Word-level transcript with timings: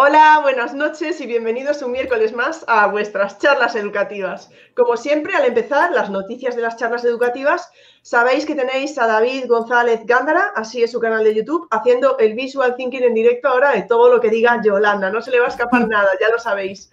Hola, 0.00 0.38
buenas 0.42 0.74
noches 0.74 1.20
y 1.20 1.26
bienvenidos 1.26 1.82
un 1.82 1.90
miércoles 1.90 2.32
más 2.32 2.64
a 2.68 2.86
vuestras 2.86 3.36
charlas 3.40 3.74
educativas. 3.74 4.48
Como 4.76 4.96
siempre, 4.96 5.34
al 5.34 5.44
empezar 5.44 5.90
las 5.90 6.08
noticias 6.08 6.54
de 6.54 6.62
las 6.62 6.76
charlas 6.76 7.04
educativas, 7.04 7.68
sabéis 8.02 8.46
que 8.46 8.54
tenéis 8.54 8.96
a 8.96 9.08
David 9.08 9.48
González 9.48 10.02
Gándara, 10.04 10.52
así 10.54 10.84
es 10.84 10.92
su 10.92 11.00
canal 11.00 11.24
de 11.24 11.34
YouTube, 11.34 11.66
haciendo 11.72 12.16
el 12.18 12.34
visual 12.34 12.76
thinking 12.76 13.02
en 13.02 13.14
directo 13.14 13.48
ahora 13.48 13.72
de 13.72 13.82
todo 13.82 14.08
lo 14.08 14.20
que 14.20 14.30
diga 14.30 14.62
Yolanda. 14.62 15.10
No 15.10 15.20
se 15.20 15.32
le 15.32 15.40
va 15.40 15.46
a 15.46 15.48
escapar 15.48 15.88
nada, 15.88 16.10
ya 16.20 16.28
lo 16.28 16.38
sabéis. 16.38 16.92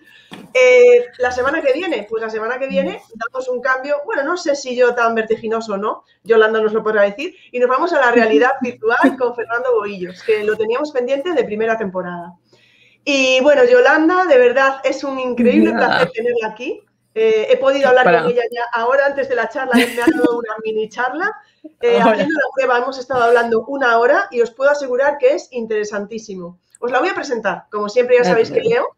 Eh, 0.51 1.05
la 1.19 1.31
semana 1.31 1.61
que 1.61 1.73
viene, 1.73 2.07
pues 2.09 2.23
la 2.23 2.29
semana 2.31 2.57
que 2.57 2.67
viene 2.67 3.01
damos 3.13 3.47
un 3.49 3.61
cambio, 3.61 3.97
bueno, 4.05 4.23
no 4.23 4.35
sé 4.35 4.55
si 4.55 4.75
yo 4.75 4.95
tan 4.95 5.13
vertiginoso 5.13 5.73
o 5.73 5.77
no, 5.77 6.05
Yolanda 6.23 6.59
nos 6.59 6.73
lo 6.73 6.81
podrá 6.81 7.03
decir, 7.03 7.35
y 7.51 7.59
nos 7.59 7.69
vamos 7.69 7.93
a 7.93 7.99
la 7.99 8.11
realidad 8.11 8.53
virtual 8.61 9.15
con 9.15 9.35
Fernando 9.35 9.75
Boillos, 9.75 10.23
que 10.23 10.43
lo 10.43 10.55
teníamos 10.55 10.91
pendiente 10.91 11.33
de 11.33 11.43
primera 11.43 11.77
temporada. 11.77 12.33
Y 13.07 13.39
bueno, 13.41 13.63
Yolanda, 13.63 14.25
de 14.25 14.37
verdad 14.39 14.81
es 14.83 15.03
un 15.03 15.19
increíble 15.19 15.71
placer 15.73 16.11
tenerla 16.11 16.47
aquí. 16.47 16.81
Eh, 17.13 17.47
he 17.49 17.57
podido 17.57 17.87
hablar 17.87 18.03
con 18.03 18.31
ella 18.31 18.41
ya 18.51 18.63
ahora 18.73 19.05
antes 19.05 19.29
de 19.29 19.35
la 19.35 19.47
charla, 19.47 19.73
me 19.75 19.83
ha 19.83 20.05
dado 20.05 20.37
una 20.37 20.55
mini 20.63 20.89
charla. 20.89 21.31
Eh, 21.81 21.99
haciendo 21.99 22.33
la 22.33 22.49
prueba 22.53 22.79
hemos 22.79 22.97
estado 22.97 23.23
hablando 23.23 23.63
una 23.67 23.99
hora 23.99 24.27
y 24.31 24.41
os 24.41 24.51
puedo 24.51 24.71
asegurar 24.71 25.17
que 25.19 25.35
es 25.35 25.47
interesantísimo. 25.51 26.59
Os 26.79 26.91
la 26.91 26.99
voy 26.99 27.09
a 27.09 27.15
presentar, 27.15 27.65
como 27.71 27.89
siempre 27.89 28.17
ya 28.17 28.23
sabéis 28.25 28.51
que 28.51 28.59
leo. 28.59 28.97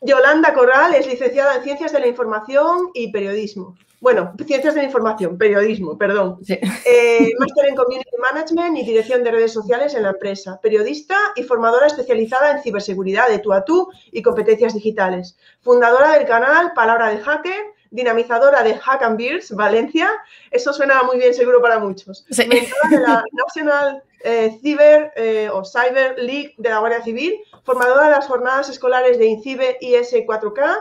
Yolanda 0.00 0.54
Corral 0.54 0.94
es 0.94 1.06
licenciada 1.06 1.56
en 1.56 1.62
Ciencias 1.62 1.92
de 1.92 2.00
la 2.00 2.06
Información 2.06 2.90
y 2.94 3.12
Periodismo. 3.12 3.76
Bueno, 4.00 4.34
Ciencias 4.46 4.74
de 4.74 4.82
la 4.82 4.86
Información, 4.86 5.38
Periodismo, 5.38 5.96
perdón. 5.96 6.38
Eh, 6.48 7.30
máster 7.38 7.66
en 7.68 7.74
Community 7.74 8.10
Management 8.20 8.78
y 8.78 8.84
Dirección 8.84 9.24
de 9.24 9.30
Redes 9.30 9.52
Sociales 9.52 9.94
en 9.94 10.02
la 10.02 10.10
empresa. 10.10 10.60
Periodista 10.62 11.16
y 11.34 11.42
formadora 11.42 11.86
especializada 11.86 12.52
en 12.52 12.62
ciberseguridad 12.62 13.28
de 13.28 13.38
tú 13.38 13.52
a 13.52 13.64
tú 13.64 13.88
y 14.12 14.22
competencias 14.22 14.74
digitales. 14.74 15.36
Fundadora 15.60 16.12
del 16.12 16.26
canal 16.26 16.72
Palabra 16.74 17.08
de 17.08 17.18
Hacker, 17.18 17.74
dinamizadora 17.90 18.62
de 18.62 18.74
Hack 18.74 19.02
and 19.02 19.18
Beers, 19.18 19.50
Valencia. 19.52 20.10
Eso 20.50 20.72
suena 20.72 21.02
muy 21.02 21.18
bien 21.18 21.34
seguro 21.34 21.60
para 21.60 21.78
muchos. 21.78 22.24
Sí. 22.30 22.46
de 22.46 23.00
la 23.00 23.24
National 23.32 24.02
eh, 24.20 24.58
Cyber 24.60 25.12
eh, 25.16 25.48
o 25.52 25.64
Cyber 25.64 26.18
League 26.18 26.54
de 26.58 26.68
la 26.68 26.78
Guardia 26.78 27.02
Civil, 27.02 27.38
formadora 27.64 28.04
de 28.04 28.10
las 28.10 28.26
jornadas 28.26 28.68
escolares 28.68 29.18
de 29.18 29.26
INCIBE 29.26 29.78
IS4K 29.80 30.78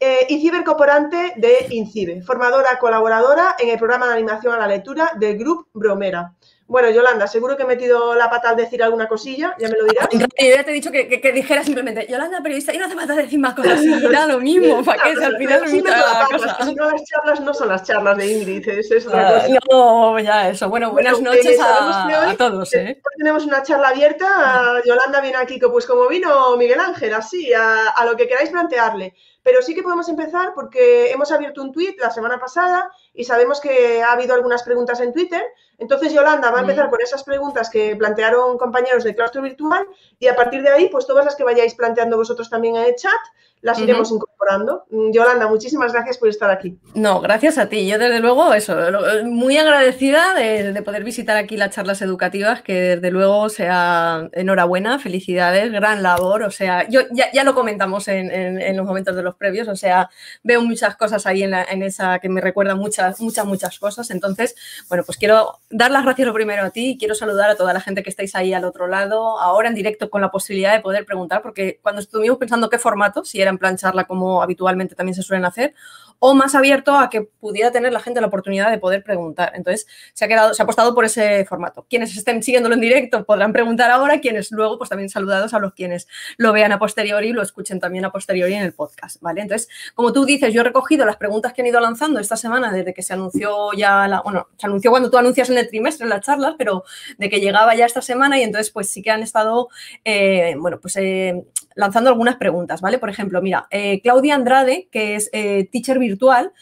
eh, 0.00 0.26
y 0.30 0.40
cibercorporante 0.40 1.34
de 1.36 1.66
INCIBE, 1.68 2.22
formadora 2.22 2.78
colaboradora 2.78 3.54
en 3.58 3.68
el 3.68 3.78
programa 3.78 4.06
de 4.08 4.14
animación 4.14 4.54
a 4.54 4.58
la 4.58 4.66
lectura 4.66 5.12
del 5.18 5.36
Grupo 5.36 5.68
Bromera. 5.74 6.32
Bueno, 6.70 6.88
Yolanda, 6.88 7.26
seguro 7.26 7.56
que 7.56 7.64
he 7.64 7.66
metido 7.66 8.14
la 8.14 8.30
pata 8.30 8.50
al 8.50 8.56
decir 8.56 8.80
alguna 8.80 9.08
cosilla, 9.08 9.56
ya 9.58 9.68
me 9.68 9.76
lo 9.76 9.86
dirás. 9.86 10.08
Yo 10.12 10.20
ya 10.38 10.62
te 10.62 10.70
he 10.70 10.74
dicho 10.74 10.92
que, 10.92 11.20
que, 11.20 11.32
dijera 11.32 11.64
simplemente, 11.64 12.06
Yolanda, 12.08 12.40
periodista, 12.40 12.72
y 12.72 12.78
no 12.78 12.86
hace 12.86 12.94
falta 12.94 13.16
decir 13.16 13.40
más 13.40 13.54
cosas, 13.54 13.82
y 13.82 14.00
da 14.08 14.28
lo 14.28 14.38
mismo, 14.38 14.84
¿para 14.84 15.02
qué? 15.02 15.24
al 15.24 15.36
final 15.36 15.68
Si 15.68 15.82
no, 15.82 15.90
las 15.90 17.04
charlas 17.04 17.40
no 17.40 17.52
son 17.52 17.68
las 17.70 17.82
charlas 17.82 18.16
de 18.16 18.32
Ingrid, 18.32 18.68
es, 18.68 19.04
otra 19.04 19.38
ah. 19.38 19.58
No, 19.68 20.18
ya 20.20 20.48
eso. 20.48 20.68
Bueno, 20.68 20.92
buenas 20.92 21.20
noches 21.20 21.58
a, 21.60 22.36
todos. 22.38 22.72
¿eh? 22.74 23.02
Tenemos 23.18 23.44
una 23.46 23.64
charla 23.64 23.88
abierta, 23.88 24.80
Yolanda 24.86 25.20
viene 25.20 25.38
aquí, 25.38 25.58
pues 25.58 25.86
como 25.86 26.06
vino 26.06 26.56
Miguel 26.56 26.78
Ángel, 26.78 27.12
así, 27.14 27.52
a, 27.52 27.88
a 27.88 28.04
lo 28.04 28.16
que 28.16 28.28
queráis 28.28 28.50
plantearle. 28.50 29.14
Pero 29.42 29.62
sí 29.62 29.74
que 29.74 29.82
podemos 29.82 30.08
empezar 30.08 30.52
porque 30.54 31.10
hemos 31.10 31.32
abierto 31.32 31.62
un 31.62 31.72
tweet 31.72 31.96
la 31.98 32.10
semana 32.10 32.38
pasada 32.38 32.90
y 33.14 33.24
sabemos 33.24 33.60
que 33.60 34.02
ha 34.02 34.12
habido 34.12 34.34
algunas 34.34 34.62
preguntas 34.62 35.00
en 35.00 35.12
Twitter. 35.12 35.42
Entonces, 35.78 36.12
Yolanda 36.12 36.50
va 36.50 36.58
a 36.58 36.60
empezar 36.60 36.90
por 36.90 37.02
esas 37.02 37.24
preguntas 37.24 37.70
que 37.70 37.96
plantearon 37.96 38.58
compañeros 38.58 39.02
de 39.02 39.14
claustro 39.14 39.40
virtual 39.40 39.86
y 40.18 40.28
a 40.28 40.36
partir 40.36 40.62
de 40.62 40.68
ahí, 40.68 40.88
pues 40.88 41.06
todas 41.06 41.24
las 41.24 41.36
que 41.36 41.44
vayáis 41.44 41.74
planteando 41.74 42.18
vosotros 42.18 42.50
también 42.50 42.76
en 42.76 42.84
el 42.84 42.94
chat, 42.96 43.20
las 43.62 43.78
iremos 43.78 44.10
incorporando. 44.10 44.84
Mm, 44.90 45.12
Yolanda, 45.12 45.48
muchísimas 45.48 45.92
gracias 45.92 46.18
por 46.18 46.28
estar 46.28 46.50
aquí. 46.50 46.78
No, 46.94 47.20
gracias 47.20 47.58
a 47.58 47.68
ti. 47.68 47.86
Yo, 47.86 47.98
desde 47.98 48.20
luego, 48.20 48.54
eso, 48.54 48.76
muy 49.24 49.56
agradecida 49.58 50.34
de, 50.34 50.80
poder 50.82 51.04
visitar 51.04 51.36
aquí 51.36 51.56
las 51.58 51.74
charlas 51.74 52.00
educativas, 52.00 52.62
que 52.62 52.96
desde 52.96 53.10
luego 53.10 53.50
sea 53.50 54.28
enhorabuena, 54.32 54.98
felicidades, 54.98 55.70
gran 55.70 56.02
labor. 56.02 56.42
O 56.42 56.50
sea, 56.50 56.88
yo 56.88 57.02
ya, 57.12 57.44
lo 57.44 57.54
comentamos 57.54 58.08
en, 58.08 58.76
los 58.76 58.86
momentos 58.86 59.14
de 59.14 59.22
los 59.22 59.34
previos, 59.34 59.68
o 59.68 59.76
sea, 59.76 60.08
veo 60.42 60.62
muchas 60.62 60.96
cosas 60.96 61.26
ahí 61.26 61.42
en, 61.42 61.52
en 61.52 61.82
esa 61.82 62.18
que 62.18 62.28
me 62.28 62.40
recuerdan 62.40 62.78
muchas, 62.78 63.20
muchas, 63.20 63.44
muchas 63.44 63.78
cosas. 63.78 64.10
Entonces, 64.10 64.54
bueno, 64.88 65.04
pues 65.04 65.18
quiero 65.18 65.58
dar 65.68 65.90
las 65.90 66.04
gracias 66.04 66.26
lo 66.26 66.34
primero 66.34 66.64
a 66.64 66.70
ti 66.70 66.90
y 66.90 66.98
quiero 66.98 67.14
saludar 67.14 67.50
a 67.50 67.56
toda 67.56 67.72
la 67.72 67.80
gente 67.80 68.02
que 68.02 68.10
estáis 68.10 68.34
ahí 68.34 68.54
al 68.54 68.64
otro 68.64 68.86
lado, 68.86 69.38
ahora 69.38 69.68
en 69.68 69.74
directo 69.74 70.08
con 70.08 70.20
la 70.20 70.30
posibilidad 70.30 70.72
de 70.74 70.80
poder 70.80 71.04
preguntar, 71.04 71.42
porque 71.42 71.78
cuando 71.82 72.00
estuvimos 72.00 72.38
pensando 72.38 72.70
qué 72.70 72.78
formato, 72.78 73.24
si 73.24 73.40
era 73.40 73.49
en 73.50 73.58
plan 73.58 73.76
charla 73.76 74.04
como 74.04 74.42
habitualmente 74.42 74.94
también 74.94 75.14
se 75.14 75.22
suelen 75.22 75.44
hacer, 75.44 75.74
o 76.20 76.34
más 76.34 76.54
abierto 76.54 76.96
a 76.96 77.10
que 77.10 77.22
pudiera 77.22 77.72
tener 77.72 77.92
la 77.92 78.00
gente 78.00 78.20
la 78.20 78.26
oportunidad 78.26 78.70
de 78.70 78.78
poder 78.78 79.02
preguntar. 79.02 79.52
Entonces, 79.54 79.86
se 80.12 80.24
ha, 80.24 80.28
quedado, 80.28 80.54
se 80.54 80.62
ha 80.62 80.64
apostado 80.64 80.94
por 80.94 81.06
ese 81.06 81.46
formato. 81.46 81.86
Quienes 81.88 82.14
estén 82.14 82.42
siguiéndolo 82.42 82.74
en 82.74 82.80
directo 82.82 83.24
podrán 83.24 83.52
preguntar 83.52 83.90
ahora, 83.90 84.20
quienes 84.20 84.52
luego, 84.52 84.76
pues 84.76 84.90
también 84.90 85.08
saludados 85.08 85.54
a 85.54 85.58
los 85.58 85.72
quienes 85.72 86.06
lo 86.36 86.52
vean 86.52 86.72
a 86.72 86.78
posteriori 86.78 87.28
y 87.28 87.32
lo 87.32 87.42
escuchen 87.42 87.80
también 87.80 88.04
a 88.04 88.12
posteriori 88.12 88.52
en 88.52 88.62
el 88.62 88.74
podcast, 88.74 89.20
¿vale? 89.22 89.40
Entonces, 89.40 89.68
como 89.94 90.12
tú 90.12 90.26
dices, 90.26 90.52
yo 90.52 90.60
he 90.60 90.64
recogido 90.64 91.06
las 91.06 91.16
preguntas 91.16 91.54
que 91.54 91.62
han 91.62 91.68
ido 91.68 91.80
lanzando 91.80 92.20
esta 92.20 92.36
semana 92.36 92.70
desde 92.70 92.92
que 92.92 93.02
se 93.02 93.14
anunció 93.14 93.72
ya, 93.72 94.06
la, 94.06 94.20
bueno, 94.20 94.48
se 94.58 94.66
anunció 94.66 94.90
cuando 94.90 95.10
tú 95.10 95.16
anuncias 95.16 95.48
en 95.48 95.56
el 95.56 95.68
trimestre 95.68 96.04
en 96.04 96.10
las 96.10 96.20
charlas, 96.20 96.54
pero 96.58 96.84
de 97.16 97.30
que 97.30 97.40
llegaba 97.40 97.74
ya 97.74 97.86
esta 97.86 98.02
semana 98.02 98.38
y 98.38 98.42
entonces, 98.42 98.70
pues 98.70 98.90
sí 98.90 99.00
que 99.00 99.10
han 99.10 99.22
estado, 99.22 99.68
eh, 100.04 100.54
bueno, 100.58 100.78
pues 100.80 100.96
eh, 100.98 101.44
lanzando 101.74 102.10
algunas 102.10 102.36
preguntas, 102.36 102.80
¿vale? 102.80 102.98
Por 102.98 103.10
ejemplo, 103.10 103.40
mira, 103.42 103.66
eh, 103.70 104.00
Claudia 104.02 104.34
Andrade, 104.34 104.88
que 104.90 105.14
es 105.14 105.30
teacher 105.70 105.98
virtual, 105.98 106.52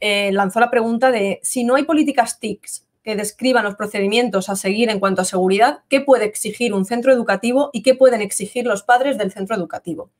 eh, 0.00 0.30
lanzó 0.32 0.60
la 0.60 0.70
pregunta 0.70 1.10
de 1.10 1.40
si 1.42 1.64
no 1.64 1.74
hay 1.74 1.84
políticas 1.84 2.38
TICs 2.38 2.86
que 3.02 3.16
describan 3.16 3.64
los 3.64 3.76
procedimientos 3.76 4.48
a 4.48 4.56
seguir 4.56 4.90
en 4.90 4.98
cuanto 4.98 5.22
a 5.22 5.24
seguridad, 5.24 5.80
¿qué 5.88 6.00
puede 6.00 6.24
exigir 6.24 6.74
un 6.74 6.84
centro 6.84 7.12
educativo 7.12 7.70
y 7.72 7.82
qué 7.82 7.94
pueden 7.94 8.20
exigir 8.20 8.66
los 8.66 8.82
padres 8.82 9.16
del 9.16 9.32
centro 9.32 9.56
educativo? 9.56 10.10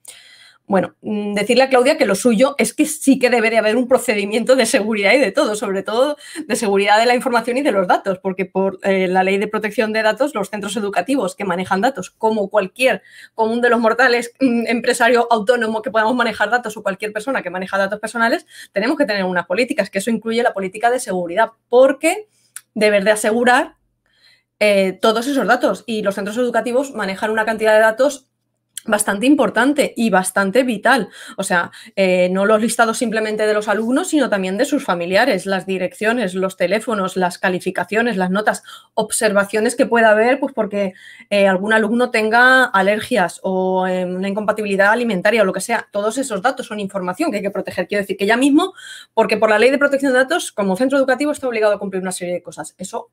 Bueno, 0.69 0.97
mm, 1.01 1.35
decirle 1.35 1.63
a 1.63 1.69
Claudia 1.69 1.97
que 1.97 2.07
lo 2.07 2.17
suyo 2.17 2.57
es 2.59 2.75
que 2.75 2.87
sí 2.87 3.21
que 3.21 3.31
debe 3.31 3.51
de 3.51 3.59
haber 3.59 3.77
un 3.77 3.87
procedimiento 3.87 4.57
de 4.57 4.67
seguridad 4.67 5.13
y 5.15 5.19
de 5.19 5.31
todo, 5.31 5.55
sobre 5.55 5.85
todo 5.85 6.17
de 6.45 6.57
seguridad 6.57 6.99
de 6.99 7.07
la 7.07 7.15
información 7.15 7.57
y 7.57 7.63
de 7.63 7.71
los 7.71 7.87
datos, 7.87 8.19
porque 8.19 8.47
por 8.47 8.81
eh, 8.83 9.07
la 9.07 9.23
ley 9.23 9.39
de 9.39 9.47
protección 9.47 9.93
de 9.93 10.03
datos, 10.03 10.35
los 10.35 10.51
centros 10.51 10.77
educativos 10.77 11.37
que 11.37 11.45
manejan 11.45 11.81
datos, 11.83 12.11
como 12.11 12.51
cualquier 12.51 13.03
común 13.35 13.61
de 13.61 13.71
los 13.71 13.79
mortales, 13.79 14.33
mm, 14.41 14.67
empresario 14.67 15.29
autónomo 15.31 15.83
que 15.83 15.93
podamos 15.93 16.17
manejar 16.17 16.51
datos 16.51 16.77
o 16.77 16.83
cualquier 16.83 17.13
persona 17.13 17.43
que 17.43 17.51
maneja 17.51 17.79
datos 17.79 18.01
personales, 18.01 18.45
tenemos 18.73 18.97
que 18.97 19.05
tener 19.05 19.23
unas 19.23 19.47
políticas, 19.47 19.89
que 19.89 19.99
eso 19.99 20.11
incluye 20.11 20.43
la 20.43 20.53
política 20.53 20.91
de 20.91 20.99
seguridad, 20.99 21.53
porque 21.69 22.27
debe 22.75 23.01
de 23.03 23.13
asegurar 23.13 23.77
eh, 24.59 24.99
todos 25.01 25.29
esos 25.29 25.47
datos 25.47 25.85
y 25.87 26.03
los 26.03 26.17
centros 26.17 26.37
educativos 26.39 26.93
manejan 26.93 27.31
una 27.31 27.45
cantidad 27.45 27.75
de 27.75 27.81
datos 27.81 28.27
bastante 28.85 29.27
importante 29.27 29.93
y 29.97 30.11
bastante 30.11 30.63
vital. 30.63 31.09
O 31.37 31.43
sea, 31.43 31.71
eh, 31.95 32.29
no 32.31 32.47
los 32.47 32.61
listados 32.61 32.99
simplemente 32.99 33.47
de 33.47 33.55
los 33.55 33.69
alumnos, 33.69 34.09
sino 34.09 34.29
también 34.29 34.57
de 34.57 34.65
sus 34.65 34.85
familiares, 34.85 35.47
las 35.47 35.67
direcciones, 35.67 36.35
los 36.35 36.57
teléfonos, 36.57 37.17
las 37.17 37.39
calificaciones, 37.39 38.17
las 38.17 38.31
notas, 38.31 38.63
observaciones 38.95 39.75
que 39.77 39.87
pueda 39.87 40.11
haber, 40.11 40.39
pues 40.39 40.53
porque 40.55 40.95
eh, 41.31 41.47
algún 41.49 41.73
alumno 41.73 42.11
tenga 42.11 42.65
alergias 42.65 43.41
o 43.43 43.87
eh, 43.87 44.05
una 44.05 44.29
incompatibilidad 44.29 44.93
alimentaria 44.93 45.43
o 45.43 45.45
lo 45.45 45.53
que 45.53 45.61
sea. 45.61 45.89
Todos 45.91 46.19
esos 46.19 46.43
datos 46.43 46.67
son 46.67 46.81
información 46.81 47.31
que 47.31 47.39
hay 47.39 47.43
que 47.43 47.51
proteger. 47.51 47.89
Quiero 47.89 48.03
decir 48.03 48.17
que 48.17 48.27
ya 48.27 48.37
mismo, 48.37 48.75
porque 49.15 49.37
por 49.37 49.51
la 49.51 49.59
ley 49.59 49.71
de 49.71 49.79
protección 49.79 50.13
de 50.13 50.19
datos, 50.19 50.53
como 50.53 50.77
centro 50.77 50.99
educativo 50.99 51.33
está 51.33 51.49
obligado 51.49 51.75
a 51.75 51.79
cumplir 51.79 52.03
una 52.03 52.13
serie 52.13 52.35
de 52.35 52.43
cosas. 52.43 52.75
Eso 52.79 53.11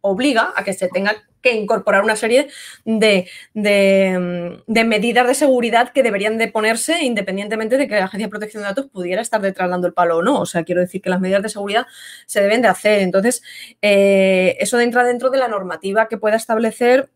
obliga 0.00 0.52
a 0.54 0.64
que 0.64 0.72
se 0.72 0.88
tenga 0.88 1.14
que 1.42 1.52
incorporar 1.54 2.02
una 2.02 2.16
serie 2.16 2.48
de, 2.84 3.28
medidas 3.54 5.26
de 5.28 5.34
seguridad 5.34 5.92
que 5.92 6.02
deberían 6.02 6.38
de 6.38 6.48
ponerse 6.48 7.04
independientemente 7.04 7.76
de 7.76 7.86
que 7.86 7.94
la 7.94 8.06
Agencia 8.06 8.26
de 8.26 8.30
Protección 8.30 8.62
de 8.62 8.68
Datos 8.68 8.86
pudiera 8.86 9.22
estar 9.22 9.40
detrás 9.40 9.70
dando 9.70 9.86
el 9.86 9.92
palo 9.92 10.18
o 10.18 10.22
no. 10.22 10.40
O 10.40 10.46
sea, 10.46 10.64
quiero 10.64 10.80
decir 10.80 11.00
que 11.02 11.10
las 11.10 11.20
medidas 11.20 11.42
de 11.42 11.48
seguridad 11.48 11.86
se 12.26 12.40
deben 12.40 12.62
de 12.62 12.68
hacer. 12.68 13.00
Entonces, 13.00 13.42
eh, 13.80 14.56
eso 14.58 14.80
entra 14.80 15.04
dentro 15.04 15.30
de 15.30 15.38
la 15.38 15.48
normativa 15.48 16.08
que 16.08 16.18
pueda 16.18 16.36
establecer 16.36 17.10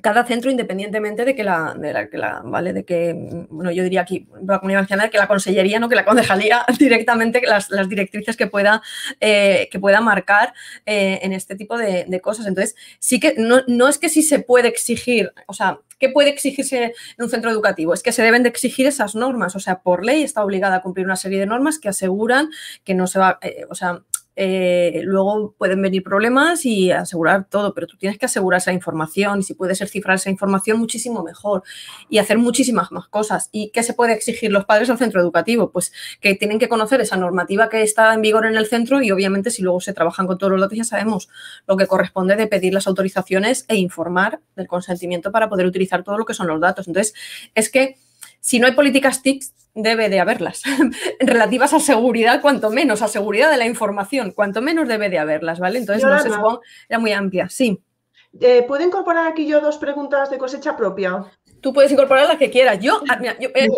cada 0.00 0.24
centro 0.24 0.50
independientemente 0.50 1.24
de 1.24 1.34
que 1.34 1.44
la, 1.44 1.74
de 1.76 1.92
la, 1.92 2.42
¿vale? 2.44 2.72
De 2.72 2.84
que, 2.84 3.14
bueno, 3.50 3.70
yo 3.70 3.82
diría 3.82 4.02
aquí, 4.02 4.26
la 4.46 4.58
comunidad 4.58 4.78
valenciana, 4.78 5.08
que 5.08 5.18
la 5.18 5.28
consellería, 5.28 5.78
¿no? 5.78 5.88
Que 5.88 5.96
la 5.96 6.04
concejalía 6.04 6.64
directamente 6.78 7.42
las, 7.46 7.68
directrices 7.88 8.36
que 8.36 8.46
pueda, 8.46 8.82
eh, 9.20 9.68
que 9.70 9.78
pueda 9.78 10.00
marcar 10.00 10.54
eh, 10.86 11.20
en 11.22 11.32
este 11.32 11.56
tipo 11.56 11.76
de, 11.76 12.04
de, 12.06 12.20
cosas. 12.20 12.46
Entonces, 12.46 12.76
sí 12.98 13.20
que 13.20 13.34
no, 13.36 13.62
no 13.66 13.88
es 13.88 13.98
que 13.98 14.08
sí 14.08 14.22
se 14.22 14.40
puede 14.40 14.68
exigir, 14.68 15.32
o 15.46 15.52
sea, 15.52 15.80
¿qué 16.00 16.08
puede 16.08 16.30
exigirse 16.30 16.84
en 16.84 17.24
un 17.24 17.30
centro 17.30 17.50
educativo? 17.50 17.94
Es 17.94 18.02
que 18.02 18.10
se 18.10 18.22
deben 18.22 18.42
de 18.42 18.48
exigir 18.48 18.86
esas 18.86 19.14
normas, 19.14 19.54
o 19.54 19.60
sea, 19.60 19.80
por 19.80 20.04
ley 20.04 20.22
está 20.22 20.42
obligada 20.42 20.76
a 20.76 20.82
cumplir 20.82 21.06
una 21.06 21.16
serie 21.16 21.38
de 21.38 21.46
normas 21.46 21.78
que 21.78 21.88
aseguran 21.88 22.50
que 22.84 22.94
no 22.94 23.06
se 23.06 23.18
va, 23.18 23.38
eh, 23.42 23.66
o 23.68 23.74
sea, 23.74 24.02
eh, 24.42 25.02
luego 25.04 25.54
pueden 25.58 25.82
venir 25.82 26.02
problemas 26.02 26.64
y 26.64 26.90
asegurar 26.90 27.46
todo, 27.50 27.74
pero 27.74 27.86
tú 27.86 27.98
tienes 27.98 28.18
que 28.18 28.24
asegurar 28.24 28.56
esa 28.56 28.72
información 28.72 29.40
y 29.40 29.42
si 29.42 29.52
puedes 29.52 29.78
cifrar 29.90 30.14
esa 30.14 30.30
información 30.30 30.78
muchísimo 30.78 31.22
mejor 31.22 31.62
y 32.08 32.16
hacer 32.16 32.38
muchísimas 32.38 32.90
más 32.90 33.06
cosas. 33.08 33.50
¿Y 33.52 33.68
qué 33.68 33.82
se 33.82 33.92
puede 33.92 34.14
exigir 34.14 34.50
los 34.50 34.64
padres 34.64 34.88
al 34.88 34.96
centro 34.96 35.20
educativo? 35.20 35.70
Pues 35.70 35.92
que 36.22 36.34
tienen 36.36 36.58
que 36.58 36.70
conocer 36.70 37.02
esa 37.02 37.18
normativa 37.18 37.68
que 37.68 37.82
está 37.82 38.14
en 38.14 38.22
vigor 38.22 38.46
en 38.46 38.56
el 38.56 38.64
centro 38.64 39.02
y 39.02 39.10
obviamente 39.10 39.50
si 39.50 39.60
luego 39.60 39.82
se 39.82 39.92
trabajan 39.92 40.26
con 40.26 40.38
todos 40.38 40.52
los 40.52 40.60
datos 40.62 40.78
ya 40.78 40.84
sabemos 40.84 41.28
lo 41.66 41.76
que 41.76 41.86
corresponde 41.86 42.34
de 42.34 42.46
pedir 42.46 42.72
las 42.72 42.86
autorizaciones 42.86 43.66
e 43.68 43.76
informar 43.76 44.40
del 44.56 44.68
consentimiento 44.68 45.32
para 45.32 45.50
poder 45.50 45.66
utilizar 45.66 46.02
todo 46.02 46.16
lo 46.16 46.24
que 46.24 46.32
son 46.32 46.46
los 46.46 46.58
datos. 46.62 46.88
Entonces, 46.88 47.12
es 47.54 47.70
que 47.70 47.98
si 48.40 48.58
no 48.58 48.66
hay 48.66 48.72
políticas 48.72 49.22
TICs, 49.22 49.54
debe 49.74 50.08
de 50.08 50.20
haberlas. 50.20 50.62
Relativas 51.20 51.72
a 51.72 51.80
seguridad, 51.80 52.40
cuanto 52.40 52.70
menos, 52.70 53.02
a 53.02 53.08
seguridad 53.08 53.50
de 53.50 53.56
la 53.56 53.66
información, 53.66 54.32
cuanto 54.32 54.62
menos 54.62 54.88
debe 54.88 55.08
de 55.08 55.18
haberlas, 55.18 55.58
¿vale? 55.58 55.78
Entonces, 55.78 56.04
no 56.04 56.18
sé, 56.18 56.30
era 56.88 56.98
muy 56.98 57.12
amplia, 57.12 57.48
sí. 57.48 57.80
Eh, 58.40 58.64
¿Puedo 58.66 58.84
incorporar 58.84 59.26
aquí 59.26 59.46
yo 59.46 59.60
dos 59.60 59.78
preguntas 59.78 60.30
de 60.30 60.38
cosecha 60.38 60.76
propia? 60.76 61.24
Tú 61.60 61.72
puedes 61.72 61.90
incorporar 61.90 62.28
las 62.28 62.38
que 62.38 62.50
quieras. 62.50 62.78
Yo, 62.78 63.00
ah, 63.08 63.18
eh, 63.20 63.68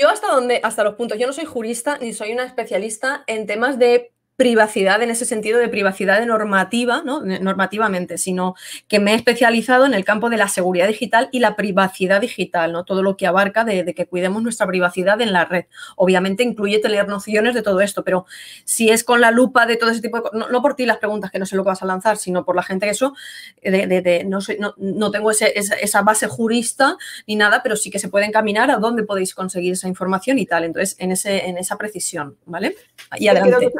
yo 0.00 0.08
hasta 0.08 0.28
donde, 0.28 0.60
hasta 0.62 0.84
los 0.84 0.94
puntos, 0.94 1.18
yo 1.18 1.26
no 1.26 1.32
soy 1.32 1.44
jurista 1.44 1.96
ni 1.98 2.12
soy 2.12 2.32
una 2.32 2.44
especialista 2.44 3.22
en 3.26 3.46
temas 3.46 3.78
de 3.78 4.12
privacidad 4.38 5.02
en 5.02 5.10
ese 5.10 5.24
sentido 5.24 5.58
de 5.58 5.68
privacidad 5.68 6.20
de 6.20 6.24
normativa, 6.24 7.02
¿no? 7.04 7.22
normativamente, 7.22 8.18
sino 8.18 8.54
que 8.86 9.00
me 9.00 9.10
he 9.10 9.16
especializado 9.16 9.84
en 9.84 9.94
el 9.94 10.04
campo 10.04 10.30
de 10.30 10.36
la 10.36 10.46
seguridad 10.46 10.86
digital 10.86 11.28
y 11.32 11.40
la 11.40 11.56
privacidad 11.56 12.20
digital, 12.20 12.70
¿no? 12.70 12.84
todo 12.84 13.02
lo 13.02 13.16
que 13.16 13.26
abarca 13.26 13.64
de, 13.64 13.92
que 13.94 14.06
cuidemos 14.06 14.40
nuestra 14.40 14.68
privacidad 14.68 15.20
en 15.20 15.32
la 15.32 15.44
red. 15.44 15.64
Obviamente 15.96 16.44
incluye 16.44 16.78
tener 16.78 17.08
nociones 17.08 17.52
de 17.52 17.62
todo 17.62 17.80
esto, 17.80 18.04
pero 18.04 18.26
si 18.64 18.90
es 18.90 19.02
con 19.02 19.20
la 19.20 19.32
lupa 19.32 19.66
de 19.66 19.74
todo 19.74 19.90
ese 19.90 20.00
tipo 20.00 20.18
de 20.18 20.22
cosas, 20.22 20.48
no, 20.52 20.62
por 20.62 20.76
ti 20.76 20.86
las 20.86 20.98
preguntas 20.98 21.32
que 21.32 21.40
no 21.40 21.44
sé 21.44 21.56
lo 21.56 21.64
que 21.64 21.70
vas 21.70 21.82
a 21.82 21.86
lanzar, 21.86 22.16
sino 22.16 22.44
por 22.44 22.54
la 22.54 22.62
gente 22.62 22.86
que 22.86 22.92
eso, 22.92 23.14
de, 23.60 24.24
no, 24.24 24.40
soy, 24.40 24.60
no, 24.60 25.10
tengo 25.10 25.32
esa, 25.32 26.02
base 26.02 26.28
jurista 26.28 26.96
ni 27.26 27.34
nada, 27.34 27.60
pero 27.64 27.74
sí 27.74 27.90
que 27.90 27.98
se 27.98 28.08
puede 28.08 28.26
encaminar 28.26 28.70
a 28.70 28.76
dónde 28.76 29.02
podéis 29.02 29.34
conseguir 29.34 29.72
esa 29.72 29.88
información 29.88 30.38
y 30.38 30.46
tal. 30.46 30.62
Entonces, 30.62 30.94
en, 31.00 31.10
ese, 31.10 31.48
en 31.48 31.58
esa 31.58 31.76
precisión, 31.76 32.36
¿vale? 32.46 32.76
Y 33.16 33.26
adelante 33.26 33.72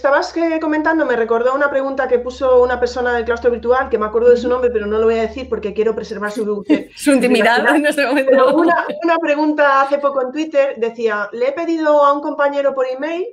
estabas 0.00 0.34
comentando 0.62 1.04
me 1.04 1.14
recordó 1.14 1.54
una 1.54 1.68
pregunta 1.68 2.08
que 2.08 2.18
puso 2.18 2.62
una 2.62 2.80
persona 2.80 3.12
del 3.14 3.26
claustro 3.26 3.50
virtual, 3.50 3.90
que 3.90 3.98
me 3.98 4.06
acuerdo 4.06 4.30
de 4.30 4.38
su 4.38 4.48
nombre, 4.48 4.70
pero 4.70 4.86
no 4.86 4.98
lo 4.98 5.04
voy 5.04 5.18
a 5.18 5.22
decir 5.22 5.46
porque 5.46 5.74
quiero 5.74 5.94
preservar 5.94 6.32
su, 6.32 6.64
su 6.96 7.12
intimidad 7.12 7.76
en 7.76 7.84
este 7.84 8.06
momento. 8.06 8.56
una, 8.56 8.86
una, 9.02 9.18
pregunta 9.18 9.82
hace 9.82 9.98
poco 9.98 10.22
en 10.22 10.32
Twitter 10.32 10.74
decía, 10.78 11.28
le 11.32 11.48
he 11.48 11.52
pedido 11.52 12.02
a 12.02 12.14
un 12.14 12.22
compañero 12.22 12.74
por 12.74 12.86
email, 12.86 13.26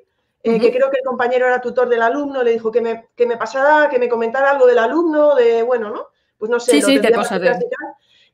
eh, 0.44 0.60
que 0.60 0.72
creo 0.72 0.92
que 0.92 0.98
el 0.98 1.06
compañero 1.06 1.48
era 1.48 1.62
tutor 1.62 1.88
del 1.88 2.02
alumno, 2.02 2.44
le 2.44 2.52
dijo 2.52 2.70
que 2.70 2.82
me, 2.82 3.08
que 3.16 3.26
me 3.26 3.38
pasara, 3.38 3.90
que 3.90 4.00
me 4.00 4.10
comentara 4.10 4.52
algo 4.52 4.66
del 4.66 4.80
alumno, 4.80 5.36
de, 5.36 5.64
bueno, 5.64 5.90
¿no? 5.90 6.08
Pues 6.38 6.52
no 6.52 6.60
sé. 6.60 6.72
Sí, 6.72 6.82
sí, 6.82 7.02
te 7.02 7.14
cosas 7.14 7.42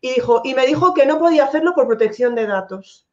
y, 0.01 0.15
dijo, 0.15 0.41
y 0.43 0.53
me 0.53 0.65
dijo 0.65 0.93
que 0.93 1.05
no 1.05 1.17
podía 1.17 1.45
hacerlo 1.45 1.73
por 1.73 1.87
protección 1.87 2.35
de 2.35 2.45
datos. 2.45 3.07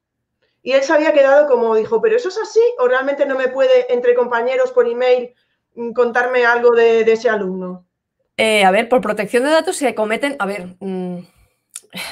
Y 0.63 0.73
él 0.73 0.83
se 0.83 0.93
había 0.93 1.13
quedado 1.13 1.47
como 1.47 1.75
dijo, 1.75 2.01
¿pero 2.01 2.17
eso 2.17 2.29
es 2.29 2.39
así? 2.39 2.61
¿O 2.79 2.89
realmente 2.89 3.27
no 3.27 3.37
me 3.37 3.49
puede, 3.49 3.93
entre 3.93 4.15
compañeros 4.15 4.73
por 4.73 4.87
email, 4.87 5.35
mm, 5.75 5.93
contarme 5.93 6.45
algo 6.45 6.71
de, 6.75 7.01
ese 7.01 7.29
alumno? 7.29 7.87
Eh, 8.37 8.65
a 8.65 8.71
ver, 8.71 8.89
por 8.89 9.01
protección 9.01 9.45
de 9.45 9.51
datos 9.51 9.77
se 9.77 9.95
cometen, 9.95 10.37
a 10.39 10.47
ver, 10.47 10.77
mm, 10.81 11.19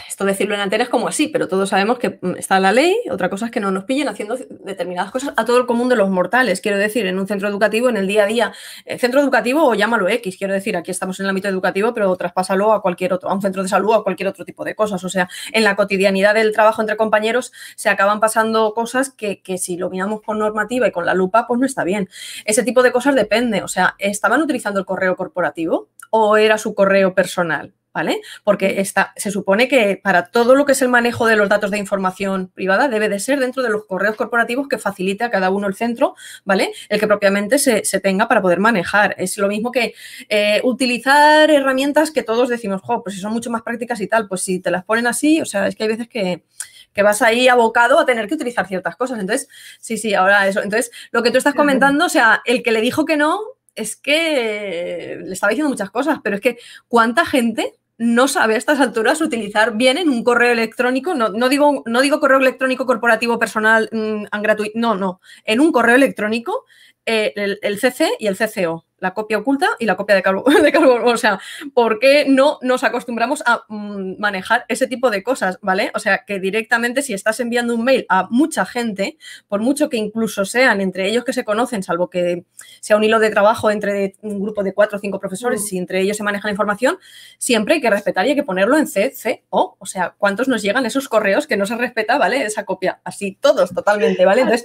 esto 0.08 0.24
decirlo 0.24 0.54
en 0.54 0.60
antena 0.60 0.84
es 0.84 0.90
como 0.90 1.08
así, 1.08 1.28
pero 1.28 1.46
todos 1.46 1.68
sabemos 1.68 1.98
que 1.98 2.18
mm, 2.20 2.36
está 2.36 2.58
la 2.58 2.72
ley, 2.72 2.96
otra 3.10 3.30
cosa 3.30 3.46
es 3.46 3.52
que 3.52 3.60
no 3.60 3.70
nos 3.70 3.84
pillen 3.84 4.08
haciendo 4.08 4.36
determinadas 4.36 5.12
cosas 5.12 5.32
a 5.36 5.44
todo 5.44 5.58
el 5.58 5.66
común 5.66 5.88
de 5.88 5.96
los 5.96 6.10
mortales, 6.10 6.60
quiero 6.60 6.78
decir, 6.78 7.06
en 7.06 7.18
un 7.18 7.26
centro 7.28 7.48
educativo, 7.48 7.88
en 7.88 7.96
el 7.96 8.08
día 8.08 8.24
a 8.24 8.26
día, 8.26 8.52
eh, 8.84 8.98
centro 8.98 9.20
educativo 9.20 9.64
o 9.64 9.74
llámalo 9.74 10.08
X, 10.08 10.36
quiero 10.36 10.52
decir, 10.52 10.76
aquí 10.76 10.90
estamos 10.90 11.20
en 11.20 11.26
el 11.26 11.30
ámbito 11.30 11.48
educativo, 11.48 11.94
pero 11.94 12.14
traspásalo 12.16 12.72
a 12.72 12.82
cualquier 12.82 13.12
otro, 13.12 13.30
a 13.30 13.34
un 13.34 13.42
centro 13.42 13.62
de 13.62 13.68
salud 13.68 13.90
o 13.90 13.94
a 13.94 14.04
cualquier 14.04 14.28
otro 14.28 14.44
tipo 14.44 14.64
de 14.64 14.74
cosas, 14.74 15.02
o 15.04 15.08
sea, 15.08 15.28
en 15.52 15.62
la 15.62 15.76
cotidianidad 15.76 16.34
del 16.34 16.52
trabajo 16.52 16.82
entre 16.82 16.96
compañeros 16.96 17.52
se 17.76 17.88
acaban 17.88 18.18
pasando 18.18 18.74
cosas 18.74 19.10
que, 19.10 19.42
que 19.42 19.58
si 19.58 19.76
lo 19.76 19.90
miramos 19.90 20.22
con 20.22 20.38
normativa 20.38 20.88
y 20.88 20.92
con 20.92 21.06
la 21.06 21.14
lupa, 21.14 21.46
pues 21.46 21.60
no 21.60 21.66
está 21.66 21.84
bien. 21.84 22.08
Ese 22.44 22.62
tipo 22.64 22.82
de 22.82 22.90
cosas 22.90 23.14
depende, 23.14 23.62
o 23.62 23.68
sea, 23.68 23.94
¿estaban 23.98 24.42
utilizando 24.42 24.80
el 24.80 24.86
correo 24.86 25.16
corporativo 25.16 25.88
o 26.10 26.36
era 26.36 26.58
su 26.58 26.74
correo 26.74 27.14
personal? 27.14 27.74
¿Vale? 27.98 28.20
Porque 28.44 28.80
está, 28.80 29.12
se 29.16 29.32
supone 29.32 29.66
que 29.66 30.00
para 30.00 30.26
todo 30.26 30.54
lo 30.54 30.64
que 30.64 30.70
es 30.70 30.82
el 30.82 30.88
manejo 30.88 31.26
de 31.26 31.34
los 31.34 31.48
datos 31.48 31.72
de 31.72 31.78
información 31.78 32.46
privada 32.54 32.86
debe 32.86 33.08
de 33.08 33.18
ser 33.18 33.40
dentro 33.40 33.60
de 33.64 33.70
los 33.70 33.86
correos 33.86 34.14
corporativos 34.14 34.68
que 34.68 34.78
facilite 34.78 35.24
a 35.24 35.30
cada 35.30 35.50
uno 35.50 35.66
el 35.66 35.74
centro, 35.74 36.14
¿vale? 36.44 36.70
El 36.88 37.00
que 37.00 37.08
propiamente 37.08 37.58
se, 37.58 37.82
tenga 37.98 38.28
para 38.28 38.40
poder 38.40 38.60
manejar. 38.60 39.16
Es 39.18 39.36
lo 39.36 39.48
mismo 39.48 39.72
que 39.72 39.94
eh, 40.28 40.60
utilizar 40.62 41.50
herramientas 41.50 42.12
que 42.12 42.22
todos 42.22 42.48
decimos, 42.48 42.82
jo, 42.82 43.02
pues 43.02 43.16
si 43.16 43.20
son 43.20 43.32
mucho 43.32 43.50
más 43.50 43.62
prácticas 43.62 44.00
y 44.00 44.06
tal, 44.06 44.28
pues 44.28 44.42
si 44.42 44.60
te 44.60 44.70
las 44.70 44.84
ponen 44.84 45.08
así, 45.08 45.40
o 45.40 45.44
sea, 45.44 45.66
es 45.66 45.74
que 45.74 45.82
hay 45.82 45.88
veces 45.88 46.08
que, 46.08 46.44
que 46.92 47.02
vas 47.02 47.20
ahí 47.20 47.48
abocado 47.48 47.98
a 47.98 48.06
tener 48.06 48.28
que 48.28 48.34
utilizar 48.34 48.68
ciertas 48.68 48.94
cosas. 48.94 49.18
Entonces, 49.18 49.48
sí, 49.80 49.98
sí, 49.98 50.14
ahora 50.14 50.46
eso. 50.46 50.62
Entonces, 50.62 50.92
lo 51.10 51.24
que 51.24 51.32
tú 51.32 51.38
estás 51.38 51.54
comentando, 51.54 52.04
o 52.04 52.08
sea, 52.08 52.42
el 52.44 52.62
que 52.62 52.70
le 52.70 52.80
dijo 52.80 53.04
que 53.04 53.16
no, 53.16 53.40
es 53.78 53.94
que 53.94 55.18
le 55.24 55.32
estaba 55.32 55.50
diciendo 55.50 55.70
muchas 55.70 55.90
cosas, 55.90 56.18
pero 56.22 56.36
es 56.36 56.42
que 56.42 56.58
cuánta 56.88 57.24
gente 57.24 57.77
no 57.98 58.28
sabe 58.28 58.54
a 58.54 58.58
estas 58.58 58.80
alturas 58.80 59.20
utilizar 59.20 59.76
bien 59.76 59.98
en 59.98 60.08
un 60.08 60.22
correo 60.22 60.52
electrónico, 60.52 61.14
no, 61.14 61.30
no, 61.30 61.48
digo, 61.48 61.82
no 61.84 62.00
digo 62.00 62.20
correo 62.20 62.38
electrónico 62.38 62.86
corporativo 62.86 63.38
personal 63.38 63.90
mm, 63.92 64.40
gratuito, 64.40 64.78
no, 64.78 64.94
no, 64.94 65.20
en 65.44 65.60
un 65.60 65.72
correo 65.72 65.96
electrónico 65.96 66.64
eh, 67.04 67.58
el, 67.62 67.80
CC 67.80 68.10
y 68.18 68.28
el 68.28 68.36
CCO 68.36 68.84
la 69.00 69.14
copia 69.14 69.38
oculta 69.38 69.70
y 69.78 69.86
la 69.86 69.96
copia 69.96 70.14
de 70.14 70.22
cargo. 70.22 70.44
De 70.62 70.72
O 70.78 71.16
sea, 71.16 71.40
¿por 71.74 71.98
qué 71.98 72.26
no 72.28 72.58
nos 72.62 72.84
acostumbramos 72.84 73.42
a 73.46 73.64
mm, 73.68 74.18
manejar 74.18 74.64
ese 74.68 74.86
tipo 74.86 75.10
de 75.10 75.22
cosas? 75.22 75.58
¿Vale? 75.62 75.90
O 75.94 75.98
sea, 75.98 76.24
que 76.26 76.38
directamente 76.40 77.02
si 77.02 77.14
estás 77.14 77.40
enviando 77.40 77.74
un 77.74 77.84
mail 77.84 78.06
a 78.08 78.28
mucha 78.30 78.64
gente, 78.64 79.18
por 79.48 79.60
mucho 79.60 79.88
que 79.88 79.96
incluso 79.96 80.44
sean 80.44 80.80
entre 80.80 81.08
ellos 81.08 81.24
que 81.24 81.32
se 81.32 81.44
conocen, 81.44 81.82
salvo 81.82 82.10
que 82.10 82.44
sea 82.80 82.96
un 82.96 83.04
hilo 83.04 83.18
de 83.18 83.30
trabajo 83.30 83.70
entre 83.70 84.14
un 84.22 84.40
grupo 84.40 84.62
de 84.62 84.74
cuatro 84.74 84.98
o 84.98 85.00
cinco 85.00 85.18
profesores, 85.18 85.62
mm. 85.62 85.64
si 85.64 85.78
entre 85.78 86.00
ellos 86.00 86.16
se 86.16 86.22
maneja 86.22 86.48
la 86.48 86.52
información, 86.52 86.98
siempre 87.38 87.74
hay 87.74 87.80
que 87.80 87.90
respetar 87.90 88.26
y 88.26 88.30
hay 88.30 88.36
que 88.36 88.42
ponerlo 88.42 88.76
en 88.76 88.86
CCO. 88.86 89.76
O 89.78 89.86
sea, 89.86 90.14
¿cuántos 90.18 90.48
nos 90.48 90.62
llegan 90.62 90.86
esos 90.86 91.08
correos 91.08 91.46
que 91.46 91.56
no 91.56 91.66
se 91.66 91.76
respeta, 91.76 92.18
¿vale? 92.18 92.44
Esa 92.44 92.64
copia. 92.64 93.00
Así, 93.04 93.38
todos, 93.40 93.74
totalmente, 93.74 94.24
¿vale? 94.24 94.42
Entonces, 94.42 94.64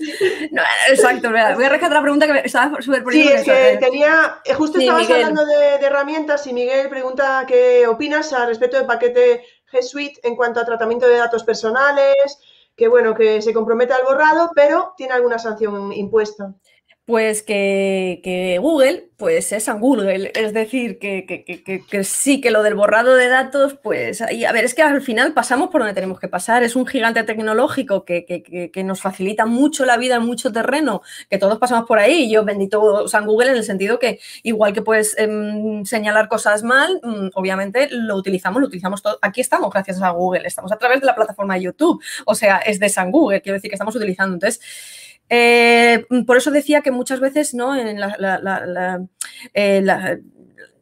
exacto. 0.89 1.29
Voy 1.29 1.65
a 1.65 1.69
rescatar 1.69 1.93
la 1.93 2.01
pregunta 2.01 2.27
que 2.27 2.41
estaba 2.46 2.81
súper 2.81 3.03
Sí, 3.12 3.27
es 3.27 3.43
que 3.43 3.77
tenía 3.79 4.23
eh, 4.46 4.53
justo 4.53 4.80
estabas 4.80 5.10
hablando 5.10 5.46
de, 5.46 5.75
herramientas 5.75 6.46
y 6.48 6.53
Miguel 6.53 6.89
pregunta 6.89 7.46
qué 7.48 7.88
opinas 7.88 8.34
al 8.34 8.48
respecto 8.48 8.77
del 8.77 8.86
paquete 8.86 9.44
G 9.72 9.82
Suite 9.82 10.20
en 10.24 10.36
cuanto 10.36 10.60
a 10.60 10.65
tratamiento 10.65 11.08
de 11.08 11.18
datos 11.18 11.44
personales, 11.44 12.39
que 12.75 12.88
bueno, 12.88 13.13
que 13.15 13.42
se 13.42 13.53
compromete 13.53 13.94
al 13.94 14.03
borrado, 14.03 14.51
pero 14.56 14.94
tiene 14.98 15.13
alguna 15.13 15.39
sanción 15.39 15.92
impuesta. 15.92 16.53
Pues 17.05 17.43
que, 17.43 18.57
Google, 18.62 19.10
pues 19.17 19.51
es 19.51 19.67
a 19.67 19.74
Google, 19.74 20.31
es 20.36 20.53
decir, 20.53 21.00
que, 21.00 22.03
sí, 22.05 22.39
que 22.39 22.50
lo 22.50 22.63
del 22.63 22.75
borrado 22.75 23.15
de 23.15 23.27
datos, 23.27 23.77
pues, 23.83 24.24
y 24.31 24.45
a 24.45 24.53
ver, 24.53 24.63
es 24.63 24.74
que 24.74 24.83
al 24.83 25.01
final 25.01 25.33
pasamos 25.33 25.69
por 25.69 25.81
donde 25.81 25.93
tenemos 25.93 26.17
que 26.17 26.29
pasar, 26.29 26.63
es 26.63 26.77
un 26.77 26.86
gigante 26.86 27.22
tecnológico 27.24 28.05
que, 28.05 28.72
nos 28.86 29.01
facilita 29.01 29.45
mucho 29.45 29.83
la 29.83 29.98
vida 29.98 30.15
en 30.15 30.22
mucho 30.25 30.53
terreno, 30.53 31.01
que 31.29 31.38
todos 31.38 31.60
pasamos 31.60 31.86
por 31.89 32.00
ahí, 32.00 32.31
yo 32.31 32.45
bendito 32.45 33.05
San 33.10 33.25
Google 33.25 33.51
en 33.51 33.57
el 33.57 33.65
sentido 33.65 34.00
que 34.00 34.22
igual 34.43 34.72
que 34.72 34.81
puedes 34.81 35.17
em, 35.17 35.83
señalar 35.83 36.29
cosas 36.29 36.63
mal, 36.63 37.01
mm, 37.03 37.31
obviamente 37.33 37.89
lo 37.91 38.15
utilizamos, 38.15 38.62
lo 38.62 38.67
utilizamos 38.67 39.01
todo, 39.01 39.19
aquí 39.22 39.41
estamos 39.41 39.69
gracias 39.74 40.01
a 40.01 40.12
Google, 40.12 40.48
estamos 40.48 40.72
a 40.72 40.77
través 40.77 41.01
de 41.01 41.07
la 41.07 41.15
plataforma 41.15 41.55
de 41.55 41.63
YouTube, 41.63 42.01
o 42.25 42.33
sea, 42.33 42.60
es 42.60 42.79
de 42.79 42.88
San 42.88 43.12
Google, 43.12 43.41
quiero 43.41 43.55
decir 43.55 43.69
que 43.69 43.75
estamos 43.75 43.93
utilizando, 43.93 44.36
entonces... 44.36 45.01
Eh, 45.30 46.06
por 46.27 46.38
eso 46.38 46.51
decía 46.51 46.82
que 46.82 46.92
muchas 46.92 47.20
veces, 47.20 47.53
¿no? 47.53 47.75
En 47.75 48.00
la, 48.00 49.06
eh, 49.53 49.86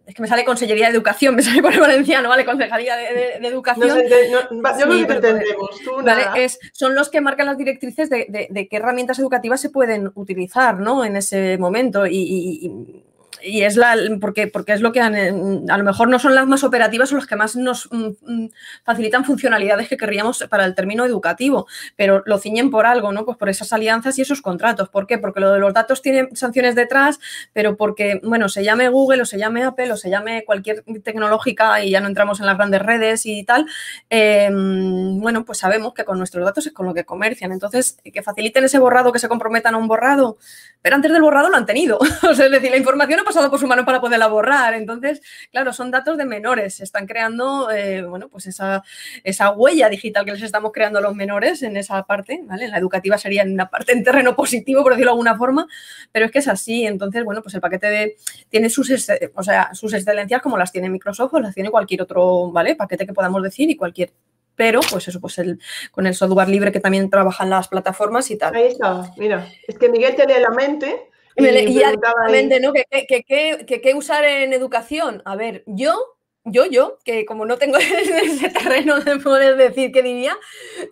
es 0.06 0.16
que 0.16 0.22
me 0.22 0.28
sale 0.28 0.44
Consellería 0.44 0.88
de 0.88 0.94
Educación, 0.94 1.36
me 1.38 1.42
sale 1.42 1.62
por 1.62 1.74
el 1.74 1.80
valenciano, 1.80 2.30
¿vale? 2.30 2.46
Concejalía 2.46 2.96
de, 2.98 3.48
Educación. 3.48 3.88
yo 3.88 3.96
creo 3.96 5.08
que 5.08 5.14
entendemos. 5.14 5.70
¿vale? 6.04 6.44
Es, 6.44 6.60
son 6.74 6.96
los 6.96 7.10
que 7.10 7.22
marcan 7.22 7.46
las 7.46 7.58
directrices 7.58 8.10
de, 8.10 8.68
qué 8.70 8.78
herramientas 8.78 9.20
educativas 9.20 9.62
se 9.62 9.70
pueden 9.70 10.12
utilizar, 10.16 10.80
¿no? 10.80 11.06
En 11.06 11.16
ese 11.16 11.58
momento. 11.58 12.06
y 12.06 12.18
y 12.62 13.04
es 13.44 13.76
la, 13.76 13.96
porque, 14.20 14.48
porque 14.48 14.74
es 14.74 14.82
lo 14.82 14.92
que 14.92 15.02
a 15.02 15.10
lo 15.10 15.84
mejor 15.84 16.10
no 16.10 16.20
son 16.20 16.36
las 16.36 16.48
más 16.48 16.64
operativas 16.64 17.12
o 17.12 17.16
las 17.16 17.28
que 17.28 17.36
más 17.36 17.56
nos 17.56 17.90
mm, 17.92 18.10
mm, 18.22 18.50
facilitan 18.84 19.26
funcionalidades 19.26 19.90
que 19.90 19.98
querríamos 19.98 20.46
para 20.50 20.66
el 20.66 20.76
término 20.76 21.06
educativo, 21.06 21.68
pero 21.96 22.24
lo 22.26 22.38
ciñen 22.38 22.70
por 22.70 22.86
algo, 22.86 23.12
¿no? 23.12 23.26
Pues 23.26 23.38
por 23.38 23.50
esas 23.50 23.74
alianzas 23.74 24.18
y 24.20 24.22
esos 24.22 24.42
contratos. 24.42 24.90
¿Por 24.90 25.08
qué? 25.08 25.18
Porque 25.18 25.40
lo 25.40 25.52
de 25.52 25.60
los 25.60 25.74
datos 25.74 26.02
tiene 26.02 26.30
sanciones 26.34 26.76
detrás, 26.76 27.20
pero 27.54 27.78
porque, 27.78 28.20
bueno, 28.24 28.50
se 28.50 28.64
llame 28.64 28.90
Google 28.90 29.22
o 29.24 29.26
se 29.26 29.38
llame 29.38 29.64
Apple 29.64 29.92
o 29.92 29.98
se 29.98 30.10
llame 30.10 30.44
cualquier 30.46 30.84
tecnológica 31.04 31.84
y 31.84 31.92
ya 31.92 32.02
no 32.02 32.08
entramos 32.08 32.40
en 32.40 32.46
las 32.46 32.58
grandes 32.58 32.82
redes 32.82 33.26
y 33.26 33.44
tal, 33.44 33.66
em, 34.10 35.20
bueno, 35.20 35.46
pues 35.46 35.60
sabemos 35.60 35.94
que 35.94 36.06
con 36.06 36.18
nuestros 36.18 36.46
datos 36.46 36.68
es 36.68 36.74
con 36.74 36.86
lo 36.86 36.94
que 36.94 37.06
comercian. 37.06 37.52
Entonces, 37.52 37.98
que 38.04 38.22
faciliten 38.22 38.64
ese 38.64 38.80
borrado, 38.80 39.12
que 39.12 39.20
se 39.20 39.28
comprometan 39.28 39.76
a 39.76 39.78
un 39.78 39.88
borrado, 39.88 40.38
pero 40.82 40.96
antes 40.96 41.12
del 41.12 41.22
borrado 41.22 41.50
lo 41.50 41.58
han 41.58 41.66
tenido. 41.66 41.98
o 42.30 42.36
sea, 42.36 42.46
es 42.46 42.52
decir, 42.52 42.72
la 42.72 42.78
información 42.78 43.20
ha 43.20 43.24
pasado 43.32 43.50
por 43.50 43.60
su 43.60 43.68
mano 43.68 43.86
para 43.86 44.02
poderla 44.02 44.28
borrar. 44.28 44.74
Entonces, 44.74 45.22
claro, 45.52 45.74
son 45.74 45.92
datos 45.92 46.18
de 46.18 46.26
menores. 46.26 46.76
Se 46.76 46.84
están 46.84 47.08
creando, 47.08 47.72
eh, 47.72 48.04
bueno, 48.04 48.30
pues 48.30 48.48
esa, 48.48 48.84
esa 49.24 49.52
huella 49.52 49.90
digital 49.90 50.26
que 50.26 50.34
les 50.34 50.42
estamos 50.42 50.72
creando 50.72 51.00
a 51.00 51.02
los 51.02 51.16
menores 51.16 51.64
en 51.64 51.78
esa 51.78 52.04
parte, 52.04 52.42
¿vale? 52.44 52.66
En 52.66 52.72
la 52.72 52.78
educativa 52.78 53.18
sería 53.18 53.44
en 53.44 53.54
una 53.54 53.70
parte 53.70 53.94
en 53.94 54.04
terreno 54.04 54.36
positivo, 54.36 54.84
por 54.84 54.94
decirlo 54.94 55.12
de 55.12 55.14
alguna 55.14 55.38
forma, 55.38 55.68
pero 56.12 56.26
es 56.26 56.32
que 56.32 56.40
es 56.40 56.48
así. 56.48 56.86
Entonces, 56.86 57.24
bueno, 57.24 57.42
pues 57.42 57.56
el 57.56 57.62
paquete 57.62 57.88
de, 57.88 58.16
tiene 58.50 58.70
sus, 58.70 58.92
o 59.36 59.44
sea, 59.44 59.74
sus 59.74 59.94
excelencias 59.94 60.42
como 60.42 60.58
las 60.58 60.72
tiene 60.72 60.90
Microsoft 60.90 61.34
o 61.34 61.40
las 61.40 61.56
tiene 61.56 61.72
cualquier 61.72 62.02
otro, 62.02 62.52
¿vale? 62.52 62.76
Paquete 62.76 63.06
que 63.06 63.14
podamos 63.14 63.42
decir 63.42 63.70
y 63.70 63.76
cualquier 63.76 64.12
pero 64.54 64.82
pues 64.92 65.08
eso, 65.08 65.20
pues 65.20 65.40
el, 65.40 65.60
con 65.92 66.06
el 66.06 66.14
software 66.14 66.48
libre 66.48 66.72
que 66.72 66.80
también 66.80 67.10
trabajan 67.10 67.50
las 67.50 67.68
plataformas 67.68 68.30
y 68.30 68.38
tal. 68.38 68.54
Ahí 68.54 68.68
está, 68.68 69.12
mira, 69.18 69.48
es 69.68 69.76
que 69.78 69.90
Miguel 69.90 70.16
lee 70.16 70.40
la 70.40 70.52
mente. 70.52 71.10
Y, 71.36 71.46
y, 71.46 71.80
y 71.80 72.60
¿no? 72.60 72.74
¿Qué, 72.74 73.94
usar 73.96 74.24
en 74.26 74.54
educación? 74.54 75.22
A 75.26 75.36
ver, 75.36 75.64
yo 75.66 76.18
yo, 76.44 76.66
yo, 76.66 76.98
que 77.06 77.24
como 77.26 77.46
no 77.46 77.58
tengo 77.58 77.78
ese 78.24 78.50
terreno 78.50 79.00
de 79.00 79.18
poder 79.18 79.58
decir 79.58 79.92
qué 79.92 80.02
diría, 80.02 80.36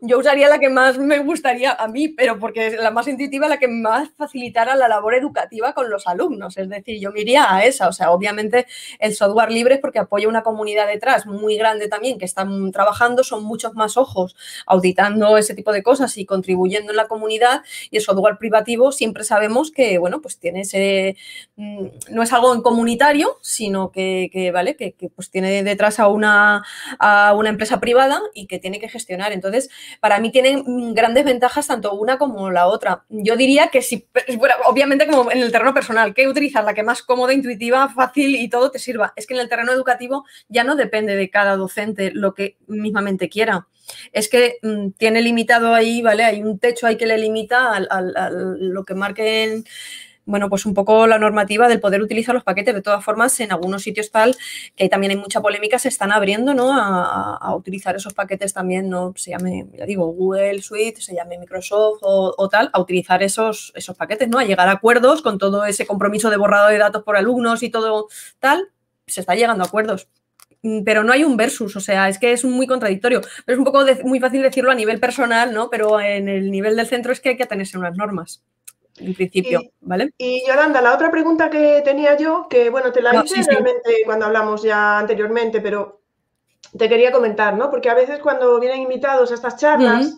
yo 0.02 0.20
usaría 0.20 0.48
la 0.48 0.60
que 0.60 0.70
más 0.70 1.00
me 1.00 1.20
gustaría 1.20 1.72
a 1.72 1.88
mí, 1.88 2.08
pero 2.10 2.38
porque 2.38 2.68
es 2.68 2.80
la 2.80 2.92
más 2.92 3.08
intuitiva, 3.08 3.48
la 3.48 3.58
que 3.58 3.68
más 3.68 4.10
facilitara 4.16 4.76
la 4.76 4.88
labor 4.88 5.16
educativa 5.16 5.74
con 5.74 5.90
los 5.90 6.06
alumnos. 6.06 6.56
Es 6.58 6.70
decir, 6.70 7.00
yo 7.00 7.12
me 7.12 7.22
iría 7.22 7.52
a 7.52 7.66
esa. 7.66 7.88
O 7.88 7.94
sea, 7.94 8.12
obviamente 8.12 8.68
el 9.00 9.16
software 9.16 9.52
libre 9.52 9.76
es 9.76 9.82
porque 9.82 9.98
apoya 9.98 10.28
una 10.28 10.44
comunidad 10.44 10.86
detrás 10.86 11.26
muy 11.26 11.58
grande 11.58 11.88
también 11.88 12.20
que 12.20 12.26
están 12.26 12.72
trabajando, 12.72 13.24
son 13.24 13.44
muchos 13.44 13.74
más 13.74 13.98
ojos 13.98 14.36
auditando 14.68 15.36
ese 15.38 15.56
tipo 15.56 15.72
de 15.72 15.82
cosas 15.82 16.16
y 16.18 16.26
contribuyendo 16.26 16.92
en 16.92 16.98
la 16.98 17.08
comunidad. 17.08 17.64
Y 17.90 17.98
el 17.98 18.04
software 18.04 18.38
privativo 18.38 18.92
siempre 18.92 19.24
sabemos 19.24 19.72
que, 19.72 19.98
bueno, 19.98 20.22
pues 20.22 20.38
tiene 20.38 20.62
ese, 20.62 21.18
mm, 21.56 21.88
no 22.12 22.22
es 22.22 22.34
algo 22.34 22.54
en 22.54 22.62
comunitario, 22.62 23.40
sino 23.42 23.92
que, 23.92 24.52
¿vale? 24.54 24.76
Que, 24.76 24.94
que 24.94 25.10
pues 25.10 25.32
tiene 25.32 25.39
tiene 25.42 25.64
detrás 25.64 26.00
a 26.00 26.08
una, 26.08 26.64
a 27.00 27.34
una 27.34 27.50
empresa 27.50 27.80
privada 27.80 28.22
y 28.34 28.48
que 28.48 28.60
tiene 28.60 28.80
que 28.80 28.90
gestionar. 28.90 29.32
Entonces, 29.32 29.70
para 30.00 30.20
mí 30.20 30.32
tienen 30.32 30.94
grandes 30.94 31.26
ventajas 31.26 31.68
tanto 31.68 31.94
una 31.94 32.18
como 32.18 32.52
la 32.52 32.68
otra. 32.68 33.06
Yo 33.10 33.36
diría 33.36 33.68
que 33.68 33.82
si, 33.82 34.08
bueno, 34.38 34.56
obviamente 34.66 35.08
como 35.08 35.32
en 35.32 35.40
el 35.40 35.52
terreno 35.52 35.74
personal, 35.74 36.14
que 36.14 36.28
utilizar 36.28 36.64
la 36.64 36.74
que 36.74 36.84
más 36.84 37.02
cómoda, 37.04 37.34
intuitiva, 37.34 37.90
fácil 37.90 38.36
y 38.36 38.50
todo 38.50 38.72
te 38.72 38.80
sirva. 38.80 39.14
Es 39.16 39.26
que 39.28 39.34
en 39.34 39.40
el 39.40 39.50
terreno 39.50 39.72
educativo 39.72 40.26
ya 40.48 40.64
no 40.64 40.76
depende 40.76 41.16
de 41.16 41.30
cada 41.30 41.56
docente 41.56 42.12
lo 42.14 42.34
que 42.34 42.58
mismamente 42.68 43.30
quiera 43.30 43.68
es 44.12 44.30
que 44.30 44.60
mm, 44.62 44.92
tiene 44.92 45.22
limitado 45.22 45.74
ahí, 45.74 46.02
¿vale? 46.02 46.24
Hay 46.24 46.44
un 46.44 46.60
techo 46.60 46.88
ahí 46.88 46.96
que 46.96 47.08
le 47.08 47.18
limita 47.18 47.76
a 47.76 48.30
lo 48.32 48.86
que 48.86 48.94
marquen 48.94 49.66
bueno, 50.30 50.48
pues 50.48 50.66
un 50.68 50.76
poco 50.76 51.08
la 51.08 51.18
normativa 51.18 51.68
del 51.68 51.80
poder 51.80 52.02
utilizar 52.04 52.36
los 52.36 52.44
paquetes. 52.44 52.76
De 52.76 52.82
todas 52.84 53.04
formas, 53.04 53.40
en 53.40 53.52
algunos 53.52 53.82
sitios 53.82 54.12
tal, 54.12 54.38
que 54.76 54.88
también 54.88 55.12
hay 55.12 55.18
mucha 55.18 55.42
polémica, 55.42 55.80
se 55.80 55.90
están 55.90 56.12
abriendo, 56.12 56.54
¿no? 56.54 56.72
A, 56.72 57.56
utilizar 57.56 57.96
esos 57.96 58.14
paquetes 58.14 58.54
también, 58.54 58.90
¿no? 58.90 59.12
Se 59.16 59.32
llame, 59.32 59.68
ya 59.76 59.86
digo, 59.86 60.06
Google 60.08 60.62
Suite, 60.62 61.02
se 61.02 61.16
llame 61.16 61.40
Microsoft 61.40 62.00
o, 62.02 62.50
tal, 62.50 62.70
a 62.74 62.80
utilizar 62.80 63.24
esos, 63.24 63.72
esos 63.76 63.96
paquetes, 63.98 64.30
¿no? 64.30 64.38
A 64.38 64.46
llegar 64.46 64.70
a 64.70 64.74
acuerdos 64.74 65.24
con 65.24 65.40
todo 65.40 65.66
ese 65.66 65.88
compromiso 65.88 66.30
de 66.30 66.38
borrado 66.38 66.68
de 66.70 66.78
datos 66.78 67.04
por 67.04 67.18
alumnos 67.18 67.64
y 67.64 67.70
todo 67.72 68.08
tal, 68.40 68.70
se 69.08 69.22
está 69.22 69.34
llegando 69.36 69.64
a 69.64 69.68
acuerdos 69.68 70.10
mm, 70.62 70.84
pero 70.84 71.04
no 71.04 71.12
hay 71.12 71.24
un 71.24 71.38
versus, 71.38 71.76
o 71.76 71.80
sea, 71.80 72.08
es 72.10 72.20
que 72.20 72.32
es 72.34 72.46
muy 72.46 72.68
contradictorio. 72.68 73.22
Pero 73.46 73.56
es 73.56 73.60
un 73.60 73.66
poco 73.66 73.84
muy 74.04 74.20
fácil 74.20 74.44
decirlo 74.44 74.72
a 74.72 74.76
nivel 74.76 75.00
personal, 75.00 75.54
¿no? 75.54 75.70
Pero 75.70 76.00
en 76.00 76.30
el 76.30 76.52
nivel 76.52 76.76
del 76.76 76.88
centro 76.88 77.12
es 77.14 77.20
que 77.22 77.30
hay 77.30 77.38
que 77.38 77.44
atenerse 77.44 77.78
unas 77.78 77.96
normas 77.98 78.44
en 79.00 79.14
principio, 79.14 79.62
¿vale? 79.82 80.14
Y 80.18 80.44
Yolanda, 80.48 80.82
la 80.82 80.94
otra 80.94 81.12
pregunta 81.12 81.50
que 81.50 81.82
tenía 81.84 82.18
yo, 82.18 82.48
que 82.50 82.70
bueno, 82.70 82.92
te 82.92 83.02
la 83.02 83.24
hice 83.24 83.42
realmente 83.48 84.02
cuando 84.06 84.26
hablamos 84.26 84.64
ya 84.64 85.00
anteriormente, 85.00 85.62
pero 85.62 86.02
te 86.78 86.90
quería 86.90 87.12
comentar, 87.12 87.56
¿no? 87.56 87.70
Porque 87.70 87.90
a 87.90 87.96
veces 87.96 88.20
cuando 88.20 88.60
vienen 88.60 88.82
invitados 88.82 89.32
a 89.32 89.36
estas 89.36 89.58
charlas, 89.58 90.18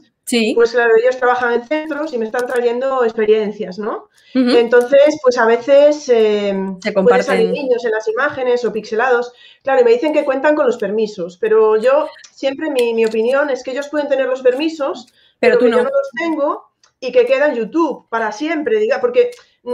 pues 0.56 0.72
claro, 0.72 0.94
ellos 0.96 1.18
trabajan 1.18 1.54
en 1.54 1.68
centros 1.68 2.14
y 2.14 2.18
me 2.18 2.26
están 2.26 2.46
trayendo 2.48 3.04
experiencias, 3.04 3.78
¿no? 3.80 4.10
Entonces, 4.34 5.20
pues 5.22 5.38
a 5.38 5.46
veces 5.46 6.08
eh, 6.10 6.56
Se 6.82 6.94
comparten. 6.94 7.26
salir 7.26 7.52
niños 7.52 7.84
en 7.84 7.92
las 7.92 8.08
imágenes 8.08 8.64
o 8.64 8.72
pixelados. 8.72 9.34
Claro, 9.64 9.82
y 9.82 9.84
me 9.84 9.92
dicen 9.92 10.14
que 10.14 10.24
cuentan 10.24 10.56
con 10.56 10.66
los 10.66 10.78
permisos, 10.78 11.38
pero 11.38 11.78
yo 11.78 12.08
siempre 12.32 12.72
mi, 12.72 12.94
mi 12.94 13.06
opinión 13.06 13.50
es 13.50 13.64
que 13.64 13.72
ellos 13.72 13.90
pueden 13.90 14.08
tener 14.08 14.28
los 14.28 14.42
permisos, 14.42 15.08
pero, 15.40 15.58
tú 15.58 15.68
no. 15.68 15.78
yo 15.78 15.84
no 15.84 15.90
los 15.90 16.10
tengo 16.18 16.71
y 17.02 17.12
que 17.12 17.26
queda 17.26 17.48
en 17.48 17.56
YouTube 17.56 18.08
para 18.10 18.32
siempre, 18.32 18.80
diga, 18.80 19.02
porque 19.02 19.32
no, 19.64 19.74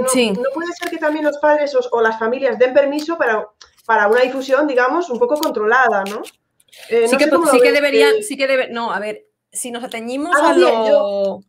puede 0.54 0.72
ser 0.74 0.90
que 0.90 0.98
también 0.98 1.26
los 1.26 1.38
padres 1.38 1.78
o, 1.92 2.02
las 2.02 2.18
familias 2.18 2.58
den 2.58 2.74
permiso 2.74 3.18
para, 3.18 3.46
para 3.86 4.08
una 4.08 4.22
difusión, 4.22 4.66
digamos, 4.66 5.10
un 5.10 5.20
poco 5.20 5.38
controlada, 5.38 6.06
¿no? 6.06 6.22
Eh, 6.90 7.08
sí, 7.08 7.18
que, 7.18 7.26
sí 7.26 7.60
que, 7.62 7.72
deberían, 7.72 8.24
sí 8.24 8.38
que 8.38 8.48
debe, 8.48 8.70
no, 8.70 8.92
a 8.92 9.00
ver, 9.00 9.28
si 9.52 9.72
nos 9.72 9.84
atañimos 9.84 10.36
a 10.36 10.54
lo... 10.54 11.42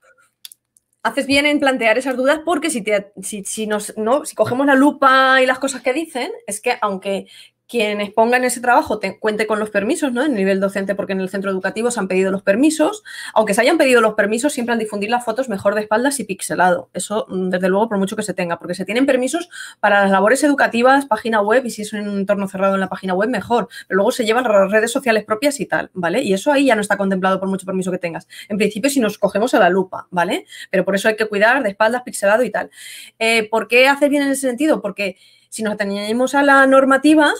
Haces 1.05 1.27
bien 1.27 1.47
en 1.47 1.61
plantear 1.61 1.97
esas 1.97 2.17
dudas 2.17 2.41
porque 2.45 2.71
si, 2.71 2.83
te, 2.83 3.13
si, 3.23 3.45
si, 3.45 3.69
nos, 3.69 3.97
no, 3.97 4.25
si 4.25 4.35
cogemos 4.35 4.67
la 4.67 4.75
lupa 4.75 5.41
y 5.41 5.47
las 5.47 5.61
cosas 5.61 5.81
que 5.81 5.93
dicen, 5.93 6.33
es 6.47 6.61
que 6.61 6.77
aunque 6.81 7.29
quien 7.69 8.01
exponga 8.01 8.39
en 8.39 8.45
ese 8.45 8.61
trabajo 8.61 8.99
te, 8.99 9.19
cuente 9.19 9.47
con 9.47 9.59
los 9.59 9.69
permisos, 9.69 10.13
¿no? 10.13 10.25
En 10.25 10.35
nivel 10.35 10.59
docente, 10.59 10.95
porque 10.95 11.13
en 11.13 11.21
el 11.21 11.29
centro 11.29 11.51
educativo 11.51 11.91
se 11.91 12.01
han 12.01 12.09
pedido 12.09 12.31
los 12.31 12.43
permisos. 12.43 13.05
Aunque 13.35 13.53
se 13.53 13.61
hayan 13.61 13.77
pedido 13.77 14.01
los 14.01 14.15
permisos, 14.15 14.55
siempre 14.55 14.73
han 14.73 14.79
difundir 14.79 15.11
las 15.11 15.25
fotos 15.25 15.51
mejor 15.51 15.75
de 15.75 15.83
espaldas 15.83 16.19
y 16.19 16.25
pixelado. 16.25 16.89
Eso, 16.95 17.27
mm, 17.29 17.51
desde 17.51 17.69
luego, 17.69 17.89
por 17.89 17.99
mucho 17.99 18.17
que 18.17 18.23
se 18.23 18.33
tenga, 18.33 18.59
porque 18.59 18.75
se 18.75 18.87
tienen 18.87 19.05
permisos 19.05 19.51
para 19.81 20.01
las 20.01 20.11
labores 20.11 20.43
educativas, 20.45 21.05
página 21.05 21.43
web, 21.43 21.67
y 21.67 21.71
si 21.71 21.83
es 21.83 21.93
un 21.93 22.01
entorno 22.01 22.49
cerrado 22.49 22.75
en 22.75 22.81
la 22.81 22.89
página 22.89 23.13
web, 23.13 23.29
mejor. 23.29 23.69
Pero 23.87 23.97
luego 23.97 24.13
se 24.13 24.25
llevan 24.25 24.45
las 24.45 24.71
redes 24.71 24.91
sociales 24.91 25.25
propias 25.25 25.61
y 25.61 25.67
tal, 25.67 25.91
¿vale? 25.93 26.23
Y 26.23 26.33
eso 26.33 26.51
ahí 26.51 26.67
ya 26.67 26.75
no 26.75 26.81
está 26.81 26.97
contemplado 26.97 27.39
por 27.39 27.49
mucho 27.51 27.67
permiso 27.67 27.91
que 27.91 27.99
tengas. 27.99 28.27
En 28.49 28.57
principio, 28.57 28.89
si 28.89 29.01
nos 29.01 29.19
cogemos 29.19 29.53
a 29.53 29.59
la 29.59 29.69
lupa, 29.69 30.09
¿vale? 30.11 30.47
Pero 30.71 30.87
por 30.87 30.95
eso 30.95 31.09
hay 31.09 31.17
que 31.17 31.27
cuidar 31.27 31.63
de 31.63 31.69
espaldas, 31.69 32.03
pixelado 32.03 32.43
y 32.45 32.51
tal. 32.51 32.71
Eh, 33.19 33.47
¿Por 33.51 33.69
qué 33.69 33.89
hace 33.89 34.09
bien 34.09 34.23
en 34.23 34.31
ese 34.31 34.49
sentido? 34.49 34.81
Porque 34.81 35.17
si 35.51 35.63
nos 35.63 35.75
atenemos 35.75 36.35
a 36.35 36.43
la 36.43 36.67
normativa, 36.67 37.33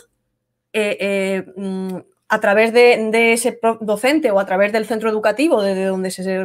eh, 0.73 0.97
eh, 1.01 1.45
mm, 1.57 2.03
a 2.31 2.41
través 2.41 2.75
de, 2.75 3.33
ese 3.33 3.59
docente 3.81 4.31
o 4.31 4.39
a 4.39 4.45
través 4.45 4.71
del 4.71 4.85
centro 4.85 5.09
educativo, 5.09 5.63
desde 5.63 5.87
donde 5.87 6.11
se, 6.11 6.45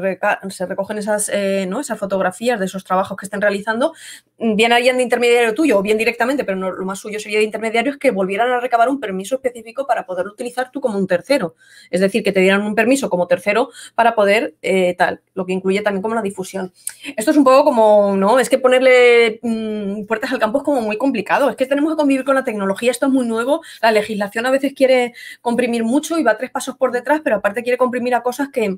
recogen 0.66 0.98
esas, 0.98 1.30
eh, 1.34 1.70
fotografías 1.98 2.58
de 2.60 2.66
esos 2.66 2.86
trabajos 2.86 3.18
que 3.18 3.26
estén 3.26 3.42
realizando, 3.42 3.94
bien 4.38 4.72
alguien 4.72 4.96
de 4.96 5.04
intermediario 5.04 5.54
tuyo 5.54 5.78
o 5.78 5.82
bien 5.82 5.98
directamente, 5.98 6.46
pero 6.46 6.72
lo 6.72 6.86
más 6.86 7.00
suyo 7.00 7.20
sería 7.20 7.40
de 7.40 7.46
intermediarios 7.46 7.98
que 7.98 8.12
volvieran 8.12 8.50
a 8.52 8.62
recabar 8.62 8.88
un 8.88 9.02
permiso 9.02 9.36
específico 9.36 9.86
para 9.86 10.06
poder 10.06 10.26
utilizar 10.28 10.72
tú 10.72 10.80
como 10.80 10.98
un 10.98 11.06
tercero. 11.06 11.56
Es 11.92 12.00
decir, 12.00 12.24
que 12.24 12.32
te 12.32 12.40
dieran 12.40 12.62
un 12.62 12.76
permiso 12.76 13.10
como 13.10 13.28
tercero 13.28 13.70
para 13.94 14.16
poder 14.16 14.56
eh, 14.62 14.96
tal, 14.98 15.22
lo 15.34 15.46
que 15.46 15.52
incluye 15.52 15.82
también 15.82 16.02
como 16.02 16.16
la 16.16 16.22
difusión. 16.22 16.72
Esto 17.18 17.32
es 17.32 17.38
un 17.38 17.44
poco 17.44 17.66
como, 17.66 18.16
¿no? 18.16 18.40
Es 18.40 18.50
que 18.50 18.58
ponerle 18.58 19.40
mm, 19.42 20.06
puertas 20.06 20.32
al 20.32 20.40
campo 20.40 20.60
es 20.60 20.64
como 20.64 20.82
muy 20.82 20.98
complicado. 20.98 21.50
Es 21.50 21.58
que 21.58 21.66
tenemos 21.66 21.92
que 21.92 21.98
convivir 21.98 22.24
con 22.24 22.36
la 22.36 22.46
tecnología, 22.46 22.92
esto 22.92 23.08
es 23.08 23.12
muy 23.12 23.28
nuevo. 23.28 23.62
La 23.82 23.92
legislación 23.92 24.46
a 24.46 24.52
veces 24.52 24.74
quiere 24.74 25.14
comprimir 25.42 25.73
mucho 25.82 26.20
y 26.20 26.24
va 26.24 26.38
tres 26.38 26.52
pasos 26.52 26.78
por 26.78 26.92
detrás, 26.92 27.22
pero 27.24 27.38
aparte 27.38 27.64
quiere 27.64 27.78
comprimir 27.78 28.14
a 28.14 28.22
cosas 28.22 28.50
que 28.50 28.78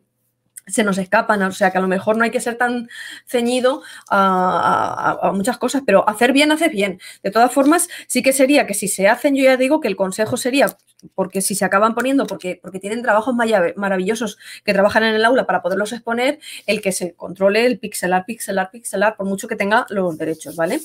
se 0.67 0.83
nos 0.83 0.97
escapan, 0.97 1.41
o 1.43 1.51
sea 1.51 1.71
que 1.71 1.77
a 1.77 1.81
lo 1.81 1.87
mejor 1.87 2.17
no 2.17 2.23
hay 2.23 2.31
que 2.31 2.39
ser 2.39 2.55
tan 2.57 2.89
ceñido 3.27 3.83
a, 4.09 5.31
muchas 5.33 5.57
cosas, 5.57 5.83
pero 5.85 6.07
hacer 6.09 6.33
bien, 6.33 6.51
hacer 6.51 6.71
bien. 6.71 6.99
De 7.23 7.31
todas 7.31 7.51
formas, 7.51 7.87
sí 8.07 8.23
que 8.23 8.33
sería 8.33 8.65
que 8.65 8.73
si 8.73 8.87
se 8.87 9.07
hacen, 9.07 9.35
yo 9.35 9.43
ya 9.43 9.57
digo 9.57 9.79
que 9.79 9.87
el 9.87 9.95
consejo 9.95 10.37
sería, 10.37 10.75
porque 11.13 11.41
si 11.41 11.53
se 11.53 11.65
acaban 11.65 11.93
poniendo, 11.93 12.25
porque, 12.25 12.59
porque 12.61 12.79
tienen 12.79 13.03
trabajos 13.03 13.35
maravillosos 13.35 14.37
que 14.63 14.73
trabajan 14.73 15.03
en 15.03 15.15
el 15.15 15.25
aula 15.25 15.45
para 15.45 15.61
poderlos 15.61 15.91
exponer, 15.93 16.39
el 16.65 16.81
que 16.81 16.91
se 16.91 17.13
controle 17.13 17.65
el 17.65 17.77
pixelar, 17.77 18.25
pixelar, 18.25 18.71
pixelar, 18.71 19.15
por 19.17 19.27
mucho 19.27 19.47
que 19.47 19.55
tenga 19.55 19.85
los 19.89 20.17
derechos, 20.17 20.55
¿vale? 20.55 20.81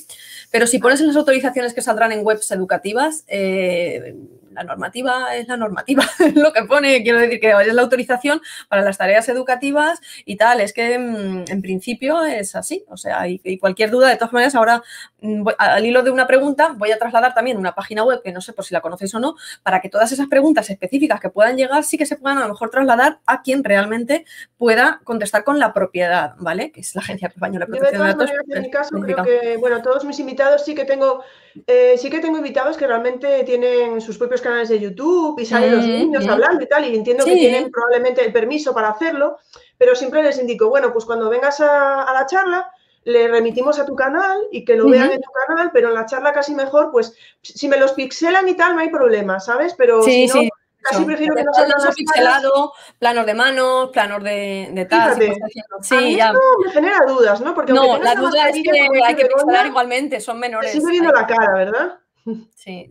Pero 0.51 0.67
si 0.67 0.77
pones 0.77 1.01
en 1.01 1.07
las 1.07 1.15
autorizaciones 1.15 1.73
que 1.73 1.81
saldrán 1.81 2.11
en 2.11 2.23
webs 2.23 2.51
educativas, 2.51 3.23
eh, 3.27 4.15
la 4.53 4.63
normativa 4.63 5.35
es 5.35 5.47
la 5.47 5.57
normativa, 5.57 6.03
lo 6.35 6.51
que 6.53 6.63
pone, 6.63 7.03
quiero 7.03 7.19
decir 7.19 7.39
que 7.39 7.51
es 7.51 7.73
la 7.73 7.81
autorización 7.81 8.41
para 8.69 8.81
las 8.81 8.97
tareas 8.97 9.27
educativas 9.29 9.99
y 10.25 10.35
tal, 10.35 10.61
es 10.61 10.73
que 10.73 10.97
mm, 10.97 11.45
en, 11.47 11.61
principio 11.61 12.23
es 12.23 12.55
así, 12.55 12.83
o 12.87 12.97
sea, 12.97 13.27
y, 13.27 13.57
cualquier 13.59 13.91
duda, 13.91 14.09
de 14.09 14.15
todas 14.15 14.33
maneras, 14.33 14.55
ahora 14.55 14.83
al 15.57 15.85
hilo 15.85 16.01
de 16.01 16.09
una 16.09 16.25
pregunta, 16.25 16.73
voy 16.75 16.91
a 16.91 16.97
trasladar 16.97 17.33
también 17.33 17.57
una 17.57 17.75
página 17.75 18.03
web 18.03 18.21
que 18.23 18.31
no 18.31 18.41
sé 18.41 18.53
por 18.53 18.65
si 18.65 18.73
la 18.73 18.81
conocéis 18.81 19.13
o 19.13 19.19
no, 19.19 19.35
para 19.61 19.79
que 19.79 19.87
todas 19.87 20.11
esas 20.11 20.27
preguntas 20.27 20.69
específicas 20.69 21.19
que 21.19 21.29
puedan 21.29 21.57
llegar 21.57 21.83
sí 21.83 21.97
que 21.97 22.07
se 22.07 22.15
puedan 22.15 22.39
a 22.39 22.41
lo 22.41 22.49
mejor 22.49 22.71
trasladar 22.71 23.19
a 23.27 23.43
quien 23.43 23.63
realmente 23.63 24.25
pueda 24.57 24.99
contestar 25.03 25.43
con 25.43 25.59
la 25.59 25.73
propiedad, 25.73 26.33
¿vale? 26.39 26.71
Que 26.71 26.81
es 26.81 26.95
la 26.95 27.01
Agencia 27.01 27.27
Española 27.27 27.65
de 27.65 27.71
Protección 27.71 28.01
de, 28.01 28.07
Datos. 28.07 28.31
en 28.49 28.61
mi 28.63 28.71
caso, 28.71 28.99
creo 28.99 29.23
que, 29.23 29.57
bueno, 29.57 29.81
todos 29.83 30.03
mis 30.05 30.19
invitados 30.19 30.65
sí 30.65 30.73
que 30.73 30.85
tengo, 30.85 31.23
eh, 31.67 31.95
sí 31.97 32.09
que 32.09 32.19
tengo 32.19 32.37
invitados 32.37 32.75
que 32.75 32.87
realmente 32.87 33.43
tienen 33.43 34.01
sus 34.01 34.17
propios 34.17 34.41
canales 34.41 34.69
de 34.69 34.79
YouTube 34.79 35.39
y 35.39 35.45
salen 35.45 35.75
los 35.75 35.85
niños 35.85 36.27
hablando 36.27 36.63
y 36.63 36.67
tal, 36.67 36.85
y 36.85 36.95
entiendo 36.95 37.25
que 37.25 37.35
tienen 37.35 37.69
probablemente 37.69 38.25
el 38.25 38.33
permiso 38.33 38.73
para 38.73 38.89
hacerlo, 38.89 39.37
pero 39.77 39.95
siempre 39.95 40.23
les 40.23 40.39
indico, 40.39 40.67
bueno, 40.69 40.91
pues 40.91 41.05
cuando 41.05 41.29
vengas 41.29 41.61
a 41.61 42.11
la 42.11 42.25
charla, 42.25 42.71
le 43.03 43.27
remitimos 43.27 43.79
a 43.79 43.85
tu 43.85 43.95
canal 43.95 44.39
y 44.51 44.63
que 44.63 44.75
lo 44.75 44.87
vean 44.87 45.11
en 45.11 45.21
tu 45.21 45.29
canal, 45.47 45.71
pero 45.73 45.89
en 45.89 45.95
la 45.95 46.05
charla 46.05 46.33
casi 46.33 46.53
mejor, 46.53 46.91
pues 46.91 47.15
si 47.41 47.67
me 47.67 47.77
los 47.77 47.93
pixelan 47.93 48.47
y 48.47 48.55
tal, 48.55 48.75
no 48.75 48.81
hay 48.81 48.89
problema, 48.89 49.39
¿sabes? 49.39 49.73
Pero 49.75 50.03
si 50.03 50.27
no, 50.27 50.41
casi 50.81 51.05
prefiero 51.05 51.35
que 51.35 51.43
no 51.43 51.53
salgan 51.53 51.93
pixelado, 51.95 52.73
planos 52.99 53.25
de 53.25 53.33
manos, 53.33 53.89
planos 53.89 54.23
de, 54.23 54.69
de 54.71 54.85
tal. 54.85 55.17
Sí, 55.81 56.15
ya. 56.15 56.31
me 56.31 56.71
genera 56.71 56.99
dudas, 57.07 57.41
¿no? 57.41 57.55
Porque 57.55 57.73
no, 57.73 57.97
la 57.97 58.13
duda 58.15 58.49
es 58.49 58.61
que 58.63 59.03
hay 59.03 59.15
que 59.15 59.25
pixelar 59.25 59.65
igualmente, 59.65 60.19
son 60.19 60.39
menores. 60.39 60.83
Viendo 60.85 61.11
la 61.11 61.25
cara, 61.25 61.53
¿verdad? 61.53 62.00
Sí, 62.55 62.87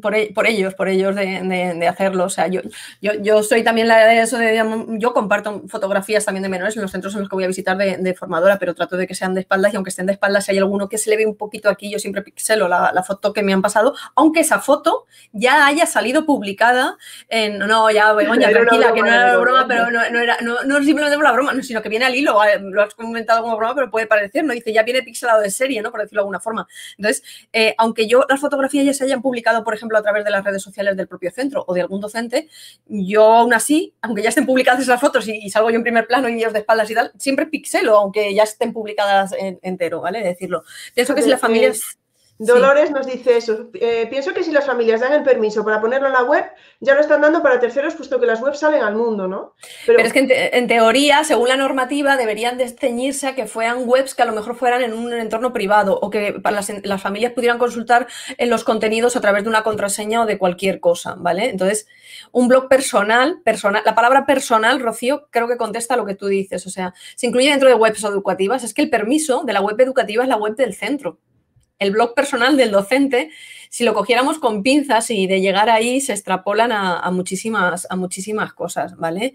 por, 0.00 0.14
e, 0.14 0.32
por, 0.34 0.46
ellos, 0.46 0.74
por 0.74 0.88
ellos 0.88 1.14
de, 1.14 1.86
hacerlo. 1.86 2.24
O 2.24 2.30
sea, 2.30 2.46
yo, 2.46 2.62
yo, 3.02 3.12
yo, 3.20 3.42
soy 3.42 3.62
también 3.62 3.86
la 3.86 4.06
de 4.06 4.20
eso 4.20 4.38
de, 4.38 4.62
yo 4.98 5.12
comparto 5.12 5.62
fotografías 5.68 6.24
también 6.24 6.42
de 6.42 6.48
menores 6.48 6.76
en 6.76 6.82
los 6.82 6.90
centros 6.90 7.14
en 7.14 7.20
los 7.20 7.28
que 7.28 7.36
voy 7.36 7.44
a 7.44 7.48
visitar 7.48 7.76
de, 7.76 8.14
formadora, 8.14 8.58
pero 8.58 8.74
trato 8.74 8.96
de 8.96 9.06
que 9.06 9.14
sean 9.14 9.34
de 9.34 9.42
espaldas 9.42 9.72
y 9.72 9.76
aunque 9.76 9.90
estén 9.90 10.06
de 10.06 10.12
espaldas, 10.12 10.46
si 10.46 10.52
hay 10.52 10.58
alguno 10.58 10.88
que 10.88 10.96
se 10.96 11.10
le 11.10 11.18
ve 11.18 11.26
un 11.26 11.36
poquito 11.36 11.68
aquí, 11.68 11.90
yo 11.90 11.98
siempre 11.98 12.22
pixelo 12.22 12.66
la, 12.66 12.92
la 12.94 13.02
foto 13.02 13.32
que 13.34 13.42
me 13.42 13.52
han 13.52 13.60
pasado, 13.60 13.94
aunque 14.14 14.40
esa 14.40 14.60
foto 14.60 15.04
ya 15.32 15.66
haya 15.66 15.84
salido 15.84 16.24
publicada 16.24 16.96
en, 17.28 17.58
no, 17.58 17.90
ya, 17.90 18.12
Begoña, 18.14 18.48
tranquila, 18.50 18.94
que 18.94 19.02
no 19.02 19.08
era 19.08 19.36
broma, 19.36 19.66
pero 19.68 19.90
no, 19.90 20.08
no, 20.10 20.18
era, 20.18 20.38
no, 20.40 20.62
no 20.64 20.82
simplemente 20.82 21.16
por 21.16 21.24
la 21.24 21.32
broma, 21.32 21.52
sino 21.62 21.82
que 21.82 21.90
viene 21.90 22.06
al 22.06 22.14
hilo, 22.14 22.38
lo 22.60 22.82
has 22.82 22.94
comentado 22.94 23.42
como 23.42 23.56
broma, 23.58 23.74
pero 23.74 23.90
puede 23.90 24.06
parecer, 24.06 24.44
¿no? 24.44 24.54
Dice, 24.54 24.72
ya 24.72 24.82
viene 24.82 25.02
pixelado 25.02 25.42
de 25.42 25.50
serie, 25.50 25.82
¿no? 25.82 25.90
Por 25.90 26.00
decirlo 26.00 26.20
de 26.20 26.22
alguna 26.22 26.40
forma. 26.40 26.66
Entonces, 26.96 27.22
eh, 27.52 27.74
aunque 27.76 28.06
yo 28.06 28.24
las 28.28 28.40
fotografías 28.40 28.61
ya 28.70 28.94
se 28.94 29.04
hayan 29.04 29.22
publicado, 29.22 29.64
por 29.64 29.74
ejemplo, 29.74 29.98
a 29.98 30.02
través 30.02 30.24
de 30.24 30.30
las 30.30 30.44
redes 30.44 30.62
sociales 30.62 30.96
del 30.96 31.08
propio 31.08 31.30
centro 31.30 31.64
o 31.66 31.74
de 31.74 31.80
algún 31.80 32.00
docente, 32.00 32.48
yo 32.86 33.24
aún 33.24 33.54
así, 33.54 33.94
aunque 34.02 34.22
ya 34.22 34.28
estén 34.28 34.46
publicadas 34.46 34.82
esas 34.82 35.00
fotos 35.00 35.26
y, 35.28 35.48
salgo 35.50 35.70
yo 35.70 35.76
en 35.76 35.82
primer 35.82 36.06
plano 36.06 36.28
y 36.28 36.34
ellos 36.34 36.52
de 36.52 36.60
espaldas 36.60 36.90
y 36.90 36.94
tal, 36.94 37.12
siempre 37.18 37.46
pixelo, 37.46 37.96
aunque 37.96 38.34
ya 38.34 38.42
estén 38.44 38.72
publicadas 38.72 39.34
entero, 39.38 40.00
¿vale? 40.00 40.22
Decirlo. 40.22 40.64
Pienso 40.94 41.14
que 41.14 41.22
si 41.22 41.30
la 41.30 41.38
familia 41.38 41.68
es 41.68 41.98
Dolores 42.46 42.90
nos 42.90 43.06
dice 43.06 43.36
eso. 43.36 43.70
Eh, 43.74 44.06
pienso 44.10 44.34
que 44.34 44.42
si 44.42 44.50
las 44.50 44.66
familias 44.66 45.00
dan 45.00 45.12
el 45.12 45.22
permiso 45.22 45.64
para 45.64 45.80
ponerlo 45.80 46.08
en 46.08 46.12
la 46.12 46.24
web, 46.24 46.44
ya 46.80 46.94
lo 46.94 47.00
están 47.00 47.20
dando 47.20 47.42
para 47.42 47.60
terceros, 47.60 47.94
puesto 47.94 48.18
que 48.18 48.26
las 48.26 48.42
webs 48.42 48.58
salen 48.58 48.82
al 48.82 48.96
mundo, 48.96 49.28
¿no? 49.28 49.54
Pero, 49.86 50.00
es 50.00 50.12
que 50.12 50.50
en, 50.52 50.66
teoría, 50.66 51.22
según 51.22 51.48
la 51.48 51.56
normativa, 51.56 52.16
deberían 52.16 52.58
de 52.58 52.68
ceñirse 52.68 53.28
a 53.28 53.34
que 53.34 53.46
fueran 53.46 53.88
webs 53.88 54.14
que 54.14 54.22
a 54.22 54.24
lo 54.24 54.32
mejor 54.32 54.56
fueran 54.56 54.82
en 54.82 54.92
un 54.92 55.12
entorno 55.12 55.52
privado 55.52 55.98
o 56.00 56.10
que 56.10 56.34
las, 56.42 56.72
las, 56.82 57.00
familias 57.00 57.32
pudieran 57.32 57.58
consultar 57.58 58.08
en 58.36 58.50
los 58.50 58.64
contenidos 58.64 59.14
a 59.16 59.20
través 59.20 59.44
de 59.44 59.48
una 59.48 59.62
contraseña 59.62 60.22
o 60.22 60.26
de 60.26 60.38
cualquier 60.38 60.80
cosa, 60.80 61.14
¿vale? 61.16 61.48
Entonces, 61.48 61.86
un 62.32 62.48
blog 62.48 62.68
personal, 62.68 63.40
personal, 63.44 63.82
la 63.84 63.94
palabra 63.94 64.26
personal, 64.26 64.80
Rocío, 64.80 65.28
creo 65.30 65.46
que 65.46 65.56
contesta 65.56 65.94
a 65.94 65.96
lo 65.96 66.06
que 66.06 66.16
tú 66.16 66.26
dices. 66.26 66.66
O 66.66 66.70
sea, 66.70 66.92
se 67.14 67.26
incluye 67.26 67.50
dentro 67.50 67.68
de 67.68 67.74
webs 67.74 68.02
educativas. 68.02 68.64
Es 68.64 68.74
que 68.74 68.82
el 68.82 68.90
permiso 68.90 69.44
de 69.44 69.52
la 69.52 69.60
web 69.60 69.80
educativa 69.80 70.22
es 70.22 70.28
la 70.28 70.36
web 70.36 70.56
del 70.56 70.74
centro 70.74 71.18
el 71.82 71.90
blog 71.90 72.14
personal 72.14 72.56
del 72.56 72.70
docente, 72.70 73.30
si 73.68 73.84
lo 73.84 73.94
cogiéramos 73.94 74.38
con 74.38 74.62
pinzas 74.62 75.10
y 75.10 75.26
de 75.26 75.40
llegar 75.40 75.70
ahí 75.70 76.00
se 76.02 76.12
extrapolan 76.12 76.72
a, 76.72 77.10
muchísimas, 77.10 77.86
a 77.88 77.96
muchísimas 77.96 78.52
cosas, 78.52 78.96
¿vale? 78.96 79.34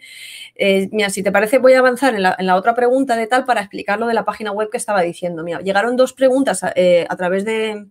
Eh, 0.53 0.89
mira, 0.91 1.09
si 1.09 1.23
te 1.23 1.31
parece, 1.31 1.57
voy 1.57 1.73
a 1.73 1.79
avanzar 1.79 2.13
en 2.13 2.21
la, 2.21 2.55
otra 2.55 2.75
pregunta 2.75 3.15
de 3.15 3.25
tal 3.25 3.45
para 3.45 3.61
explicar 3.61 3.99
lo 3.99 4.05
de 4.05 4.13
la 4.13 4.25
página 4.25 4.51
web 4.51 4.69
que 4.69 4.77
estaba 4.77 5.01
diciendo. 5.01 5.43
Mira, 5.43 5.61
llegaron 5.61 5.97
dos 5.97 6.13
preguntas 6.13 6.61
eh, 6.75 7.07
a 7.09 7.15
través 7.15 7.45
de, 7.45 7.87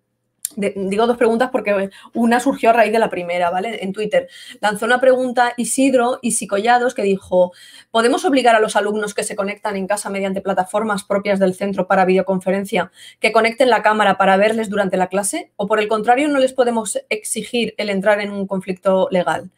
digo 0.56 1.06
dos 1.06 1.16
preguntas 1.16 1.50
porque 1.50 1.90
una 2.14 2.40
surgió 2.40 2.70
a 2.70 2.72
raíz 2.72 2.92
de 2.92 2.98
la 2.98 3.10
primera, 3.10 3.50
¿vale? 3.50 3.82
En 3.82 3.92
Twitter. 3.92 4.28
Lanzó 4.60 4.86
una 4.86 5.00
pregunta 5.00 5.52
Isidro 5.56 6.18
y 6.22 6.32
Sicollados 6.32 6.94
que 6.94 7.02
dijo, 7.02 7.52
¿podemos 7.90 8.24
obligar 8.24 8.54
a 8.54 8.60
los 8.60 8.76
alumnos 8.76 9.14
que 9.14 9.24
se 9.24 9.36
conectan 9.36 9.76
en 9.76 9.86
casa 9.86 10.10
mediante 10.10 10.40
plataformas 10.40 11.04
propias 11.04 11.38
del 11.38 11.54
centro 11.54 11.86
para 11.86 12.04
videoconferencia 12.04 12.90
que 13.20 13.32
conecten 13.32 13.70
la 13.70 13.82
cámara 13.82 14.18
para 14.18 14.36
verles 14.36 14.70
durante 14.70 14.96
la 14.96 15.08
clase? 15.08 15.52
¿O 15.56 15.66
por 15.66 15.80
el 15.80 15.88
contrario 15.88 16.28
no 16.28 16.38
les 16.38 16.52
podemos 16.52 16.98
exigir 17.08 17.74
el 17.76 17.90
entrar 17.90 18.20
en 18.20 18.30
un 18.30 18.46
conflicto 18.46 19.08
legal? 19.10 19.50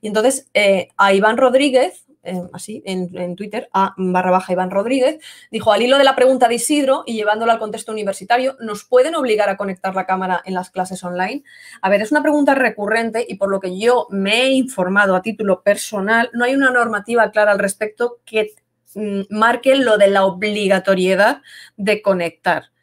Y 0.00 0.08
entonces 0.08 0.48
eh, 0.54 0.88
a 0.96 1.14
Iván 1.14 1.36
Rodríguez, 1.38 2.04
así, 2.52 2.82
en, 2.86 3.36
Twitter, 3.36 3.68
a 3.72 3.94
barra 3.96 4.30
baja 4.30 4.52
Iván 4.52 4.70
Rodríguez, 4.70 5.18
dijo, 5.50 5.72
al 5.72 5.82
hilo 5.82 5.98
de 5.98 6.04
la 6.04 6.16
pregunta 6.16 6.48
de 6.48 6.56
Isidro 6.56 7.04
y 7.06 7.14
llevándolo 7.14 7.52
al 7.52 7.58
contexto 7.58 7.92
universitario, 7.92 8.56
¿nos 8.60 8.84
pueden 8.84 9.14
obligar 9.14 9.48
a 9.48 9.56
conectar 9.56 9.94
la 9.94 10.06
cámara 10.06 10.42
en 10.44 10.54
las 10.54 10.70
clases 10.70 11.02
online? 11.04 11.44
A 11.82 11.88
ver, 11.88 12.02
es 12.02 12.12
una 12.12 12.22
pregunta 12.22 12.54
recurrente 12.54 13.24
y 13.28 13.36
por 13.36 13.50
lo 13.50 13.60
que 13.60 13.78
yo 13.78 14.06
me 14.10 14.42
he 14.42 14.52
informado 14.52 15.16
a 15.16 15.22
título 15.22 15.62
personal, 15.62 16.30
no 16.32 16.44
hay 16.44 16.54
una 16.54 16.70
normativa 16.70 17.30
clara 17.30 17.52
al 17.52 17.58
respecto 17.58 18.18
que 18.24 18.54
mm, 18.94 19.22
marque 19.30 19.76
lo 19.76 19.98
de 19.98 20.08
la 20.08 20.24
obligatoriedad 20.24 21.42
de 21.76 22.02
conectar 22.02 22.73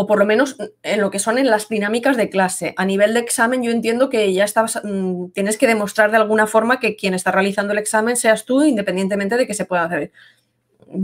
o 0.00 0.06
por 0.06 0.18
lo 0.18 0.24
menos 0.24 0.56
en 0.82 1.02
lo 1.02 1.10
que 1.10 1.18
son 1.18 1.36
en 1.36 1.50
las 1.50 1.68
dinámicas 1.68 2.16
de 2.16 2.30
clase. 2.30 2.72
A 2.78 2.86
nivel 2.86 3.12
de 3.12 3.20
examen, 3.20 3.62
yo 3.62 3.70
entiendo 3.70 4.08
que 4.08 4.32
ya 4.32 4.44
estabas, 4.44 4.80
mm, 4.82 5.32
tienes 5.34 5.58
que 5.58 5.66
demostrar 5.66 6.10
de 6.10 6.16
alguna 6.16 6.46
forma 6.46 6.80
que 6.80 6.96
quien 6.96 7.12
está 7.12 7.30
realizando 7.30 7.74
el 7.74 7.78
examen 7.78 8.16
seas 8.16 8.46
tú, 8.46 8.62
independientemente 8.62 9.36
de 9.36 9.46
que 9.46 9.52
se 9.52 9.66
pueda 9.66 9.84
hacer 9.84 10.10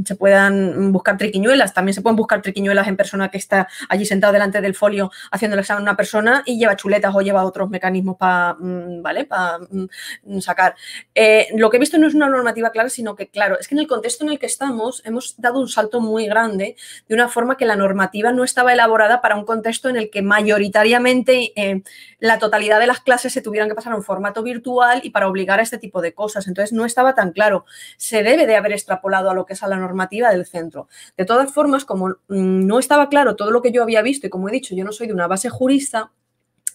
se 0.05 0.17
puedan 0.17 0.93
buscar 0.93 1.17
triquiñuelas. 1.17 1.75
También 1.75 1.95
se 1.95 2.03
pueden 2.03 2.17
buscar 2.17 2.43
triquiñuelas 2.43 2.89
en 2.89 2.97
persona 2.97 3.31
que 3.31 3.39
está 3.39 3.69
allí 3.89 4.05
sentado 4.05 4.33
delante 4.33 4.61
del 4.61 4.75
folio 4.75 5.11
haciendo 5.31 5.55
el 5.55 5.61
examen 5.61 5.83
una 5.83 5.97
persona 5.97 6.43
y 6.47 6.59
lleva 6.59 6.77
chuletas 6.77 7.15
o 7.15 7.21
lleva 7.21 7.45
otros 7.45 7.71
mecanismos 7.71 8.17
para 8.17 8.55
mm, 8.55 9.03
¿vale? 9.03 9.25
para 9.25 9.59
mm, 9.59 10.41
sacar. 10.41 10.75
Eh, 11.15 11.49
lo 11.57 11.71
que 11.71 11.77
he 11.77 11.81
visto 11.81 11.99
no 11.99 12.07
es 12.07 12.15
una 12.15 12.29
normativa 12.29 12.71
clara, 12.71 12.89
sino 12.89 13.15
que, 13.15 13.29
claro, 13.29 13.59
es 13.59 13.69
que 13.69 13.75
en 13.75 13.81
el 13.81 13.87
contexto 13.87 14.25
en 14.25 14.31
el 14.31 14.39
que 14.39 14.47
estamos 14.47 15.03
hemos 15.05 15.35
dado 15.39 15.61
un 15.61 15.69
salto 15.69 16.01
muy 16.01 16.27
grande 16.27 16.77
de 17.09 17.15
una 17.15 17.29
forma 17.29 17.57
que 17.57 17.65
la 17.65 17.77
normativa 17.77 18.33
no 18.33 18.45
estaba 18.45 18.73
elaborada 18.73 19.21
para 19.21 19.37
un 19.37 19.45
contexto 19.45 19.89
en 19.89 19.97
el 19.97 20.11
que 20.11 20.23
mayoritariamente 20.23 21.53
eh, 21.57 21.83
la 22.19 22.39
totalidad 22.39 22.81
de 22.81 22.87
las 22.87 23.01
clases 23.01 23.33
se 23.33 23.43
tuvieran 23.43 23.69
que 23.69 23.75
pasar 23.75 23.93
a 23.93 23.97
un 23.97 24.03
formato 24.03 24.43
virtual 24.43 25.01
y 25.03 25.11
para 25.11 25.29
obligar 25.29 25.61
a 25.61 25.63
este 25.63 25.79
tipo 25.79 26.01
de 26.01 26.15
cosas. 26.15 26.47
Entonces 26.49 26.73
no 26.73 26.85
estaba 26.85 27.15
tan 27.15 27.33
claro. 27.33 27.65
Se 27.97 28.23
debe 28.23 28.47
de 28.47 28.57
haber 28.57 28.73
extrapolado 28.73 29.31
a 29.31 29.35
lo 29.35 29.47
que 29.47 29.53
es 29.53 29.63
a 29.63 29.69
la 29.69 29.76
normativa 29.79 30.31
del 30.31 30.47
centro. 30.47 30.89
De 31.17 31.25
todas 31.25 31.53
formas, 31.53 31.85
como 31.85 32.09
mm, 32.09 32.67
no 32.67 32.79
estaba 32.79 33.09
claro 33.09 33.37
todo 33.37 33.51
lo 33.51 33.63
que 33.63 33.73
yo 33.73 33.83
había 33.83 34.03
visto 34.03 34.27
y 34.27 34.31
como 34.31 34.49
he 34.49 34.53
dicho, 34.53 34.75
yo 34.75 34.85
no 34.85 34.93
soy 34.93 35.07
de 35.07 35.13
una 35.13 35.27
base 35.27 35.49
jurista, 35.49 36.13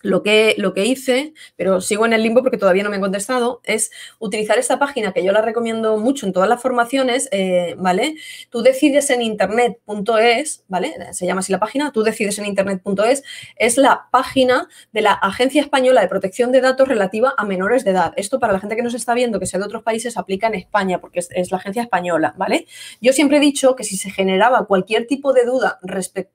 lo 0.01 0.23
que, 0.23 0.55
lo 0.57 0.73
que 0.73 0.85
hice, 0.85 1.33
pero 1.55 1.81
sigo 1.81 2.05
en 2.05 2.13
el 2.13 2.23
limbo 2.23 2.41
porque 2.41 2.57
todavía 2.57 2.83
no 2.83 2.89
me 2.89 2.95
han 2.95 3.01
contestado, 3.01 3.61
es 3.63 3.91
utilizar 4.19 4.57
esta 4.57 4.79
página 4.79 5.11
que 5.13 5.23
yo 5.23 5.31
la 5.31 5.41
recomiendo 5.41 5.97
mucho 5.97 6.25
en 6.25 6.33
todas 6.33 6.49
las 6.49 6.61
formaciones, 6.61 7.29
eh, 7.31 7.75
¿vale? 7.77 8.15
Tú 8.49 8.61
decides 8.61 9.09
en 9.09 9.21
internet.es, 9.21 10.63
¿vale? 10.67 10.95
Se 11.11 11.25
llama 11.25 11.39
así 11.39 11.51
la 11.51 11.59
página, 11.59 11.91
tú 11.91 12.03
decides 12.03 12.39
en 12.39 12.45
internet.es, 12.45 13.23
es 13.55 13.77
la 13.77 14.07
página 14.11 14.67
de 14.91 15.01
la 15.01 15.13
Agencia 15.13 15.61
Española 15.61 16.01
de 16.01 16.07
Protección 16.07 16.51
de 16.51 16.61
Datos 16.61 16.87
relativa 16.87 17.33
a 17.37 17.45
menores 17.45 17.83
de 17.83 17.91
edad. 17.91 18.13
Esto 18.15 18.39
para 18.39 18.53
la 18.53 18.59
gente 18.59 18.75
que 18.75 18.83
nos 18.83 18.93
está 18.93 19.13
viendo, 19.13 19.39
que 19.39 19.45
sea 19.45 19.59
de 19.59 19.65
otros 19.65 19.83
países, 19.83 20.17
aplica 20.17 20.47
en 20.47 20.55
España 20.55 20.99
porque 20.99 21.19
es, 21.19 21.51
la 21.51 21.57
agencia 21.57 21.81
española, 21.81 22.33
¿vale? 22.37 22.67
Yo 23.01 23.13
siempre 23.13 23.37
he 23.37 23.39
dicho 23.39 23.75
que 23.75 23.83
si 23.83 23.97
se 23.97 24.09
generaba 24.09 24.65
cualquier 24.65 25.07
tipo 25.07 25.33
de 25.33 25.45
duda 25.45 25.79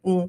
mm, 0.02 0.22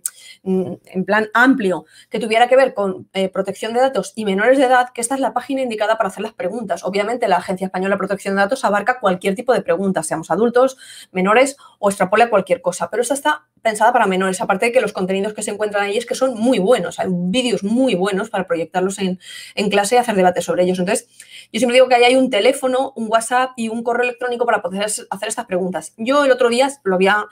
mm, 0.44 0.78
en 0.86 1.06
plan 1.06 1.30
amplio 1.34 1.86
que 2.10 2.20
tuviera 2.20 2.48
que 2.48 2.56
ver 2.56 2.74
con... 2.74 3.10
Eh, 3.14 3.27
protección 3.30 3.74
de 3.74 3.80
datos 3.80 4.14
y 4.16 4.26
menores 4.26 4.58
de 4.58 4.66
edad, 4.66 4.90
que 4.94 5.02
esta 5.02 5.16
es 5.16 5.22
la 5.22 5.34
página 5.34 5.62
indicada 5.62 5.98
para 5.98 6.10
hacer 6.10 6.24
las 6.24 6.34
preguntas. 6.34 6.84
Obviamente, 6.84 7.28
la 7.28 7.38
Agencia 7.38 7.66
Española 7.66 7.96
de 7.96 8.00
Protección 8.00 8.36
de 8.36 8.42
Datos 8.42 8.66
abarca 8.66 9.00
cualquier 9.00 9.36
tipo 9.36 9.54
de 9.54 9.62
preguntas, 9.62 10.08
seamos 10.08 10.32
adultos, 10.32 10.78
menores 11.12 11.58
o 11.80 11.90
extrapola 11.90 12.30
cualquier 12.30 12.62
cosa, 12.62 12.90
pero 12.90 13.02
esta 13.02 13.14
está 13.14 13.46
pensada 13.62 13.92
para 13.92 14.08
menores, 14.08 14.40
aparte 14.42 14.68
de 14.68 14.72
que 14.72 14.82
los 14.82 14.94
contenidos 14.94 15.34
que 15.34 15.44
se 15.44 15.52
encuentran 15.52 15.84
ahí 15.84 15.98
es 15.98 16.06
que 16.06 16.16
son 16.16 16.36
muy 16.36 16.60
buenos, 16.60 17.00
hay 17.00 17.08
vídeos 17.10 17.64
muy 17.64 17.96
buenos 17.96 18.30
para 18.30 18.48
proyectarlos 18.48 19.00
en, 19.00 19.20
en 19.56 19.70
clase 19.70 19.96
y 19.96 19.98
hacer 19.98 20.16
debate 20.16 20.42
sobre 20.42 20.64
ellos. 20.64 20.80
Entonces, 20.80 21.08
yo 21.52 21.60
siempre 21.60 21.76
digo 21.76 21.88
que 21.88 21.96
ahí 21.96 22.04
hay 22.04 22.16
un 22.16 22.30
teléfono, 22.30 22.94
un 22.96 23.08
WhatsApp 23.10 23.52
y 23.58 23.70
un 23.70 23.84
correo 23.84 24.04
electrónico 24.04 24.46
para 24.46 24.62
poder 24.62 24.84
hacer 24.84 25.28
estas 25.28 25.46
preguntas. 25.46 25.94
Yo 25.98 26.26
el 26.26 26.32
otro 26.32 26.50
día 26.50 26.70
lo 26.84 26.96
había 26.96 27.26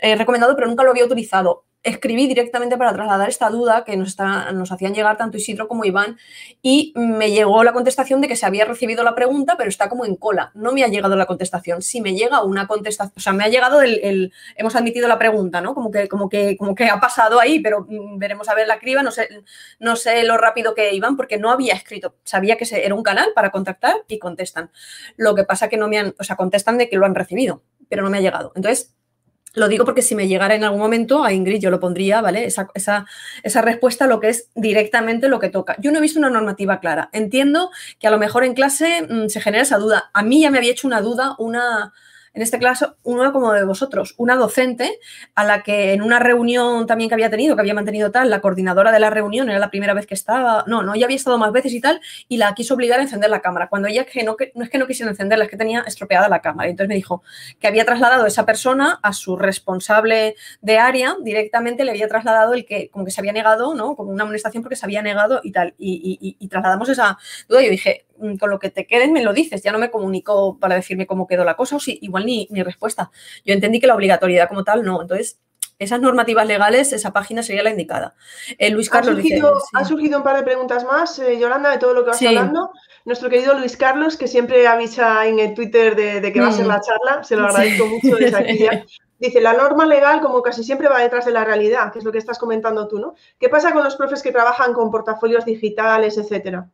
recomendado, 0.00 0.54
pero 0.54 0.68
nunca 0.68 0.84
lo 0.84 0.90
había 0.90 1.04
utilizado. 1.04 1.64
Escribí 1.82 2.26
directamente 2.26 2.76
para 2.76 2.92
trasladar 2.92 3.28
esta 3.28 3.50
duda 3.50 3.84
que 3.84 3.96
nos, 3.96 4.16
nos 4.52 4.72
hacían 4.72 4.94
llegar 4.94 5.16
tanto 5.16 5.36
Isidro 5.36 5.68
como 5.68 5.84
Iván 5.84 6.18
y 6.60 6.92
me 6.96 7.30
llegó 7.30 7.62
la 7.62 7.72
contestación 7.72 8.20
de 8.20 8.28
que 8.28 8.36
se 8.36 8.46
había 8.46 8.64
recibido 8.64 9.04
la 9.04 9.14
pregunta, 9.14 9.56
pero 9.56 9.68
está 9.68 9.88
como 9.88 10.04
en 10.04 10.16
cola. 10.16 10.50
No 10.54 10.72
me 10.72 10.84
ha 10.84 10.88
llegado 10.88 11.16
la 11.16 11.26
contestación. 11.26 11.82
Si 11.82 12.00
me 12.00 12.14
llega 12.14 12.42
una 12.42 12.66
contestación, 12.66 13.14
o 13.16 13.20
sea, 13.20 13.32
me 13.32 13.44
ha 13.44 13.48
llegado 13.48 13.80
el, 13.80 14.32
hemos 14.56 14.74
admitido 14.74 15.08
la 15.08 15.18
pregunta, 15.18 15.60
¿no? 15.60 15.74
Como 15.74 15.90
que, 15.90 16.08
como 16.08 16.28
que, 16.28 16.56
como 16.56 16.74
que 16.74 16.86
ha 16.86 17.00
pasado 17.00 17.40
ahí, 17.40 17.60
pero 17.60 17.86
veremos 18.16 18.48
a 18.48 18.54
ver 18.54 18.66
la 18.66 18.78
criba. 18.78 19.02
No 19.02 19.10
sé, 19.10 19.28
no 19.78 19.96
sé 19.96 20.24
lo 20.24 20.36
rápido 20.36 20.74
que 20.74 20.94
iban 20.94 21.16
porque 21.16 21.38
no 21.38 21.50
había 21.50 21.74
escrito. 21.74 22.16
Sabía 22.24 22.56
que 22.56 22.66
era 22.70 22.94
un 22.94 23.02
canal 23.02 23.30
para 23.34 23.50
contactar 23.50 23.94
y 24.08 24.18
contestan. 24.18 24.70
Lo 25.16 25.34
que 25.34 25.44
pasa 25.44 25.68
que 25.68 25.76
no 25.76 25.88
me 25.88 25.98
han, 25.98 26.14
o 26.18 26.24
sea, 26.24 26.36
contestan 26.36 26.76
de 26.78 26.88
que 26.88 26.96
lo 26.96 27.06
han 27.06 27.14
recibido, 27.14 27.62
pero 27.88 28.02
no 28.02 28.10
me 28.10 28.18
ha 28.18 28.20
llegado. 28.20 28.52
Entonces, 28.56 28.97
lo 29.58 29.68
digo 29.68 29.84
porque 29.84 30.02
si 30.02 30.14
me 30.14 30.28
llegara 30.28 30.54
en 30.54 30.64
algún 30.64 30.80
momento 30.80 31.24
a 31.24 31.32
Ingrid, 31.32 31.60
yo 31.60 31.70
lo 31.70 31.80
pondría, 31.80 32.20
¿vale? 32.20 32.44
Esa, 32.44 32.68
esa, 32.74 33.06
esa, 33.42 33.62
respuesta 33.62 34.06
lo 34.06 34.20
que 34.20 34.30
es 34.30 34.50
directamente 34.54 35.28
lo 35.28 35.38
que 35.38 35.48
toca. 35.48 35.76
Yo 35.78 35.92
no 35.92 35.98
he 35.98 36.02
visto 36.02 36.18
una 36.18 36.30
normativa 36.30 36.80
clara. 36.80 37.10
Entiendo 37.12 37.70
que 37.98 38.06
a 38.06 38.10
lo 38.10 38.18
mejor 38.18 38.44
en 38.44 38.54
clase 38.54 39.02
mm, 39.02 39.28
se 39.28 39.40
genera 39.40 39.62
esa 39.62 39.78
duda. 39.78 40.10
A 40.12 40.22
mí 40.22 40.42
ya 40.42 40.50
me 40.50 40.58
había 40.58 40.72
hecho 40.72 40.86
una 40.86 41.00
duda 41.00 41.34
una, 41.38 41.92
en 42.38 42.42
este 42.42 42.60
caso, 42.60 42.94
una 43.02 43.32
como 43.32 43.52
de 43.52 43.64
vosotros, 43.64 44.14
una 44.16 44.36
docente 44.36 45.00
a 45.34 45.42
la 45.44 45.64
que 45.64 45.92
en 45.92 46.02
una 46.02 46.20
reunión 46.20 46.86
también 46.86 47.10
que 47.10 47.14
había 47.14 47.30
tenido, 47.30 47.56
que 47.56 47.62
había 47.62 47.74
mantenido 47.74 48.12
tal, 48.12 48.30
la 48.30 48.40
coordinadora 48.40 48.92
de 48.92 49.00
la 49.00 49.10
reunión, 49.10 49.50
era 49.50 49.58
la 49.58 49.70
primera 49.70 49.92
vez 49.92 50.06
que 50.06 50.14
estaba, 50.14 50.62
no, 50.68 50.84
no, 50.84 50.94
ya 50.94 51.06
había 51.06 51.16
estado 51.16 51.36
más 51.36 51.50
veces 51.50 51.72
y 51.72 51.80
tal, 51.80 52.00
y 52.28 52.36
la 52.36 52.54
quiso 52.54 52.74
obligar 52.74 53.00
a 53.00 53.02
encender 53.02 53.28
la 53.28 53.40
cámara, 53.40 53.66
cuando 53.68 53.88
ella 53.88 54.04
que 54.04 54.22
no, 54.22 54.36
que, 54.36 54.52
no 54.54 54.62
es 54.62 54.70
que 54.70 54.78
no 54.78 54.86
quisiera 54.86 55.10
encenderla, 55.10 55.46
es 55.46 55.50
que 55.50 55.56
tenía 55.56 55.80
estropeada 55.80 56.28
la 56.28 56.40
cámara. 56.40 56.68
Y 56.68 56.70
entonces 56.70 56.88
me 56.90 56.94
dijo 56.94 57.24
que 57.58 57.66
había 57.66 57.84
trasladado 57.84 58.22
a 58.22 58.28
esa 58.28 58.46
persona 58.46 59.00
a 59.02 59.12
su 59.12 59.36
responsable 59.36 60.36
de 60.60 60.78
área, 60.78 61.16
directamente 61.20 61.84
le 61.84 61.90
había 61.90 62.06
trasladado 62.06 62.54
el 62.54 62.64
que, 62.64 62.88
como 62.90 63.04
que 63.04 63.10
se 63.10 63.20
había 63.20 63.32
negado, 63.32 63.74
¿no? 63.74 63.96
Como 63.96 64.12
una 64.12 64.22
amonestación 64.22 64.62
porque 64.62 64.76
se 64.76 64.86
había 64.86 65.02
negado 65.02 65.40
y 65.42 65.50
tal. 65.50 65.74
Y, 65.76 66.36
y 66.38 66.48
trasladamos 66.48 66.88
esa 66.88 67.18
duda. 67.48 67.62
Yo 67.62 67.70
dije, 67.70 68.06
con 68.38 68.50
lo 68.50 68.58
que 68.58 68.70
te 68.70 68.86
queden 68.86 69.12
me 69.12 69.22
lo 69.22 69.32
dices, 69.32 69.62
ya 69.62 69.72
no 69.72 69.78
me 69.78 69.90
comunicó 69.90 70.58
para 70.58 70.74
decirme 70.74 71.06
cómo 71.06 71.26
quedó 71.26 71.44
la 71.44 71.56
cosa, 71.56 71.76
o 71.76 71.80
si 71.80 71.98
igual 72.02 72.26
ni, 72.26 72.48
respuesta. 72.62 73.10
Yo 73.44 73.54
entendí 73.54 73.80
que 73.80 73.86
la 73.86 73.94
obligatoriedad 73.94 74.48
como 74.48 74.64
tal 74.64 74.84
no. 74.84 75.00
Entonces, 75.00 75.38
esas 75.78 76.00
normativas 76.00 76.46
legales, 76.46 76.92
esa 76.92 77.12
página 77.12 77.42
sería 77.42 77.62
la 77.62 77.70
indicada. 77.70 78.14
Eh, 78.58 78.70
Luis 78.70 78.90
Carlos 78.90 79.16
ha 79.16 79.20
surgido, 79.20 79.62
ha 79.74 79.84
surgido 79.84 80.18
un 80.18 80.24
par 80.24 80.36
de 80.36 80.42
preguntas 80.42 80.84
más, 80.84 81.18
eh, 81.20 81.38
Yolanda, 81.38 81.70
de 81.70 81.78
todo 81.78 81.94
lo 81.94 82.04
que 82.04 82.10
vas 82.10 82.22
hablando. 82.22 82.70
Nuestro 83.04 83.30
querido 83.30 83.54
Luis 83.54 83.76
Carlos, 83.76 84.16
que 84.16 84.26
siempre 84.26 84.66
avisa 84.66 85.24
en 85.26 85.38
el 85.38 85.54
Twitter 85.54 85.94
de, 85.94 86.32
que 86.32 86.40
va 86.40 86.48
a 86.48 86.52
ser 86.52 86.66
mm. 86.66 86.68
la 86.68 86.80
charla, 86.80 87.24
se 87.24 87.36
lo 87.36 87.46
agradezco 87.46 87.86
mucho 87.86 88.16
desde 88.16 88.36
aquí 88.36 88.66
Dice, 89.18 89.40
la 89.40 89.52
norma 89.52 89.84
legal, 89.84 90.20
como 90.20 90.42
casi 90.42 90.62
siempre, 90.62 90.88
va 90.88 91.00
detrás 91.00 91.24
de 91.24 91.32
la 91.32 91.44
realidad, 91.44 91.92
que 91.92 91.98
es 91.98 92.04
lo 92.04 92.12
que 92.12 92.18
estás 92.18 92.38
comentando 92.38 92.86
tú, 92.86 93.00
¿no? 93.00 93.14
¿Qué 93.40 93.48
pasa 93.48 93.72
con 93.72 93.82
los 93.82 93.96
profes 93.96 94.22
que 94.22 94.30
trabajan 94.30 94.72
con 94.72 94.92
portafolios 94.92 95.44
digitales, 95.44 96.18
etcétera? 96.18 96.70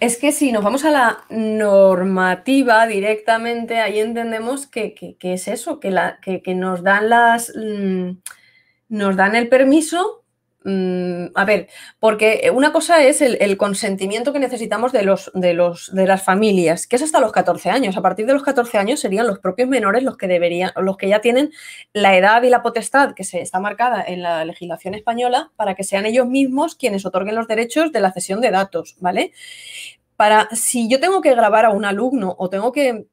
Es 0.00 0.16
que 0.16 0.32
si 0.32 0.52
nos 0.52 0.64
vamos 0.64 0.84
a 0.84 0.90
la 0.90 1.24
normativa 1.30 2.86
directamente, 2.86 3.78
ahí 3.78 4.00
entendemos 4.00 4.66
que, 4.66 4.94
es 5.20 5.48
eso, 5.48 5.80
que, 5.80 5.90
la, 5.90 6.18
que, 6.20 6.54
nos 6.54 6.82
dan 6.82 7.08
las 7.08 7.52
mm, 7.54 8.10
nos 8.88 9.16
dan 9.16 9.34
el 9.36 9.48
permiso 9.48 10.23
a 10.66 11.44
ver, 11.44 11.68
porque 12.00 12.50
una 12.54 12.72
cosa 12.72 13.02
es 13.04 13.20
el, 13.20 13.56
consentimiento 13.58 14.32
que 14.32 14.38
necesitamos 14.38 14.92
de, 14.92 15.02
los, 15.02 15.30
de, 15.34 15.52
los, 15.52 15.94
de 15.94 16.06
las 16.06 16.22
familias, 16.22 16.86
que 16.86 16.96
es 16.96 17.02
hasta 17.02 17.20
los 17.20 17.32
14 17.32 17.68
años. 17.68 17.98
A 17.98 18.02
partir 18.02 18.24
de 18.24 18.32
los 18.32 18.42
14 18.42 18.78
años 18.78 19.00
serían 19.00 19.26
los 19.26 19.40
propios 19.40 19.68
menores 19.68 20.02
los 20.02 20.16
que 20.16 20.26
deberían, 20.26 20.72
los 20.76 20.96
que 20.96 21.08
ya 21.08 21.20
tienen 21.20 21.50
la 21.92 22.16
edad 22.16 22.42
y 22.44 22.48
la 22.48 22.62
potestad 22.62 23.12
que 23.12 23.24
se 23.24 23.42
está 23.42 23.60
marcada 23.60 24.02
en 24.06 24.22
la 24.22 24.44
legislación 24.46 24.94
española 24.94 25.52
para 25.56 25.74
que 25.74 25.84
sean 25.84 26.06
ellos 26.06 26.26
mismos 26.26 26.76
quienes 26.76 27.04
otorguen 27.04 27.34
los 27.34 27.46
derechos 27.46 27.92
de 27.92 28.00
la 28.00 28.12
cesión 28.12 28.40
de 28.40 28.50
datos, 28.50 28.96
¿vale? 29.00 29.32
Para 30.16 30.48
si 30.52 30.88
yo 30.88 30.98
tengo 30.98 31.20
que 31.20 31.34
grabar 31.34 31.66
a 31.66 31.70
un 31.70 31.84
alumno 31.84 32.34
o 32.38 32.48
tengo 32.48 32.72
que 32.72 33.06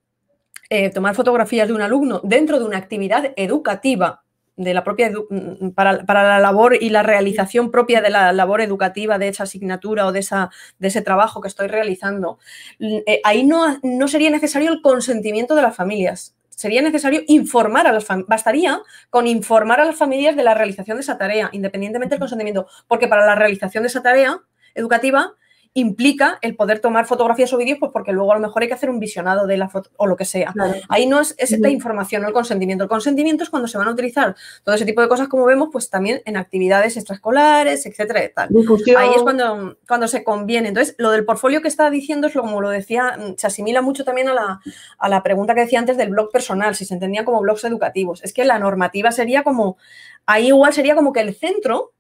eh, 0.70 0.90
tomar 0.90 1.16
fotografías 1.16 1.68
de 1.68 1.74
un 1.74 1.82
alumno 1.82 2.22
dentro 2.24 2.60
de 2.60 2.66
una 2.66 2.78
actividad 2.78 3.34
educativa 3.36 4.24
de 4.63 4.74
la 4.74 4.84
propia 4.84 5.12
mm, 5.12 5.71
para, 5.71 6.06
para, 6.06 6.24
la 6.24 6.39
labor 6.39 6.78
y 6.80 6.89
la 6.89 7.04
realización 7.04 7.71
propia 7.71 8.02
de 8.02 8.10
la 8.10 8.32
labor 8.34 8.62
educativa 8.62 9.17
de 9.17 9.28
esa 9.28 9.43
asignatura 9.43 10.06
o 10.06 10.12
de, 10.12 10.19
esa, 10.19 10.50
de 10.80 10.88
ese 10.88 11.02
trabajo 11.02 11.41
que 11.41 11.47
estoy 11.47 11.67
realizando, 11.67 12.39
mm, 12.80 12.97
eh, 13.06 13.21
ahí 13.24 13.43
no, 13.43 13.80
no 13.84 14.08
sería 14.08 14.30
necesario 14.30 14.71
el 14.71 14.82
consentimiento 14.82 15.56
de 15.56 15.62
las 15.62 15.76
familias. 15.76 16.36
Sería 16.50 16.82
necesario 16.82 17.21
informar 17.28 17.88
a 17.88 17.91
las 17.91 18.06
familias, 18.06 18.30
bastaría 18.30 18.80
con 19.10 19.26
informar 19.26 19.80
a 19.80 19.86
las 19.86 19.95
familias 19.95 20.36
de 20.36 20.43
la 20.43 20.54
realización 20.54 20.97
de 20.97 21.02
esa 21.02 21.17
tarea, 21.17 21.50
independientemente 21.54 22.13
del 22.13 22.19
consentimiento, 22.19 22.67
porque 22.88 23.08
para 23.08 23.26
la 23.26 23.36
realización 23.36 23.84
de 23.84 23.88
esa 23.88 24.04
tarea 24.04 24.39
educativa 24.76 25.34
implica 25.74 26.38
el 26.42 26.56
poder 26.56 26.80
tomar 26.80 27.06
fotografías 27.06 27.54
o 27.54 27.58
vídeos, 27.58 27.78
pues 27.80 27.92
porque 27.94 28.12
luego 28.12 28.34
a 28.34 28.36
lo 28.36 28.42
mejor 28.42 28.62
hay 28.62 28.68
que 28.68 28.74
hacer 28.74 28.90
un 28.90 29.00
visionado 29.00 29.48
de 29.48 29.56
la 29.56 29.70
foto 29.70 29.90
o 29.96 30.06
lo 30.06 30.18
que 30.18 30.26
sea. 30.26 30.54
Ahí 30.90 31.06
no 31.06 31.22
es, 31.22 31.34
es 31.38 31.58
la 31.60 31.70
información, 31.70 32.22
no 32.22 32.28
el 32.28 32.34
consentimiento. 32.34 32.84
El 32.84 32.90
consentimiento 32.90 33.44
es 33.44 33.50
cuando 33.50 33.70
se 33.70 33.78
van 33.78 33.88
a 33.88 33.92
utilizar 33.92 34.36
todo 34.64 34.76
ese 34.76 34.86
tipo 34.86 35.02
de 35.02 35.08
cosas, 35.08 35.30
como 35.30 35.46
vemos, 35.46 35.70
pues 35.72 35.90
también 35.90 36.22
en 36.26 36.36
actividades 36.36 36.98
extraescolares, 36.98 37.86
etcétera, 37.86 38.26
y 38.26 38.34
tal. 38.34 38.50
Ahí 38.98 39.10
es 39.16 39.22
cuando, 39.22 39.78
cuando 39.88 40.08
se 40.10 40.26
conviene. 40.26 40.68
Entonces, 40.68 40.96
lo 40.98 41.12
del 41.12 41.24
portfolio 41.24 41.62
que 41.62 41.70
está 41.70 41.90
diciendo 41.90 42.28
es 42.28 42.36
lo, 42.36 42.42
como 42.42 42.60
lo 42.60 42.70
decía, 42.70 43.18
se 43.38 43.48
asimila 43.48 43.82
mucho 43.82 44.04
también 44.04 44.28
a 44.28 44.34
la, 44.34 44.60
a 44.98 45.10
la 45.10 45.24
pregunta 45.24 45.56
que 45.56 45.62
decía 45.62 45.80
antes 45.80 45.96
del 45.96 46.10
blog 46.10 46.32
personal, 46.32 46.76
si 46.76 46.84
se 46.84 46.96
entendía 46.96 47.24
como 47.24 47.40
blogs 47.40 47.64
educativos. 47.64 48.22
Es 48.24 48.34
que 48.34 48.44
la 48.44 48.60
normativa 48.60 49.12
sería 49.12 49.44
como, 49.44 49.78
ahí 50.26 50.48
igual 50.48 50.74
sería 50.74 50.96
como 50.96 51.14
que 51.14 51.22
el 51.22 51.34
centro 51.34 51.94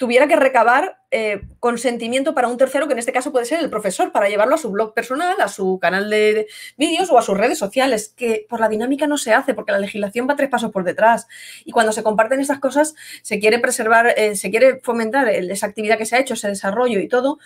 tuviera 0.00 0.26
que 0.26 0.34
recabar 0.34 0.98
eh, 1.10 1.42
consentimiento 1.58 2.32
para 2.32 2.48
un 2.48 2.56
tercero, 2.56 2.86
que 2.86 2.94
en 2.94 2.98
este 2.98 3.12
caso 3.12 3.32
puede 3.32 3.44
ser 3.44 3.60
el 3.60 3.68
profesor, 3.68 4.12
para 4.12 4.30
llevarlo 4.30 4.54
a 4.54 4.58
su 4.58 4.70
blog 4.70 4.94
personal, 4.94 5.38
a 5.42 5.48
su 5.48 5.78
canal 5.78 6.08
de, 6.08 6.46
vídeos 6.78 7.10
o 7.10 7.18
a 7.18 7.22
sus 7.22 7.36
redes 7.36 7.58
sociales, 7.58 8.14
que 8.16 8.46
por 8.48 8.60
la 8.60 8.70
dinámica 8.70 9.06
no 9.06 9.18
se 9.18 9.34
hace, 9.34 9.52
porque 9.52 9.72
la 9.72 9.78
legislación 9.78 10.26
va 10.26 10.36
tres 10.36 10.48
pasos 10.48 10.70
por 10.70 10.84
detrás. 10.84 11.26
Y 11.66 11.72
cuando 11.72 11.92
se 11.92 12.02
comparten 12.02 12.40
estas 12.40 12.60
cosas, 12.60 12.94
se 13.20 13.40
quiere 13.40 13.58
preservar, 13.58 14.14
eh, 14.16 14.36
se 14.36 14.50
quiere 14.50 14.80
fomentar 14.80 15.28
esa 15.28 15.66
actividad 15.66 15.98
que 15.98 16.06
se 16.06 16.16
ha 16.16 16.20
hecho, 16.20 16.32
ese 16.32 16.48
desarrollo 16.48 16.98
y 16.98 17.06
todo, 17.06 17.38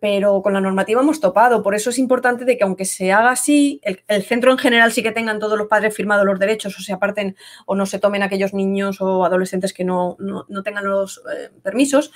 pero 0.00 0.40
con 0.42 0.54
la 0.54 0.60
normativa 0.60 1.02
hemos 1.02 1.20
topado. 1.20 1.62
Por 1.62 1.74
eso 1.74 1.90
es 1.90 1.98
importante 1.98 2.44
de 2.44 2.56
que 2.56 2.64
aunque 2.64 2.86
se 2.86 3.12
haga 3.12 3.30
así, 3.30 3.80
el, 3.84 4.22
centro 4.22 4.50
en 4.50 4.58
general 4.58 4.92
sí 4.92 5.02
que 5.02 5.12
tengan 5.12 5.38
todos 5.38 5.58
los 5.58 5.68
padres 5.68 5.94
firmados 5.94 6.24
los 6.24 6.38
derechos 6.38 6.76
o 6.78 6.82
se 6.82 6.92
aparten 6.92 7.36
o 7.66 7.74
no 7.74 7.86
se 7.86 7.98
tomen 7.98 8.22
aquellos 8.22 8.54
niños 8.54 9.00
o 9.00 9.24
adolescentes 9.24 9.72
que 9.72 9.84
no, 9.84 10.16
no, 10.18 10.62
tengan 10.62 10.86
los 10.86 11.22
eh, 11.32 11.50
permisos, 11.62 12.12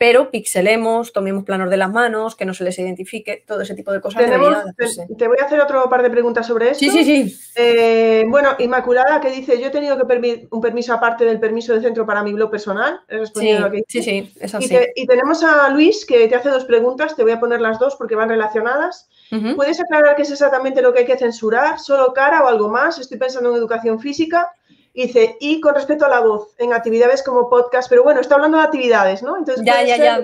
pero 0.00 0.30
pixelemos, 0.30 1.12
tomemos 1.12 1.44
planos 1.44 1.68
de 1.68 1.76
las 1.76 1.90
manos, 1.90 2.34
que 2.34 2.46
no 2.46 2.54
se 2.54 2.64
les 2.64 2.78
identifique, 2.78 3.44
todo 3.46 3.60
ese 3.60 3.74
tipo 3.74 3.92
de 3.92 4.00
cosas. 4.00 4.24
te, 4.24 5.28
voy 5.28 5.36
a 5.38 5.44
hacer 5.44 5.60
otro 5.60 5.90
par 5.90 6.02
de 6.02 6.08
preguntas 6.08 6.46
sobre 6.46 6.70
esto. 6.70 6.82
Sí, 6.82 6.88
sí, 6.88 7.04
sí. 7.04 7.38
Eh, 7.54 8.24
bueno, 8.26 8.48
Inmaculada, 8.60 9.20
que 9.20 9.30
dice, 9.30 9.60
yo 9.60 9.66
he 9.66 9.70
tenido 9.70 9.98
que 9.98 10.06
pedir 10.06 10.48
un 10.52 10.62
permiso 10.62 10.94
aparte 10.94 11.26
del 11.26 11.38
permiso 11.38 11.74
del 11.74 11.82
centro 11.82 12.06
para 12.06 12.22
mi 12.22 12.32
blog 12.32 12.50
personal. 12.50 12.98
He 13.08 13.18
respondido 13.18 13.70
sí, 13.70 13.84
sí, 13.88 14.02
sí, 14.02 14.32
es 14.40 14.54
así. 14.54 14.74
Y, 14.94 15.06
tenemos 15.06 15.44
a 15.44 15.68
Luis, 15.68 16.06
que 16.06 16.26
te 16.28 16.34
hace 16.34 16.48
dos 16.48 16.64
preguntas, 16.64 17.14
te 17.14 17.22
voy 17.22 17.32
a 17.32 17.40
poner 17.40 17.60
las 17.60 17.78
dos 17.78 17.96
porque 17.96 18.14
van 18.14 18.30
relacionadas. 18.30 19.10
¿Puedes 19.54 19.80
aclarar 19.80 20.16
qué 20.16 20.22
es 20.22 20.30
exactamente 20.30 20.80
lo 20.80 20.94
que 20.94 21.00
hay 21.00 21.06
que 21.06 21.18
censurar? 21.18 21.78
¿Solo 21.78 22.14
cara 22.14 22.42
o 22.42 22.46
algo 22.46 22.70
más? 22.70 22.98
Estoy 22.98 23.18
pensando 23.18 23.50
en 23.50 23.56
educación 23.56 24.00
física. 24.00 24.50
Dice, 25.06 25.36
y 25.40 25.60
con 25.60 25.74
respecto 25.74 26.04
a 26.04 26.08
la 26.08 26.20
voz, 26.20 26.54
en 26.58 26.74
actividades 26.74 27.22
como 27.22 27.48
podcast, 27.48 27.88
pero 27.88 28.02
bueno, 28.02 28.20
está 28.20 28.34
hablando 28.34 28.58
de 28.58 28.64
actividades, 28.64 29.22
¿no? 29.22 29.38
Entonces, 29.38 29.64
ya, 29.64 29.82
ya, 29.82 29.96
ya. 29.96 30.22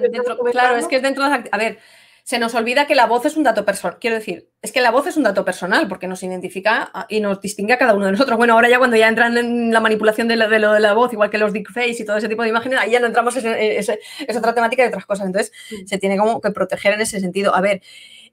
claro, 0.52 0.76
es 0.76 0.86
que 0.86 0.96
es 0.96 1.02
dentro 1.02 1.24
de 1.24 1.30
las 1.30 1.40
A 1.50 1.56
ver, 1.56 1.78
se 2.24 2.38
nos 2.38 2.54
olvida 2.54 2.86
que 2.86 2.94
la 2.94 3.06
voz 3.06 3.24
es 3.24 3.36
un 3.36 3.44
dato 3.44 3.64
personal. 3.64 3.98
Quiero 4.00 4.16
decir, 4.16 4.50
es 4.60 4.72
que 4.72 4.82
la 4.82 4.90
voz 4.90 5.06
es 5.06 5.16
un 5.16 5.22
dato 5.22 5.44
personal 5.44 5.88
porque 5.88 6.08
nos 6.08 6.22
identifica 6.22 6.90
y 7.08 7.20
nos 7.20 7.40
distingue 7.40 7.72
a 7.72 7.78
cada 7.78 7.94
uno 7.94 8.04
de 8.04 8.12
nosotros. 8.12 8.36
Bueno, 8.36 8.54
ahora 8.54 8.68
ya 8.68 8.78
cuando 8.78 8.96
ya 8.96 9.08
entran 9.08 9.38
en 9.38 9.72
la 9.72 9.80
manipulación 9.80 10.28
de, 10.28 10.36
lo 10.36 10.48
de, 10.48 10.58
la 10.58 10.92
voz, 10.92 11.12
igual 11.12 11.30
que 11.30 11.38
los 11.38 11.52
face 11.72 12.02
y 12.02 12.04
todo 12.04 12.16
ese 12.18 12.28
tipo 12.28 12.42
de 12.42 12.48
imágenes, 12.48 12.80
ahí 12.80 12.90
ya 12.90 13.00
no 13.00 13.06
entramos 13.06 13.36
en 13.36 13.46
ese, 13.46 14.00
es 14.26 14.36
otra 14.36 14.54
temática 14.54 14.82
de 14.82 14.88
otras 14.88 15.06
cosas. 15.06 15.26
Entonces, 15.26 15.52
se 15.86 15.98
tiene 15.98 16.18
como 16.18 16.40
que 16.40 16.50
proteger 16.50 16.94
en 16.94 17.00
ese 17.00 17.20
sentido. 17.20 17.54
A 17.54 17.60
ver, 17.60 17.80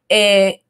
eh, 0.10 0.63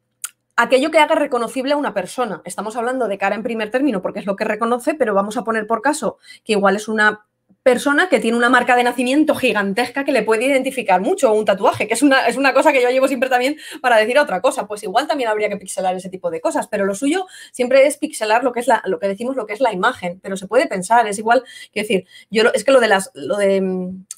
aquello 0.56 0.90
que 0.90 0.98
haga 0.98 1.14
reconocible 1.14 1.72
a 1.72 1.76
una 1.76 1.94
persona. 1.94 2.42
Estamos 2.44 2.76
hablando 2.76 3.08
de 3.08 3.18
cara 3.18 3.34
en 3.34 3.42
primer 3.42 3.70
término 3.70 4.02
porque 4.02 4.20
es 4.20 4.26
lo 4.26 4.36
que 4.36 4.44
reconoce, 4.44 4.94
pero 4.94 5.14
vamos 5.14 5.36
a 5.36 5.44
poner 5.44 5.66
por 5.66 5.82
caso 5.82 6.18
que 6.44 6.52
igual 6.52 6.76
es 6.76 6.88
una 6.88 7.26
persona 7.62 8.10
que 8.10 8.20
tiene 8.20 8.36
una 8.36 8.50
marca 8.50 8.76
de 8.76 8.84
nacimiento 8.84 9.34
gigantesca 9.34 10.04
que 10.04 10.12
le 10.12 10.22
puede 10.22 10.44
identificar 10.44 11.00
mucho, 11.00 11.30
o 11.30 11.34
un 11.34 11.46
tatuaje, 11.46 11.88
que 11.88 11.94
es 11.94 12.02
una, 12.02 12.26
es 12.26 12.36
una 12.36 12.52
cosa 12.52 12.72
que 12.72 12.82
yo 12.82 12.90
llevo 12.90 13.08
siempre 13.08 13.30
también 13.30 13.56
para 13.80 13.96
decir 13.96 14.18
otra 14.18 14.42
cosa. 14.42 14.66
Pues 14.66 14.82
igual 14.82 15.06
también 15.06 15.30
habría 15.30 15.48
que 15.48 15.56
pixelar 15.56 15.96
ese 15.96 16.10
tipo 16.10 16.30
de 16.30 16.42
cosas, 16.42 16.68
pero 16.68 16.84
lo 16.84 16.94
suyo 16.94 17.26
siempre 17.52 17.86
es 17.86 17.96
pixelar 17.96 18.44
lo 18.44 18.52
que 18.52 18.60
es 18.60 18.68
la, 18.68 18.82
lo 18.84 18.98
que 18.98 19.08
decimos, 19.08 19.34
lo 19.34 19.46
que 19.46 19.54
es 19.54 19.60
la 19.60 19.72
imagen, 19.72 20.20
pero 20.20 20.36
se 20.36 20.46
puede 20.46 20.66
pensar, 20.66 21.06
es 21.06 21.18
igual, 21.18 21.42
que 21.72 21.80
decir, 21.80 22.06
yo 22.30 22.44
es 22.52 22.64
que 22.64 22.72
lo 22.72 22.80
de 22.80 22.88
las, 22.88 23.10
lo 23.14 23.38
de, 23.38 23.62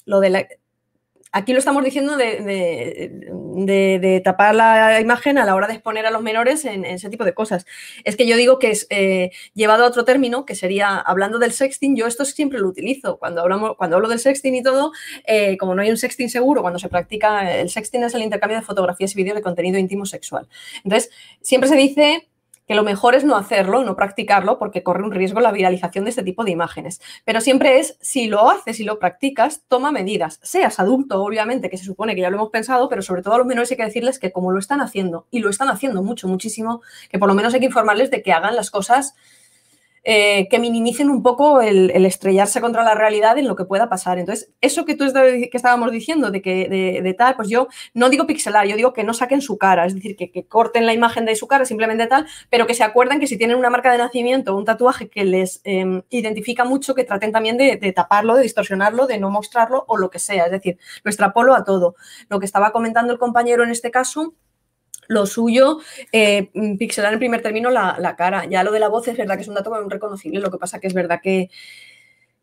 lo 0.05 0.19
de 0.19 0.29
la, 0.29 0.47
aquí 1.31 1.53
lo 1.53 1.59
estamos 1.59 1.83
diciendo 1.83 2.17
de, 2.17 3.11
tapar 4.23 4.55
la 4.55 4.99
imagen 4.99 5.37
a 5.37 5.45
la 5.45 5.55
hora 5.55 5.67
de 5.67 5.73
exponer 5.73 6.05
a 6.05 6.11
los 6.11 6.21
menores 6.21 6.65
en, 6.65 6.85
ese 6.85 7.09
tipo 7.09 7.23
de 7.23 7.33
cosas. 7.33 7.65
Es 8.03 8.15
que 8.15 8.27
yo 8.27 8.37
digo 8.37 8.59
que 8.59 8.71
es 8.71 8.87
eh, 8.89 9.31
llevado 9.53 9.83
a 9.83 9.87
otro 9.87 10.05
término, 10.05 10.45
que 10.45 10.55
sería 10.55 10.97
hablando 10.97 11.39
del 11.39 11.51
sexting, 11.51 11.95
yo 11.95 12.07
esto 12.07 12.25
siempre 12.25 12.59
lo 12.59 12.67
utilizo. 12.67 13.17
Cuando, 13.17 13.41
hablamos, 13.41 13.75
cuando 13.77 13.95
hablo 13.97 14.09
del 14.09 14.19
sexting 14.19 14.55
y 14.55 14.63
todo, 14.63 14.91
eh, 15.25 15.57
como 15.57 15.75
no 15.75 15.81
hay 15.81 15.89
un 15.89 15.97
sexting 15.97 16.29
seguro, 16.29 16.61
cuando 16.61 16.79
se 16.79 16.89
practica, 16.89 17.55
el 17.55 17.69
sexting 17.69 18.03
es 18.03 18.13
el 18.13 18.23
intercambio 18.23 18.57
de 18.57 18.65
fotografías 18.65 19.13
y 19.13 19.15
vídeos 19.15 19.35
de 19.35 19.41
contenido 19.41 19.77
íntimo 19.77 20.05
sexual. 20.05 20.47
Entonces, 20.83 21.11
siempre 21.41 21.69
se 21.69 21.75
dice 21.75 22.27
que 22.67 22.75
lo 22.75 22.83
mejor 22.83 23.15
es 23.15 23.23
no 23.23 23.35
hacerlo, 23.35 23.83
no 23.83 23.95
practicarlo, 23.95 24.59
porque 24.59 24.83
corre 24.83 25.03
un 25.03 25.11
riesgo 25.11 25.39
la 25.39 25.51
viralización 25.51 26.03
de 26.03 26.09
este 26.09 26.23
tipo 26.23 26.43
de 26.43 26.51
imágenes. 26.51 27.01
Pero 27.25 27.41
siempre 27.41 27.79
es, 27.79 27.97
si 28.01 28.27
lo 28.27 28.49
haces 28.49 28.79
y 28.79 28.83
lo 28.83 28.99
practicas, 28.99 29.63
toma 29.67 29.91
medidas. 29.91 30.39
Seas 30.43 30.79
adulto, 30.79 31.23
obviamente, 31.23 31.69
que 31.69 31.77
se 31.77 31.85
supone 31.85 32.13
que 32.13 32.21
ya 32.21 32.29
lo 32.29 32.37
hemos 32.37 32.49
pensado, 32.49 32.89
pero 32.89 33.01
sobre 33.01 33.21
todo 33.21 33.35
a 33.35 33.37
los 33.37 33.47
menores 33.47 33.71
hay 33.71 33.77
que 33.77 33.85
decirles 33.85 34.19
que 34.19 34.31
como 34.31 34.51
lo 34.51 34.59
están 34.59 34.81
haciendo, 34.81 35.27
y 35.31 35.39
lo 35.39 35.49
están 35.49 35.69
haciendo 35.69 36.03
mucho, 36.03 36.27
muchísimo, 36.27 36.81
que 37.09 37.17
por 37.17 37.29
lo 37.29 37.35
menos 37.35 37.53
hay 37.53 37.61
que 37.61 37.67
informarles 37.67 38.11
de 38.11 38.21
que 38.21 38.33
hagan 38.33 38.55
las 38.55 38.69
cosas 38.69 39.15
eh, 40.09 40.47
que 40.47 40.57
minimicen 40.57 41.09
un 41.09 41.21
poco 41.21 41.59
el, 41.59 41.89
estrellarse 42.05 42.61
contra 42.61 42.81
la 42.81 42.95
realidad 42.95 43.37
en 43.37 43.45
lo 43.45 43.57
que 43.57 43.65
pueda 43.65 43.89
pasar. 43.89 44.17
Entonces, 44.17 44.53
eso 44.61 44.85
que 44.85 44.95
tú 44.95 45.03
que 45.11 45.49
estábamos 45.51 45.91
diciendo 45.91 46.31
de 46.31 46.41
que 46.41 46.69
de, 47.03 47.13
tal, 47.13 47.35
pues 47.35 47.49
yo 47.49 47.67
no 47.93 48.09
digo 48.09 48.25
pixelar, 48.25 48.65
yo 48.67 48.77
digo 48.77 48.93
que 48.93 49.03
no 49.03 49.13
saquen 49.13 49.41
su 49.41 49.57
cara, 49.57 49.85
es 49.85 49.95
decir, 49.95 50.15
que, 50.15 50.47
corten 50.47 50.85
la 50.85 50.93
imagen 50.93 51.25
de 51.25 51.35
su 51.35 51.45
cara 51.45 51.65
simplemente 51.65 52.07
tal, 52.07 52.25
pero 52.49 52.65
que 52.67 52.73
se 52.73 52.85
acuerden 52.85 53.19
que 53.19 53.27
si 53.27 53.37
tienen 53.37 53.57
una 53.57 53.69
marca 53.69 53.91
de 53.91 53.97
nacimiento 53.97 54.55
o 54.55 54.57
un 54.57 54.63
tatuaje 54.63 55.09
que 55.09 55.25
les 55.25 55.59
em, 55.65 56.01
identifica 56.09 56.63
mucho, 56.63 56.95
que 56.95 57.03
traten 57.03 57.33
también 57.33 57.57
de, 57.57 57.75
de, 57.75 57.91
taparlo, 57.91 58.35
de 58.35 58.43
distorsionarlo, 58.43 59.07
de 59.07 59.17
no 59.17 59.29
mostrarlo 59.29 59.83
o 59.89 59.97
lo 59.97 60.09
que 60.09 60.19
sea. 60.19 60.45
Es 60.45 60.51
decir, 60.51 60.77
lo 61.03 61.11
extrapolo 61.11 61.53
a 61.53 61.65
todo. 61.65 61.95
Lo 62.29 62.39
que 62.39 62.45
estaba 62.45 62.71
comentando 62.71 63.11
el 63.11 63.19
compañero 63.19 63.65
en 63.65 63.71
este 63.71 63.91
caso 63.91 64.35
lo 65.07 65.25
suyo, 65.25 65.79
eh, 66.11 66.49
pixelar 66.77 67.13
en 67.13 67.19
primer 67.19 67.41
término 67.41 67.69
la, 67.69 67.97
la, 67.99 68.15
cara. 68.15 68.45
Ya 68.45 68.63
lo 68.63 68.71
de 68.71 68.79
la 68.79 68.89
voz 68.89 69.07
es 69.07 69.17
verdad 69.17 69.35
que 69.35 69.41
es 69.41 69.47
un 69.47 69.55
dato 69.55 69.73
reconocible, 69.89 70.39
lo 70.39 70.51
que 70.51 70.57
pasa 70.57 70.79
que 70.79 70.87
es 70.87 70.93
verdad 70.93 71.19
que, 71.21 71.49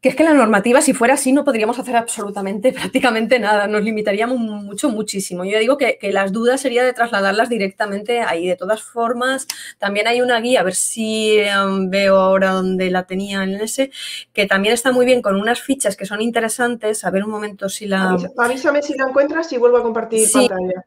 que 0.05 0.11
es 0.11 0.17
que 0.17 0.23
la 0.23 0.35
normativa, 0.35 0.83
si 0.83 0.93
fuera 0.93 1.15
así, 1.15 1.33
no 1.33 1.45
podríamos 1.45 1.79
hacer 1.79 1.97
absolutamente, 1.97 2.73
prácticamente 2.79 3.39
nada, 3.39 3.67
nos 3.67 3.83
limitaríamos 3.83 4.39
mucho, 4.39 4.91
muchísimo. 4.91 5.47
Yo 5.47 5.59
digo 5.59 5.79
que, 5.79 5.99
las 6.13 6.31
dudas 6.31 6.61
sería 6.61 6.85
de 6.85 6.93
trasladarlas 6.93 7.49
directamente 7.49 8.21
ahí. 8.21 8.47
De 8.47 8.55
todas 8.55 8.83
formas, 8.83 9.47
también 9.79 10.07
hay 10.07 10.21
una 10.21 10.39
guía, 10.41 10.61
a 10.61 10.63
ver 10.63 10.75
si 10.75 11.39
em, 11.39 11.89
veo 11.89 12.17
ahora 12.17 12.51
donde 12.51 12.91
la 12.91 13.05
tenía 13.05 13.45
en 13.45 13.55
ese, 13.55 13.93
que 14.35 14.45
también 14.45 14.75
está 14.75 14.93
muy 14.93 15.07
bien 15.07 15.23
con 15.23 15.37
unas 15.37 15.63
fichas 15.63 15.97
que 15.97 16.05
son 16.05 16.21
interesantes. 16.21 17.03
A 17.07 17.11
ver 17.11 17.25
un 17.25 17.31
momento 17.31 17.71
si 17.71 17.87
la... 17.87 18.19
Avísame 18.37 18.83
si 18.83 18.99
la 18.99 19.07
encuentras 19.09 19.51
y 19.55 19.57
vuelvo 19.57 19.79
a 19.79 19.83
compartir 19.83 20.31
pantalla. 20.31 20.85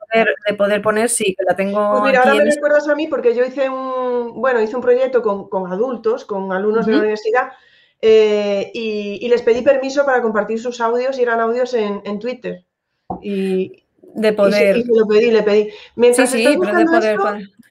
De 0.48 0.54
poder, 0.54 0.80
poner, 0.84 1.10
sí, 1.10 1.34
que 1.36 1.44
la 1.44 1.56
tengo. 1.56 1.90
Pues 1.90 2.04
mira, 2.04 2.20
ahora 2.20 2.36
me 2.36 2.52
recuerdas 2.52 2.88
a 2.88 2.94
mí 2.94 3.08
porque 3.08 3.34
yo 3.34 3.44
hice 3.44 3.68
un, 3.68 4.40
bueno, 4.40 4.62
hice 4.62 4.76
un 4.76 4.84
proyecto 4.84 5.24
con, 5.24 5.74
adultos, 5.74 6.24
con 6.24 6.54
alumnos 6.54 6.86
de 6.86 6.92
la 6.92 7.00
universidad 7.00 7.50
eh, 8.02 8.72
y, 8.74 9.28
les 9.28 9.42
pedí 9.42 9.62
permiso 9.62 10.06
para 10.06 10.22
compartir 10.22 10.60
sus 10.60 10.80
audios 10.82 11.18
y 11.18 11.24
eran 11.24 11.40
audios 11.40 11.74
en, 11.74 12.20
Twitter. 12.20 12.64
Y, 13.22 13.84
de 14.14 14.34
poder. 14.34 14.78
Y, 14.78 14.84
lo 14.84 15.08
pedí, 15.08 15.32
le 15.32 15.44
pedí. 15.44 15.70
Mientras 15.96 16.30
sí, 16.30 16.46
sí, 16.46 16.58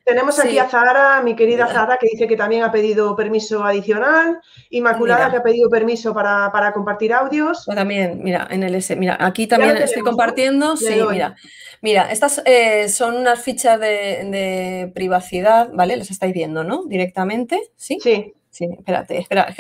tenemos 0.05 0.39
aquí 0.39 0.57
a 0.57 0.69
Zara, 0.69 1.21
mi 1.23 1.35
querida 1.35 1.67
Zara, 1.67 1.97
que 1.97 2.07
dice 2.07 2.29
que 2.29 2.37
también 2.37 2.63
ha 2.63 2.71
pedido 2.71 3.17
permiso 3.17 3.65
adicional. 3.65 4.41
Inmaculada, 4.71 5.31
que 5.31 5.39
ha 5.39 5.43
pedido 5.43 5.69
permiso 5.69 6.15
para, 6.15 6.73
compartir 6.73 7.13
audios. 7.13 7.65
Pues 7.67 7.77
también, 7.77 8.21
mira, 8.23 8.47
en 8.49 8.63
el 8.63 8.77
S. 8.77 8.95
Mira, 8.95 9.17
aquí 9.19 9.49
también 9.49 9.77
estoy 9.77 10.03
compartiendo. 10.03 10.77
Sí, 10.77 10.95
mira. 11.11 11.35
Mira, 11.83 12.11
estas 12.11 12.41
eh, 12.47 12.89
son 12.89 13.17
unas 13.17 13.41
fichas 13.41 13.79
de, 13.79 13.87
de, 14.31 14.93
privacidad, 14.95 15.71
¿vale? 15.73 15.97
Las 15.97 16.11
estáis 16.11 16.33
viendo, 16.33 16.65
¿no? 16.65 16.85
Directamente, 16.85 17.61
¿sí? 17.77 17.99
Sí. 18.01 18.33
Sí, 18.57 18.65
espérate, 18.73 19.19
espera, 19.19 19.55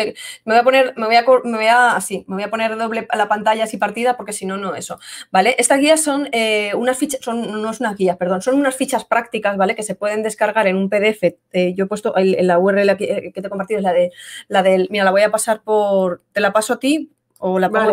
me 0.46 0.54
voy 0.54 0.56
a 0.56 0.62
poner, 0.62 0.94
me 0.96 1.04
voy 1.04 1.16
a, 1.16 1.24
me 1.44 1.56
voy 1.58 1.66
a, 1.66 1.96
así, 1.96 2.24
me 2.28 2.36
voy 2.36 2.44
a 2.44 2.48
poner 2.48 2.78
doble 2.78 3.06
a 3.10 3.16
la 3.18 3.28
pantalla 3.28 3.64
así 3.64 3.76
partida 3.76 4.16
porque 4.16 4.32
si 4.32 4.46
no, 4.46 4.56
no 4.56 4.74
eso, 4.74 4.98
¿vale? 5.30 5.54
Estas 5.58 5.80
guías 5.80 6.02
son 6.02 6.30
eh, 6.32 6.72
unas 6.74 6.96
fichas, 6.96 7.20
son, 7.22 7.60
no 7.60 7.70
es 7.70 7.80
una 7.80 7.92
guía, 7.92 8.16
perdón, 8.16 8.40
son 8.40 8.54
unas 8.54 8.74
fichas 8.74 9.04
prácticas, 9.04 9.58
¿vale? 9.58 9.74
Que 9.74 9.82
se 9.82 9.96
pueden 9.96 10.22
descargar 10.22 10.66
en 10.66 10.76
un 10.76 10.88
PDF. 10.88 11.36
Eh, 11.52 11.74
yo 11.76 11.84
he 11.84 11.88
puesto, 11.88 12.16
en 12.16 12.46
la 12.46 12.58
URL 12.58 12.96
que, 12.96 13.32
que 13.34 13.42
te 13.42 13.46
he 13.46 13.50
compartido 13.50 13.80
es 13.80 13.84
la 13.84 13.92
de, 13.92 14.12
la 14.48 14.62
del, 14.62 14.88
mira, 14.90 15.04
la 15.04 15.10
voy 15.10 15.20
a 15.20 15.30
pasar 15.30 15.60
por, 15.62 16.22
te 16.32 16.40
la 16.40 16.54
paso 16.54 16.72
a 16.72 16.78
ti 16.78 17.15
o 17.38 17.58
la 17.58 17.68
pongo, 17.68 17.92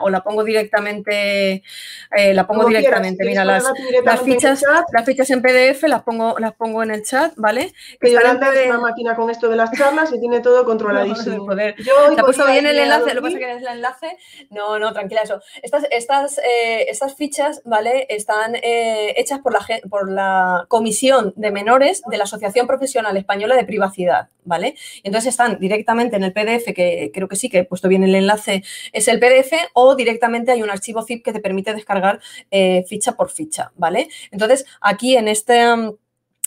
o 0.00 0.10
la 0.10 0.22
pongo 0.22 0.44
directamente, 0.44 1.62
eh, 2.10 2.34
la 2.34 2.46
pongo 2.46 2.66
directamente. 2.66 3.24
Mira, 3.24 3.44
las, 3.44 3.64
las, 4.04 4.20
fichas, 4.20 4.62
las 4.92 5.04
fichas 5.04 5.30
en 5.30 5.40
PDF 5.40 5.84
las 5.84 6.02
pongo, 6.02 6.38
las 6.38 6.52
pongo 6.54 6.82
en 6.82 6.90
el 6.90 7.02
chat, 7.02 7.32
¿vale? 7.36 7.72
Que 8.00 8.12
Yolanda 8.12 8.54
es 8.54 8.68
una 8.68 8.80
máquina 8.80 9.16
con 9.16 9.30
esto 9.30 9.48
de 9.48 9.56
las 9.56 9.70
charlas 9.72 10.12
y 10.12 10.20
tiene 10.20 10.40
todo 10.40 10.64
controladísimo. 10.64 11.52
Yo 11.78 12.14
Te 12.14 12.22
puesto 12.22 12.46
bien 12.46 12.66
el 12.66 12.78
enlace, 12.78 13.14
lo 13.14 13.22
que 13.22 13.28
pasa 13.28 13.38
que 13.38 13.50
es 13.52 13.62
el 13.62 13.68
enlace. 13.68 14.18
No, 14.50 14.78
no, 14.78 14.92
tranquila, 14.92 15.22
eso. 15.22 15.40
Estas, 15.62 15.86
estas, 15.90 16.38
eh, 16.38 16.86
estas 16.88 17.14
fichas, 17.14 17.62
¿vale? 17.64 18.06
Están 18.10 18.56
eh, 18.56 19.14
hechas 19.16 19.40
por 19.40 19.52
la, 19.52 19.66
por 19.88 20.10
la 20.10 20.66
Comisión 20.68 21.32
de 21.36 21.50
Menores 21.50 22.02
de 22.06 22.18
la 22.18 22.24
Asociación 22.24 22.66
Profesional 22.66 23.16
Española 23.16 23.56
de 23.56 23.64
Privacidad, 23.64 24.28
¿vale? 24.44 24.74
Entonces 25.02 25.30
están 25.30 25.58
directamente 25.58 26.16
en 26.16 26.24
el 26.24 26.32
PDF, 26.32 26.74
que 26.74 27.10
creo 27.12 27.28
que 27.28 27.36
sí, 27.36 27.48
que 27.48 27.58
he 27.58 27.64
puesto 27.64 27.88
bien 27.88 28.04
el 28.04 28.14
enlace 28.14 28.62
es 28.92 29.08
el 29.08 29.18
PDF 29.18 29.52
o 29.74 29.94
directamente 29.94 30.52
hay 30.52 30.62
un 30.62 30.70
archivo 30.70 31.02
zip 31.02 31.24
que 31.24 31.32
te 31.32 31.40
permite 31.40 31.74
descargar 31.74 32.20
eh, 32.50 32.84
ficha 32.88 33.12
por 33.12 33.30
ficha, 33.30 33.72
¿vale? 33.76 34.08
Entonces, 34.30 34.64
aquí 34.80 35.16
en 35.16 35.28
este 35.28 35.76
mm, 35.76 35.92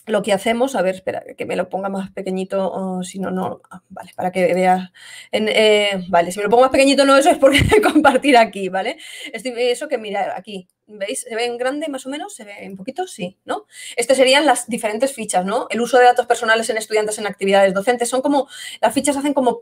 lo 0.08 0.22
que 0.22 0.34
hacemos, 0.34 0.76
a 0.76 0.82
ver, 0.82 0.96
espera, 0.96 1.24
que 1.36 1.46
me 1.46 1.56
lo 1.56 1.68
ponga 1.70 1.90
más 1.90 2.12
pequeñito, 2.12 3.02
si 3.04 3.20
no, 3.20 3.32
no, 3.32 3.62
ah, 3.72 3.82
vale, 3.90 4.12
para 4.16 4.32
que 4.32 4.54
veas, 4.54 4.92
eh, 5.32 6.04
vale, 6.10 6.32
si 6.32 6.38
me 6.38 6.44
lo 6.44 6.50
pongo 6.50 6.64
más 6.64 6.72
pequeñito 6.72 7.06
no, 7.06 7.18
eso 7.18 7.32
es 7.32 7.38
porque 7.38 7.60
compartir 7.82 8.38
aquí, 8.38 8.70
¿vale? 8.70 8.98
eso 9.34 9.88
que 9.88 9.98
mira, 9.98 10.36
aquí, 10.38 10.68
¿veis? 10.86 11.22
¿Se 11.22 11.36
ve 11.36 11.46
en 11.46 11.58
grande 11.58 11.88
más 11.88 12.06
o 12.06 12.10
menos? 12.10 12.36
¿Se 12.36 12.44
ve 12.44 12.54
un 12.68 12.76
poquito? 12.76 13.08
Sí, 13.08 13.38
¿no? 13.46 13.66
Estas 13.96 14.18
serían 14.18 14.46
las 14.46 14.68
diferentes 14.68 15.14
fichas, 15.14 15.44
¿no? 15.44 15.68
El 15.72 15.82
uso 15.82 15.98
de 15.98 16.06
datos 16.06 16.28
personales 16.28 16.70
en 16.70 16.78
estudiantes 16.78 17.18
en 17.18 17.26
actividades 17.26 17.74
docentes, 17.74 18.10
son 18.10 18.22
como, 18.22 18.48
las 18.82 18.94
fichas 18.94 19.18
hacen 19.18 19.34
como 19.34 19.62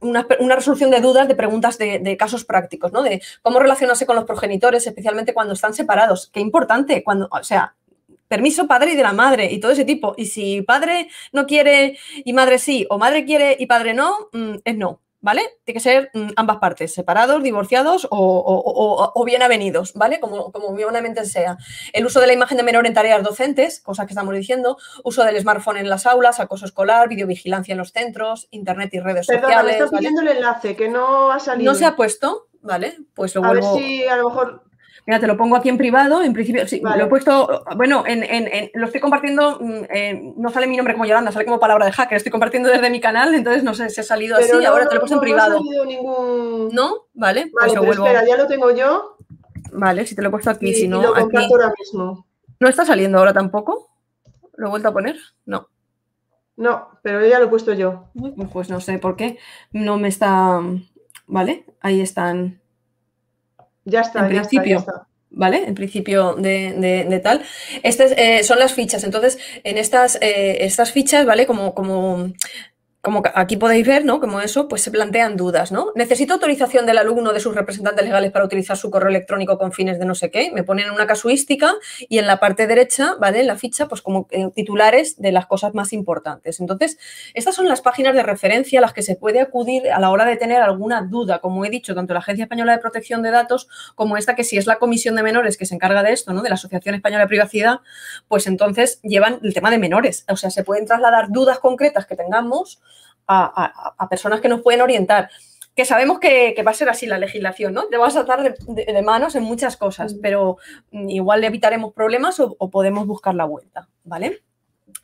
una, 0.00 0.26
resolución 0.54 0.90
de 0.90 1.00
dudas, 1.00 1.28
de 1.28 1.34
preguntas 1.34 1.78
de, 1.78 2.16
casos 2.16 2.44
prácticos, 2.44 2.92
¿no? 2.92 3.02
De 3.02 3.22
cómo 3.42 3.58
relacionarse 3.58 4.06
con 4.06 4.16
los 4.16 4.24
progenitores, 4.24 4.86
especialmente 4.86 5.34
cuando 5.34 5.54
están 5.54 5.74
separados. 5.74 6.30
Qué 6.32 6.40
importante, 6.40 7.02
cuando, 7.02 7.28
o 7.30 7.44
sea, 7.44 7.74
permiso 8.28 8.66
padre 8.66 8.92
y 8.92 8.96
de 8.96 9.02
la 9.02 9.12
madre 9.12 9.52
y 9.52 9.60
todo 9.60 9.72
ese 9.72 9.84
tipo. 9.84 10.14
Y 10.16 10.26
si 10.26 10.62
padre 10.62 11.08
no 11.32 11.46
quiere 11.46 11.98
y 12.24 12.32
madre 12.32 12.58
sí, 12.58 12.86
o 12.90 12.98
madre 12.98 13.24
quiere 13.24 13.56
y 13.58 13.66
padre 13.66 13.94
no, 13.94 14.28
mm, 14.32 14.56
es 14.64 14.76
no. 14.76 15.00
¿Vale? 15.26 15.42
Tiene 15.64 15.80
que 15.80 15.82
ser 15.82 16.10
mm, 16.14 16.28
ambas 16.36 16.58
partes, 16.58 16.94
separados, 16.94 17.42
divorciados 17.42 18.06
o, 18.12 19.24
bien 19.26 19.42
avenidos, 19.42 19.92
¿vale? 19.94 20.20
Como, 20.20 20.52
como 20.52 20.68
obviamente 20.68 21.26
sea. 21.26 21.58
El 21.92 22.06
uso 22.06 22.20
de 22.20 22.28
la 22.28 22.32
imagen 22.32 22.56
de 22.56 22.62
menor 22.62 22.86
en 22.86 22.94
tareas 22.94 23.24
docentes, 23.24 23.80
cosa 23.80 24.06
que 24.06 24.12
estamos 24.12 24.32
diciendo, 24.36 24.78
uso 25.02 25.24
del 25.24 25.40
smartphone 25.40 25.78
en 25.78 25.90
las 25.90 26.06
aulas, 26.06 26.38
acoso 26.38 26.64
escolar, 26.64 27.08
videovigilancia 27.08 27.72
en 27.72 27.78
los 27.78 27.90
centros, 27.90 28.46
internet 28.52 28.94
y 28.94 29.00
redes 29.00 29.26
sociales. 29.26 29.64
Me 29.64 29.72
estás 29.72 29.90
pidiendo 29.90 30.20
el 30.20 30.28
enlace, 30.28 30.76
que 30.76 30.88
no 30.88 31.32
ha 31.32 31.40
salido. 31.40 31.72
No 31.72 31.76
se 31.76 31.86
ha 31.86 31.96
puesto, 31.96 32.46
¿vale? 32.60 32.96
Pues 33.12 33.34
lo 33.34 33.44
a 33.44 33.52
ver 33.52 33.64
si 33.64 34.06
a 34.06 34.14
lo 34.14 34.28
mejor 34.28 34.62
Mira, 35.06 35.20
te 35.20 35.28
lo 35.28 35.36
pongo 35.36 35.54
aquí 35.54 35.68
en 35.68 35.78
privado, 35.78 36.20
en 36.20 36.32
principio, 36.32 36.66
sí, 36.66 36.80
lo 36.80 37.04
he 37.04 37.06
puesto, 37.06 37.64
bueno, 37.76 38.02
en, 38.08 38.24
en, 38.24 38.70
lo 38.74 38.86
estoy 38.86 39.00
compartiendo, 39.00 39.60
mm, 39.60 40.34
no 40.36 40.50
sale 40.50 40.66
mi 40.66 40.76
nombre 40.76 40.94
como 40.94 41.06
Yolanda, 41.06 41.30
sale 41.30 41.44
como 41.44 41.60
palabra 41.60 41.86
de 41.86 41.92
hacker, 41.92 42.16
estoy 42.16 42.32
compartiendo 42.32 42.68
desde 42.68 42.90
mi 42.90 43.00
canal, 43.00 43.32
entonces 43.32 43.62
no 43.62 43.72
sé 43.72 43.88
si 43.88 44.00
ha 44.00 44.04
salido 44.04 44.36
así, 44.36 44.50
ahora 44.64 44.88
te 44.88 44.94
lo 44.94 44.96
he 44.96 45.00
puesto 45.00 45.14
en 45.14 45.20
privado. 45.20 45.60
No 45.60 45.84
ningún... 45.84 46.70
¿No? 46.72 47.06
Vale, 47.14 47.48
pues 47.52 47.72
vale 47.72 47.86
pues 47.86 47.98
espera, 47.98 48.26
ya 48.26 48.36
lo 48.36 48.48
tengo 48.48 48.72
yo. 48.72 49.16
Vale, 49.72 50.06
si 50.06 50.16
te 50.16 50.22
lo 50.22 50.28
he 50.28 50.30
puesto 50.32 50.50
aquí, 50.50 50.74
si 50.74 50.88
no, 50.88 51.00
lo 51.00 51.16
aquí... 51.16 51.36
ahora 51.36 51.72
mismo. 51.78 52.26
¿No 52.58 52.68
está 52.68 52.84
saliendo 52.84 53.18
ahora 53.18 53.32
tampoco? 53.32 53.88
¿Lo 54.56 54.66
he 54.66 54.70
vuelto 54.70 54.88
a 54.88 54.92
poner? 54.92 55.16
No. 55.44 55.68
No, 56.56 56.98
pero 57.02 57.24
ya 57.24 57.38
lo 57.38 57.44
he 57.44 57.48
puesto 57.48 57.74
yo. 57.74 58.06
Pues 58.52 58.70
no 58.70 58.80
sé 58.80 58.98
por 58.98 59.14
qué 59.14 59.38
no 59.70 59.98
me 59.98 60.08
está... 60.08 60.60
Vale, 61.26 61.64
ahí 61.80 62.00
están. 62.00 62.60
Ya 63.86 64.02
está, 64.02 64.20
en 64.20 64.28
principio. 64.28 64.84
¿vale? 65.30 65.64
En 65.66 65.74
principio 65.74 66.34
de, 66.34 67.20
tal. 67.22 67.42
Estas 67.82 68.12
eh, 68.16 68.42
son 68.42 68.58
las 68.58 68.72
fichas. 68.74 69.04
Entonces, 69.04 69.38
en 69.64 69.78
estas, 69.78 70.16
eh, 70.20 70.58
estas 70.60 70.92
fichas, 70.92 71.24
¿vale? 71.24 71.46
Como, 71.46 71.74
como 71.74 72.32
como 73.06 73.22
aquí 73.36 73.56
podéis 73.56 73.86
ver, 73.86 74.04
¿no? 74.04 74.18
Como 74.18 74.40
eso, 74.40 74.66
pues 74.66 74.82
se 74.82 74.90
plantean 74.90 75.36
dudas, 75.36 75.70
¿no? 75.70 75.92
Necesito 75.94 76.34
autorización 76.34 76.86
del 76.86 76.98
alumno 76.98 77.32
de 77.32 77.38
sus 77.38 77.54
representantes 77.54 78.04
legales 78.04 78.32
para 78.32 78.44
utilizar 78.44 78.76
su 78.76 78.90
correo 78.90 79.10
electrónico 79.10 79.58
con 79.58 79.70
fines 79.70 80.00
de 80.00 80.06
no 80.06 80.16
sé 80.16 80.32
qué. 80.32 80.50
Me 80.52 80.64
ponen 80.64 80.90
una 80.90 81.06
casuística 81.06 81.72
y 82.08 82.18
en 82.18 82.26
la 82.26 82.40
parte 82.40 82.66
derecha, 82.66 83.14
¿vale? 83.20 83.42
En 83.42 83.46
la 83.46 83.54
ficha, 83.54 83.86
pues 83.86 84.02
como 84.02 84.26
eh, 84.32 84.48
titulares 84.52 85.22
de 85.22 85.30
las 85.30 85.46
cosas 85.46 85.72
más 85.72 85.92
importantes. 85.92 86.58
Entonces, 86.58 86.98
estas 87.32 87.54
son 87.54 87.68
las 87.68 87.80
páginas 87.80 88.12
de 88.12 88.24
referencia 88.24 88.80
a 88.80 88.82
las 88.82 88.92
que 88.92 89.02
se 89.02 89.14
puede 89.14 89.40
acudir 89.40 89.88
a 89.92 90.00
la 90.00 90.10
hora 90.10 90.24
de 90.24 90.36
tener 90.36 90.60
alguna 90.60 91.02
duda, 91.02 91.38
como 91.38 91.64
he 91.64 91.70
dicho, 91.70 91.94
tanto 91.94 92.12
la 92.12 92.18
Agencia 92.18 92.42
Española 92.42 92.72
de 92.72 92.78
Protección 92.78 93.22
de 93.22 93.30
Datos 93.30 93.68
como 93.94 94.16
esta 94.16 94.34
que 94.34 94.42
si 94.42 94.58
es 94.58 94.66
la 94.66 94.80
Comisión 94.80 95.14
de 95.14 95.22
Menores 95.22 95.56
que 95.56 95.64
se 95.64 95.76
encarga 95.76 96.02
de 96.02 96.12
esto, 96.12 96.32
¿no? 96.32 96.42
De 96.42 96.48
la 96.48 96.56
Asociación 96.56 96.96
Española 96.96 97.22
de 97.22 97.28
Privacidad, 97.28 97.82
pues 98.26 98.48
entonces 98.48 98.98
llevan 99.04 99.38
el 99.44 99.54
tema 99.54 99.70
de 99.70 99.78
menores. 99.78 100.24
O 100.28 100.36
sea, 100.36 100.50
se 100.50 100.64
pueden 100.64 100.86
trasladar 100.86 101.30
dudas 101.30 101.60
concretas 101.60 102.04
que 102.04 102.16
tengamos 102.16 102.80
a, 103.26 104.06
personas 104.08 104.40
que 104.40 104.48
nos 104.48 104.62
pueden 104.62 104.80
orientar 104.80 105.28
que 105.74 105.84
sabemos 105.84 106.20
que, 106.20 106.54
va 106.66 106.70
a 106.70 106.74
ser 106.74 106.88
así 106.88 107.06
la 107.06 107.18
legislación, 107.18 107.74
¿no? 107.74 107.84
Te 107.88 107.98
vas 107.98 108.16
a 108.16 108.24
tratar 108.24 108.56
de, 108.58 109.02
manos 109.02 109.34
en 109.34 109.42
muchas 109.42 109.76
cosas, 109.76 110.14
mm. 110.14 110.20
pero 110.22 110.56
igual 110.90 111.42
le 111.42 111.48
evitaremos 111.48 111.92
problemas 111.92 112.40
o, 112.40 112.70
podemos 112.70 113.06
buscar 113.06 113.34
la 113.34 113.44
vuelta, 113.44 113.86
¿vale? 114.02 114.42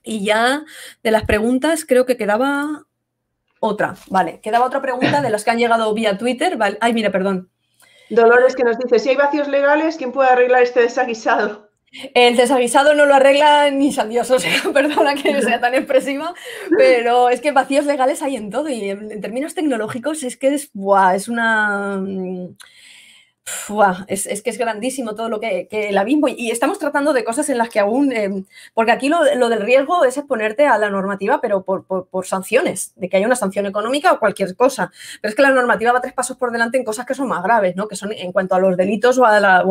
Y 0.02 0.24
ya 0.24 0.64
de 1.02 1.10
las 1.10 1.24
preguntas 1.24 1.84
creo 1.84 2.06
que 2.06 2.16
quedaba 2.16 2.86
otra, 3.60 3.96
¿vale? 4.08 4.40
Quedaba 4.40 4.64
otra 4.64 4.80
pregunta 4.80 5.20
de 5.20 5.28
las 5.28 5.44
que 5.44 5.50
han 5.50 5.58
llegado 5.58 5.92
vía 5.92 6.16
Twitter, 6.16 6.56
¿vale? 6.56 6.78
Ay, 6.80 6.94
mira, 6.94 7.10
perdón. 7.10 7.50
Dolores 8.08 8.56
que 8.56 8.64
nos 8.64 8.78
dice, 8.78 8.98
si 8.98 9.10
hay 9.10 9.16
vacíos 9.16 9.48
legales, 9.48 9.96
¿quién 9.98 10.10
puede 10.10 10.30
arreglar 10.30 10.62
este 10.62 10.80
desaguisado? 10.80 11.70
El 12.14 12.36
desaguisado 12.36 12.94
no 12.94 13.04
lo 13.04 13.14
arregla 13.14 13.70
ni 13.70 13.92
San 13.92 14.08
Dios, 14.08 14.30
sea, 14.38 14.62
perdona 14.72 15.14
que 15.14 15.42
sea 15.42 15.60
tan 15.60 15.74
expresiva, 15.74 16.34
pero 16.76 17.28
es 17.28 17.40
que 17.40 17.52
vacíos 17.52 17.84
legales 17.84 18.22
hay 18.22 18.36
en 18.36 18.50
todo 18.50 18.68
y 18.70 18.88
en, 18.88 19.20
términos 19.20 19.54
tecnológicos 19.54 20.22
es 20.22 20.36
que 20.36 20.54
es, 20.54 20.70
es 21.14 21.28
una 21.28 22.02
es, 24.06 24.42
que 24.42 24.50
es 24.50 24.58
grandísimo 24.58 25.14
todo 25.14 25.28
lo 25.28 25.40
que, 25.40 25.68
el 25.70 25.98
abismo 25.98 26.28
y 26.28 26.50
estamos 26.50 26.78
tratando 26.78 27.12
de 27.12 27.24
cosas 27.24 27.48
en 27.48 27.58
las 27.58 27.68
que 27.68 27.80
aún, 27.80 28.12
em, 28.12 28.44
porque 28.74 28.92
aquí 28.92 29.08
lo, 29.08 29.48
del 29.48 29.60
riesgo 29.60 30.04
es 30.04 30.16
exponerte 30.16 30.66
a 30.66 30.78
la 30.78 30.90
normativa, 30.90 31.40
pero 31.40 31.62
por, 31.62 31.84
sanciones, 32.26 32.92
de 32.96 33.08
que 33.08 33.16
haya 33.16 33.26
una 33.26 33.36
sanción 33.36 33.66
económica 33.66 34.12
o 34.12 34.18
cualquier 34.18 34.54
cosa. 34.56 34.92
Pero 35.20 35.30
es 35.30 35.34
que 35.34 35.42
la 35.42 35.50
normativa 35.50 35.92
va 35.92 36.00
tres 36.00 36.12
pasos 36.12 36.36
por 36.36 36.52
delante 36.52 36.78
en 36.78 36.84
cosas 36.84 37.06
que 37.06 37.14
son 37.14 37.28
más 37.28 37.42
graves, 37.42 37.76
¿no? 37.76 37.88
que 37.88 37.96
son 37.96 38.12
en 38.12 38.32
cuanto 38.32 38.54
a 38.54 38.60
los 38.60 38.76
delitos 38.76 39.18
o, 39.18 39.26
a 39.26 39.62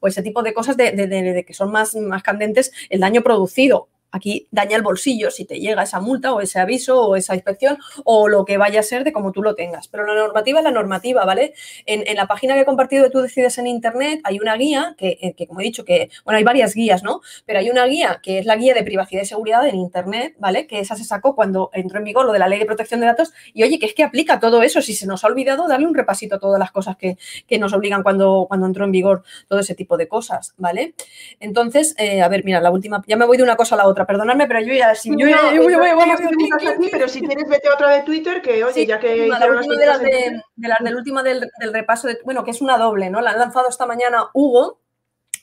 o, 0.00 0.06
ese 0.06 0.22
tipo 0.22 0.42
de 0.42 0.54
cosas 0.54 0.76
de, 0.76 0.92
de, 0.92 1.44
que 1.44 1.54
son 1.54 1.72
más, 1.72 1.94
más 1.96 2.22
candentes, 2.22 2.72
el 2.90 3.00
daño 3.00 3.22
producido 3.22 3.88
Aquí 4.10 4.48
daña 4.50 4.76
el 4.76 4.82
bolsillo 4.82 5.30
si 5.30 5.44
te 5.44 5.60
llega 5.60 5.82
esa 5.82 6.00
multa 6.00 6.32
o 6.32 6.40
ese 6.40 6.58
aviso 6.58 7.02
o 7.02 7.16
esa 7.16 7.34
inspección 7.34 7.78
o 8.04 8.28
lo 8.28 8.44
que 8.44 8.56
vaya 8.56 8.80
a 8.80 8.82
ser 8.82 9.04
de 9.04 9.12
como 9.12 9.32
tú 9.32 9.42
lo 9.42 9.54
tengas. 9.54 9.88
Pero 9.88 10.06
la 10.06 10.14
normativa 10.14 10.60
es 10.60 10.64
la 10.64 10.70
normativa, 10.70 11.24
¿vale? 11.24 11.54
En, 11.86 12.16
la 12.16 12.26
página 12.26 12.54
que 12.54 12.60
he 12.60 12.64
compartido 12.64 13.04
de 13.04 13.10
Tú 13.10 13.20
Decides 13.20 13.58
en 13.58 13.66
Internet 13.66 14.20
hay 14.24 14.38
una 14.40 14.56
guía 14.56 14.94
que, 14.98 15.34
que, 15.36 15.46
como 15.46 15.60
he 15.60 15.64
dicho, 15.64 15.84
que, 15.84 16.10
bueno, 16.24 16.38
hay 16.38 16.44
varias 16.44 16.74
guías, 16.74 17.02
¿no? 17.02 17.20
Pero 17.46 17.58
hay 17.58 17.70
una 17.70 17.84
guía 17.86 18.20
que 18.22 18.38
es 18.38 18.46
la 18.46 18.56
guía 18.56 18.74
de 18.74 18.82
privacidad 18.82 19.22
y 19.22 19.26
seguridad 19.26 19.66
en 19.66 19.76
Internet, 19.76 20.34
¿vale? 20.38 20.66
Que 20.66 20.80
esa 20.80 20.96
se 20.96 21.04
sacó 21.04 21.34
cuando 21.34 21.70
entró 21.72 21.98
en 21.98 22.04
vigor 22.04 22.26
lo 22.26 22.32
de 22.32 22.38
la 22.38 22.48
ley 22.48 22.58
de 22.58 22.66
protección 22.66 23.00
de 23.00 23.06
datos 23.06 23.32
y 23.52 23.62
oye, 23.62 23.78
que 23.78 23.86
es 23.86 23.94
que 23.94 24.02
aplica 24.02 24.40
todo 24.40 24.62
eso. 24.62 24.82
Si 24.82 24.94
se 24.94 25.06
nos 25.06 25.24
ha 25.24 25.28
olvidado, 25.28 25.68
darle 25.68 25.86
un 25.86 25.94
repasito 25.94 26.36
a 26.36 26.38
todas 26.38 26.58
las 26.58 26.70
cosas 26.70 26.96
que, 26.96 27.16
nos 27.58 27.72
obligan 27.72 28.04
cuando, 28.04 28.46
cuando 28.46 28.66
entró 28.66 28.84
en 28.84 28.92
vigor 28.92 29.24
todo 29.48 29.58
ese 29.58 29.74
tipo 29.74 29.96
de 29.96 30.06
cosas, 30.06 30.54
¿vale? 30.56 30.94
Entonces, 31.40 31.94
eh, 31.98 32.22
a 32.22 32.28
ver, 32.28 32.44
mira, 32.44 32.60
la 32.60 32.70
última, 32.70 33.02
ya 33.06 33.16
me 33.16 33.26
voy 33.26 33.36
de 33.36 33.42
una 33.42 33.56
cosa 33.56 33.74
a 33.74 33.78
la 33.78 33.88
otra 33.88 33.97
perdonadme, 34.06 34.46
pero 34.46 34.60
yo 34.60 34.74
ya, 34.74 34.94
si 34.94 35.10
yo, 35.10 35.28
ya, 35.28 35.52
yo, 35.54 35.68
yo, 35.68 35.80
aquí, 35.82 36.88
pero 36.90 37.08
si 37.08 37.20
quieres 37.20 37.48
vete 37.48 37.68
a 37.68 37.74
otra 37.74 37.90
de 37.90 38.02
Twitter, 38.02 38.42
que 38.42 38.64
oye, 38.64 38.86
ya 38.86 38.98
que 38.98 39.26
la 39.26 39.46
última 39.46 39.76
de 39.76 39.86
las, 39.86 40.00
de, 40.00 40.42
las 40.56 40.78
del 40.80 40.96
último 40.96 41.22
del, 41.22 41.48
del, 41.58 41.72
repaso, 41.72 42.08
de, 42.08 42.18
bueno, 42.24 42.44
que 42.44 42.50
es 42.50 42.60
una 42.60 42.78
doble, 42.78 43.10
¿no? 43.10 43.20
La 43.20 43.30
han 43.30 43.38
lanzado 43.38 43.68
esta 43.68 43.86
mañana 43.86 44.28
Hugo, 44.34 44.80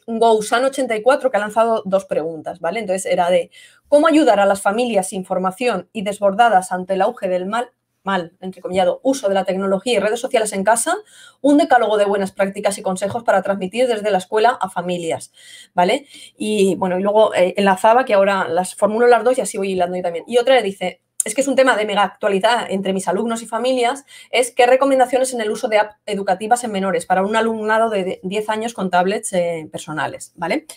Gousan84, 0.07 1.31
que 1.31 1.37
ha 1.37 1.39
lanzado 1.39 1.81
dos 1.85 2.05
preguntas, 2.05 2.59
¿vale? 2.59 2.79
Entonces 2.79 3.05
era 3.05 3.29
de 3.29 3.49
cómo 3.87 4.07
ayudar 4.07 4.39
a 4.39 4.45
las 4.45 4.61
familias 4.61 5.09
sin 5.09 5.25
formación 5.25 5.89
y 5.93 6.03
desbordadas 6.03 6.71
ante 6.71 6.93
el 6.93 7.01
auge 7.01 7.27
del 7.27 7.45
mal 7.45 7.71
mal, 8.05 8.33
entrecomillado, 8.39 8.99
uso 9.03 9.27
de 9.27 9.33
la 9.33 9.43
tecnología 9.43 9.93
y 9.93 9.99
redes 9.99 10.19
sociales 10.19 10.53
en 10.53 10.63
casa, 10.63 10.95
un 11.41 11.57
decálogo 11.57 11.97
de 11.97 12.05
buenas 12.05 12.31
prácticas 12.31 12.77
y 12.77 12.81
consejos 12.81 13.23
para 13.23 13.41
transmitir 13.41 13.87
desde 13.87 14.11
la 14.11 14.19
escuela 14.19 14.57
a 14.61 14.69
familias, 14.69 15.31
¿vale? 15.73 16.07
Y 16.37 16.75
bueno, 16.75 16.99
y 16.99 17.03
luego 17.03 17.33
eh, 17.35 17.53
enlazaba 17.57 18.05
que 18.05 18.13
ahora 18.13 18.47
las 18.47 18.75
formulo 18.75 19.07
las 19.07 19.23
dos 19.23 19.37
y 19.37 19.41
así 19.41 19.57
voy 19.57 19.71
hilando 19.71 19.97
yo 19.97 20.03
también. 20.03 20.25
Y 20.27 20.37
otra 20.37 20.61
dice, 20.61 21.01
es 21.25 21.33
que 21.33 21.41
es 21.41 21.47
un 21.47 21.55
tema 21.55 21.75
de 21.75 21.85
mega 21.85 22.03
actualidad 22.03 22.67
entre 22.69 22.93
mis 22.93 23.07
alumnos 23.07 23.41
y 23.41 23.47
familias, 23.47 24.05
es 24.29 24.51
qué 24.51 24.67
recomendaciones 24.67 25.33
en 25.33 25.41
el 25.41 25.49
uso 25.49 25.67
de 25.67 25.79
apps 25.79 25.95
educativas 26.05 26.63
en 26.63 26.71
menores 26.71 27.05
para 27.07 27.23
un 27.23 27.35
alumnado 27.35 27.89
de 27.89 28.19
10 28.23 28.49
años 28.49 28.73
con 28.73 28.91
tablets 28.91 29.33
eh, 29.33 29.67
personales, 29.71 30.33
¿vale? 30.35 30.67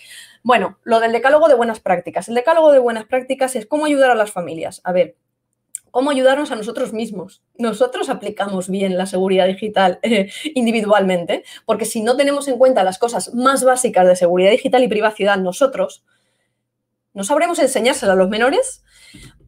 Bueno, 0.43 0.79
lo 0.85 1.01
del 1.01 1.12
decálogo 1.12 1.49
de 1.49 1.55
buenas 1.55 1.81
prácticas. 1.81 2.29
El 2.29 2.35
decálogo 2.35 2.73
de 2.73 2.79
buenas 2.79 3.05
prácticas 3.05 3.57
es 3.57 3.67
cómo 3.67 3.85
ayudar 3.85 4.11
a 4.11 4.14
las 4.14 4.33
familias. 4.33 4.81
A 4.85 4.93
ver, 4.93 5.17
cómo 5.90 6.11
ayudarnos 6.11 6.51
a 6.51 6.57
nosotros 6.57 6.92
mismos. 6.92 7.42
Nosotros 7.57 8.09
aplicamos 8.09 8.68
bien 8.68 8.96
la 8.96 9.07
seguridad 9.07 9.46
digital 9.46 9.98
eh, 10.03 10.31
individualmente, 10.55 11.44
porque 11.66 11.85
si 11.85 12.03
no 12.03 12.16
tenemos 12.16 12.48
en 12.48 12.59
cuenta 12.59 12.85
las 12.85 12.98
cosas 12.98 13.35
más 13.35 13.64
básicas 13.64 14.07
de 14.07 14.16
seguridad 14.16 14.51
digital 14.51 14.83
y 14.83 14.88
privacidad 14.88 15.38
nosotros, 15.38 16.05
no 17.14 17.24
sabremos 17.24 17.59
enseñárselo 17.59 18.12
a 18.12 18.16
los 18.16 18.29
menores 18.29 18.85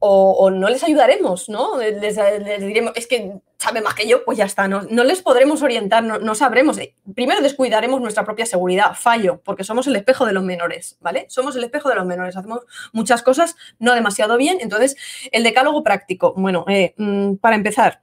o, 0.03 0.51
no 0.51 0.71
les 0.71 0.83
ayudaremos, 0.83 1.51
¿no? 1.51 1.77
Les, 1.77 2.17
diremos, 2.61 2.93
es 2.97 3.07
que 3.07 3.35
sabe 3.59 3.83
más 3.83 3.95
que 3.95 4.09
yo, 4.09 4.25
pues 4.25 4.39
ya 4.39 4.47
está, 4.47 4.67
no, 4.67 4.81
les 4.83 5.21
podremos 5.21 5.63
orientar, 5.63 6.03
no, 6.03 6.35
sabremos. 6.35 6.79
Primero 7.15 7.43
descuidaremos 7.43 8.01
nuestra 8.01 8.25
propia 8.25 8.47
seguridad, 8.47 8.95
fallo, 8.95 9.43
porque 9.45 9.63
somos 9.63 9.87
el 9.87 9.97
espejo 9.97 10.25
de 10.25 10.33
los 10.33 10.43
menores, 10.43 10.97
¿vale? 11.01 11.27
Somos 11.29 11.55
el 11.57 11.65
espejo 11.65 11.91
de 11.91 11.97
los 11.97 12.07
menores, 12.07 12.35
hacemos 12.37 12.61
muchas 12.93 13.23
cosas 13.23 13.57
no 13.79 13.95
demasiado 13.95 14.39
bien. 14.39 14.59
Entonces, 14.61 14.97
el 15.33 15.43
decálogo 15.43 15.83
práctico, 15.83 16.33
bueno, 16.35 16.65
eh, 16.69 16.95
mm, 16.97 17.35
para 17.35 17.57
empezar, 17.57 18.03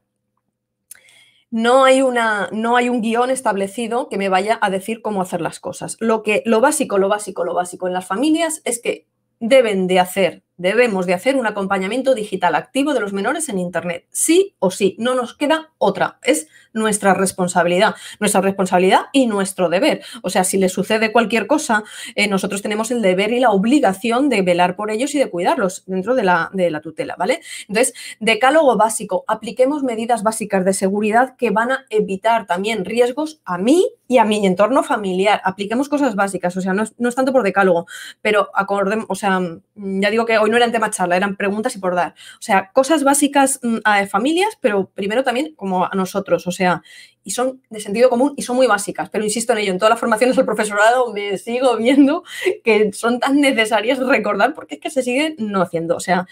no 1.50 1.84
hay, 1.84 2.04
una, 2.04 2.50
no 2.52 2.78
hay 2.78 2.90
un 2.90 3.02
guion 3.02 3.32
establecido 3.32 4.10
que 4.10 4.18
me 4.18 4.30
vaya 4.30 4.60
a 4.62 4.70
decir 4.70 5.02
cómo 5.02 5.24
hacer 5.24 5.42
las 5.42 5.60
cosas. 5.60 5.98
Lo, 6.00 6.22
que, 6.22 6.44
lo 6.46 6.62
básico, 6.62 7.00
lo 7.00 7.10
básico, 7.10 7.44
lo 7.44 7.56
básico 7.56 7.88
en 7.88 7.94
las 7.94 8.06
familias 8.06 8.62
es 8.66 8.80
que 8.82 9.08
deben 9.40 9.88
de 9.88 10.00
hacer 10.00 10.44
debemos 10.58 11.06
de 11.06 11.14
hacer 11.14 11.36
un 11.36 11.48
acompañamiento 11.48 12.16
digital 12.16 12.56
activo 12.56 12.94
de 12.94 13.00
los 13.00 13.14
menores 13.14 13.50
en 13.50 13.60
Internet. 13.60 14.06
Sí 14.12 14.56
o 14.60 14.72
sí, 14.72 14.96
no 15.00 15.16
nos 15.16 15.36
queda 15.36 15.72
otra. 15.78 16.20
Es 16.24 16.48
nuestra 16.74 17.14
responsabilidad, 17.14 17.96
nuestra 18.20 18.42
responsabilidad 18.42 19.02
y 19.12 19.28
nuestro 19.28 19.70
deber. 19.70 20.02
O 20.22 20.30
sea, 20.30 20.44
si 20.44 20.58
les 20.58 20.72
sucede 20.72 21.12
cualquier 21.12 21.48
cosa, 21.48 21.84
eh, 22.16 22.28
nosotros 22.28 22.62
tenemos 22.62 22.92
el 22.92 23.02
deber 23.02 23.32
y 23.34 23.40
la 23.40 23.52
obligación 23.52 24.30
de 24.30 24.42
velar 24.42 24.76
por 24.76 24.92
ellos 24.92 25.14
y 25.16 25.20
de 25.20 25.30
cuidarlos 25.30 25.84
dentro 25.86 26.16
de 26.16 26.24
la, 26.24 26.50
de 26.54 26.72
la 26.72 26.82
tutela, 26.82 27.16
¿vale? 27.18 27.42
Entonces, 27.68 27.94
decálogo 28.20 28.78
básico, 28.78 29.24
apliquemos 29.28 29.84
medidas 29.84 30.24
básicas 30.24 30.66
de 30.66 30.74
seguridad 30.74 31.36
que 31.38 31.50
van 31.50 31.72
a 31.72 31.86
evitar 31.90 32.46
también 32.46 32.86
riesgos 32.86 33.42
a 33.46 33.58
mí 33.58 33.86
y 34.08 34.20
a 34.20 34.26
mi 34.26 34.46
entorno 34.46 34.84
familiar. 34.84 35.42
Apliquemos 35.44 35.90
cosas 35.90 36.16
básicas, 36.16 36.56
o 36.58 36.62
sea, 36.62 36.74
no 36.74 36.84
es, 36.84 37.16
tanto 37.16 37.34
por 37.34 37.44
decálogo, 37.44 37.88
pero 38.22 38.50
acordemos, 38.54 39.06
o 39.10 39.16
sea, 39.16 39.40
ya 39.76 40.10
digo 40.10 40.26
que 40.26 40.40
no 40.50 40.58
eran 40.58 40.72
tema 40.72 40.90
charla, 40.90 41.18
eran 41.18 41.36
preguntas 41.36 41.76
y 41.76 41.80
por 41.80 41.96
dar. 41.96 42.14
O 42.34 42.42
sea, 42.42 42.72
cosas 42.74 43.04
básicas 43.04 43.60
mm, 43.64 43.78
a 43.84 44.06
familias, 44.08 44.58
pero 44.62 44.90
primero 44.94 45.24
también 45.24 45.54
como 45.56 45.86
a 45.86 45.92
nosotros, 45.96 46.48
o 46.48 46.52
sea, 46.52 46.82
y 47.24 47.32
son 47.32 47.62
de 47.70 47.82
sentido 47.82 48.10
común 48.10 48.34
y 48.38 48.44
son 48.44 48.56
muy 48.56 48.68
básicas, 48.68 49.10
pero 49.10 49.24
insisto 49.24 49.52
en 49.52 49.60
ello, 49.60 49.72
en 49.74 49.80
todas 49.80 49.90
las 49.90 50.00
formaciones 50.00 50.38
del 50.38 50.46
profesorado 50.46 51.12
me 51.12 51.38
sigo 51.38 51.76
viendo 51.76 52.24
que 52.64 52.94
son 52.94 53.20
tan 53.20 53.42
necesarias 53.42 54.00
recordar 54.00 54.54
porque 54.54 54.76
es 54.76 54.82
que 54.82 54.90
se 54.90 55.04
siguen 55.04 55.36
no 55.38 55.62
haciendo. 55.62 55.96
O 55.98 56.00
sea, 56.00 56.26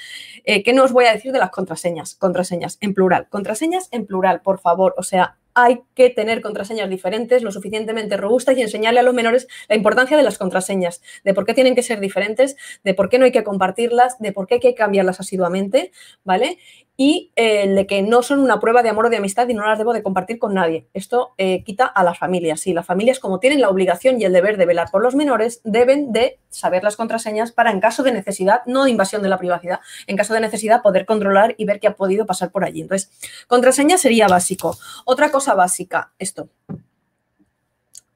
eh, 0.46 0.64
¿qué 0.64 0.74
nos 0.74 0.94
voy 0.94 1.06
a 1.06 1.12
decir 1.12 1.34
de 1.34 1.40
las 1.40 1.50
contraseñas? 1.50 2.16
Contraseñas 2.16 2.78
en 2.80 2.94
plural, 2.94 3.28
contraseñas 3.30 3.90
en 3.92 4.06
plural, 4.06 4.42
por 4.42 4.60
favor, 4.60 4.96
o 4.98 5.04
sea, 5.04 5.38
hay 5.56 5.82
que 5.96 6.10
tener 6.10 6.42
contraseñas 6.42 6.90
diferentes, 6.90 7.42
lo 7.42 7.52
suficientemente 7.52 8.18
robustas 8.18 8.58
y 8.58 8.62
enseñarle 8.62 9.00
a 9.00 9.04
los 9.04 9.14
menores 9.14 9.48
la 9.70 9.76
importancia 9.76 10.18
de 10.18 10.24
las 10.24 10.38
contraseñas, 10.38 11.02
de 11.24 11.34
por 11.34 11.46
qué 11.46 11.54
tienen 11.54 11.76
que 11.76 11.82
ser 11.82 12.00
diferentes, 12.00 12.58
de 12.84 12.94
por 12.94 13.10
qué 13.10 13.18
no 13.18 13.26
hay 13.26 13.32
que 13.32 13.44
compartirlas, 13.44 14.20
de 14.20 14.34
por 14.34 14.48
qué 14.48 14.56
hay 14.56 14.60
que 14.60 14.76
cambiarlas 14.76 15.20
asiduamente, 15.20 15.92
¿vale? 16.26 16.60
Y 16.98 17.32
eh, 17.36 17.68
de 17.68 17.88
que 17.88 18.02
no 18.02 18.24
son 18.24 18.40
una 18.40 18.60
prueba 18.60 18.82
de 18.82 18.90
amor 18.90 19.08
o 19.08 19.10
de 19.10 19.18
amistad 19.18 19.48
y 19.50 19.54
no 19.54 19.68
las 19.68 19.78
debo 19.78 19.94
de 19.94 20.02
compartir 20.02 20.40
con 20.40 20.54
nadie. 20.54 20.88
Esto 20.94 21.34
eh, 21.38 21.64
quita 21.64 21.86
a 21.86 22.04
las 22.04 22.18
familias. 22.18 22.62
Sí, 22.62 22.74
las 22.74 22.86
familias, 22.86 23.20
como 23.20 23.40
tienen 23.40 23.60
la 23.60 23.70
obligación 23.70 24.20
y 24.22 24.24
el 24.24 24.32
deber 24.32 24.58
de 24.58 24.66
velar 24.66 24.90
por 24.92 25.02
los 25.02 25.16
menores, 25.16 25.62
deben 25.64 26.14
de 26.14 26.40
saber 26.50 26.84
las 26.84 26.96
contraseñas 26.96 27.52
para, 27.52 27.72
en 27.72 27.82
caso 27.82 28.04
de 28.04 28.14
necesidad, 28.14 28.62
no 28.66 28.88
invasión 28.88 29.22
de 29.22 29.30
la 29.30 29.38
privacidad, 29.38 29.82
en 30.08 30.16
caso 30.16 30.34
de 30.34 30.40
necesidad, 30.40 30.82
poder 30.82 31.06
controlar 31.06 31.56
y 31.58 31.66
ver 31.66 31.80
qué 31.80 31.88
ha 31.88 31.96
podido 31.96 32.26
pasar 32.26 32.52
por 32.52 32.64
allí. 32.64 32.82
Entonces, 32.82 33.12
contraseña 33.48 33.98
sería 33.98 34.28
básico. 34.28 34.78
Otra 35.04 35.32
cosa 35.32 35.54
básica, 35.54 36.14
esto. 36.18 36.50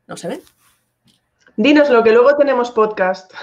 ¿No 0.08 0.16
se 0.16 0.30
ve? 0.30 0.42
Dinos 1.58 1.90
lo 1.90 2.02
que 2.04 2.14
luego 2.14 2.38
tenemos 2.38 2.72
podcast. 2.72 3.34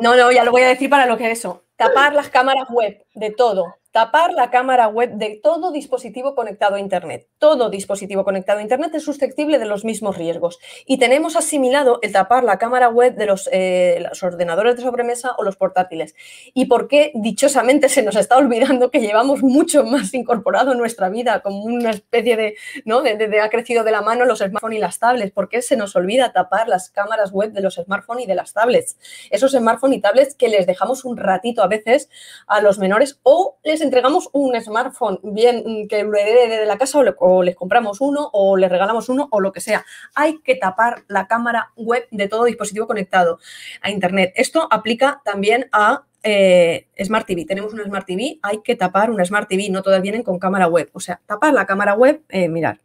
No, 0.00 0.14
no, 0.14 0.30
ya 0.30 0.44
lo 0.44 0.50
voy 0.50 0.60
a 0.62 0.68
decir 0.68 0.90
para 0.90 1.06
lo 1.06 1.16
que 1.16 1.30
es 1.30 1.38
eso. 1.38 1.64
Tapar 1.76 2.12
las 2.12 2.28
cámaras 2.28 2.68
web 2.68 3.06
de 3.14 3.30
todo 3.30 3.76
tapar 3.96 4.34
la 4.34 4.50
cámara 4.50 4.88
web 4.88 5.12
de 5.14 5.40
todo 5.42 5.72
dispositivo 5.72 6.34
conectado 6.34 6.74
a 6.74 6.80
Internet. 6.80 7.28
Todo 7.38 7.70
dispositivo 7.70 8.24
conectado 8.24 8.58
a 8.58 8.62
Internet 8.62 8.94
es 8.94 9.04
susceptible 9.04 9.58
de 9.58 9.64
los 9.64 9.86
mismos 9.86 10.18
riesgos. 10.18 10.58
Y 10.84 10.98
tenemos 10.98 11.34
asimilado 11.34 11.98
el 12.02 12.12
tapar 12.12 12.44
la 12.44 12.58
cámara 12.58 12.90
web 12.90 13.14
de 13.14 13.24
los, 13.24 13.48
eh, 13.50 14.04
ordenadores 14.20 14.76
de 14.76 14.82
sobremesa 14.82 15.34
o 15.38 15.44
los 15.44 15.56
portátiles. 15.56 16.14
¿Y 16.52 16.66
por 16.66 16.88
qué 16.88 17.10
dichosamente 17.14 17.88
se 17.88 18.02
nos 18.02 18.16
está 18.16 18.36
olvidando 18.36 18.90
que 18.90 19.00
llevamos 19.00 19.42
mucho 19.42 19.82
más 19.84 20.12
incorporado 20.12 20.72
en 20.72 20.78
nuestra 20.78 21.08
vida, 21.08 21.40
como 21.40 21.64
una 21.64 21.88
especie 21.88 22.36
de, 22.36 22.54
¿no? 22.84 23.00
De, 23.00 23.40
ha 23.40 23.48
crecido 23.48 23.82
de 23.82 23.92
la 23.92 24.02
mano 24.02 24.26
los 24.26 24.40
smartphones 24.40 24.76
y 24.76 24.80
las 24.82 24.98
tablets? 24.98 25.32
¿Por 25.32 25.48
qué 25.48 25.62
se 25.62 25.78
nos 25.78 25.96
olvida 25.96 26.34
tapar 26.34 26.68
las 26.68 26.90
cámaras 26.90 27.32
web 27.32 27.52
de 27.52 27.62
los 27.62 27.76
smartphones 27.76 28.24
y 28.24 28.26
de 28.26 28.34
las 28.34 28.52
tablets? 28.52 28.98
Esos 29.30 29.52
smartphones 29.52 29.96
y 29.96 30.00
tablets 30.02 30.34
que 30.34 30.50
les 30.50 30.66
dejamos 30.66 31.06
un 31.06 31.16
ratito 31.16 31.62
a 31.62 31.66
veces 31.66 32.10
a 32.46 32.60
los 32.60 32.78
menores 32.78 33.20
o 33.22 33.56
les 33.64 33.85
entregamos 33.86 34.28
un 34.32 34.60
smartphone, 34.60 35.18
bien 35.22 35.62
mm, 35.64 35.88
que 35.88 36.02
lo 36.02 36.16
herede 36.16 36.60
de 36.60 36.66
la 36.66 36.78
casa 36.78 36.98
o, 37.18 37.42
les 37.42 37.56
compramos 37.56 38.00
uno 38.00 38.30
o 38.32 38.56
les 38.56 38.70
regalamos 38.70 39.08
uno 39.08 39.28
o 39.30 39.40
lo 39.40 39.52
que 39.52 39.60
sea. 39.60 39.84
Hay 40.14 40.38
que 40.40 40.56
tapar 40.56 41.04
la 41.08 41.26
cámara 41.26 41.72
web 41.76 42.06
de 42.10 42.28
todo 42.28 42.44
dispositivo 42.44 42.86
conectado 42.86 43.38
a 43.80 43.90
Internet. 43.90 44.32
Esto 44.36 44.68
aplica 44.70 45.22
también 45.24 45.68
a 45.72 46.04
eh, 46.22 46.88
Smart 47.02 47.26
TV. 47.26 47.44
Tenemos 47.44 47.72
una 47.72 47.84
Smart 47.84 48.06
TV, 48.06 48.38
hay 48.42 48.60
que 48.62 48.76
tapar 48.76 49.10
una 49.10 49.24
Smart 49.24 49.48
TV, 49.48 49.68
no 49.70 49.82
todas 49.82 50.02
vienen 50.02 50.22
con 50.22 50.38
cámara 50.38 50.68
web. 50.68 50.90
O 50.92 51.00
sea, 51.00 51.20
tapar 51.26 51.54
la 51.54 51.66
cámara 51.66 51.94
web, 51.94 52.22
eh, 52.28 52.48
mirar, 52.48 52.80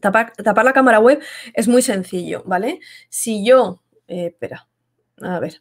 tapar, 0.00 0.32
tapar, 0.32 0.64
la 0.64 0.72
cámara 0.72 1.00
web 1.00 1.20
es 1.54 1.68
muy 1.68 1.82
sencillo, 1.82 2.42
¿vale? 2.46 2.80
Si 3.08 3.44
yo, 3.44 3.82
eh, 4.06 4.26
espera, 4.26 4.68
a 5.20 5.40
ver, 5.40 5.60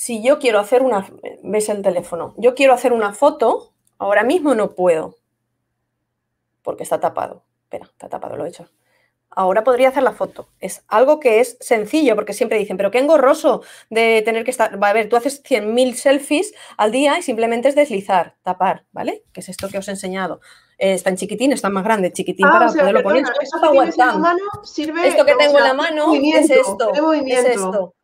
si 0.00 0.22
yo 0.22 0.38
quiero 0.38 0.60
hacer 0.60 0.82
una, 0.82 1.06
ves 1.42 1.68
el 1.68 1.82
teléfono, 1.82 2.32
yo 2.38 2.54
quiero 2.54 2.72
hacer 2.72 2.94
una 2.94 3.12
foto, 3.12 3.74
ahora 3.98 4.24
mismo 4.24 4.54
no 4.54 4.74
puedo, 4.74 5.18
porque 6.62 6.84
está 6.84 7.00
tapado. 7.00 7.44
Espera, 7.64 7.84
está 7.84 8.08
tapado, 8.08 8.34
lo 8.34 8.46
he 8.46 8.48
hecho. 8.48 8.66
Ahora 9.28 9.62
podría 9.62 9.90
hacer 9.90 10.02
la 10.02 10.12
foto. 10.12 10.48
Es 10.58 10.84
algo 10.88 11.20
que 11.20 11.40
es 11.40 11.58
sencillo, 11.60 12.14
porque 12.14 12.32
siempre 12.32 12.56
dicen, 12.56 12.78
pero 12.78 12.90
qué 12.90 12.98
engorroso 12.98 13.62
de 13.90 14.22
tener 14.22 14.42
que 14.44 14.50
estar. 14.50 14.82
Va 14.82 14.88
a 14.88 14.94
ver, 14.94 15.10
tú 15.10 15.16
haces 15.16 15.42
100.000 15.44 15.92
selfies 15.92 16.54
al 16.78 16.92
día 16.92 17.18
y 17.18 17.22
simplemente 17.22 17.68
es 17.68 17.74
deslizar, 17.74 18.36
tapar, 18.42 18.86
¿vale? 18.92 19.24
Que 19.34 19.40
es 19.40 19.50
esto 19.50 19.68
que 19.68 19.76
os 19.76 19.88
he 19.88 19.90
enseñado. 19.90 20.40
Eh, 20.78 20.94
está 20.94 21.10
en 21.10 21.16
chiquitín, 21.16 21.52
está 21.52 21.68
más 21.68 21.84
grande, 21.84 22.10
chiquitín 22.10 22.46
ah, 22.46 22.52
para 22.52 22.66
poderlo 22.68 23.02
poner. 23.02 23.24
Esto 25.04 25.26
que 25.26 25.34
tengo 25.34 25.58
en 25.58 25.64
la 25.64 25.74
mano 25.74 26.14
es 26.14 26.48
esto. 26.48 26.90
Es 27.26 27.44
esto. 27.44 27.94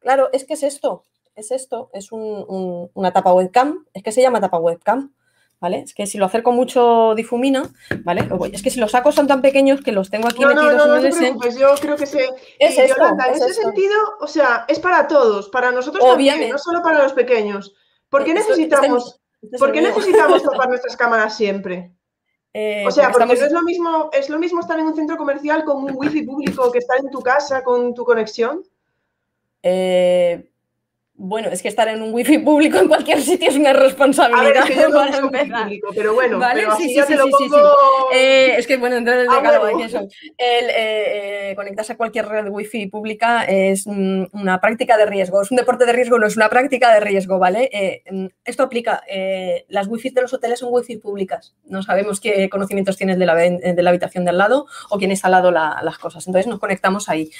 Claro, 0.00 0.28
es 0.32 0.44
que 0.44 0.54
es 0.54 0.64
esto 0.64 1.04
es 1.36 1.50
esto, 1.50 1.90
es 1.92 2.08
una 2.10 3.12
tapa 3.12 3.32
webcam, 3.32 3.84
es 3.92 4.02
que 4.02 4.10
se 4.10 4.22
llama 4.22 4.40
tapa 4.40 4.58
webcam, 4.58 5.12
¿vale? 5.60 5.80
Es 5.80 5.94
que 5.94 6.06
si 6.06 6.16
lo 6.16 6.24
acerco 6.24 6.50
mucho 6.50 7.14
difumina, 7.14 7.70
¿vale? 8.04 8.28
Es 8.52 8.62
que 8.62 8.70
si 8.70 8.80
los 8.80 8.90
sacos 8.90 9.14
son 9.14 9.26
tan 9.26 9.42
pequeños 9.42 9.82
que 9.82 9.92
los 9.92 10.10
tengo 10.10 10.28
aquí 10.28 10.42
no, 10.42 10.48
metidos 10.48 10.74
no, 10.74 10.86
no, 10.86 10.96
no, 10.96 11.02
te 11.02 11.10
preocupes, 11.10 11.58
yo 11.58 11.74
creo 11.80 11.96
que 11.96 12.06
se... 12.06 12.24
Es 12.58 12.78
esto, 12.78 13.06
en 13.06 13.34
ese 13.34 13.52
sentido, 13.52 13.94
o 14.20 14.26
sea, 14.26 14.64
es 14.66 14.78
para 14.80 15.06
todos, 15.06 15.50
para 15.50 15.70
nosotros 15.70 16.02
también, 16.02 16.50
no 16.50 16.58
solo 16.58 16.82
para 16.82 17.02
los 17.02 17.12
pequeños. 17.12 17.74
¿Por 18.08 18.24
qué 18.24 18.32
necesitamos, 18.32 19.20
¿por 19.58 19.72
qué 19.72 19.82
necesitamos 19.82 20.42
tapar 20.42 20.68
nuestras 20.70 20.96
cámaras 20.96 21.36
siempre? 21.36 21.92
Eh, 22.54 22.84
o 22.86 22.90
sea, 22.90 23.10
porque, 23.10 23.26
no 23.26 23.32
es 23.34 23.52
lo 23.52 23.62
mismo, 23.62 24.10
es 24.14 24.30
lo 24.30 24.38
mismo 24.38 24.60
estar 24.60 24.78
en 24.78 24.86
un 24.86 24.96
centro 24.96 25.18
comercial 25.18 25.62
con 25.64 25.84
un 25.84 25.90
wifi 25.94 26.22
público 26.22 26.72
que 26.72 26.78
estar 26.78 26.98
en 26.98 27.10
tu 27.10 27.20
casa 27.20 27.62
con 27.62 27.92
tu 27.92 28.02
conexión. 28.02 28.62
Eh, 29.62 30.48
bueno, 31.18 31.48
es 31.48 31.62
que 31.62 31.68
estar 31.68 31.88
en 31.88 32.02
un 32.02 32.12
wifi 32.12 32.38
público 32.38 32.76
en 32.76 32.88
cualquier 32.88 33.22
sitio 33.22 33.48
es 33.48 33.56
una 33.56 33.72
responsabilidad. 33.72 34.42
A 34.42 34.44
ver, 34.44 34.56
es 34.56 34.64
que 34.64 34.74
yo 34.74 34.88
no 34.90 35.30
público, 35.30 35.88
pero 35.94 36.14
bueno, 36.14 36.38
¿Vale? 36.38 36.62
pero 36.62 36.76
sí, 36.76 36.94
sí, 36.94 37.00
sí, 37.06 37.14
lo 37.14 37.28
pongo... 37.28 37.56
Eh, 38.12 38.54
es 38.58 38.66
que 38.66 38.76
bueno, 38.76 38.96
entonces 38.96 39.26
claro, 39.26 39.66
eso. 39.80 40.00
El 40.36 40.68
eh, 40.68 41.50
eh, 41.50 41.54
conectarse 41.56 41.94
a 41.94 41.96
cualquier 41.96 42.28
red 42.28 42.48
wifi 42.48 42.86
pública 42.88 43.44
es 43.44 43.86
una 43.86 44.60
práctica 44.60 44.98
de 44.98 45.06
riesgo, 45.06 45.40
es 45.40 45.50
un 45.50 45.56
deporte 45.56 45.86
de 45.86 45.92
riesgo, 45.94 46.18
no 46.18 46.26
es 46.26 46.36
una 46.36 46.50
práctica 46.50 46.92
de 46.92 47.00
riesgo, 47.00 47.38
¿vale? 47.38 48.02
Mm, 48.10 48.26
esto 48.44 48.64
aplica, 48.64 49.02
las 49.68 49.86
wifi 49.88 50.10
de 50.10 50.20
los 50.20 50.34
hoteles 50.34 50.58
son 50.58 50.68
wifi 50.70 50.98
públicas, 50.98 51.54
no 51.64 51.82
sabemos 51.82 52.20
qué 52.20 52.50
conocimientos 52.50 52.96
tienes 52.96 53.18
de 53.18 53.24
la, 53.24 53.34
de 53.34 53.82
la 53.82 53.90
habitación 53.90 54.24
de 54.24 54.30
al 54.30 54.38
lado 54.38 54.66
o 54.90 54.98
quién 54.98 55.10
está 55.12 55.28
al 55.28 55.32
lado 55.32 55.50
las 55.50 55.98
cosas, 55.98 56.26
entonces 56.26 56.46
nos 56.46 56.60
conectamos 56.60 57.08
ahí. 57.08 57.30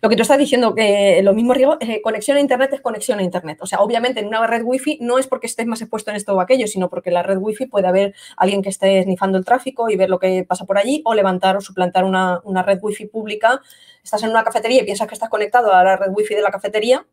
lo 0.00 0.08
que 0.08 0.16
tú 0.16 0.22
estás 0.22 0.38
diciendo, 0.38 0.74
que 0.76 1.20
lo 1.24 1.34
mismo 1.34 1.54
riesgo, 1.54 1.78
conexión 2.02 2.36
a 2.36 2.40
Internet 2.40 2.51
es 2.72 2.80
conexión 2.80 3.18
a 3.18 3.22
Internet. 3.22 3.58
O 3.60 3.66
sea, 3.66 3.80
obviamente 3.80 4.20
en 4.20 4.26
una 4.26 4.46
red 4.46 4.62
Wi-Fi 4.64 4.98
no 5.00 5.18
es 5.18 5.26
porque 5.26 5.46
estés 5.46 5.66
más 5.66 5.80
expuesto 5.80 6.10
en 6.10 6.16
esto 6.16 6.34
o 6.34 6.40
aquello, 6.40 6.66
sino 6.66 6.88
porque 6.88 7.10
en 7.10 7.14
la 7.14 7.22
red 7.22 7.38
Wi-Fi 7.38 7.66
puede 7.66 7.88
haber 7.88 8.14
alguien 8.36 8.62
que 8.62 8.68
esté 8.68 8.98
esnifando 9.00 9.38
el 9.38 9.44
tráfico 9.44 9.88
y 9.90 9.96
ver 9.96 10.10
lo 10.10 10.18
que 10.18 10.44
pasa 10.44 10.64
por 10.64 10.78
allí, 10.78 11.02
o 11.04 11.14
levantar 11.14 11.56
o 11.56 11.60
suplantar 11.60 12.04
una, 12.04 12.40
una 12.44 12.62
red 12.62 12.78
Wi-Fi 12.82 13.06
pública. 13.06 13.60
Estás 14.02 14.22
en 14.22 14.30
una 14.30 14.44
cafetería 14.44 14.82
y 14.82 14.84
piensas 14.84 15.08
que 15.08 15.14
estás 15.14 15.28
conectado 15.28 15.72
a 15.72 15.82
la 15.84 15.96
red 15.96 16.10
Wi-Fi 16.12 16.34
de 16.34 16.42
la 16.42 16.50
cafetería 16.50 17.06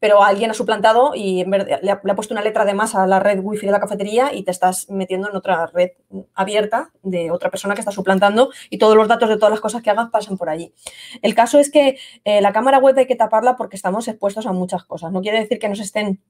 pero 0.00 0.22
alguien 0.22 0.50
ha 0.50 0.54
suplantado 0.54 1.12
y 1.14 1.44
le, 1.44 1.90
ha, 1.90 2.00
puesto 2.00 2.34
una 2.34 2.42
letra 2.42 2.64
de 2.64 2.74
más 2.74 2.94
a 2.94 3.06
la 3.06 3.20
red 3.20 3.40
wifi 3.40 3.66
de 3.66 3.72
la 3.72 3.80
cafetería 3.80 4.32
y 4.32 4.42
te 4.42 4.50
estás 4.50 4.88
metiendo 4.90 5.28
en 5.28 5.36
otra 5.36 5.66
red 5.66 5.90
abierta 6.34 6.90
de 7.02 7.30
otra 7.30 7.50
persona 7.50 7.74
que 7.74 7.80
está 7.80 7.92
suplantando 7.92 8.50
y 8.70 8.78
todos 8.78 8.96
los 8.96 9.08
datos 9.08 9.28
de 9.28 9.36
todas 9.36 9.50
las 9.50 9.60
cosas 9.60 9.82
que 9.82 9.90
hagas 9.90 10.10
pasan 10.10 10.36
por 10.36 10.48
allí. 10.48 10.72
El 11.22 11.34
caso 11.34 11.58
es 11.58 11.70
que 11.70 11.98
eh, 12.24 12.40
la 12.40 12.52
cámara 12.52 12.78
web 12.78 12.96
hay 12.98 13.06
que 13.06 13.16
taparla 13.16 13.56
porque 13.56 13.76
estamos 13.76 14.08
expuestos 14.08 14.46
a 14.46 14.52
muchas 14.52 14.84
cosas. 14.84 15.12
No 15.12 15.20
quiere 15.20 15.40
decir 15.40 15.58
que 15.58 15.68
nos 15.68 15.80
estén 15.80 16.20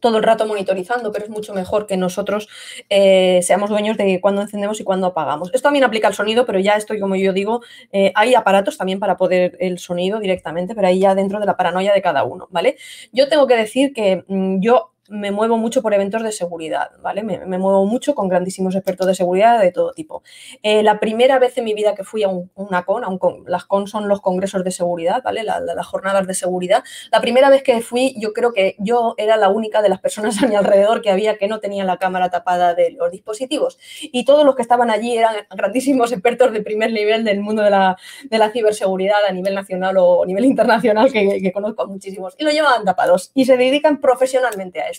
todo 0.00 0.18
el 0.18 0.22
rato 0.22 0.46
monitorizando, 0.46 1.12
pero 1.12 1.24
es 1.24 1.30
mucho 1.30 1.54
mejor 1.54 1.86
que 1.86 1.96
nosotros 1.96 2.48
eh, 2.90 3.40
seamos 3.42 3.70
dueños 3.70 3.96
de 3.96 4.20
cuándo 4.20 4.42
encendemos 4.42 4.80
y 4.80 4.84
cuándo 4.84 5.08
apagamos. 5.08 5.48
Esto 5.52 5.66
también 5.66 5.84
aplica 5.84 6.08
al 6.08 6.14
sonido, 6.14 6.46
pero 6.46 6.58
ya 6.58 6.76
estoy, 6.76 7.00
como 7.00 7.16
yo 7.16 7.32
digo, 7.32 7.62
eh, 7.92 8.12
hay 8.14 8.34
aparatos 8.34 8.78
también 8.78 9.00
para 9.00 9.16
poder 9.16 9.56
el 9.60 9.78
sonido 9.78 10.20
directamente, 10.20 10.74
pero 10.74 10.88
ahí 10.88 11.00
ya 11.00 11.14
dentro 11.14 11.40
de 11.40 11.46
la 11.46 11.56
paranoia 11.56 11.92
de 11.92 12.02
cada 12.02 12.24
uno, 12.24 12.48
¿vale? 12.50 12.76
Yo 13.12 13.28
tengo 13.28 13.46
que 13.46 13.56
decir 13.56 13.92
que 13.92 14.24
mm, 14.28 14.60
yo 14.60 14.93
me 15.08 15.30
muevo 15.30 15.58
mucho 15.58 15.82
por 15.82 15.92
eventos 15.94 16.22
de 16.22 16.32
seguridad, 16.32 16.90
¿vale? 17.02 17.22
Me, 17.22 17.58
muevo 17.58 17.84
mucho 17.86 18.14
con 18.14 18.28
grandísimos 18.28 18.74
expertos 18.74 19.06
de 19.06 19.14
seguridad 19.14 19.60
de 19.60 19.70
todo 19.70 19.92
tipo. 19.92 20.22
Eh, 20.62 20.82
la 20.82 20.98
primera 20.98 21.38
vez 21.38 21.56
en 21.58 21.64
mi 21.64 21.74
vida 21.74 21.94
que 21.94 22.04
fui 22.04 22.22
a 22.22 22.28
una 22.28 22.84
con, 22.84 23.44
las 23.46 23.64
con 23.64 23.86
son 23.86 24.08
los 24.08 24.20
congresos 24.20 24.64
de 24.64 24.70
seguridad, 24.70 25.22
¿vale? 25.22 25.42
las 25.44 25.86
jornadas 25.86 26.26
de 26.26 26.34
seguridad. 26.34 26.82
La 27.12 27.20
primera 27.20 27.50
vez 27.50 27.62
que 27.62 27.80
fui, 27.80 28.14
yo 28.18 28.32
creo 28.32 28.52
que 28.52 28.76
yo 28.78 29.14
era 29.18 29.36
la 29.36 29.48
única 29.48 29.82
de 29.82 29.88
las 29.88 30.00
personas 30.00 30.36
a 30.42 30.46
mi 30.46 30.56
alrededor 30.56 31.02
que 31.02 31.10
había 31.10 31.36
que 31.36 31.48
no 31.48 31.60
tenía 31.60 31.84
la 31.84 31.98
cámara 31.98 32.30
tapada 32.30 32.74
de 32.74 32.92
los 32.92 33.10
dispositivos. 33.10 33.78
Y 34.00 34.24
todos 34.24 34.44
los 34.44 34.56
que 34.56 34.62
estaban 34.62 34.90
allí 34.90 35.16
eran 35.16 35.34
grandísimos 35.54 36.12
expertos 36.12 36.52
de 36.52 36.62
primer 36.62 36.92
nivel 36.92 37.24
del 37.24 37.40
mundo 37.40 37.62
de 37.62 37.70
la, 37.70 37.96
de 38.24 38.38
la 38.38 38.50
ciberseguridad 38.50 39.24
a 39.28 39.32
nivel 39.32 39.54
nacional 39.54 39.96
o 39.98 40.22
a 40.22 40.26
nivel 40.26 40.44
internacional, 40.44 41.12
que, 41.12 41.52
conozco 41.52 41.86
muchísimos. 41.86 42.34
Y 42.38 42.44
lo 42.44 42.50
llevaban 42.50 42.84
tapados 42.84 43.30
y 43.34 43.44
se 43.44 43.56
dedican 43.56 44.00
profesionalmente 44.00 44.80
a 44.80 44.88
eso 44.88 44.94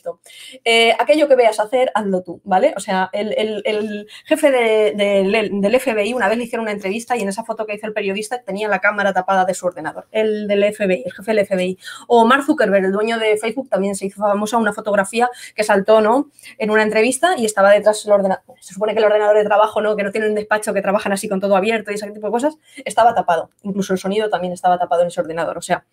Eh, 0.63 0.93
aquello 0.99 1.27
que 1.27 1.35
veas 1.35 1.59
hacer, 1.59 1.91
hazlo 1.93 2.21
tú, 2.21 2.41
¿vale? 2.43 2.73
O 2.75 2.79
sea, 2.79 3.09
el, 3.13 4.07
jefe 4.25 4.51
del 4.51 5.79
FBI 5.79 6.13
una 6.13 6.27
vez 6.27 6.37
le 6.37 6.43
hicieron 6.45 6.63
una 6.63 6.71
entrevista 6.71 7.15
y 7.15 7.21
en 7.21 7.29
esa 7.29 7.43
foto 7.43 7.65
que 7.65 7.75
hizo 7.75 7.87
el 7.87 7.93
periodista 7.93 8.41
tenía 8.41 8.67
la 8.67 8.79
cámara 8.79 9.13
tapada 9.13 9.45
de 9.45 9.53
su 9.53 9.65
ordenador, 9.65 10.07
el 10.11 10.47
del 10.47 10.73
FBI, 10.73 11.03
el 11.05 11.13
jefe 11.13 11.33
del 11.33 11.45
FBI. 11.45 11.77
O 12.07 12.25
Mark 12.25 12.43
Zuckerberg, 12.43 12.85
el 12.85 12.91
dueño 12.91 13.19
de 13.19 13.37
Facebook, 13.37 13.69
también 13.69 13.95
se 13.95 14.07
hizo 14.07 14.21
famosa 14.21 14.57
una 14.57 14.73
fotografía 14.73 15.29
que 15.55 15.63
saltó, 15.63 16.01
¿no? 16.01 16.31
En 16.57 16.71
una 16.71 16.83
entrevista 16.83 17.35
y 17.37 17.45
estaba 17.45 17.71
detrás 17.71 18.03
del 18.03 18.13
ordenador. 18.13 18.43
Se 18.59 18.73
supone 18.73 18.93
que 18.93 18.99
el 18.99 19.05
ordenador 19.05 19.37
de 19.37 19.43
trabajo, 19.43 19.81
¿no? 19.81 19.95
Que 19.95 20.03
no 20.03 20.11
tienen 20.11 20.29
un 20.29 20.35
despacho, 20.35 20.73
que 20.73 20.81
trabajan 20.81 21.11
así 21.11 21.27
con 21.27 21.39
todo 21.39 21.55
abierto 21.55 21.91
y 21.91 21.95
ese 21.95 22.09
tipo 22.11 22.27
de 22.27 22.31
cosas, 22.31 22.57
estaba 22.83 23.13
tapado. 23.13 23.49
Incluso 23.63 23.93
el 23.93 23.99
sonido 23.99 24.29
también 24.29 24.53
estaba 24.53 24.77
tapado 24.77 25.01
en 25.01 25.07
ese 25.07 25.21
ordenador. 25.21 25.57
O 25.57 25.61
sea, 25.61 25.85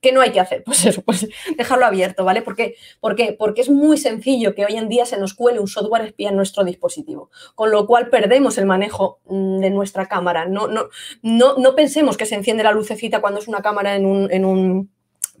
¿Qué 0.00 0.12
no 0.12 0.20
hay 0.20 0.32
que 0.32 0.40
hacer? 0.40 0.64
Pues 0.70 0.84
eso, 0.86 1.02
pues 1.02 1.28
dejarlo 1.56 1.84
abierto, 1.84 2.24
¿vale? 2.24 2.42
¿Por 2.42 2.56
qué? 2.56 2.76
Porque 3.00 3.60
es 3.60 3.70
muy 3.70 3.98
sencillo 3.98 4.54
que 4.54 4.64
hoy 4.64 4.76
en 4.76 4.88
día 4.88 5.04
se 5.04 5.18
nos 5.18 5.34
cuele 5.34 5.60
un 5.60 5.68
software 5.68 6.04
espía 6.04 6.30
en 6.30 6.36
nuestro 6.36 6.64
dispositivo, 6.64 7.30
con 7.54 7.70
lo 7.70 7.86
cual 7.86 8.08
perdemos 8.08 8.56
el 8.58 8.66
manejo 8.66 9.20
mm, 9.26 9.58
de 9.58 9.70
nuestra 9.70 10.06
cámara. 10.06 10.46
No, 10.46 10.68
no, 10.68 10.88
no, 11.22 11.56
no 11.58 11.74
pensemos 11.74 12.16
que 12.16 12.26
se 12.26 12.36
enciende 12.36 12.62
la 12.62 12.72
lucecita 12.72 13.20
cuando 13.20 13.40
es 13.40 13.48
una 13.48 13.62
cámara 13.62 13.96
en 13.96 14.06
un, 14.06 14.30
en 14.30 14.44
un 14.44 14.90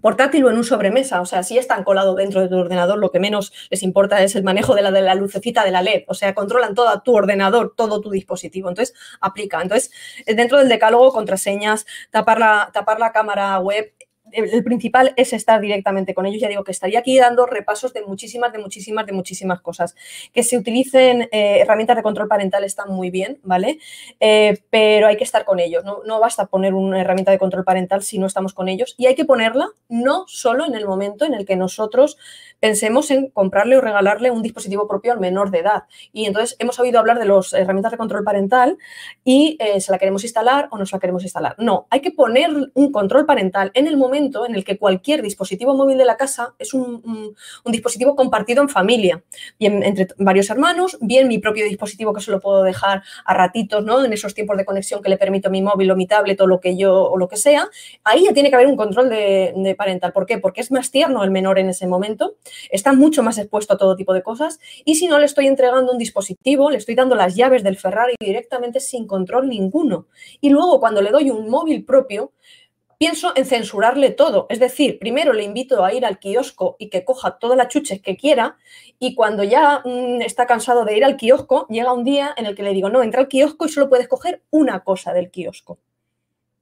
portátil 0.00 0.44
o 0.44 0.50
en 0.50 0.56
un 0.56 0.64
sobremesa. 0.64 1.20
O 1.20 1.26
sea, 1.26 1.42
si 1.42 1.58
están 1.58 1.84
colado 1.84 2.14
dentro 2.14 2.40
de 2.40 2.48
tu 2.48 2.56
ordenador, 2.56 2.98
lo 2.98 3.10
que 3.10 3.20
menos 3.20 3.52
les 3.70 3.82
importa 3.82 4.22
es 4.22 4.34
el 4.34 4.42
manejo 4.42 4.74
de 4.74 4.82
la, 4.82 4.90
de 4.90 5.02
la 5.02 5.14
lucecita 5.14 5.64
de 5.64 5.70
la 5.70 5.82
LED. 5.82 6.04
O 6.08 6.14
sea, 6.14 6.34
controlan 6.34 6.74
todo 6.74 7.00
tu 7.02 7.14
ordenador, 7.14 7.74
todo 7.76 8.00
tu 8.00 8.10
dispositivo. 8.10 8.68
Entonces, 8.68 8.94
aplica. 9.20 9.62
Entonces, 9.62 9.90
dentro 10.26 10.58
del 10.58 10.68
decálogo, 10.68 11.12
contraseñas, 11.12 11.86
tapar 12.10 12.38
la, 12.40 12.70
tapar 12.72 12.98
la 12.98 13.12
cámara 13.12 13.58
web 13.58 13.92
el 14.32 14.64
principal 14.64 15.12
es 15.16 15.32
estar 15.32 15.60
directamente 15.60 16.14
con 16.14 16.26
ellos. 16.26 16.40
Ya 16.40 16.48
digo 16.48 16.64
que 16.64 16.72
estaría 16.72 16.98
aquí 16.98 17.18
dando 17.18 17.46
repasos 17.46 17.92
de 17.92 18.02
muchísimas, 18.02 18.52
de 18.52 18.58
muchísimas, 18.58 19.06
de 19.06 19.12
muchísimas 19.12 19.60
cosas. 19.60 19.94
Que 20.32 20.42
se 20.42 20.56
utilicen 20.56 21.22
eh, 21.32 21.60
herramientas 21.60 21.96
de 21.96 22.02
control 22.02 22.28
parental 22.28 22.64
están 22.64 22.90
muy 22.90 23.10
bien, 23.10 23.38
¿vale? 23.42 23.78
Eh, 24.20 24.58
pero 24.70 25.06
hay 25.06 25.16
que 25.16 25.24
estar 25.24 25.44
con 25.44 25.60
ellos. 25.60 25.84
No, 25.84 26.20
basta 26.20 26.46
poner 26.46 26.74
una 26.74 27.00
herramienta 27.00 27.30
de 27.30 27.38
control 27.38 27.64
parental 27.64 28.02
si 28.02 28.18
no 28.18 28.26
estamos 28.26 28.54
con 28.54 28.68
ellos. 28.68 28.94
Y 28.98 29.06
hay 29.06 29.14
que 29.14 29.24
ponerla 29.24 29.68
no 29.88 30.24
solo 30.28 30.66
en 30.66 30.74
el 30.74 30.86
momento 30.86 31.24
en 31.24 31.34
el 31.34 31.46
que 31.46 31.56
nosotros 31.56 32.16
pensemos 32.60 33.10
en 33.10 33.30
comprarle 33.30 33.76
o 33.76 33.80
regalarle 33.80 34.30
un 34.30 34.42
dispositivo 34.42 34.86
propio 34.86 35.12
al 35.12 35.20
menor 35.20 35.50
de 35.50 35.60
edad. 35.60 35.84
Y 36.12 36.26
entonces 36.26 36.56
hemos 36.58 36.78
oído 36.78 36.98
hablar 36.98 37.18
de 37.18 37.24
las 37.24 37.52
herramientas 37.52 37.92
de 37.92 37.98
control 37.98 38.24
parental 38.24 38.78
y 39.24 39.56
eh, 39.60 39.80
se 39.80 39.92
la 39.92 39.98
queremos 39.98 40.24
instalar 40.24 40.68
o 40.70 40.78
no 40.78 40.86
se 40.86 40.96
la 40.96 41.00
queremos 41.00 41.22
instalar. 41.22 41.54
No, 41.58 41.86
hay 41.90 42.00
que 42.00 42.10
poner 42.10 42.50
un 42.74 42.92
control 42.92 43.26
parental 43.26 43.70
en 43.74 43.86
el 43.86 43.96
momento 43.96 44.19
en 44.20 44.54
el 44.54 44.64
que 44.64 44.78
cualquier 44.78 45.22
dispositivo 45.22 45.74
móvil 45.74 45.98
de 45.98 46.04
la 46.04 46.16
casa 46.16 46.54
es 46.58 46.74
un, 46.74 47.34
dispositivo 47.64 48.14
compartido 48.16 48.62
en 48.62 48.68
familia, 48.68 49.22
bien 49.58 49.82
entre 49.82 50.08
varios 50.18 50.50
hermanos, 50.50 50.98
bien 51.00 51.28
mi 51.28 51.38
propio 51.38 51.64
dispositivo 51.64 52.12
que 52.12 52.20
se 52.20 52.30
lo 52.30 52.40
puedo 52.40 52.62
dejar 52.62 53.02
a 53.24 53.34
ratitos, 53.34 53.84
¿no? 53.84 54.04
En 54.04 54.12
esos 54.12 54.34
tiempos 54.34 54.56
de 54.56 54.64
conexión 54.64 55.02
que 55.02 55.08
le 55.08 55.16
permito 55.16 55.50
mi 55.50 55.62
móvil 55.62 55.90
o 55.90 55.96
mi 55.96 56.06
tablet 56.06 56.40
o 56.40 56.46
lo 56.46 56.60
que 56.60 56.76
yo 56.76 57.04
o 57.04 57.16
lo 57.16 57.28
que 57.28 57.36
sea, 57.36 57.68
ahí 58.04 58.24
ya 58.24 58.32
tiene 58.32 58.50
que 58.50 58.56
haber 58.56 58.66
un 58.66 58.76
control 58.76 59.08
de, 59.08 59.74
parental. 59.78 60.12
¿Por 60.12 60.26
qué? 60.26 60.38
Porque 60.38 60.60
es 60.60 60.70
más 60.70 60.90
tierno 60.90 61.24
el 61.24 61.30
menor 61.30 61.58
en 61.58 61.68
ese 61.68 61.86
momento 61.86 62.36
está 62.70 62.92
mucho 62.92 63.22
más 63.22 63.38
expuesto 63.38 63.74
a 63.74 63.78
todo 63.78 63.96
tipo 63.96 64.12
de 64.12 64.22
cosas 64.22 64.58
y 64.84 64.96
si 64.96 65.06
no 65.06 65.18
le 65.18 65.26
estoy 65.26 65.46
entregando 65.46 65.92
un 65.92 65.98
dispositivo, 65.98 66.70
le 66.70 66.76
estoy 66.76 66.94
dando 66.94 67.14
las 67.14 67.36
llaves 67.36 67.62
del 67.62 67.76
Ferrari 67.76 68.14
directamente 68.20 68.80
sin 68.80 69.06
control 69.06 69.48
ninguno. 69.48 70.06
Y 70.40 70.50
luego 70.50 70.80
cuando 70.80 71.00
le 71.00 71.10
doy 71.10 71.30
un 71.30 71.48
móvil 71.48 71.84
propio, 71.84 72.32
pienso 73.00 73.32
en 73.34 73.46
censurarle 73.46 74.10
todo. 74.10 74.46
Es 74.50 74.60
decir, 74.60 74.98
primero 74.98 75.32
le 75.32 75.42
invito 75.42 75.82
a 75.82 75.94
ir 75.94 76.04
al 76.04 76.18
kiosco 76.18 76.76
y 76.78 76.90
que 76.90 77.02
coja 77.02 77.38
todas 77.38 77.56
las 77.56 77.68
chuches 77.68 78.02
que 78.02 78.14
quiera 78.14 78.58
y 78.98 79.14
cuando 79.14 79.42
ya 79.42 79.80
mm, 79.86 80.20
está 80.20 80.46
cansado 80.46 80.84
de 80.84 80.98
ir 80.98 81.04
al 81.06 81.16
kiosco, 81.16 81.66
llega 81.70 81.94
un 81.94 82.04
día 82.04 82.34
en 82.36 82.44
el 82.44 82.54
que 82.54 82.62
le 82.62 82.74
digo, 82.74 82.90
no, 82.90 83.02
entra 83.02 83.22
al 83.22 83.28
kiosco 83.28 83.64
y 83.64 83.70
solo 83.70 83.88
puedes 83.88 84.06
coger 84.06 84.42
una 84.50 84.80
cosa 84.80 85.14
del 85.14 85.30
kiosco. 85.30 85.78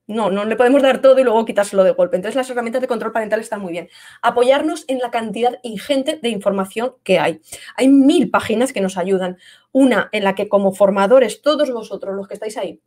No, 0.06 0.30
no 0.30 0.44
le 0.44 0.54
podemos 0.54 0.80
dar 0.80 1.02
todo 1.02 1.18
y 1.18 1.24
luego 1.24 1.44
quitárselo 1.44 1.82
de 1.82 1.90
golpe. 1.90 2.14
Entonces 2.14 2.36
las 2.36 2.48
herramientas 2.48 2.82
de 2.82 2.88
control 2.88 3.10
parental 3.10 3.40
están 3.40 3.60
muy 3.60 3.72
bien. 3.72 3.88
Apoyarnos 4.22 4.84
en 4.86 4.98
la 4.98 5.10
cantidad 5.10 5.58
ingente 5.64 6.20
de 6.22 6.28
información 6.28 6.94
que 7.02 7.18
hay. 7.18 7.40
Hay 7.74 7.88
mil 7.88 8.30
páginas 8.30 8.72
que 8.72 8.80
nos 8.80 8.96
ayudan. 8.96 9.38
Una 9.72 10.08
en 10.12 10.22
la 10.22 10.36
que 10.36 10.48
como 10.48 10.72
formadores, 10.72 11.42
todos 11.42 11.72
vosotros 11.72 12.14
los 12.14 12.28
que 12.28 12.34
estáis 12.34 12.56
ahí, 12.56 12.80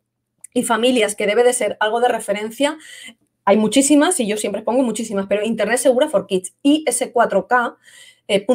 y 0.54 0.64
familias 0.64 1.14
que 1.14 1.26
debe 1.26 1.44
de 1.44 1.52
ser 1.52 1.76
algo 1.80 2.00
de 2.00 2.08
referencia, 2.08 2.78
hay 3.44 3.56
muchísimas 3.56 4.18
y 4.20 4.26
yo 4.26 4.36
siempre 4.36 4.62
pongo 4.62 4.82
muchísimas, 4.82 5.26
pero 5.26 5.44
Internet 5.44 5.78
Segura 5.78 6.08
for 6.08 6.26
Kids, 6.26 6.54
IS4K. 6.62 7.76
Eh, 8.28 8.46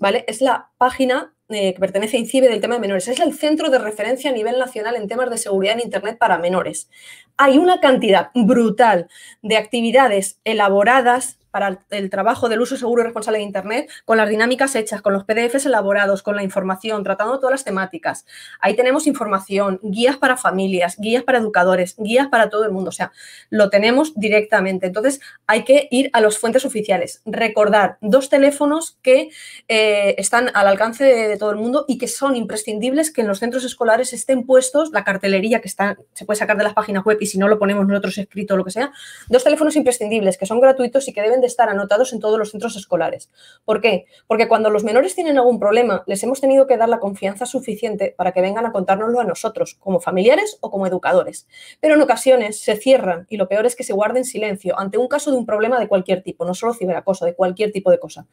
¿vale? 0.00 0.24
Es 0.26 0.40
la 0.40 0.70
página 0.76 1.34
eh, 1.48 1.74
que 1.74 1.80
pertenece 1.80 2.16
a 2.16 2.20
INCIBE 2.20 2.48
del 2.48 2.60
tema 2.60 2.74
de 2.74 2.80
menores. 2.80 3.06
Es 3.06 3.20
el 3.20 3.32
centro 3.34 3.70
de 3.70 3.78
referencia 3.78 4.30
a 4.30 4.32
nivel 4.32 4.58
nacional 4.58 4.96
en 4.96 5.08
temas 5.08 5.30
de 5.30 5.38
seguridad 5.38 5.74
en 5.74 5.80
Internet 5.80 6.18
para 6.18 6.38
menores. 6.38 6.90
Hay 7.36 7.58
una 7.58 7.80
cantidad 7.80 8.30
brutal 8.34 9.08
de 9.42 9.56
actividades 9.56 10.38
elaboradas 10.44 11.38
para 11.54 11.78
el 11.90 12.10
trabajo 12.10 12.48
del 12.48 12.62
uso 12.62 12.76
seguro 12.76 13.02
y 13.02 13.04
responsable 13.04 13.38
de 13.38 13.44
Internet, 13.44 13.88
con 14.04 14.16
las 14.16 14.28
dinámicas 14.28 14.74
hechas, 14.74 15.00
con 15.02 15.12
los 15.12 15.22
PDFs 15.22 15.66
elaborados, 15.66 16.24
con 16.24 16.34
la 16.34 16.42
información, 16.42 17.04
tratando 17.04 17.38
todas 17.38 17.52
las 17.52 17.62
temáticas. 17.62 18.26
Ahí 18.58 18.74
tenemos 18.74 19.06
información, 19.06 19.78
guías 19.84 20.16
para 20.16 20.36
familias, 20.36 20.96
guías 20.98 21.22
para 21.22 21.38
educadores, 21.38 21.94
guías 21.96 22.26
para 22.26 22.50
todo 22.50 22.64
el 22.64 22.72
mundo. 22.72 22.88
O 22.88 22.92
sea, 22.92 23.12
lo 23.50 23.70
tenemos 23.70 24.14
directamente. 24.16 24.88
Entonces, 24.88 25.20
hay 25.46 25.62
que 25.62 25.86
ir 25.92 26.10
a 26.12 26.20
las 26.20 26.38
fuentes 26.38 26.64
oficiales. 26.64 27.22
Recordar 27.24 27.98
dos 28.00 28.30
teléfonos 28.30 28.98
que 29.00 29.28
eh, 29.68 30.16
están 30.18 30.50
al 30.54 30.66
alcance 30.66 31.04
de, 31.04 31.36
todo 31.36 31.52
el 31.52 31.56
mundo 31.58 31.84
y 31.86 31.98
que 31.98 32.08
son 32.08 32.34
imprescindibles 32.34 33.12
que 33.12 33.20
en 33.20 33.28
los 33.28 33.38
centros 33.38 33.62
escolares 33.62 34.12
estén 34.12 34.44
puestos 34.44 34.90
la 34.90 35.04
cartelería 35.04 35.60
que 35.60 35.68
se 35.68 36.24
puede 36.26 36.36
sacar 36.36 36.56
de 36.56 36.64
las 36.64 36.74
páginas 36.74 37.04
web 37.04 37.18
y 37.24 37.26
si 37.26 37.38
no 37.38 37.48
lo 37.48 37.58
ponemos 37.58 37.86
nosotros 37.86 38.18
escrito 38.18 38.54
o 38.54 38.56
lo 38.56 38.64
que 38.64 38.70
sea. 38.70 38.92
Dos 39.28 39.42
teléfonos 39.42 39.74
imprescindibles 39.76 40.36
que 40.36 40.46
son 40.46 40.60
gratuitos 40.60 41.08
y 41.08 41.12
que 41.12 41.22
deben 41.22 41.42
estar 41.42 41.68
anotados 41.68 42.12
en 42.12 42.20
todos 42.20 42.38
los 42.38 42.50
centros 42.50 42.76
escolares. 42.76 43.30
¿Por 43.64 43.80
qué? 43.80 44.04
Porque 44.26 44.46
cuando 44.46 44.70
los 44.70 44.84
menores 44.84 45.14
tienen 45.14 45.38
algún 45.38 45.58
problema, 45.58 46.04
les 46.06 46.22
hemos 46.22 46.40
tenido 46.40 46.66
que 46.66 46.76
dar 46.76 46.88
la 46.88 47.00
confianza 47.00 47.46
suficiente 47.46 48.14
para 48.16 48.32
que 48.32 48.42
vengan 48.42 48.66
a 48.66 48.72
contárnoslo 48.72 49.20
a 49.20 49.24
nosotros, 49.24 49.74
como 49.80 50.00
familiares 50.00 50.58
o 50.60 50.70
como 50.70 50.86
educadores. 50.86 51.48
Pero 51.80 51.94
en 51.94 52.02
ocasiones 52.02 52.60
se 52.60 52.76
cierran 52.76 53.26
y 53.30 53.38
lo 53.38 53.48
peor 53.48 53.64
es 53.64 53.74
que 53.74 53.84
se 53.84 53.94
guarden 53.94 54.24
silencio 54.24 54.78
ante 54.78 54.98
un 54.98 55.08
caso 55.08 55.30
de 55.30 55.38
un 55.38 55.46
problema 55.46 55.80
de 55.80 55.88
cualquier 55.88 56.22
tipo, 56.22 56.44
no 56.44 56.52
solo 56.52 56.74
ciberacoso, 56.74 57.24
de 57.24 57.34
cualquier 57.34 57.72
tipo 57.72 57.90
de 57.90 57.98
cosa 57.98 58.26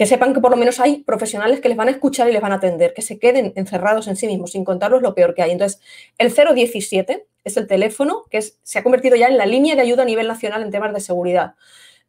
que 0.00 0.06
sepan 0.06 0.32
que 0.32 0.40
por 0.40 0.50
lo 0.50 0.56
menos 0.56 0.80
hay 0.80 1.04
profesionales 1.04 1.60
que 1.60 1.68
les 1.68 1.76
van 1.76 1.88
a 1.88 1.90
escuchar 1.90 2.26
y 2.26 2.32
les 2.32 2.40
van 2.40 2.52
a 2.52 2.54
atender, 2.54 2.94
que 2.94 3.02
se 3.02 3.18
queden 3.18 3.52
encerrados 3.54 4.08
en 4.08 4.16
sí 4.16 4.26
mismos 4.26 4.52
sin 4.52 4.64
contarlos 4.64 5.02
lo 5.02 5.14
peor 5.14 5.34
que 5.34 5.42
hay. 5.42 5.50
Entonces, 5.50 5.78
el 6.16 6.32
017 6.32 7.26
es 7.44 7.56
el 7.56 7.66
teléfono 7.66 8.24
que 8.30 8.40
se 8.42 8.78
ha 8.78 8.82
convertido 8.82 9.16
ya 9.16 9.28
en 9.28 9.36
la 9.36 9.46
línea 9.46 9.74
de 9.74 9.82
ayuda 9.82 10.02
a 10.02 10.06
nivel 10.06 10.28
nacional 10.28 10.62
en 10.62 10.70
temas 10.70 10.92
de 10.92 11.00
seguridad. 11.00 11.54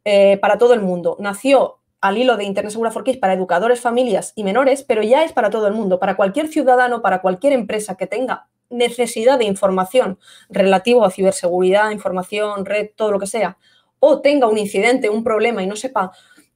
Eh, 0.04 0.36
para 0.38 0.58
todo 0.58 0.74
el 0.74 0.80
mundo. 0.80 1.16
Nació 1.20 1.78
al 2.00 2.18
hilo 2.18 2.36
de 2.36 2.42
Internet 2.42 2.72
Segura 2.72 2.90
for 2.90 3.04
Kids 3.04 3.18
para 3.18 3.34
educadores, 3.34 3.80
familias 3.80 4.32
y 4.34 4.42
menores, 4.42 4.82
pero 4.82 5.02
ya 5.02 5.22
es 5.22 5.32
para 5.32 5.48
todo 5.48 5.68
el 5.68 5.74
mundo, 5.74 6.00
para 6.00 6.16
cualquier 6.16 6.48
ciudadano, 6.48 7.02
para 7.02 7.20
cualquier 7.22 7.52
empresa 7.52 7.94
que 7.94 8.08
tenga 8.08 8.48
necesidad 8.68 9.38
de 9.38 9.44
información 9.44 10.18
relativo 10.48 11.04
a 11.04 11.10
ciberseguridad, 11.12 11.92
información, 11.92 12.64
red, 12.64 12.90
todo 12.96 13.12
lo 13.12 13.20
que 13.20 13.28
sea, 13.28 13.58
o 14.00 14.20
tenga 14.20 14.48
un 14.48 14.58
incidente, 14.58 15.08
un 15.08 15.22
problema 15.22 15.62
y 15.62 15.68
no 15.68 15.76
sepa 15.76 16.10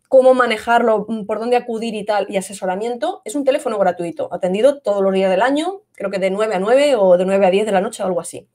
cómo 0.08 0.34
manejarlo, 0.34 1.06
mm, 1.08 1.26
por 1.26 1.38
dónde 1.38 1.56
acudir 1.56 1.94
y 1.94 2.04
tal, 2.04 2.26
y 2.28 2.36
asesoramiento, 2.38 3.22
es 3.24 3.36
un 3.36 3.44
teléfono 3.44 3.78
gratuito, 3.78 4.28
atendido 4.32 4.80
todos 4.80 5.02
los 5.02 5.12
días 5.12 5.30
del 5.30 5.42
año, 5.42 5.82
creo 5.92 6.10
que 6.10 6.18
de 6.18 6.30
9 6.30 6.56
a 6.56 6.58
9 6.58 6.96
o 6.96 7.16
de 7.16 7.24
9 7.26 7.46
a 7.46 7.50
10 7.50 7.66
de 7.66 7.72
la 7.72 7.80
noche 7.80 8.02
o 8.02 8.06
algo 8.06 8.20
así. 8.20 8.48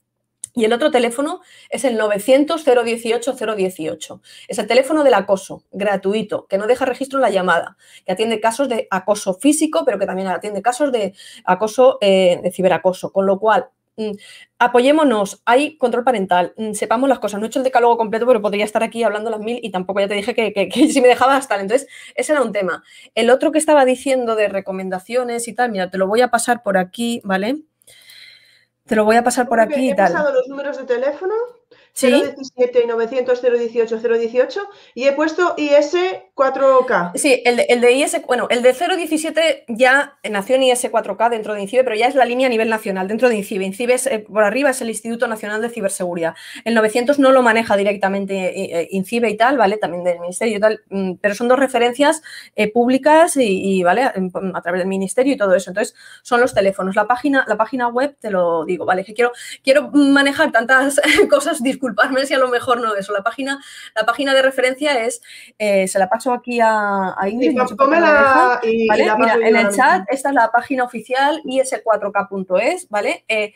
Y 0.54 0.64
el 0.64 0.72
otro 0.72 0.90
teléfono 0.90 1.40
es 1.70 1.84
el 1.84 1.98
900-018-018. 1.98 4.20
Es 4.48 4.58
el 4.58 4.66
teléfono 4.66 5.02
del 5.02 5.14
acoso, 5.14 5.64
gratuito, 5.72 6.46
que 6.46 6.58
no 6.58 6.66
deja 6.66 6.84
registro 6.84 7.18
en 7.18 7.22
la 7.22 7.30
llamada, 7.30 7.78
que 8.04 8.12
atiende 8.12 8.38
casos 8.40 8.68
de 8.68 8.86
acoso 8.90 9.32
físico, 9.34 9.84
pero 9.86 9.98
que 9.98 10.04
también 10.06 10.28
atiende 10.28 10.60
casos 10.60 10.92
de 10.92 11.14
acoso, 11.44 11.96
eh, 12.02 12.38
de 12.42 12.52
ciberacoso. 12.52 13.12
Con 13.12 13.24
lo 13.26 13.38
cual, 13.38 13.68
mm, 13.96 14.10
apoyémonos, 14.58 15.40
hay 15.46 15.78
control 15.78 16.04
parental, 16.04 16.52
mm, 16.58 16.72
sepamos 16.74 17.08
las 17.08 17.18
cosas. 17.18 17.40
No 17.40 17.46
he 17.46 17.48
hecho 17.48 17.60
el 17.60 17.64
decálogo 17.64 17.96
completo, 17.96 18.26
pero 18.26 18.42
podría 18.42 18.64
estar 18.66 18.82
aquí 18.82 19.02
hablando 19.04 19.30
las 19.30 19.40
mil 19.40 19.58
y 19.62 19.70
tampoco 19.70 20.00
ya 20.00 20.08
te 20.08 20.14
dije 20.14 20.34
que, 20.34 20.52
que 20.52 20.70
si 20.88 21.00
me 21.00 21.08
dejaba 21.08 21.38
estar. 21.38 21.60
Entonces, 21.60 21.88
ese 22.14 22.32
era 22.32 22.42
un 22.42 22.52
tema. 22.52 22.84
El 23.14 23.30
otro 23.30 23.52
que 23.52 23.58
estaba 23.58 23.84
diciendo 23.86 24.36
de 24.36 24.48
recomendaciones 24.48 25.48
y 25.48 25.54
tal, 25.54 25.70
mira, 25.72 25.90
te 25.90 25.96
lo 25.98 26.06
voy 26.06 26.20
a 26.20 26.28
pasar 26.28 26.62
por 26.62 26.76
aquí, 26.76 27.22
¿vale? 27.24 27.62
Te 28.86 28.96
lo 28.96 29.04
voy 29.04 29.16
a 29.16 29.24
pasar 29.24 29.48
por 29.48 29.60
aquí 29.60 29.90
y 29.90 29.96
tal. 29.96 30.10
He 30.10 30.14
pasado 30.14 30.32
los 30.32 30.48
números 30.48 30.76
de 30.78 30.84
teléfono 30.84 31.34
017 31.94 32.82
y 32.84 32.86
900 32.86 33.42
018 33.42 33.98
018 33.98 34.60
y 34.94 35.04
he 35.04 35.12
puesto 35.12 35.54
IS 35.56 35.94
4K. 36.34 37.12
Sí, 37.14 37.42
el 37.44 37.56
de, 37.56 37.62
el 37.68 37.80
de 37.80 37.92
IS, 37.92 38.22
bueno, 38.26 38.46
el 38.50 38.62
de 38.62 38.72
017 38.72 39.66
ya 39.68 40.18
nació 40.30 40.56
en 40.56 40.64
IS 40.64 40.90
4K 40.90 41.30
dentro 41.30 41.54
de 41.54 41.62
INCIBE, 41.62 41.84
pero 41.84 41.96
ya 41.96 42.06
es 42.06 42.14
la 42.14 42.24
línea 42.24 42.46
a 42.46 42.50
nivel 42.50 42.70
nacional 42.70 43.08
dentro 43.08 43.28
de 43.28 43.36
INCIBE. 43.36 43.64
INCIBE 43.66 43.94
es, 43.94 44.06
eh, 44.06 44.20
por 44.20 44.42
arriba 44.42 44.70
es 44.70 44.80
el 44.80 44.88
Instituto 44.88 45.26
Nacional 45.26 45.60
de 45.60 45.68
Ciberseguridad. 45.68 46.34
El 46.64 46.74
900 46.74 47.18
no 47.18 47.32
lo 47.32 47.42
maneja 47.42 47.76
directamente 47.76 48.34
eh, 48.34 48.80
eh, 48.80 48.88
INCIBE 48.90 49.30
y 49.30 49.36
tal, 49.36 49.58
¿vale? 49.58 49.76
También 49.76 50.04
del 50.04 50.20
Ministerio 50.20 50.56
y 50.56 50.60
tal, 50.60 50.80
mm, 50.88 51.12
pero 51.20 51.34
son 51.34 51.48
dos 51.48 51.58
referencias 51.58 52.22
públicas 52.72 53.36
y, 53.36 53.82
¿vale? 53.82 54.02
A, 54.02 54.62
través 54.62 54.80
del 54.80 54.88
Ministerio 54.88 55.34
y 55.34 55.36
todo 55.36 55.54
eso. 55.54 55.70
Entonces, 55.70 55.94
son 56.22 56.40
los 56.40 56.54
teléfonos. 56.54 56.96
La 56.96 57.06
página, 57.06 57.44
la 57.48 57.56
página 57.56 57.88
web, 57.88 58.16
te 58.20 58.30
lo 58.30 58.64
digo, 58.64 58.84
¿vale? 58.84 59.04
Que 59.04 59.14
quiero, 59.14 59.32
quiero 59.62 59.90
manejar 59.90 60.52
tantas 60.52 61.00
cosas 61.30 61.62
disculparme 61.82 62.24
si 62.26 62.34
a 62.34 62.38
lo 62.38 62.48
mejor 62.48 62.80
no 62.80 62.94
eso. 62.94 63.12
La 63.12 63.22
página, 63.22 63.60
la 63.94 64.06
página 64.06 64.34
de 64.34 64.42
referencia 64.42 65.04
es, 65.04 65.20
eh, 65.58 65.88
se 65.88 65.98
la 65.98 66.08
paso 66.08 66.32
aquí 66.32 66.60
a, 66.62 67.14
Ingrid. 67.28 67.58
en 69.42 69.56
el 69.56 69.70
chat, 69.70 70.04
esta 70.08 70.28
es 70.28 70.34
la 70.34 70.50
página 70.50 70.84
oficial 70.84 71.42
is4k.es, 71.44 72.88
¿vale? 72.88 73.24
Eh, 73.28 73.52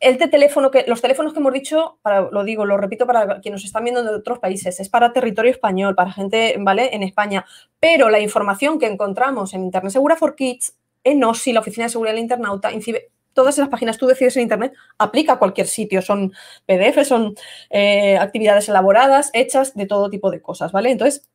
el 0.00 0.18
teléfono 0.18 0.70
que, 0.72 0.84
los 0.88 1.00
teléfonos 1.00 1.32
que 1.32 1.38
hemos 1.38 1.52
dicho, 1.52 1.98
para, 2.02 2.22
lo 2.22 2.42
digo, 2.42 2.64
lo 2.64 2.76
repito 2.76 3.06
para 3.06 3.40
quienes 3.40 3.60
nos 3.60 3.64
están 3.66 3.84
viendo 3.84 4.02
de 4.02 4.16
otros 4.16 4.40
países, 4.40 4.80
es 4.80 4.88
para 4.88 5.12
territorio 5.12 5.50
español, 5.50 5.94
para 5.94 6.10
gente, 6.10 6.56
¿vale? 6.58 6.90
En 6.92 7.04
España. 7.04 7.44
Pero 7.78 8.08
la 8.08 8.18
información 8.18 8.80
que 8.80 8.86
encontramos 8.86 9.54
en 9.54 9.62
Internet 9.62 9.92
Segura 9.92 10.16
for 10.16 10.34
Kids, 10.34 10.74
en 11.04 11.22
OSI, 11.22 11.52
la 11.52 11.60
Oficina 11.60 11.86
de 11.86 11.90
Seguridad 11.90 12.14
del 12.14 12.22
Internauta, 12.22 12.72
incide 12.72 13.10
todas 13.32 13.56
esas 13.56 13.68
páginas 13.68 13.98
tú 13.98 14.06
decides 14.06 14.36
en 14.36 14.42
Internet, 14.42 14.72
aplica 14.98 15.34
a 15.34 15.38
cualquier 15.38 15.66
sitio. 15.66 16.02
Son 16.02 16.32
PDF, 16.66 17.04
son 17.04 17.34
eh, 17.70 18.16
actividades 18.18 18.68
elaboradas, 18.68 19.30
hechas 19.32 19.74
de 19.74 19.86
todo 19.86 20.10
tipo 20.10 20.30
de 20.30 20.40
cosas, 20.40 20.72
¿vale? 20.72 20.90
Entonces, 20.90 21.28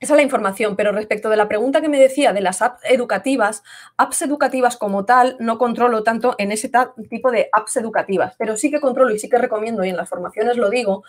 esa 0.00 0.14
es 0.14 0.16
la 0.16 0.22
información, 0.22 0.76
pero 0.76 0.92
respecto 0.92 1.30
de 1.30 1.36
la 1.36 1.48
pregunta 1.48 1.80
que 1.80 1.88
me 1.88 1.98
decía 1.98 2.32
de 2.32 2.42
las 2.42 2.60
apps 2.60 2.82
educativas, 2.84 3.62
apps 3.96 4.22
educativas 4.22 4.76
como 4.76 5.06
tal, 5.06 5.36
no 5.38 5.56
controlo 5.56 6.02
tanto 6.02 6.34
en 6.36 6.52
ese 6.52 6.70
tipo 7.08 7.30
de 7.30 7.48
apps 7.52 7.76
educativas, 7.76 8.34
pero 8.36 8.56
sí 8.56 8.70
que 8.70 8.80
controlo 8.80 9.14
y 9.14 9.18
sí 9.18 9.30
que 9.30 9.38
recomiendo, 9.38 9.84
y 9.84 9.88
en 9.88 9.96
las 9.96 10.08
formaciones 10.08 10.58
lo 10.58 10.68
digo, 10.68 11.04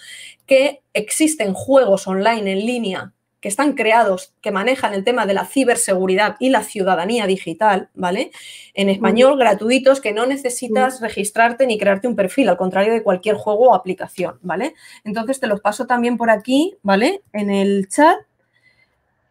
que 0.46 0.82
existen 0.94 1.54
juegos 1.54 2.08
online 2.08 2.54
en 2.54 2.60
línea 2.66 3.15
que 3.46 3.50
están 3.50 3.74
creados, 3.74 4.34
que 4.42 4.50
manejan 4.50 4.96
el 4.96 5.04
tema 5.04 5.28
de 5.28 5.36
la 5.36 5.46
ciberseguridad 5.46 6.36
y 6.40 6.50
la 6.50 6.64
ciudadanía 6.64 7.28
digital, 7.28 7.90
¿vale? 7.94 8.32
En 8.74 8.90
español, 8.90 9.38
gratuitos, 9.38 10.02
que 10.02 10.14
no 10.14 10.26
necesitas 10.26 11.00
registrarte 11.00 11.68
ni 11.68 11.78
crearte 11.78 12.08
un 12.08 12.16
perfil, 12.16 12.50
al 12.50 12.58
contrario 12.58 12.92
de 12.92 13.04
cualquier 13.04 13.36
juego 13.36 13.70
o 13.70 13.76
aplicación, 13.76 14.40
¿vale? 14.42 14.74
Entonces 15.04 15.40
te 15.40 15.46
los 15.46 15.62
paso 15.62 15.86
también 15.86 16.18
por 16.18 16.32
aquí, 16.32 16.76
¿vale? 16.82 17.22
En 17.34 17.52
el 17.52 17.88
chat 17.88 18.18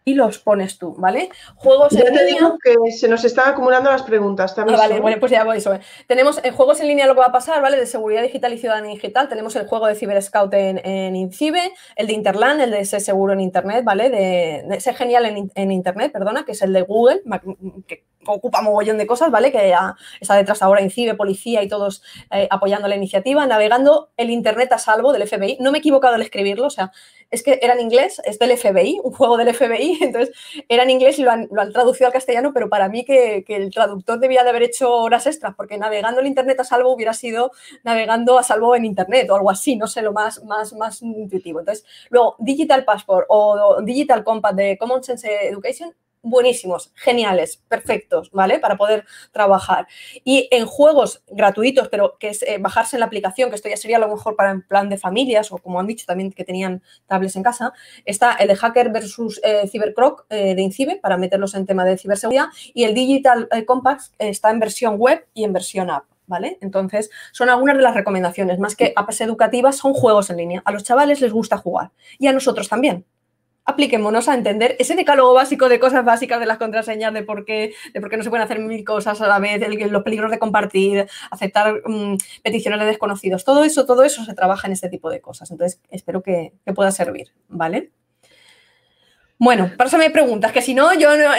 y 0.04 0.14
los 0.14 0.38
pones 0.38 0.78
tú, 0.78 0.94
¿vale? 0.98 1.30
Juegos 1.56 1.92
ya 1.92 2.04
te 2.04 2.26
digo 2.26 2.58
que 2.62 2.92
se 2.92 3.08
nos 3.08 3.24
están 3.24 3.48
acumulando 3.48 3.90
las 3.90 4.02
preguntas 4.02 4.54
también. 4.54 4.78
Ah, 4.78 4.82
vale, 4.82 5.00
bueno, 5.00 5.18
pues 5.18 5.32
ya 5.32 5.44
voy 5.44 5.56
eso. 5.56 5.78
Tenemos 6.06 6.40
en 6.44 6.52
juegos 6.52 6.80
en 6.80 6.88
línea 6.88 7.06
lo 7.06 7.14
que 7.14 7.20
va 7.20 7.26
a 7.26 7.32
pasar, 7.32 7.62
¿vale? 7.62 7.78
De 7.78 7.86
seguridad 7.86 8.22
digital 8.22 8.52
y 8.52 8.58
ciudadanía 8.58 8.92
digital. 8.92 9.28
Tenemos 9.30 9.56
el 9.56 9.66
juego 9.66 9.86
de 9.86 9.94
Cyber 9.94 10.22
Scout 10.22 10.52
en, 10.52 10.78
en 10.84 11.16
Incibe, 11.16 11.72
el 11.96 12.06
de 12.06 12.12
Interland, 12.12 12.60
el 12.60 12.70
de 12.70 12.84
ser 12.84 13.00
seguro 13.00 13.32
en 13.32 13.40
Internet, 13.40 13.82
¿vale? 13.84 14.10
De, 14.10 14.64
de 14.68 14.80
ser 14.80 14.94
genial 14.94 15.24
en, 15.54 15.72
Internet, 15.72 16.12
perdona, 16.12 16.44
que 16.44 16.52
es 16.52 16.60
el 16.60 16.72
de 16.72 16.82
Google, 16.82 17.22
que 17.86 18.04
ocupa 18.26 18.62
mogollón 18.62 18.98
de 18.98 19.06
cosas, 19.06 19.30
¿vale? 19.30 19.52
Que 19.52 19.68
ya 19.68 19.96
está 20.20 20.36
detrás 20.36 20.62
ahora 20.62 20.82
Incibe, 20.82 21.14
policía 21.14 21.62
y 21.62 21.68
todos 21.68 22.02
eh, 22.30 22.48
apoyando 22.50 22.88
la 22.88 22.96
iniciativa, 22.96 23.46
navegando 23.46 24.10
el 24.16 24.30
Internet 24.30 24.72
a 24.72 24.78
salvo 24.78 25.12
del 25.12 25.26
FBI. 25.26 25.58
No 25.60 25.70
me 25.72 25.78
he 25.78 25.80
equivocado 25.80 26.14
al 26.14 26.22
escribirlo, 26.22 26.66
o 26.66 26.70
sea, 26.70 26.92
es 27.30 27.42
que 27.42 27.58
era 27.62 27.74
en 27.74 27.80
inglés, 27.80 28.20
es 28.24 28.38
del 28.38 28.56
FBI, 28.56 29.00
un 29.02 29.12
juego 29.12 29.36
del 29.36 29.54
FBI, 29.54 29.93
entonces 30.00 30.34
era 30.68 30.82
en 30.82 30.90
inglés 30.90 31.18
y 31.18 31.22
lo 31.22 31.30
han, 31.30 31.48
traducido 31.72 32.06
al 32.06 32.12
castellano, 32.12 32.52
pero 32.52 32.68
para 32.68 32.88
mí 32.88 33.04
que, 33.04 33.44
el 33.46 33.70
traductor 33.70 34.18
debía 34.18 34.42
de 34.42 34.50
haber 34.50 34.62
hecho 34.62 34.92
horas 34.92 35.26
extras, 35.26 35.54
porque 35.56 35.78
navegando 35.78 36.20
el 36.20 36.26
Internet 36.26 36.60
a 36.60 36.64
salvo 36.64 36.92
hubiera 36.92 37.12
sido 37.12 37.52
navegando 37.82 38.38
a 38.38 38.42
salvo 38.42 38.74
en 38.74 38.84
Internet 38.84 39.30
o 39.30 39.36
algo 39.36 39.50
así, 39.50 39.76
no 39.76 39.86
sé, 39.86 40.02
lo 40.02 40.12
más, 40.12 40.42
más, 40.44 40.72
más 40.74 41.02
intuitivo. 41.02 41.60
Entonces, 41.60 41.84
luego, 42.10 42.36
Digital 42.38 42.84
Passport 42.84 43.26
o 43.28 43.80
Digital 43.82 44.24
Compact 44.24 44.56
de 44.56 44.78
Common 44.78 45.02
Sense 45.02 45.48
Education 45.48 45.94
buenísimos, 46.24 46.90
geniales, 46.94 47.62
perfectos, 47.68 48.30
¿vale? 48.32 48.58
Para 48.58 48.76
poder 48.76 49.04
trabajar. 49.30 49.86
Y 50.24 50.48
en 50.50 50.66
juegos 50.66 51.22
gratuitos, 51.28 51.88
pero 51.88 52.16
que 52.18 52.28
es 52.30 52.42
eh, 52.42 52.58
bajarse 52.58 52.96
en 52.96 53.00
la 53.00 53.06
aplicación, 53.06 53.50
que 53.50 53.56
esto 53.56 53.68
ya 53.68 53.76
sería 53.76 53.98
a 53.98 54.00
lo 54.00 54.08
mejor 54.08 54.34
para 54.34 54.50
en 54.50 54.62
plan 54.62 54.88
de 54.88 54.96
familias, 54.96 55.52
o 55.52 55.58
como 55.58 55.78
han 55.78 55.86
dicho 55.86 56.06
también 56.06 56.32
que 56.32 56.44
tenían 56.44 56.82
tablets 57.06 57.36
en 57.36 57.42
casa, 57.42 57.72
está 58.04 58.32
el 58.34 58.48
de 58.48 58.56
Hacker 58.56 58.90
versus 58.90 59.40
eh, 59.44 59.68
Cybercroc 59.70 60.26
eh, 60.30 60.54
de 60.54 60.62
Incibe, 60.62 60.96
para 60.96 61.16
meterlos 61.16 61.54
en 61.54 61.66
tema 61.66 61.84
de 61.84 61.98
ciberseguridad, 61.98 62.46
y 62.72 62.84
el 62.84 62.94
Digital 62.94 63.48
Compact 63.66 64.14
está 64.18 64.50
en 64.50 64.58
versión 64.58 64.96
web 64.96 65.26
y 65.34 65.44
en 65.44 65.52
versión 65.52 65.90
app. 65.90 66.04
¿Vale? 66.26 66.56
Entonces, 66.62 67.10
son 67.32 67.50
algunas 67.50 67.76
de 67.76 67.82
las 67.82 67.94
recomendaciones. 67.94 68.58
Más 68.58 68.76
que 68.76 68.94
apps 68.96 69.20
educativas, 69.20 69.76
son 69.76 69.92
juegos 69.92 70.30
en 70.30 70.38
línea. 70.38 70.62
A 70.64 70.72
los 70.72 70.82
chavales 70.82 71.20
les 71.20 71.30
gusta 71.30 71.58
jugar. 71.58 71.90
Y 72.18 72.28
a 72.28 72.32
nosotros 72.32 72.66
también 72.66 73.04
apliquémonos 73.64 74.28
a 74.28 74.34
entender 74.34 74.76
ese 74.78 74.94
decálogo 74.94 75.34
básico 75.34 75.68
de 75.68 75.80
cosas 75.80 76.04
básicas 76.04 76.40
de 76.40 76.46
las 76.46 76.58
contraseñas, 76.58 77.14
de 77.14 77.22
por 77.22 77.44
qué, 77.44 77.74
de 77.92 78.00
por 78.00 78.10
qué 78.10 78.16
no 78.16 78.22
se 78.22 78.30
pueden 78.30 78.44
hacer 78.44 78.58
mil 78.58 78.84
cosas 78.84 79.20
a 79.20 79.28
la 79.28 79.38
vez, 79.38 79.60
los 79.90 80.02
peligros 80.02 80.30
de 80.30 80.38
compartir, 80.38 81.06
aceptar 81.30 81.82
mm, 81.84 82.16
peticiones 82.42 82.80
de 82.80 82.86
desconocidos. 82.86 83.44
Todo 83.44 83.64
eso, 83.64 83.86
todo 83.86 84.04
eso 84.04 84.24
se 84.24 84.34
trabaja 84.34 84.66
en 84.66 84.72
este 84.74 84.88
tipo 84.88 85.10
de 85.10 85.20
cosas. 85.20 85.50
Entonces, 85.50 85.80
espero 85.90 86.22
que, 86.22 86.52
pueda 86.74 86.90
servir, 86.90 87.32
¿vale? 87.48 87.92
Bueno, 89.38 89.70
me 89.98 90.10
preguntas, 90.10 90.52
que 90.52 90.62
si 90.62 90.74
no, 90.74 90.92
yo 90.94 91.16
no. 91.16 91.30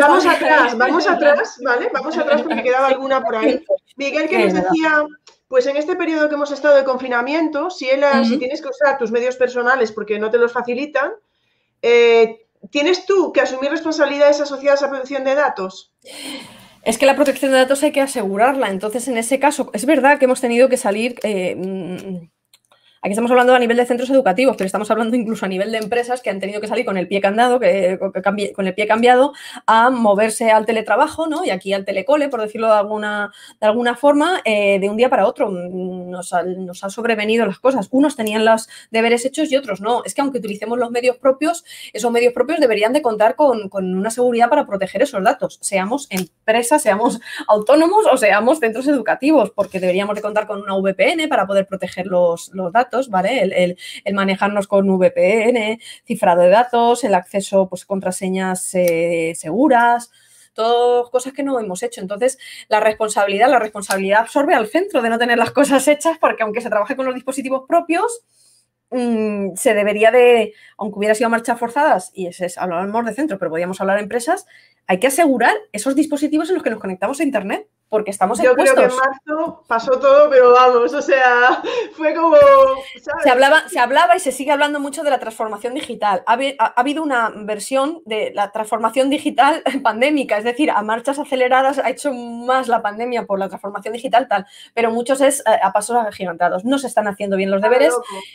vamos 0.00 0.26
atrás, 0.26 0.76
vamos 0.76 1.06
atrás, 1.06 1.58
¿vale? 1.64 1.90
Vamos 1.92 2.16
atrás 2.16 2.42
porque 2.42 2.62
quedaba 2.62 2.88
alguna 2.88 3.22
por 3.22 3.36
ahí. 3.36 3.62
Miguel 3.96 4.28
que 4.28 4.44
nos 4.44 4.54
decía, 4.54 5.04
pues 5.48 5.66
en 5.66 5.76
este 5.76 5.96
periodo 5.96 6.28
que 6.28 6.34
hemos 6.34 6.50
estado 6.50 6.76
de 6.76 6.84
confinamiento, 6.84 7.70
si, 7.70 7.88
él, 7.88 8.04
si 8.24 8.38
tienes 8.38 8.62
que 8.62 8.68
usar 8.68 8.96
tus 8.96 9.10
medios 9.10 9.36
personales 9.36 9.92
porque 9.92 10.18
no 10.18 10.30
te 10.30 10.38
los 10.38 10.52
facilitan, 10.52 11.12
eh, 11.82 12.46
¿tienes 12.70 13.06
tú 13.06 13.32
que 13.32 13.40
asumir 13.40 13.70
responsabilidades 13.70 14.40
asociadas 14.40 14.82
a 14.82 14.88
protección 14.88 15.24
de 15.24 15.34
datos? 15.34 15.92
Es 16.84 16.98
que 16.98 17.06
la 17.06 17.14
protección 17.14 17.52
de 17.52 17.58
datos 17.58 17.82
hay 17.82 17.92
que 17.92 18.00
asegurarla. 18.00 18.70
Entonces, 18.70 19.06
en 19.08 19.16
ese 19.16 19.38
caso, 19.38 19.70
es 19.72 19.86
verdad 19.86 20.18
que 20.18 20.24
hemos 20.24 20.40
tenido 20.40 20.68
que 20.68 20.76
salir 20.76 21.16
eh, 21.22 21.54
mm, 21.56 22.31
Aquí 23.04 23.14
estamos 23.14 23.32
hablando 23.32 23.52
a 23.52 23.58
nivel 23.58 23.76
de 23.76 23.84
centros 23.84 24.08
educativos, 24.10 24.54
pero 24.56 24.66
estamos 24.66 24.88
hablando 24.92 25.16
incluso 25.16 25.44
a 25.44 25.48
nivel 25.48 25.72
de 25.72 25.78
empresas 25.78 26.22
que 26.22 26.30
han 26.30 26.38
tenido 26.38 26.60
que 26.60 26.68
salir 26.68 26.84
con 26.84 26.96
el 26.96 27.08
pie 27.08 27.20
candado, 27.20 27.58
con 27.58 28.66
el 28.68 28.74
pie 28.74 28.86
cambiado, 28.86 29.32
a 29.66 29.90
moverse 29.90 30.52
al 30.52 30.66
teletrabajo, 30.66 31.26
¿no? 31.26 31.44
Y 31.44 31.50
aquí 31.50 31.72
al 31.72 31.84
telecole, 31.84 32.28
por 32.28 32.40
decirlo 32.40 32.68
de 32.68 32.74
alguna, 32.74 33.32
de 33.60 33.66
alguna 33.66 33.96
forma, 33.96 34.40
eh, 34.44 34.78
de 34.78 34.88
un 34.88 34.96
día 34.96 35.10
para 35.10 35.26
otro. 35.26 35.50
Nos, 35.50 36.32
han 36.32 36.90
sobrevenido 36.90 37.44
las 37.44 37.58
cosas. 37.58 37.88
Unos 37.90 38.14
tenían 38.14 38.44
los 38.44 38.68
deberes 38.92 39.24
hechos 39.24 39.50
y 39.50 39.56
otros 39.56 39.80
no. 39.80 40.04
Es 40.04 40.14
que 40.14 40.20
aunque 40.20 40.38
utilicemos 40.38 40.78
los 40.78 40.92
medios 40.92 41.16
propios, 41.16 41.64
esos 41.92 42.12
medios 42.12 42.32
propios 42.32 42.60
deberían 42.60 42.92
de 42.92 43.02
contar 43.02 43.34
con, 43.34 43.68
una 43.72 44.10
seguridad 44.12 44.48
para 44.48 44.64
proteger 44.64 45.02
esos 45.02 45.24
datos, 45.24 45.58
seamos 45.60 46.06
empresas, 46.08 46.80
seamos 46.80 47.18
autónomos 47.48 48.06
o 48.12 48.16
seamos 48.16 48.60
centros 48.60 48.86
educativos, 48.86 49.50
porque 49.50 49.80
deberíamos 49.80 50.14
de 50.14 50.22
contar 50.22 50.46
con 50.46 50.62
una 50.62 50.76
VPN 50.76 51.28
para 51.28 51.48
poder 51.48 51.66
proteger 51.66 52.06
los 52.06 52.52
datos 52.72 52.91
El, 52.92 54.14
manejarnos 54.14 54.66
con 54.66 54.88
VPN, 54.88 55.78
cifrado 56.04 56.42
de 56.42 56.48
datos, 56.48 57.04
el 57.04 57.14
acceso, 57.14 57.68
pues, 57.68 57.84
contraseñas 57.84 58.74
eh, 58.74 59.32
seguras, 59.36 60.10
todas 60.54 61.10
cosas 61.10 61.32
que 61.32 61.42
no 61.42 61.58
hemos 61.58 61.82
hecho. 61.82 62.00
Entonces, 62.00 62.38
la 62.68 62.80
responsabilidad, 62.80 63.48
la 63.50 63.58
responsabilidad 63.58 64.20
absorbe 64.20 64.54
al 64.54 64.68
centro 64.68 65.02
de 65.02 65.10
no 65.10 65.18
tener 65.18 65.38
las 65.38 65.50
cosas 65.52 65.86
hechas, 65.88 66.18
porque 66.18 66.42
aunque 66.42 66.60
se 66.60 66.70
trabaje 66.70 66.96
con 66.96 67.06
los 67.06 67.14
dispositivos 67.14 67.64
propios, 67.66 68.22
mm, 68.90 69.54
se 69.56 69.74
debería 69.74 70.10
de, 70.10 70.54
aunque 70.76 70.98
hubiera 70.98 71.14
sido 71.14 71.30
marchas 71.30 71.58
forzadas, 71.58 72.10
y 72.14 72.26
ese 72.26 72.46
es, 72.46 72.58
hablábamos 72.58 73.06
de 73.06 73.14
centro, 73.14 73.38
pero 73.38 73.50
podríamos 73.50 73.80
hablar 73.80 73.96
de 73.96 74.02
empresas, 74.02 74.46
hay 74.86 74.98
que 74.98 75.06
asegurar 75.06 75.56
esos 75.72 75.94
dispositivos 75.94 76.48
en 76.50 76.56
los 76.56 76.64
que 76.64 76.70
nos 76.70 76.80
conectamos 76.80 77.20
a 77.20 77.24
Internet 77.24 77.68
porque 77.92 78.10
estamos 78.10 78.40
Yo 78.40 78.54
creo 78.54 78.74
que 78.74 78.84
en 78.84 78.90
marzo 78.96 79.64
pasó 79.66 80.00
todo, 80.00 80.30
pero 80.30 80.52
vamos, 80.52 80.94
o 80.94 81.02
sea, 81.02 81.62
fue 81.92 82.14
como... 82.14 82.38
Se, 83.22 83.28
hablaba, 83.28 83.68
se 83.68 83.78
hablaba 83.78 84.16
y 84.16 84.20
se 84.20 84.32
sigue 84.32 84.50
hablando 84.50 84.80
mucho 84.80 85.02
de 85.02 85.10
la 85.10 85.18
transformación 85.18 85.74
digital. 85.74 86.22
Ha, 86.26 86.38
habido 86.74 87.02
una 87.02 87.30
versión 87.36 88.00
de 88.06 88.32
la 88.34 88.50
transformación 88.50 89.10
digital 89.10 89.62
pandémica, 89.82 90.38
es 90.38 90.44
decir, 90.44 90.70
a 90.70 90.80
marchas 90.80 91.18
aceleradas 91.18 91.78
ha 91.80 91.90
hecho 91.90 92.14
más 92.14 92.66
la 92.66 92.80
pandemia 92.80 93.26
por 93.26 93.38
la 93.38 93.48
transformación 93.48 93.92
digital 93.92 94.26
tal, 94.26 94.46
pero 94.72 94.90
muchos 94.90 95.20
es 95.20 95.40
eh, 95.40 95.60
a, 95.62 95.70
pasos 95.74 95.96
agigantados. 95.96 96.64
No 96.64 96.78
se 96.78 96.86
están 96.86 97.08
haciendo 97.08 97.36
bien 97.36 97.50
los 97.50 97.60
deberes 97.60 97.92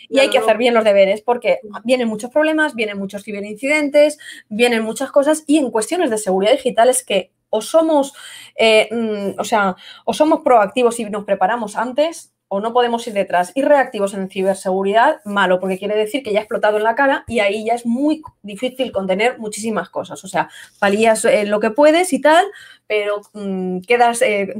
y 0.07 0.19
hay 0.19 0.29
que 0.29 0.37
hacer 0.37 0.59
bien 0.59 0.75
los 0.75 0.83
deberes 0.83 1.21
porque 1.21 1.61
vienen 1.83 2.07
muchos 2.07 2.29
problemas, 2.29 2.75
vienen 2.75 2.99
muchos 2.99 3.23
ciberincidentes, 3.23 4.19
vienen 4.49 4.83
muchas 4.83 5.09
cosas 5.09 5.45
y 5.47 5.57
en 5.57 5.71
cuestiones 5.71 6.11
de 6.11 6.19
seguridad 6.19 6.51
digital 6.51 6.89
es 6.89 7.03
que 7.03 7.31
o 7.49 7.61
somos, 7.61 8.13
eh, 8.55 8.89
mm, 8.91 9.39
o 9.39 9.43
sea, 9.43 9.75
o 10.05 10.13
somos 10.13 10.41
proactivos 10.41 10.99
y 10.99 11.05
nos 11.05 11.25
preparamos 11.25 11.75
antes, 11.75 12.33
o 12.49 12.61
no 12.61 12.73
podemos 12.73 13.05
ir 13.07 13.13
detrás. 13.13 13.51
Y 13.55 13.61
reactivos 13.61 14.13
en 14.13 14.29
ciberseguridad, 14.29 15.17
malo, 15.25 15.59
porque 15.59 15.77
quiere 15.77 15.95
decir 15.95 16.23
que 16.23 16.31
ya 16.31 16.39
ha 16.39 16.41
explotado 16.43 16.77
en 16.77 16.83
la 16.83 16.95
cara 16.95 17.23
y 17.27 17.39
ahí 17.39 17.65
ya 17.65 17.73
es 17.73 17.85
muy 17.85 18.21
difícil 18.41 18.91
contener 18.91 19.37
muchísimas 19.37 19.89
cosas. 19.89 20.23
O 20.23 20.27
sea, 20.27 20.49
palías 20.79 21.25
eh, 21.25 21.45
lo 21.45 21.59
que 21.59 21.71
puedes 21.71 22.13
y 22.13 22.21
tal, 22.21 22.45
pero 22.87 23.21
mm, 23.33 23.81
quedas 23.81 24.21
eh, 24.21 24.53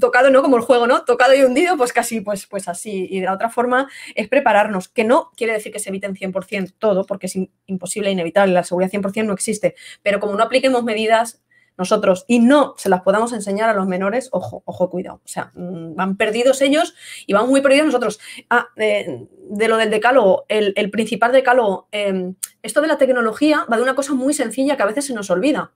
tocado, 0.00 0.30
¿no? 0.30 0.42
Como 0.42 0.56
el 0.56 0.62
juego, 0.62 0.86
¿no? 0.86 1.04
Tocado 1.04 1.34
y 1.34 1.42
hundido, 1.42 1.76
pues 1.76 1.92
casi, 1.92 2.20
pues, 2.20 2.46
pues 2.46 2.66
así. 2.68 3.06
Y 3.10 3.20
de 3.20 3.26
la 3.26 3.34
otra 3.34 3.50
forma 3.50 3.88
es 4.14 4.28
prepararnos, 4.28 4.88
que 4.88 5.04
no 5.04 5.30
quiere 5.36 5.52
decir 5.52 5.72
que 5.72 5.78
se 5.80 5.90
eviten 5.90 6.14
100% 6.14 6.74
todo, 6.78 7.04
porque 7.04 7.26
es 7.26 7.36
imposible, 7.66 8.10
inevitable, 8.10 8.54
la 8.54 8.64
seguridad 8.64 8.90
100% 8.90 9.26
no 9.26 9.34
existe, 9.34 9.74
pero 10.02 10.18
como 10.18 10.34
no 10.34 10.44
apliquemos 10.44 10.82
medidas, 10.82 11.42
nosotros 11.78 12.24
y 12.26 12.40
no 12.40 12.74
se 12.76 12.88
las 12.88 13.02
podamos 13.02 13.32
enseñar 13.32 13.70
a 13.70 13.74
los 13.74 13.86
menores, 13.86 14.28
ojo, 14.32 14.62
ojo, 14.66 14.90
cuidado. 14.90 15.20
O 15.24 15.28
sea, 15.28 15.52
mm, 15.54 15.94
van 15.94 16.16
perdidos 16.16 16.60
ellos 16.60 16.94
y 17.26 17.32
van 17.32 17.48
muy 17.48 17.62
perdidos 17.62 17.86
nosotros. 17.86 18.18
Ah, 18.50 18.66
de 18.76 19.68
lo 19.68 19.76
del 19.76 19.90
decálogo, 19.90 20.44
el, 20.48 20.90
principal 20.90 21.32
decálogo, 21.32 21.88
em, 21.92 22.34
esto 22.62 22.80
de 22.80 22.88
la 22.88 22.98
tecnología 22.98 23.64
va 23.72 23.76
de 23.76 23.82
una 23.82 23.94
cosa 23.94 24.12
muy 24.12 24.34
sencilla 24.34 24.76
que 24.76 24.82
a 24.82 24.86
veces 24.86 25.06
se 25.06 25.14
nos 25.14 25.30
olvida, 25.30 25.72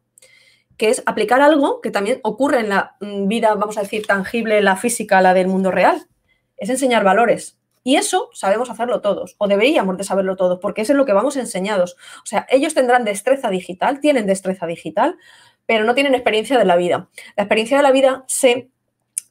que 0.77 0.91
es 0.91 1.03
aplicar 1.07 1.41
algo 1.41 1.81
que 1.81 1.91
también 1.91 2.21
ocurre 2.25 2.61
en 2.61 2.69
la 2.69 2.97
mm, 3.01 3.29
vida, 3.29 3.55
vamos 3.55 3.79
a 3.79 3.83
decir, 3.83 4.07
tangible, 4.07 4.61
la 4.61 4.77
física, 4.77 5.23
la 5.23 5.35
del 5.35 5.47
mundo 5.47 5.71
real. 5.71 6.09
Es 6.57 6.69
enseñar 6.69 7.05
valores. 7.05 7.59
Y 7.85 7.97
eso 7.97 8.31
sabemos 8.33 8.71
hacerlo 8.71 9.01
todos, 9.01 9.35
o 9.39 9.49
deberíamos 9.49 9.97
de 9.97 10.05
saberlo 10.05 10.37
todos, 10.37 10.61
porque 10.61 10.83
eso 10.83 10.93
es 10.93 10.97
lo 10.97 11.05
que 11.05 11.13
vamos 11.13 11.37
enseñados. 11.37 11.97
O 12.23 12.27
sea, 12.27 12.47
ellos 12.49 12.75
tendrán 12.75 13.05
destreza 13.05 13.51
digital, 13.51 13.99
tienen 13.99 14.27
destreza 14.27 14.67
digital, 14.67 15.17
pero 15.67 15.85
no 15.85 15.95
tienen 15.95 16.15
experiencia 16.15 16.59
de 16.59 16.65
la 16.65 16.77
vida. 16.77 17.09
La 17.37 17.45
experiencia 17.45 17.77
de 17.77 17.83
la 17.83 17.93
vida 17.93 18.25
se 18.27 18.72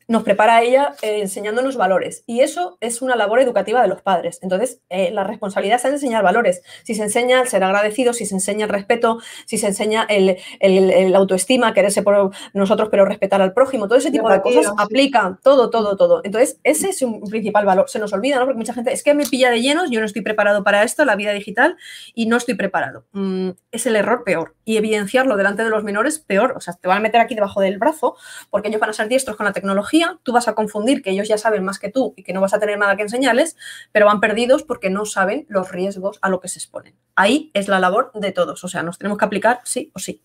nos 0.08 0.24
prepara 0.24 0.62
ella 0.62 0.95
eh, 1.02 1.22
enseñándonos 1.22 1.78
valores. 1.78 2.24
Y 2.28 2.41
eso 2.41 2.78
es 2.82 3.02
una 3.02 3.16
labor 3.16 3.39
educativa 3.39 3.82
de 3.82 3.88
los 3.88 4.02
padres. 4.02 4.39
Entonces, 4.41 4.82
eh, 4.89 5.12
la 5.12 5.24
responsabilidad 5.24 5.78
es 5.78 5.86
enseñar 5.86 6.24
valores. 6.24 6.62
Si 6.84 6.95
se 6.95 7.04
enseña 7.04 7.41
el 7.41 7.47
ser 7.47 7.64
agradecido, 7.64 8.14
si 8.14 8.26
se 8.26 8.36
enseña 8.36 8.66
el 8.66 8.72
respeto, 8.72 9.20
si 9.45 9.58
se 9.58 9.68
enseña 9.68 10.06
el, 10.10 10.38
el, 10.60 11.16
autoestima, 11.16 11.74
quererse 11.74 12.02
por 12.02 12.32
nosotros, 12.54 12.89
pero 12.89 13.06
respetar 13.06 13.41
al 13.41 13.54
prójimo, 13.54 13.88
todo 13.88 13.97
ese 13.97 14.12
tipo 14.12 14.30
de 14.30 14.41
cosas 14.41 14.72
aplican 14.78 15.39
todo, 15.43 15.70
todo, 15.70 15.95
todo. 15.95 16.22
Entonces, 16.24 16.60
ese 16.64 16.89
es 16.89 17.02
un 17.02 17.22
principal 17.22 17.66
valor. 17.66 17.89
Se 17.89 17.99
nos 17.99 18.14
olvida, 18.14 18.38
¿no? 18.39 18.45
Porque 18.45 18.58
mucha 18.58 18.74
gente, 18.74 18.91
es 18.91 19.04
que 19.04 19.14
me 19.14 19.26
pilla 19.26 19.49
de 19.49 19.62
llenos, 19.62 19.89
yo 19.91 19.99
no 19.99 20.06
estoy 20.06 20.22
preparado 20.22 20.64
para 20.64 20.84
esto, 20.84 21.06
la 21.06 21.16
vida 21.16 21.32
digital, 21.32 21.78
y 22.14 22.26
no 22.26 22.38
estoy 22.38 22.56
preparado. 22.56 23.06
Mm, 23.12 23.52
es 23.72 23.86
el 23.86 23.95
error 23.95 24.24
peor. 24.24 24.56
Y 24.66 24.78
evidenciarlo 24.78 25.38
delante 25.38 25.64
de 25.64 25.70
los 25.70 25.84
menores, 25.84 26.20
peor. 26.20 26.54
O 26.58 26.62
sea, 26.62 26.74
te 26.74 26.88
van 26.88 26.97
a 26.97 27.02
meter 27.02 27.22
aquí 27.22 27.36
debajo 27.36 27.62
del 27.62 27.78
brazo, 27.78 28.16
porque 28.49 28.70
ellos 28.70 28.82
van 28.82 28.89
a 28.89 28.93
ser 28.93 29.08
diestros 29.08 29.38
con 29.38 29.45
la 29.45 29.54
tecnología 29.54 30.01
tú 30.24 30.32
vas 30.32 30.47
a 30.47 30.56
confundir 30.56 31.02
que 31.02 31.12
ellos 31.12 31.28
ya 31.28 31.38
saben 31.38 31.64
más 31.64 31.80
que 31.80 31.89
tú 31.89 32.14
y 32.16 32.24
que 32.24 32.34
no 32.34 32.41
vas 32.41 32.54
a 32.54 32.60
tener 32.60 32.78
nada 32.78 32.95
que 32.95 33.04
enseñarles, 33.04 33.56
pero 33.91 34.06
van 34.06 34.20
perdidos 34.20 34.64
porque 34.64 34.89
no 34.89 35.06
saben 35.06 35.45
los 35.49 35.72
riesgos 35.72 36.20
a 36.22 36.30
lo 36.30 36.39
que 36.39 36.47
se 36.47 36.60
exponen. 36.60 36.95
Ahí 37.16 37.52
es 37.54 37.68
la 37.68 37.80
labor 37.80 38.12
de 38.14 38.32
todos, 38.32 38.64
o 38.64 38.68
sea, 38.68 38.84
nos 38.84 38.97
tenemos 38.97 39.18
que 39.18 39.26
aplicar 39.26 39.62
sí 39.64 39.91
o 39.93 39.99
sí. 39.99 40.22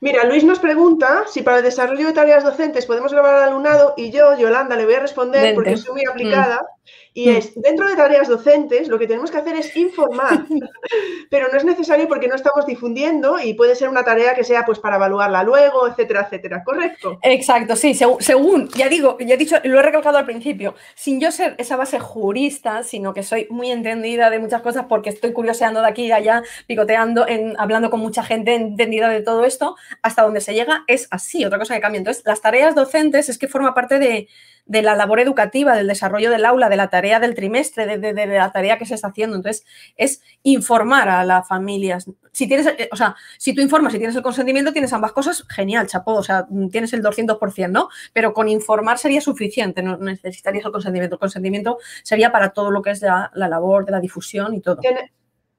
Mira, 0.00 0.24
Luis 0.24 0.44
nos 0.44 0.60
pregunta 0.60 1.24
si 1.26 1.42
para 1.42 1.58
el 1.58 1.64
desarrollo 1.64 2.06
de 2.06 2.12
tareas 2.12 2.44
docentes 2.44 2.86
podemos 2.86 3.12
grabar 3.12 3.34
al 3.34 3.48
alumnado 3.48 3.94
y 3.96 4.10
yo, 4.10 4.38
Yolanda, 4.38 4.76
le 4.76 4.84
voy 4.84 4.94
a 4.94 5.00
responder 5.00 5.54
porque 5.54 5.76
soy 5.76 5.92
muy 5.92 6.04
aplicada. 6.08 6.64
Y 7.12 7.28
mm. 7.28 7.36
es, 7.36 7.54
dentro 7.54 7.88
de 7.88 7.96
tareas 7.96 8.28
docentes, 8.28 8.88
lo 8.88 8.98
que 8.98 9.06
tenemos 9.06 9.30
que 9.30 9.38
hacer 9.38 9.56
es 9.56 9.74
informar, 9.76 10.44
pero 11.30 11.48
no 11.50 11.56
es 11.56 11.64
necesario 11.64 12.08
porque 12.08 12.28
no 12.28 12.34
estamos 12.34 12.66
difundiendo 12.66 13.38
y 13.40 13.54
puede 13.54 13.74
ser 13.74 13.88
una 13.88 14.04
tarea 14.04 14.34
que 14.34 14.44
sea 14.44 14.64
pues 14.64 14.78
para 14.78 14.96
evaluarla 14.96 15.42
luego, 15.42 15.88
etcétera, 15.88 16.22
etcétera, 16.22 16.62
¿correcto? 16.64 17.18
Exacto, 17.22 17.76
sí, 17.76 17.94
según, 17.94 18.68
ya 18.70 18.88
digo, 18.88 19.16
ya 19.20 19.34
he 19.34 19.38
dicho, 19.38 19.56
lo 19.64 19.78
he 19.78 19.82
recalcado 19.82 20.18
al 20.18 20.24
principio, 20.24 20.74
sin 20.94 21.20
yo 21.20 21.30
ser 21.30 21.54
esa 21.58 21.76
base 21.76 21.98
jurista, 21.98 22.82
sino 22.82 23.14
que 23.14 23.22
soy 23.22 23.46
muy 23.50 23.70
entendida 23.70 24.30
de 24.30 24.38
muchas 24.38 24.62
cosas 24.62 24.86
porque 24.88 25.10
estoy 25.10 25.32
curioseando 25.32 25.80
de 25.80 25.88
aquí 25.88 26.06
y 26.06 26.12
allá, 26.12 26.42
picoteando, 26.66 27.26
en, 27.26 27.54
hablando 27.58 27.90
con 27.90 28.00
mucha 28.00 28.22
gente 28.22 28.54
entendida 28.54 29.08
de 29.08 29.22
todo 29.22 29.44
esto, 29.44 29.76
hasta 30.02 30.22
donde 30.22 30.40
se 30.40 30.54
llega 30.54 30.84
es 30.86 31.08
así, 31.10 31.44
otra 31.44 31.58
cosa 31.58 31.74
que 31.74 31.80
cambia. 31.80 31.98
Entonces, 31.98 32.22
las 32.24 32.40
tareas 32.40 32.74
docentes 32.74 33.28
es 33.28 33.38
que 33.38 33.48
forma 33.48 33.74
parte 33.74 33.98
de 33.98 34.28
de 34.66 34.82
la 34.82 34.96
labor 34.96 35.20
educativa, 35.20 35.76
del 35.76 35.86
desarrollo 35.86 36.30
del 36.30 36.44
aula, 36.44 36.68
de 36.68 36.76
la 36.76 36.88
tarea 36.88 37.20
del 37.20 37.34
trimestre, 37.34 37.98
de, 37.98 38.26
la 38.26 38.50
tarea 38.50 38.78
que 38.78 38.84
se 38.84 38.94
está 38.94 39.08
haciendo. 39.08 39.36
Entonces, 39.36 39.64
es 39.96 40.20
informar 40.42 41.08
a 41.08 41.24
las 41.24 41.46
familias. 41.46 42.06
Si 42.32 42.48
tienes, 42.48 42.66
eh, 42.66 42.88
o 42.92 42.96
sea, 42.96 43.14
si 43.38 43.54
tú 43.54 43.62
informas, 43.62 43.92
si 43.92 43.98
tienes 43.98 44.16
el 44.16 44.22
consentimiento, 44.22 44.72
tienes 44.72 44.92
ambas 44.92 45.12
cosas, 45.12 45.44
genial, 45.48 45.86
chapó, 45.86 46.14
o 46.14 46.22
sea, 46.22 46.46
tienes 46.70 46.92
el 46.92 47.02
200%, 47.02 47.70
¿no? 47.70 47.88
Pero 48.12 48.34
con 48.34 48.48
informar 48.48 48.98
sería 48.98 49.20
suficiente, 49.20 49.82
no 49.82 49.96
necesitarías 49.96 50.66
el 50.66 50.72
consentimiento. 50.72 51.14
El 51.14 51.20
consentimiento 51.20 51.78
sería 52.02 52.32
para 52.32 52.50
todo 52.50 52.70
lo 52.70 52.82
que 52.82 52.90
es 52.90 53.02
la, 53.02 53.30
labor 53.34 53.86
de 53.86 53.92
la 53.92 54.00
difusión 54.00 54.54
y 54.54 54.60
todo. 54.60 54.80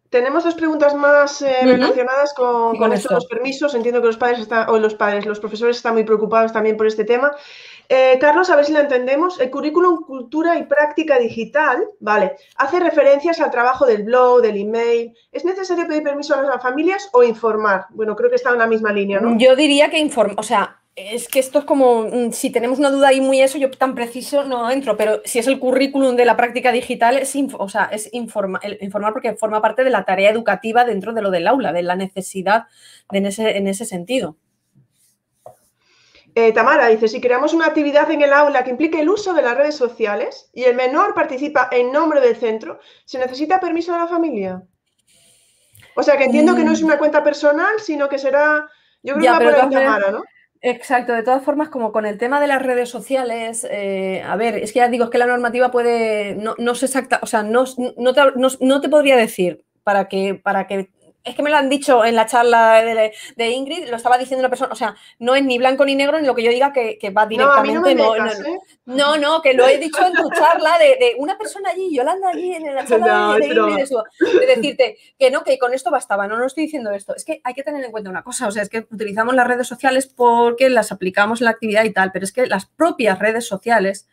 Tenemos 0.10 0.43
dos 0.43 0.55
preguntas 0.55 0.95
más 0.95 1.41
eh, 1.41 1.58
relacionadas 1.64 2.34
con, 2.34 2.78
con, 2.78 2.89
los 2.89 3.26
permisos. 3.26 3.76
Entiendo 3.76 4.01
que 4.01 4.08
los 4.08 4.18
padres 4.18 4.39
están, 4.39 4.70
o 4.70 4.78
los 4.80 4.95
padres, 4.95 5.26
los 5.26 5.39
profesores 5.39 5.78
están 5.78 5.93
muy 5.93 6.03
preocupados 6.03 6.53
también 6.53 6.78
por 6.78 6.88
este 6.88 7.03
tema. 7.03 7.32
Eh, 7.89 8.18
Carlos, 8.20 8.49
a 8.49 8.55
ver 8.55 8.66
si 8.66 8.74
lo 8.74 8.80
entendemos. 8.80 9.39
El 9.39 9.49
currículum 9.49 10.03
Cultura 10.03 10.58
y 10.58 10.64
Práctica 10.64 11.18
Digital, 11.18 11.88
vale, 11.99 12.36
hace 12.58 12.80
referencias 12.80 13.39
al 13.39 13.51
trabajo 13.51 13.86
del 13.86 14.03
blog, 14.03 14.41
del 14.41 14.58
email. 14.58 15.14
¿Es 15.32 15.45
necesario 15.45 15.88
pedir 15.88 16.03
permiso 16.03 16.36
a 16.36 16.41
las 16.41 16.62
familias 16.62 17.10
o 17.14 17.24
informar? 17.24 17.88
Bueno, 17.91 18.16
creo 18.16 18.30
que 18.30 18.36
está 18.36 18.51
en 18.51 18.60
la 18.60 18.68
misma 18.68 18.91
línea, 18.91 19.20
¿no? 19.20 19.38
Yo 19.38 19.55
diría 19.55 19.89
que 19.89 19.99
informar, 19.99 20.36
o 20.38 20.43
sea, 20.43 20.82
es 20.98 21.28
que 21.28 21.38
esto 21.38 21.60
es 21.60 21.66
como, 21.66 22.06
mm, 22.06 22.32
si 22.32 22.50
tenemos 22.50 22.80
una 22.80 22.89
duda 22.89 23.10
ahí 23.10 23.22
muy 23.22 23.39
eso, 23.39 23.60
yo 23.60 23.70
tan 23.70 23.93
preciso 23.93 24.43
no 24.43 24.70
entro, 24.72 24.98
pero 24.98 25.22
si 25.26 25.38
es 25.38 25.45
el 25.45 25.60
currículum 25.60 26.16
de 26.16 26.26
la 26.26 26.36
práctica 26.36 26.72
digital, 26.72 27.20
es, 27.20 27.36
o 27.58 27.70
sea, 27.70 27.86
es 27.91 28.10
informar 28.12 29.14
porque 29.14 29.36
forma 29.36 29.62
parte 29.62 29.84
de 29.84 29.91
la 29.91 30.06
tarea 30.06 30.32
educativa 30.32 30.86
dentro 30.86 31.14
de 31.14 31.22
lo 31.22 31.30
del 31.30 31.48
aula, 31.48 31.72
de 31.72 31.84
la 31.84 31.95
necesidad 31.95 32.66
de 33.12 33.20
en, 33.20 33.26
ese, 33.28 33.58
en 33.58 33.68
ese 33.68 33.86
sentido. 33.86 34.38
Eh, 36.34 36.52
Tamara 36.52 36.88
dice, 36.88 37.08
si 37.08 37.22
creamos 37.22 37.54
una 37.54 37.68
actividad 37.68 38.10
en 38.10 38.24
el 38.24 38.34
aula 38.34 38.64
que 38.64 38.72
implique 38.72 39.00
el 39.00 39.10
uso 39.10 39.36
de 39.36 39.43
las 39.43 39.56
redes 39.56 39.76
sociales 39.76 40.50
y 40.52 40.64
el 40.64 40.76
menor 40.76 41.14
participa 41.14 41.70
en 41.72 41.91
nombre 41.91 42.22
del 42.22 42.36
centro, 42.36 42.80
¿se 43.06 43.20
necesita 43.20 43.60
permiso 43.60 43.93
de 43.93 44.00
la 44.00 44.08
familia? 44.08 44.64
O 45.95 46.02
sea, 46.02 46.18
que 46.18 46.26
entiendo 46.26 46.56
que 46.56 46.64
no 46.64 46.72
es 46.72 46.82
mm. 46.82 46.86
una 46.86 46.98
cuenta 46.98 47.24
personal, 47.24 47.76
sino 47.80 48.10
que 48.10 48.18
será, 48.18 48.68
yo 49.04 49.14
creo 49.14 49.38
que 49.38 49.45
va 49.45 49.52
por 49.52 49.70
Tamara, 49.70 50.12
¿no? 50.12 50.24
Exacto, 50.62 51.14
de 51.14 51.22
todas 51.24 51.43
formas, 51.43 51.70
como 51.70 51.91
con 51.91 52.05
el 52.05 52.18
tema 52.18 52.39
de 52.41 52.47
las 52.47 52.62
redes 52.64 52.89
sociales, 52.89 53.66
eh, 53.70 54.24
a 54.26 54.36
ver, 54.36 54.55
es 54.55 54.74
que 54.74 54.80
ya 54.80 54.88
digo, 54.89 55.05
es 55.05 55.10
que 55.12 55.18
la 55.20 55.28
normativa 55.28 55.70
puede, 55.72 56.36
no, 56.36 56.55
no 56.58 56.74
se 56.74 56.88
exacta, 56.88 57.20
o 57.22 57.28
sea, 57.28 57.43
no, 57.43 57.66
no, 57.97 58.14
te, 58.14 58.22
no, 58.60 58.82
te 58.82 58.89
podría 58.89 59.16
decir 59.18 59.64
para 59.84 60.08
que, 60.08 60.34
para 60.36 60.66
que 60.68 60.89
es 61.28 61.36
que 61.36 61.43
me 61.43 61.49
lo 61.49 61.57
han 61.57 61.69
dicho 61.69 62.05
en 62.05 62.15
la 62.15 62.25
charla 62.25 62.82
de, 62.82 63.49
Ingrid, 63.49 63.89
lo 63.89 63.97
estaba 63.97 64.17
diciendo 64.17 64.41
una 64.41 64.49
persona, 64.49 64.71
o 64.71 64.75
sea, 64.75 64.95
no 65.19 65.36
es 65.36 65.43
ni 65.43 65.57
blanco 65.57 65.86
ni 65.86 65.95
negro 65.95 66.19
ni 66.19 66.25
lo 66.25 66.36
que 66.36 66.43
yo 66.43 66.51
diga 66.51 66.71
que, 66.73 66.97
va 67.15 67.25
directamente. 67.25 67.95
No, 67.95 68.15
¿eh? 68.15 68.59
no, 68.86 69.17
no, 69.17 69.41
que 69.41 69.53
lo 69.53 69.67
he 69.67 69.78
dicho 69.78 70.05
en 70.05 70.13
tu 70.13 70.30
charla 70.38 70.78
de, 70.80 71.15
una 71.17 71.38
persona 71.38 71.69
allí, 71.69 71.95
Yolanda 71.95 72.30
allí 72.30 72.53
en 72.53 72.75
la 72.75 72.86
charla 72.86 73.38
de, 73.39 73.47
Ingrid, 73.47 74.39
de, 74.39 74.45
decirte 74.47 74.97
que 75.17 75.32
no, 75.32 75.43
que 75.43 75.57
con 75.57 75.73
esto 75.73 75.91
bastaba, 75.91 76.28
no, 76.28 76.38
no 76.38 76.45
estoy 76.45 76.63
diciendo 76.65 76.91
esto. 76.91 77.15
Es 77.15 77.25
que 77.25 77.41
hay 77.43 77.53
que 77.53 77.63
tener 77.63 77.84
en 77.84 77.91
cuenta 77.91 78.09
una 78.09 78.23
cosa, 78.23 78.47
o 78.47 78.51
sea, 78.51 78.63
es 78.63 78.69
que 78.69 78.88
utilizamos 78.89 79.36
las 79.36 79.47
redes 79.47 79.67
sociales 79.67 80.07
porque 80.07 80.69
las 80.69 80.91
aplicamos 80.91 81.41
en 81.41 81.45
la 81.45 81.51
actividad 81.51 81.84
y 81.84 81.91
tal, 81.91 82.11
pero 82.11 82.25
es 82.25 82.32
que 82.32 82.47
las 82.47 82.65
propias 82.65 83.19
redes 83.19 83.45
sociales 83.45 84.07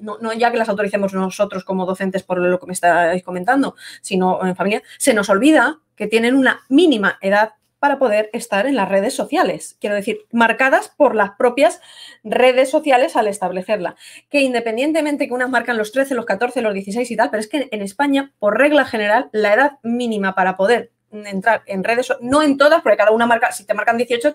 no, 0.00 0.32
ya 0.32 0.50
que 0.50 0.58
las 0.58 0.68
autoricemos 0.68 1.12
nosotros 1.14 1.64
como 1.64 1.86
docentes 1.86 2.22
por 2.22 2.38
lo 2.38 2.58
que 2.58 2.66
me 2.66 2.72
estáis 2.72 3.22
comentando, 3.22 3.76
sino 4.00 4.44
en 4.44 4.56
familia, 4.56 4.82
se 4.98 5.14
nos 5.14 5.28
olvida 5.28 5.80
que 5.96 6.06
tienen 6.06 6.34
una 6.34 6.60
mínima 6.68 7.18
edad 7.20 7.54
para 7.84 7.98
poder 7.98 8.30
estar 8.32 8.66
en 8.66 8.76
las 8.76 8.88
redes 8.88 9.12
sociales. 9.12 9.76
Quiero 9.78 9.94
decir, 9.94 10.20
marcadas 10.32 10.88
por 10.96 11.14
las 11.14 11.32
propias 11.32 11.82
redes 12.22 12.70
sociales 12.70 13.14
al 13.14 13.28
establecerla. 13.28 13.94
Que 14.30 14.40
independientemente 14.40 15.28
que 15.28 15.34
unas 15.34 15.50
marcan 15.50 15.76
los 15.76 15.92
13, 15.92 16.14
los 16.14 16.24
14, 16.24 16.62
los 16.62 16.72
16 16.72 17.10
y 17.10 17.16
tal, 17.16 17.28
pero 17.28 17.42
es 17.42 17.46
que 17.46 17.68
en 17.70 17.82
España, 17.82 18.32
por 18.38 18.56
regla 18.56 18.86
general, 18.86 19.28
la 19.32 19.52
edad 19.52 19.72
mínima 19.82 20.34
para 20.34 20.56
poder 20.56 20.93
entrar 21.26 21.62
en 21.66 21.84
redes, 21.84 22.12
no 22.20 22.42
en 22.42 22.58
todas, 22.58 22.82
porque 22.82 22.96
cada 22.96 23.10
una 23.10 23.26
marca, 23.26 23.52
si 23.52 23.64
te 23.64 23.74
marcan 23.74 23.96
18, 23.96 24.34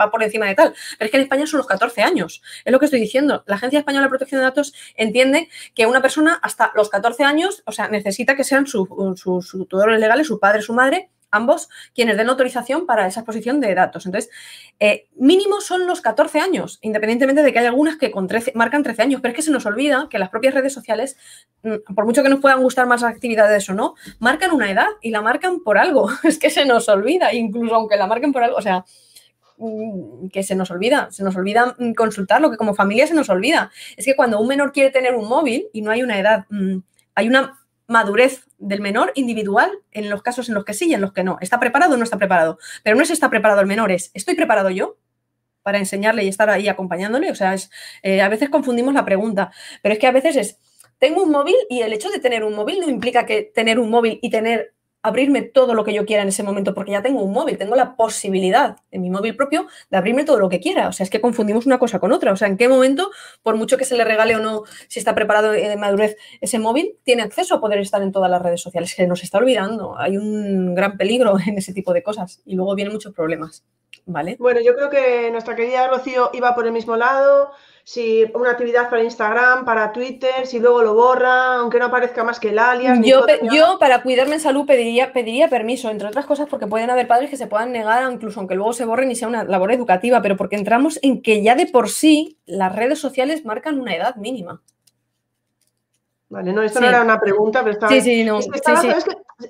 va 0.00 0.10
por 0.10 0.22
encima 0.22 0.46
de 0.46 0.54
tal. 0.54 0.74
Pero 0.98 1.06
es 1.06 1.10
que 1.10 1.16
en 1.16 1.22
España 1.22 1.46
son 1.46 1.58
los 1.58 1.66
14 1.66 2.02
años. 2.02 2.42
Es 2.64 2.72
lo 2.72 2.78
que 2.78 2.86
estoy 2.86 3.00
diciendo. 3.00 3.44
La 3.46 3.56
Agencia 3.56 3.78
Española 3.78 4.06
de 4.06 4.10
Protección 4.10 4.40
de 4.40 4.44
Datos 4.44 4.74
entiende 4.96 5.48
que 5.74 5.86
una 5.86 6.02
persona 6.02 6.38
hasta 6.42 6.72
los 6.74 6.90
14 6.90 7.24
años, 7.24 7.62
o 7.66 7.72
sea, 7.72 7.88
necesita 7.88 8.36
que 8.36 8.44
sean 8.44 8.66
sus 8.66 8.88
tutores 9.68 9.98
legales, 9.98 10.26
su 10.26 10.38
padre, 10.38 10.62
su 10.62 10.74
madre, 10.74 11.10
ambos 11.34 11.68
quienes 11.94 12.16
den 12.16 12.28
autorización 12.28 12.86
para 12.86 13.06
esa 13.06 13.20
exposición 13.20 13.60
de 13.60 13.74
datos. 13.74 14.06
Entonces, 14.06 14.30
eh, 14.80 15.08
mínimo 15.16 15.60
son 15.60 15.86
los 15.86 16.00
14 16.00 16.40
años, 16.40 16.78
independientemente 16.82 17.42
de 17.42 17.52
que 17.52 17.58
hay 17.58 17.66
algunas 17.66 17.96
que 17.96 18.10
con 18.10 18.26
13, 18.26 18.52
marcan 18.54 18.82
13 18.82 19.02
años, 19.02 19.20
pero 19.20 19.32
es 19.32 19.36
que 19.36 19.42
se 19.42 19.50
nos 19.50 19.66
olvida 19.66 20.08
que 20.10 20.18
las 20.18 20.30
propias 20.30 20.54
redes 20.54 20.72
sociales, 20.72 21.16
mm, 21.62 21.94
por 21.94 22.06
mucho 22.06 22.22
que 22.22 22.28
nos 22.28 22.40
puedan 22.40 22.62
gustar 22.62 22.86
más 22.86 23.02
las 23.02 23.12
actividades 23.12 23.68
o 23.68 23.74
no, 23.74 23.94
marcan 24.18 24.52
una 24.52 24.70
edad 24.70 24.88
y 25.02 25.10
la 25.10 25.22
marcan 25.22 25.60
por 25.60 25.78
algo. 25.78 26.08
Es 26.24 26.38
que 26.38 26.50
se 26.50 26.64
nos 26.64 26.88
olvida, 26.88 27.32
incluso 27.32 27.74
aunque 27.74 27.96
la 27.96 28.06
marquen 28.06 28.32
por 28.32 28.42
algo, 28.42 28.56
o 28.56 28.62
sea, 28.62 28.84
mm, 29.58 30.28
que 30.28 30.42
se 30.42 30.54
nos 30.54 30.70
olvida, 30.70 31.08
se 31.10 31.24
nos 31.24 31.36
olvida 31.36 31.74
mm, 31.78 31.92
consultarlo, 31.92 32.50
que 32.50 32.56
como 32.56 32.74
familia 32.74 33.06
se 33.06 33.14
nos 33.14 33.28
olvida. 33.28 33.70
Es 33.96 34.04
que 34.04 34.16
cuando 34.16 34.40
un 34.40 34.48
menor 34.48 34.72
quiere 34.72 34.90
tener 34.90 35.14
un 35.14 35.28
móvil 35.28 35.68
y 35.72 35.82
no 35.82 35.90
hay 35.90 36.02
una 36.02 36.18
edad, 36.18 36.46
hay 37.14 37.28
una 37.28 37.63
madurez 37.86 38.46
del 38.58 38.80
menor 38.80 39.12
individual 39.14 39.70
en 39.90 40.10
los 40.10 40.22
casos 40.22 40.48
en 40.48 40.54
los 40.54 40.64
que 40.64 40.74
sí 40.74 40.88
y 40.88 40.94
en 40.94 41.00
los 41.00 41.12
que 41.12 41.24
no. 41.24 41.38
¿Está 41.40 41.60
preparado 41.60 41.94
o 41.94 41.96
no 41.96 42.04
está 42.04 42.18
preparado? 42.18 42.58
Pero 42.82 42.96
no 42.96 43.02
es 43.02 43.10
está 43.10 43.30
preparado 43.30 43.60
el 43.60 43.66
menor, 43.66 43.92
es 43.92 44.10
¿estoy 44.14 44.34
preparado 44.34 44.70
yo? 44.70 44.96
para 45.64 45.78
enseñarle 45.78 46.22
y 46.24 46.28
estar 46.28 46.50
ahí 46.50 46.68
acompañándole. 46.68 47.30
O 47.30 47.34
sea, 47.34 47.54
es, 47.54 47.70
eh, 48.02 48.20
a 48.20 48.28
veces 48.28 48.50
confundimos 48.50 48.94
la 48.94 49.04
pregunta, 49.04 49.50
pero 49.82 49.94
es 49.94 49.98
que 49.98 50.06
a 50.06 50.12
veces 50.12 50.36
es, 50.36 50.58
tengo 50.98 51.22
un 51.22 51.30
móvil 51.30 51.56
y 51.70 51.80
el 51.80 51.92
hecho 51.92 52.10
de 52.10 52.20
tener 52.20 52.44
un 52.44 52.54
móvil 52.54 52.80
no 52.80 52.88
implica 52.88 53.26
que 53.26 53.42
tener 53.42 53.80
un 53.80 53.90
móvil 53.90 54.18
y 54.22 54.30
tener 54.30 54.73
abrirme 55.04 55.42
todo 55.42 55.74
lo 55.74 55.84
que 55.84 55.92
yo 55.92 56.06
quiera 56.06 56.22
en 56.22 56.30
ese 56.30 56.42
momento, 56.42 56.72
porque 56.72 56.92
ya 56.92 57.02
tengo 57.02 57.22
un 57.22 57.30
móvil, 57.30 57.58
tengo 57.58 57.76
la 57.76 57.94
posibilidad 57.94 58.78
en 58.90 59.02
mi 59.02 59.10
móvil 59.10 59.36
propio 59.36 59.66
de 59.90 59.98
abrirme 59.98 60.24
todo 60.24 60.38
lo 60.38 60.48
que 60.48 60.60
quiera. 60.60 60.88
O 60.88 60.92
sea, 60.92 61.04
es 61.04 61.10
que 61.10 61.20
confundimos 61.20 61.66
una 61.66 61.78
cosa 61.78 62.00
con 62.00 62.10
otra. 62.10 62.32
O 62.32 62.36
sea, 62.36 62.48
en 62.48 62.56
qué 62.56 62.70
momento, 62.70 63.10
por 63.42 63.54
mucho 63.56 63.76
que 63.76 63.84
se 63.84 63.96
le 63.96 64.04
regale 64.04 64.34
o 64.34 64.38
no, 64.38 64.62
si 64.88 64.98
está 64.98 65.14
preparado 65.14 65.50
de 65.52 65.76
madurez 65.76 66.16
ese 66.40 66.58
móvil, 66.58 66.96
tiene 67.04 67.22
acceso 67.22 67.54
a 67.54 67.60
poder 67.60 67.80
estar 67.80 68.00
en 68.00 68.12
todas 68.12 68.30
las 68.30 68.40
redes 68.40 68.62
sociales. 68.62 68.94
Que 68.94 69.06
nos 69.06 69.22
está 69.22 69.36
olvidando. 69.36 69.98
Hay 69.98 70.16
un 70.16 70.74
gran 70.74 70.96
peligro 70.96 71.36
en 71.46 71.58
ese 71.58 71.74
tipo 71.74 71.92
de 71.92 72.02
cosas 72.02 72.40
y 72.46 72.54
luego 72.54 72.74
vienen 72.74 72.94
muchos 72.94 73.12
problemas. 73.12 73.62
¿Vale? 74.06 74.36
Bueno, 74.38 74.60
yo 74.62 74.74
creo 74.74 74.88
que 74.88 75.30
nuestra 75.30 75.54
querida 75.54 75.86
Rocío 75.88 76.30
iba 76.32 76.54
por 76.54 76.66
el 76.66 76.72
mismo 76.72 76.96
lado. 76.96 77.50
Si 77.86 78.24
una 78.32 78.52
actividad 78.52 78.88
para 78.88 79.02
Instagram, 79.02 79.66
para 79.66 79.92
Twitter, 79.92 80.46
si 80.46 80.58
luego 80.58 80.82
lo 80.82 80.94
borra, 80.94 81.56
aunque 81.56 81.78
no 81.78 81.84
aparezca 81.84 82.24
más 82.24 82.40
que 82.40 82.48
el 82.48 82.58
alias. 82.58 82.98
Yo, 83.02 83.26
yo 83.52 83.78
para 83.78 84.02
cuidarme 84.02 84.36
en 84.36 84.40
salud 84.40 84.64
pediría, 84.64 85.12
pediría 85.12 85.48
permiso, 85.48 85.90
entre 85.90 86.08
otras 86.08 86.24
cosas 86.24 86.48
porque 86.48 86.66
pueden 86.66 86.88
haber 86.88 87.06
padres 87.06 87.28
que 87.28 87.36
se 87.36 87.46
puedan 87.46 87.72
negar, 87.72 88.10
incluso 88.10 88.40
aunque 88.40 88.54
luego 88.54 88.72
se 88.72 88.86
borren 88.86 89.10
y 89.10 89.16
sea 89.16 89.28
una 89.28 89.44
labor 89.44 89.70
educativa, 89.70 90.22
pero 90.22 90.38
porque 90.38 90.56
entramos 90.56 90.98
en 91.02 91.20
que 91.20 91.42
ya 91.42 91.56
de 91.56 91.66
por 91.66 91.90
sí 91.90 92.38
las 92.46 92.74
redes 92.74 92.98
sociales 92.98 93.44
marcan 93.44 93.78
una 93.78 93.94
edad 93.94 94.16
mínima. 94.16 94.62
Vale, 96.30 96.54
no, 96.54 96.62
esto 96.62 96.80
no 96.80 96.88
era 96.88 97.02
una 97.02 97.20
pregunta, 97.20 97.60
pero 97.60 97.74
estaba. 97.74 97.92
Sí, 97.92 98.00
sí, 98.00 98.24
no. 98.24 98.40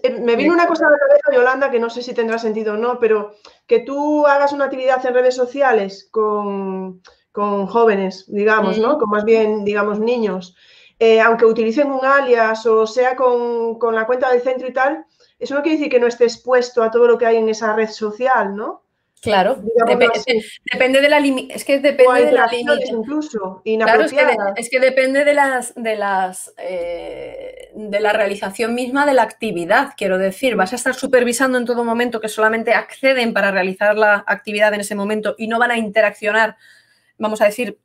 Eh, 0.03 0.20
me 0.20 0.35
vino 0.35 0.53
una 0.53 0.66
cosa 0.66 0.87
a 0.87 0.91
la 0.91 0.99
cabeza, 0.99 1.32
Yolanda, 1.32 1.70
que 1.70 1.78
no 1.78 1.89
sé 1.89 2.03
si 2.03 2.14
tendrá 2.14 2.39
sentido 2.39 2.74
o 2.74 2.76
no, 2.76 2.99
pero 2.99 3.37
que 3.66 3.80
tú 3.80 4.26
hagas 4.26 4.53
una 4.53 4.64
actividad 4.64 5.05
en 5.07 5.14
redes 5.14 5.37
sociales 5.37 6.09
con, 6.11 7.01
jóvenes, 7.35 8.24
digamos, 8.28 8.78
¿no? 8.78 8.99
Con 8.99 9.11
más 9.11 9.24
bien, 9.24 9.64
digamos, 9.64 9.99
niños, 9.99 10.57
eh, 10.99 11.20
aunque 11.20 11.45
utilicen 11.45 11.91
un 11.91 12.05
alias 12.05 12.64
o 12.66 12.87
sea 12.87 13.16
con, 13.16 13.78
con 13.78 13.95
la 13.95 14.07
cuenta 14.07 14.30
del 14.30 14.41
centro 14.41 14.68
y 14.68 14.72
tal, 14.72 15.05
eso 15.39 15.55
no 15.55 15.62
quiere 15.62 15.78
decir 15.78 15.91
que 15.91 16.01
no 16.01 16.07
esté 16.07 16.24
expuesto 16.24 16.82
a 16.82 16.91
todo 16.91 17.09
lo 17.09 17.18
que 17.18 17.26
hay 17.26 17.37
en 17.37 17.49
esa 17.49 17.74
red 17.74 17.89
social, 17.89 18.55
¿no? 18.55 18.85
Claro, 19.24 19.57
depende 20.70 21.01
de 21.01 21.09
la 21.09 21.18
es 21.49 21.64
que 21.64 21.80
depende 21.80 22.26
de 22.26 22.32
la 22.32 22.47
incluso 22.55 23.62
claro, 23.64 24.05
es 24.55 24.68
que, 24.68 24.80
depende 24.80 25.24
de 25.24 25.32
las 25.32 25.74
de 25.74 25.97
las 25.97 26.53
eh, 26.59 27.70
de 27.74 28.01
la 28.01 28.12
realización 28.12 28.74
misma 28.74 29.07
de 29.07 29.14
la 29.14 29.22
actividad, 29.22 29.95
quiero 29.97 30.18
decir, 30.18 30.57
vas 30.57 30.74
a 30.74 30.76
estar 30.76 30.95
supervisando 30.95 31.57
en 31.57 31.64
todo 31.64 31.85
momento 31.85 32.20
que 32.20 32.28
solamente 32.28 32.74
acceden 32.74 33.32
para 33.32 33.51
realizar 33.51 33.97
la 33.97 34.24
actividad 34.26 34.74
en 34.74 34.80
ese 34.80 34.95
momento 34.95 35.35
y 35.39 35.47
no 35.47 35.59
van 35.59 35.70
a 35.70 35.78
interaccionar, 35.78 36.59
vamos 37.18 37.40
a 37.40 37.46
decir, 37.46 37.78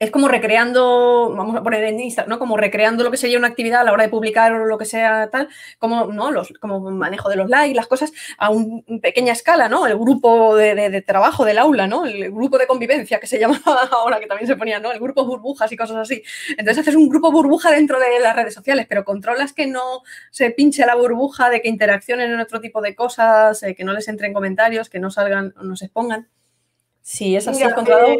es 0.00 0.10
como 0.10 0.28
recreando, 0.28 1.34
vamos 1.36 1.54
a 1.54 1.62
poner 1.62 1.84
en 1.84 2.00
Instagram, 2.00 2.30
¿no? 2.30 2.38
Como 2.38 2.56
recreando 2.56 3.04
lo 3.04 3.10
que 3.10 3.18
sería 3.18 3.36
una 3.36 3.48
actividad 3.48 3.82
a 3.82 3.84
la 3.84 3.92
hora 3.92 4.04
de 4.04 4.08
publicar 4.08 4.50
o 4.54 4.64
lo 4.64 4.78
que 4.78 4.86
sea 4.86 5.28
tal, 5.28 5.50
como, 5.78 6.06
¿no? 6.06 6.30
Los, 6.30 6.54
como 6.58 6.80
manejo 6.90 7.28
de 7.28 7.36
los 7.36 7.50
likes, 7.50 7.74
las 7.74 7.86
cosas 7.86 8.10
a 8.38 8.48
una 8.48 8.82
pequeña 9.02 9.34
escala, 9.34 9.68
¿no? 9.68 9.86
El 9.86 9.98
grupo 9.98 10.56
de, 10.56 11.02
trabajo 11.02 11.44
del 11.44 11.58
aula, 11.58 11.86
¿no? 11.86 12.06
El 12.06 12.32
grupo 12.32 12.56
de 12.56 12.66
convivencia 12.66 13.20
que 13.20 13.26
se 13.26 13.38
llama 13.40 13.60
ahora, 13.92 14.18
que 14.20 14.26
también 14.26 14.46
se 14.46 14.56
ponía, 14.56 14.80
¿no? 14.80 14.90
El 14.90 15.00
grupo 15.00 15.26
burbujas 15.26 15.70
y 15.70 15.76
cosas 15.76 15.98
así. 15.98 16.22
Entonces 16.56 16.78
haces 16.78 16.94
un 16.94 17.10
grupo 17.10 17.30
burbuja 17.30 17.70
dentro 17.70 18.00
de 18.00 18.20
las 18.20 18.34
redes 18.34 18.54
sociales, 18.54 18.86
pero 18.88 19.04
controlas 19.04 19.52
que 19.52 19.66
no 19.66 20.00
se 20.30 20.50
pinche 20.50 20.86
la 20.86 20.94
burbuja, 20.94 21.50
de 21.50 21.60
que 21.60 21.68
interaccionen 21.68 22.30
en 22.30 22.40
otro 22.40 22.62
tipo 22.62 22.80
de 22.80 22.94
cosas, 22.94 23.62
eh, 23.62 23.74
que 23.74 23.84
no 23.84 23.92
les 23.92 24.08
entren 24.08 24.32
comentarios, 24.32 24.88
que 24.88 24.98
no 24.98 25.10
salgan, 25.10 25.52
no 25.62 25.76
se 25.76 25.84
expongan. 25.84 26.30
Sí, 27.02 27.34
es 27.34 27.48
así. 27.48 27.62
Eh, 27.62 28.18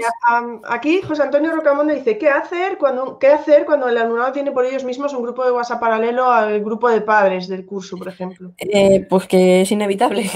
aquí 0.68 1.02
José 1.02 1.22
Antonio 1.22 1.52
Rocamonde 1.52 1.94
dice, 1.94 2.16
¿qué 2.16 2.28
hacer, 2.28 2.78
cuando, 2.78 3.18
¿qué 3.18 3.28
hacer 3.28 3.64
cuando 3.64 3.88
el 3.88 3.96
alumnado 3.96 4.32
tiene 4.32 4.52
por 4.52 4.64
ellos 4.64 4.84
mismos 4.84 5.12
un 5.12 5.22
grupo 5.22 5.44
de 5.44 5.52
WhatsApp 5.52 5.80
paralelo 5.80 6.30
al 6.30 6.60
grupo 6.60 6.88
de 6.88 7.02
padres 7.02 7.46
del 7.46 7.66
curso, 7.66 7.96
por 7.98 8.08
ejemplo? 8.08 8.52
Eh, 8.58 9.06
pues 9.08 9.26
que 9.26 9.60
es 9.60 9.70
inevitable 9.70 10.28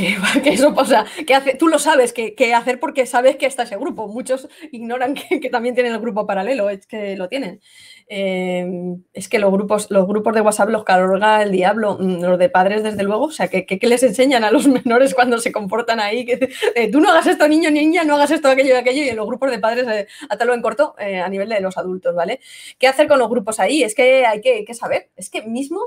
que, 0.43 0.51
eso 0.53 0.75
pasa. 0.75 1.05
Que 1.27 1.35
hace, 1.35 1.55
tú 1.55 1.69
lo 1.69 1.79
sabes, 1.79 2.13
que, 2.13 2.55
hacer 2.55 2.79
porque 2.79 3.07
sabes 3.07 3.37
que 3.37 3.47
está 3.47 3.63
ese 3.63 3.77
grupo. 3.77 4.09
Muchos 4.09 4.49
ignoran 4.71 5.15
que, 5.15 5.41
que, 5.41 5.49
también 5.49 5.75
tienen 5.75 5.95
el 5.95 6.01
grupo 6.01 6.27
paralelo, 6.27 6.69
es 6.69 6.87
que 6.87 7.17
lo 7.17 7.29
tienen. 7.29 7.61
Em, 8.07 9.03
es 9.15 9.31
que 9.31 9.39
los 9.39 9.51
grupos, 9.51 9.91
los 9.91 10.07
grupos 10.07 10.35
de 10.35 10.43
WhatsApp 10.43 10.69
los 10.69 10.85
carga 10.85 11.43
el 11.43 11.51
diablo, 11.51 11.97
mm, 11.99 12.23
los 12.23 12.39
de 12.39 12.51
padres 12.51 12.83
desde 12.83 13.03
luego, 13.03 13.25
o 13.25 13.31
sea, 13.31 13.49
¿qué, 13.49 13.79
les 13.81 14.03
enseñan 14.03 14.45
a 14.45 14.51
los 14.51 14.67
menores 14.85 15.15
cuando 15.15 15.39
se 15.39 15.53
comportan 15.53 16.01
ahí? 16.01 16.27
Que, 16.27 16.51
eh, 16.75 16.91
tú 16.91 17.01
no 17.01 17.11
hagas 17.11 17.27
esto 17.27 17.49
niño, 17.49 17.71
niña, 17.71 18.05
no 18.05 18.17
hagas 18.17 18.31
esto, 18.31 18.49
aquello 18.49 18.75
y 18.75 18.79
aquello, 18.79 19.03
y 19.03 19.09
en 19.09 19.17
los 19.17 19.27
grupos 19.27 19.51
de 19.51 19.59
padres, 19.59 19.87
eh, 19.89 20.07
hasta 20.29 20.45
lo 20.45 20.55
en 20.55 20.61
corto, 20.61 20.95
eh, 20.99 21.21
a 21.21 21.29
nivel 21.29 21.49
de 21.49 21.61
los 21.61 21.79
adultos, 21.79 22.15
¿vale? 22.15 22.41
¿Qué 22.79 22.89
hacer 22.89 23.09
con 23.09 23.19
los 23.19 23.31
grupos 23.31 23.59
ahí? 23.59 23.83
Es 23.83 23.95
que 23.95 24.27
hay 24.27 24.41
que, 24.43 24.65
que 24.67 24.75
saber, 24.75 25.11
es 25.17 25.31
que 25.31 25.43
mismo 25.43 25.81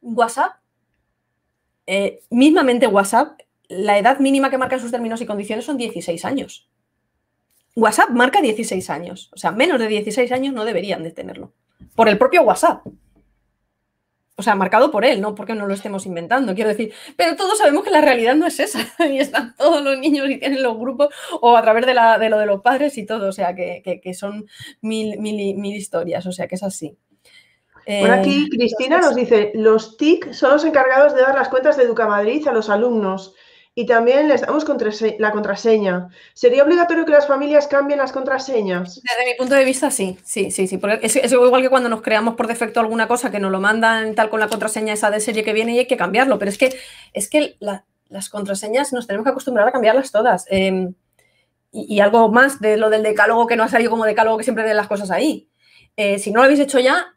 WhatsApp, 0.00 0.52
mismamente 2.30 2.86
WhatsApp, 2.86 3.40
la 3.68 3.98
edad 3.98 4.18
mínima 4.20 4.50
que 4.50 4.58
marcan 4.58 4.80
sus 4.80 4.90
términos 4.90 5.20
y 5.20 5.26
condiciones 5.26 5.64
son 5.64 5.76
16 5.76 6.24
años. 6.24 6.68
WhatsApp 7.78 8.10
marca 8.10 8.40
16 8.40 8.90
años. 8.90 9.30
O 9.32 9.38
sea, 9.38 9.52
menos 9.52 9.78
de 9.78 9.86
16 9.86 10.30
años 10.32 10.54
no 10.54 10.64
deberían 10.64 11.02
de 11.02 11.12
tenerlo. 11.12 11.52
Por 11.94 12.08
el 12.08 12.18
propio 12.18 12.42
WhatsApp. 12.42 12.84
O 14.36 14.42
sea, 14.42 14.54
marcado 14.54 14.90
por 14.92 15.04
él, 15.04 15.20
no 15.20 15.34
porque 15.34 15.54
no 15.54 15.66
lo 15.66 15.74
estemos 15.74 16.06
inventando, 16.06 16.54
quiero 16.54 16.70
decir. 16.70 16.92
Pero 17.16 17.34
todos 17.34 17.58
sabemos 17.58 17.82
que 17.82 17.90
la 17.90 18.00
realidad 18.00 18.36
no 18.36 18.46
es 18.46 18.60
esa. 18.60 18.80
Y 19.10 19.18
están 19.18 19.54
todos 19.56 19.82
los 19.82 19.98
niños 19.98 20.28
y 20.28 20.38
tienen 20.38 20.62
los 20.62 20.78
grupos, 20.78 21.08
o 21.40 21.56
a 21.56 21.62
través 21.62 21.86
de, 21.86 21.94
la, 21.94 22.18
de 22.18 22.28
lo 22.28 22.38
de 22.38 22.46
los 22.46 22.62
padres 22.62 22.98
y 22.98 23.06
todo. 23.06 23.28
O 23.28 23.32
sea, 23.32 23.54
que, 23.54 24.14
son 24.14 24.46
mil, 24.80 25.18
mil, 25.18 25.76
historias. 25.76 26.26
O 26.26 26.32
sea, 26.32 26.46
que 26.46 26.56
es 26.56 26.62
así. 26.62 26.96
Por 27.84 28.10
aquí 28.10 28.44
eh, 28.44 28.56
Cristina 28.56 28.98
nos 28.98 29.14
dice, 29.14 29.50
los 29.54 29.96
TIC 29.96 30.32
son 30.32 30.52
los 30.52 30.64
encargados 30.64 31.14
de 31.14 31.22
dar 31.22 31.34
las 31.34 31.48
cuentas 31.48 31.76
de 31.76 31.84
Educamadrid 31.84 32.46
a 32.46 32.52
los 32.52 32.68
alumnos 32.68 33.34
y 33.78 33.86
también 33.86 34.26
les 34.26 34.40
damos 34.40 34.64
la 35.20 35.30
contraseña. 35.30 36.08
¿Sería 36.34 36.64
obligatorio 36.64 37.04
que 37.04 37.12
las 37.12 37.28
familias 37.28 37.68
cambien 37.68 38.00
las 38.00 38.10
contraseñas? 38.10 39.00
Desde 39.00 39.24
mi 39.24 39.36
punto 39.38 39.54
de 39.54 39.64
vista, 39.64 39.92
sí, 39.92 40.18
sí, 40.24 40.50
sí, 40.50 40.66
sí. 40.66 40.78
Porque 40.78 40.98
es, 41.00 41.32
igual 41.32 41.62
que 41.62 41.70
cuando 41.70 41.88
nos 41.88 42.02
creamos 42.02 42.34
por 42.34 42.48
defecto 42.48 42.80
alguna 42.80 43.06
cosa 43.06 43.30
que 43.30 43.38
nos 43.38 43.52
lo 43.52 43.60
mandan 43.60 44.16
tal 44.16 44.30
con 44.30 44.40
la 44.40 44.48
contraseña 44.48 44.94
esa 44.94 45.12
de 45.12 45.20
serie 45.20 45.44
que 45.44 45.52
viene 45.52 45.76
y 45.76 45.78
hay 45.78 45.86
que 45.86 45.96
cambiarlo. 45.96 46.40
Pero 46.40 46.50
es 46.50 46.58
que, 46.58 46.76
es 47.12 47.30
que 47.30 47.56
las 47.60 48.28
contraseñas 48.30 48.92
nos 48.92 49.06
tenemos 49.06 49.24
que 49.24 49.30
acostumbrar 49.30 49.68
a 49.68 49.70
cambiarlas 49.70 50.10
todas. 50.10 50.44
Em, 50.48 50.94
y, 51.70 52.00
algo 52.00 52.30
más 52.30 52.58
de 52.60 52.78
lo 52.78 52.90
del 52.90 53.04
decálogo 53.04 53.46
que 53.46 53.54
no 53.54 53.62
ha 53.62 53.68
salido 53.68 53.92
como 53.92 54.06
decálogo 54.06 54.38
que 54.38 54.42
siempre 54.42 54.64
de 54.64 54.74
las 54.74 54.88
cosas 54.88 55.12
ahí. 55.12 55.48
Eh, 55.96 56.18
si 56.18 56.32
no 56.32 56.40
lo 56.40 56.46
habéis 56.46 56.58
hecho 56.58 56.80
ya, 56.80 57.14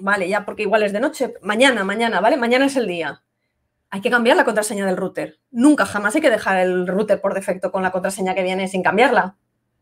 vale, 0.00 0.26
ya 0.26 0.46
porque 0.46 0.62
igual 0.62 0.84
es 0.84 0.94
de 0.94 1.00
noche, 1.00 1.34
mañana, 1.42 1.84
mañana, 1.84 2.22
¿vale? 2.22 2.38
Mañana 2.38 2.64
es 2.64 2.76
el 2.76 2.86
día 2.86 3.22
hay 3.92 4.00
que 4.00 4.10
cambiar 4.10 4.38
la 4.38 4.46
contraseña 4.46 4.86
del 4.86 4.96
router. 4.96 5.38
Nunca, 5.50 5.84
jamás 5.84 6.14
hay 6.14 6.22
que 6.22 6.30
dejar 6.30 6.56
el 6.56 6.86
router 6.86 7.20
por 7.20 7.34
defecto 7.34 7.70
con 7.70 7.82
la 7.82 7.92
contraseña 7.92 8.34
que 8.34 8.42
viene 8.42 8.66
sin 8.66 8.82
cambiarla. 8.82 9.36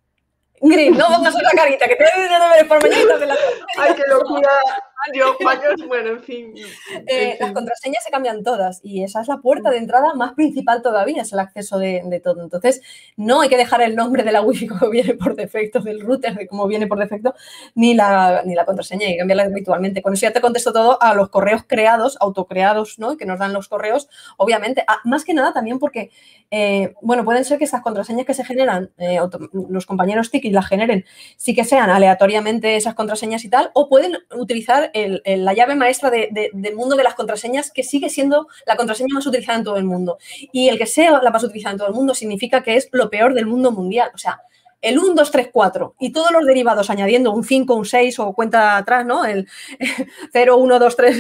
Ingrid, 0.61 0.91
no 0.91 1.09
vamos 1.09 1.35
a 1.35 1.41
la 1.41 1.51
carita, 1.55 1.87
que 1.87 1.95
te 1.95 2.05
de 2.05 2.29
deberes 2.29 2.65
por 2.65 2.83
mañana. 2.83 3.37
Ay, 3.79 3.95
qué 3.95 4.03
locura. 4.09 4.51
Yo, 5.15 5.37
bueno, 5.89 6.11
en 6.11 6.23
fin, 6.23 6.55
eh, 7.07 7.37
Las 7.41 7.53
contraseñas 7.53 8.05
se 8.05 8.11
cambian 8.11 8.43
todas 8.43 8.81
y 8.83 9.03
esa 9.03 9.23
es 9.23 9.29
la 9.29 9.39
puerta 9.39 9.71
de 9.71 9.79
entrada 9.79 10.15
más 10.15 10.35
principal 10.35 10.83
todavía, 10.83 11.23
es 11.23 11.33
el 11.33 11.39
acceso 11.39 11.79
de, 11.79 12.21
todo. 12.23 12.43
Entonces, 12.43 12.83
no 13.17 13.41
hay 13.41 13.49
que 13.49 13.57
dejar 13.57 13.81
el 13.83 13.97
nombre 13.97 14.23
de 14.23 14.33
la 14.33 14.43
wifi 14.43 14.67
como 14.67 14.91
viene 14.91 15.15
por 15.15 15.35
defecto, 15.35 15.81
del 15.81 16.01
router 16.01 16.35
de 16.35 16.47
como 16.47 16.67
viene 16.67 16.87
por 16.87 16.99
defecto, 16.99 17.35
ni 17.75 17.95
la, 17.95 18.43
ni 18.45 18.55
la 18.55 18.65
contraseña, 18.65 19.07
hay 19.07 19.13
que 19.13 19.19
cambiarla 19.19 19.45
habitualmente. 19.45 20.03
Con 20.03 20.13
eso 20.13 20.23
ya 20.23 20.33
te 20.33 20.41
contesto 20.41 20.73
todo 20.73 21.03
a 21.03 21.15
los 21.15 21.31
correos 21.31 21.63
creados, 21.67 22.17
autocreados, 22.21 22.99
¿no? 22.99 23.17
Que 23.17 23.27
nos 23.27 23.39
dan 23.39 23.53
los 23.53 23.69
correos, 23.69 24.09
obviamente. 24.37 24.85
Ah, 24.87 24.99
más 25.05 25.25
que 25.25 25.35
nada 25.35 25.53
también 25.53 25.79
porque, 25.79 26.11
eh, 26.51 26.95
bueno, 27.01 27.25
pueden 27.25 27.45
ser 27.45 27.59
que 27.59 27.65
estas 27.65 27.83
contraseñas 27.83 28.27
que 28.27 28.35
se 28.35 28.45
generan, 28.45 28.91
eh, 28.99 29.19
los 29.71 29.87
compañeros 29.87 30.31
TIC 30.31 30.53
las 30.53 30.67
generen, 30.67 31.05
sí 31.37 31.55
que 31.55 31.65
sean 31.65 31.91
aleatoriamente 31.91 32.77
esas 32.77 32.95
contraseñas 32.95 33.45
y 33.45 33.49
tal, 33.51 33.71
o 33.75 33.89
pueden 33.89 34.19
utilizar 34.37 34.90
la 34.95 35.55
llave 35.55 35.75
maestra 35.75 36.11
del 36.11 36.77
mundo 36.77 36.97
de 36.97 37.05
las 37.05 37.15
contraseñas, 37.15 37.71
que 37.71 37.83
sigue 37.83 38.11
siendo 38.11 38.49
la 38.67 38.77
contraseña 38.77 39.15
más 39.15 39.27
utilizada 39.27 39.59
en 39.59 39.65
todo 39.65 39.77
el 39.77 39.85
mundo. 39.85 40.19
Y 40.53 40.69
el 40.69 40.79
que 40.79 40.87
sea 40.87 41.21
la 41.23 41.31
más 41.31 41.45
utilizada 41.45 41.73
en 41.73 41.79
todo 41.79 41.89
el 41.89 41.95
mundo 41.95 42.15
significa 42.15 42.63
que 42.63 42.77
es 42.77 42.89
lo 42.93 43.11
peor 43.11 43.35
del 43.35 43.47
mundo 43.47 43.73
mundial. 43.73 44.11
O 44.15 44.19
sea, 44.19 44.41
el 44.83 44.99
1, 44.99 45.15
2, 45.15 45.31
3, 45.31 45.49
4 45.53 45.95
y 46.01 46.13
todos 46.13 46.33
los 46.33 46.47
derivados 46.47 46.91
añadiendo 46.91 47.33
un 47.33 47.45
5, 47.45 47.75
un 47.75 47.85
6 47.85 48.19
o 48.21 48.33
cuenta 48.33 48.77
atrás, 48.77 49.05
¿no? 49.05 49.25
El 49.25 49.49
0, 50.33 50.57
1, 50.57 50.79
2, 50.79 50.97
3 50.97 51.19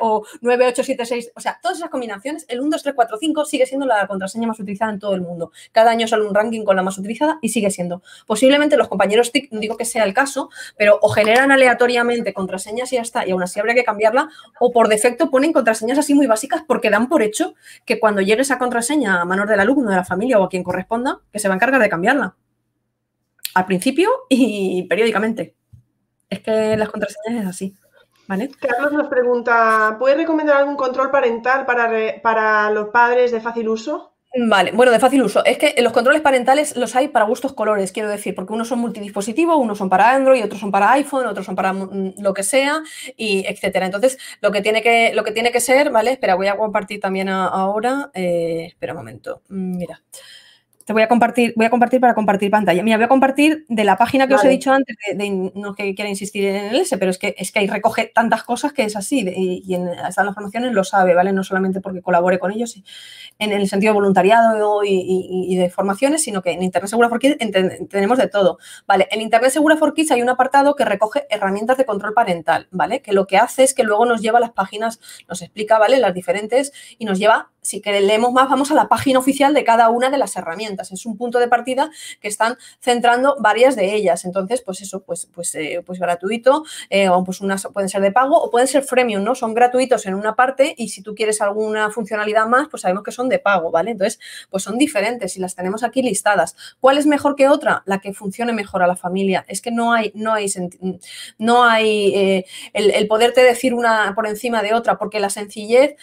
o 0.00 0.24
9, 0.40 0.66
8, 0.68 0.82
7, 0.84 1.06
6. 1.06 1.32
O 1.34 1.40
sea, 1.40 1.58
todas 1.62 1.78
esas 1.78 1.90
combinaciones, 1.90 2.46
el 2.48 2.60
1, 2.60 2.70
2, 2.70 2.82
3, 2.82 2.94
4, 2.94 3.18
5 3.18 3.44
sigue 3.44 3.66
siendo 3.66 3.86
la 3.86 4.06
contraseña 4.06 4.46
más 4.48 4.58
utilizada 4.58 4.92
en 4.92 4.98
todo 4.98 5.14
el 5.14 5.20
mundo. 5.20 5.52
Cada 5.72 5.90
año 5.90 6.06
sale 6.06 6.26
un 6.26 6.34
ranking 6.34 6.64
con 6.64 6.76
la 6.76 6.82
más 6.82 6.96
utilizada 6.98 7.38
y 7.42 7.50
sigue 7.50 7.70
siendo. 7.70 8.02
Posiblemente 8.26 8.76
los 8.76 8.88
compañeros 8.88 9.32
TIC, 9.32 9.52
no 9.52 9.60
digo 9.60 9.76
que 9.76 9.84
sea 9.84 10.04
el 10.04 10.14
caso, 10.14 10.48
pero 10.76 10.98
o 11.02 11.08
generan 11.08 11.52
aleatoriamente 11.52 12.32
contraseñas 12.32 12.92
y 12.92 12.96
ya 12.96 13.02
está, 13.02 13.26
y 13.26 13.32
aún 13.32 13.42
así 13.42 13.60
habría 13.60 13.74
que 13.74 13.84
cambiarla, 13.84 14.28
o 14.60 14.72
por 14.72 14.88
defecto 14.88 15.30
ponen 15.30 15.52
contraseñas 15.52 15.98
así 15.98 16.14
muy 16.14 16.26
básicas 16.26 16.62
porque 16.66 16.90
dan 16.90 17.08
por 17.08 17.22
hecho 17.22 17.54
que 17.84 18.00
cuando 18.00 18.20
llegue 18.20 18.42
esa 18.42 18.58
contraseña 18.58 19.20
a 19.20 19.24
manos 19.24 19.48
del 19.48 19.60
alumno, 19.60 19.90
de 19.90 19.96
la 19.96 20.04
familia 20.04 20.38
o 20.38 20.44
a 20.44 20.48
quien 20.48 20.62
corresponda, 20.62 21.20
que 21.32 21.38
se 21.38 21.48
va 21.48 21.54
a 21.54 21.56
encargar 21.56 21.80
de 21.80 21.88
cambiarla 21.88 22.36
al 23.56 23.64
principio 23.64 24.10
y 24.28 24.82
periódicamente. 24.82 25.56
Es 26.28 26.40
que 26.40 26.76
las 26.76 26.90
contraseñas 26.90 27.42
es 27.42 27.48
así. 27.48 27.74
¿Vale? 28.28 28.50
Carlos 28.60 28.92
nos 28.92 29.06
pregunta, 29.06 29.96
¿puedes 29.98 30.18
recomendar 30.18 30.56
algún 30.56 30.76
control 30.76 31.10
parental 31.10 31.64
para, 31.64 32.20
para 32.22 32.70
los 32.70 32.88
padres 32.88 33.30
de 33.30 33.40
fácil 33.40 33.68
uso? 33.68 34.12
Vale, 34.38 34.72
bueno, 34.72 34.92
de 34.92 34.98
fácil 34.98 35.22
uso. 35.22 35.42
Es 35.44 35.56
que 35.56 35.74
los 35.80 35.92
controles 35.92 36.20
parentales 36.20 36.76
los 36.76 36.94
hay 36.96 37.08
para 37.08 37.24
gustos 37.24 37.54
colores, 37.54 37.92
quiero 37.92 38.10
decir, 38.10 38.34
porque 38.34 38.52
unos 38.52 38.68
son 38.68 38.80
multidispositivos, 38.80 39.56
unos 39.56 39.78
son 39.78 39.88
para 39.88 40.10
Android, 40.10 40.44
otros 40.44 40.60
son 40.60 40.72
para 40.72 40.92
iPhone, 40.92 41.26
otros 41.26 41.46
son 41.46 41.54
para 41.54 41.72
mm, 41.72 42.16
lo 42.18 42.34
que 42.34 42.42
sea, 42.42 42.82
y 43.16 43.46
etcétera. 43.46 43.86
Entonces, 43.86 44.18
lo 44.42 44.50
que 44.50 44.60
tiene 44.60 44.82
que, 44.82 45.14
lo 45.14 45.24
que, 45.24 45.32
tiene 45.32 45.52
que 45.52 45.60
ser, 45.60 45.90
¿vale? 45.90 46.10
Espera, 46.10 46.34
voy 46.34 46.48
a 46.48 46.58
compartir 46.58 47.00
también 47.00 47.30
ahora. 47.30 48.10
Eh, 48.12 48.66
espera 48.66 48.92
un 48.92 48.98
momento. 48.98 49.40
Mm, 49.48 49.78
mira. 49.78 50.02
Te 50.86 50.92
voy 50.92 51.02
a 51.02 51.08
compartir, 51.08 51.52
voy 51.56 51.66
a 51.66 51.70
compartir 51.70 52.00
para 52.00 52.14
compartir 52.14 52.48
pantalla. 52.48 52.80
Mira, 52.84 52.96
voy 52.96 53.04
a 53.04 53.08
compartir 53.08 53.66
de 53.68 53.82
la 53.82 53.96
página 53.96 54.28
que 54.28 54.34
os 54.34 54.44
he 54.44 54.48
dicho 54.48 54.70
antes, 54.70 54.96
de, 55.16 55.50
no 55.52 55.74
que 55.74 55.96
quiera 55.96 56.08
insistir 56.08 56.44
en 56.44 56.66
el 56.66 56.76
S, 56.76 56.96
pero 56.96 57.10
es 57.10 57.18
que 57.18 57.34
es 57.36 57.50
que 57.50 57.58
ahí 57.58 57.66
recoge 57.66 58.12
tantas 58.14 58.44
cosas 58.44 58.72
que 58.72 58.84
es 58.84 58.94
así, 58.94 59.26
y, 59.36 59.74
en, 59.74 59.88
hasta 59.88 60.22
las 60.22 60.32
formaciones 60.32 60.72
lo 60.72 60.84
sabe, 60.84 61.14
¿vale? 61.14 61.32
No 61.32 61.42
solamente 61.42 61.80
porque 61.80 62.02
colabore 62.02 62.38
con 62.38 62.52
ellos 62.52 62.80
en 63.40 63.50
el 63.50 63.68
sentido 63.68 63.92
de 63.92 63.94
voluntariado 63.94 64.84
y, 64.84 65.56
de 65.56 65.68
formaciones, 65.70 66.22
sino 66.22 66.40
que 66.40 66.52
en 66.52 66.62
Internet 66.62 66.88
Segura 66.88 67.08
for 67.08 67.18
Kids 67.18 67.36
tenemos 67.90 68.16
de 68.16 68.28
todo, 68.28 68.58
¿vale? 68.86 69.08
En 69.10 69.20
Internet 69.20 69.50
Segura 69.50 69.76
for 69.76 69.92
Kids 69.92 70.12
hay 70.12 70.22
un 70.22 70.28
apartado 70.28 70.76
que 70.76 70.84
recoge 70.84 71.26
herramientas 71.30 71.78
de 71.78 71.84
control 71.84 72.14
parental, 72.14 72.68
¿vale? 72.70 73.02
Que 73.02 73.12
lo 73.12 73.26
que 73.26 73.38
hace 73.38 73.64
es 73.64 73.74
que 73.74 73.82
luego 73.82 74.06
nos 74.06 74.22
lleva 74.22 74.38
a 74.38 74.40
las 74.40 74.52
páginas, 74.52 75.00
nos 75.28 75.42
explica, 75.42 75.80
¿vale? 75.80 75.98
Las 75.98 76.14
diferentes 76.14 76.72
y 76.96 77.06
nos 77.06 77.18
lleva 77.18 77.50
si 77.66 77.80
que 77.80 78.00
leemos 78.00 78.32
más, 78.32 78.48
vamos 78.48 78.70
a 78.70 78.74
la 78.74 78.88
página 78.88 79.18
oficial 79.18 79.52
de 79.52 79.64
cada 79.64 79.88
una 79.90 80.08
de 80.08 80.18
las 80.18 80.36
herramientas. 80.36 80.92
Es 80.92 81.04
un 81.04 81.16
punto 81.16 81.38
de 81.38 81.48
partida 81.48 81.90
que 82.20 82.28
están 82.28 82.56
centrando 82.80 83.36
varias 83.40 83.76
de 83.76 83.94
ellas. 83.94 84.24
Entonces, 84.24 84.62
pues 84.62 84.80
eso, 84.80 85.02
pues, 85.02 85.26
pues, 85.34 85.54
eh, 85.54 85.82
pues 85.84 85.98
gratuito, 85.98 86.64
eh, 86.90 87.08
o 87.08 87.24
pues 87.24 87.40
unas 87.40 87.66
pueden 87.72 87.88
ser 87.88 88.02
de 88.02 88.12
pago 88.12 88.40
o 88.40 88.50
pueden 88.50 88.68
ser 88.68 88.84
freemium, 88.84 89.24
¿no? 89.24 89.34
Son 89.34 89.52
gratuitos 89.54 90.06
en 90.06 90.14
una 90.14 90.36
parte 90.36 90.74
y 90.78 90.88
si 90.88 91.02
tú 91.02 91.14
quieres 91.14 91.40
alguna 91.40 91.90
funcionalidad 91.90 92.46
más, 92.46 92.68
pues 92.68 92.82
sabemos 92.82 93.02
que 93.02 93.12
son 93.12 93.28
de 93.28 93.38
pago, 93.38 93.70
¿vale? 93.70 93.90
Entonces, 93.92 94.20
pues 94.50 94.62
son 94.62 94.78
diferentes 94.78 95.36
y 95.36 95.40
las 95.40 95.54
tenemos 95.54 95.82
aquí 95.82 96.02
listadas. 96.02 96.56
¿Cuál 96.80 96.98
es 96.98 97.06
mejor 97.06 97.34
que 97.34 97.48
otra? 97.48 97.82
La 97.86 98.00
que 98.00 98.12
funcione 98.12 98.52
mejor 98.52 98.82
a 98.82 98.86
la 98.86 98.96
familia. 98.96 99.44
Es 99.48 99.60
que 99.60 99.72
no 99.72 99.92
hay, 99.92 100.12
no 100.14 100.32
hay, 100.32 100.46
no 101.38 101.64
hay 101.64 102.14
eh, 102.14 102.46
el, 102.72 102.90
el 102.90 103.06
poderte 103.08 103.42
decir 103.42 103.74
una 103.74 104.14
por 104.14 104.26
encima 104.26 104.62
de 104.62 104.74
otra, 104.74 104.98
porque 104.98 105.20
la 105.20 105.30
sencillez 105.30 105.96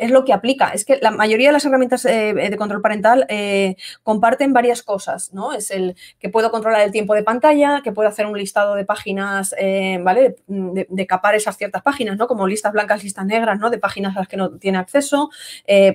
es 0.00 0.10
lo 0.10 0.24
que 0.24 0.32
aplica. 0.32 0.70
Es 0.70 0.84
que 0.84 0.98
la 1.00 1.10
mayoría 1.10 1.50
de 1.50 1.52
las 1.52 1.64
herramientas 1.66 2.06
eh, 2.06 2.32
de 2.32 2.56
control 2.56 2.80
parental 2.80 3.26
eh, 3.28 3.76
comparten 4.02 4.54
varias 4.54 4.82
cosas, 4.82 5.32
¿no? 5.34 5.52
Es 5.52 5.70
el 5.70 5.94
que 6.18 6.30
puedo 6.30 6.50
controlar 6.50 6.80
el 6.80 6.90
tiempo 6.90 7.14
de 7.14 7.22
pantalla, 7.22 7.82
que 7.84 7.92
puedo 7.92 8.08
hacer 8.08 8.24
un 8.24 8.36
listado 8.36 8.74
de 8.74 8.86
páginas, 8.86 9.54
eh, 9.58 9.98
¿vale? 10.02 10.36
De, 10.46 11.06
capar 11.06 11.34
esas 11.34 11.56
ciertas 11.56 11.82
páginas, 11.82 12.16
¿no? 12.16 12.28
Como 12.28 12.46
listas 12.46 12.72
blancas, 12.72 13.02
listas 13.02 13.26
negras, 13.26 13.58
¿no? 13.58 13.68
De 13.68 13.78
páginas 13.78 14.16
a 14.16 14.20
las 14.20 14.28
que 14.28 14.36
no 14.36 14.58
tiene 14.58 14.78
acceso. 14.78 15.30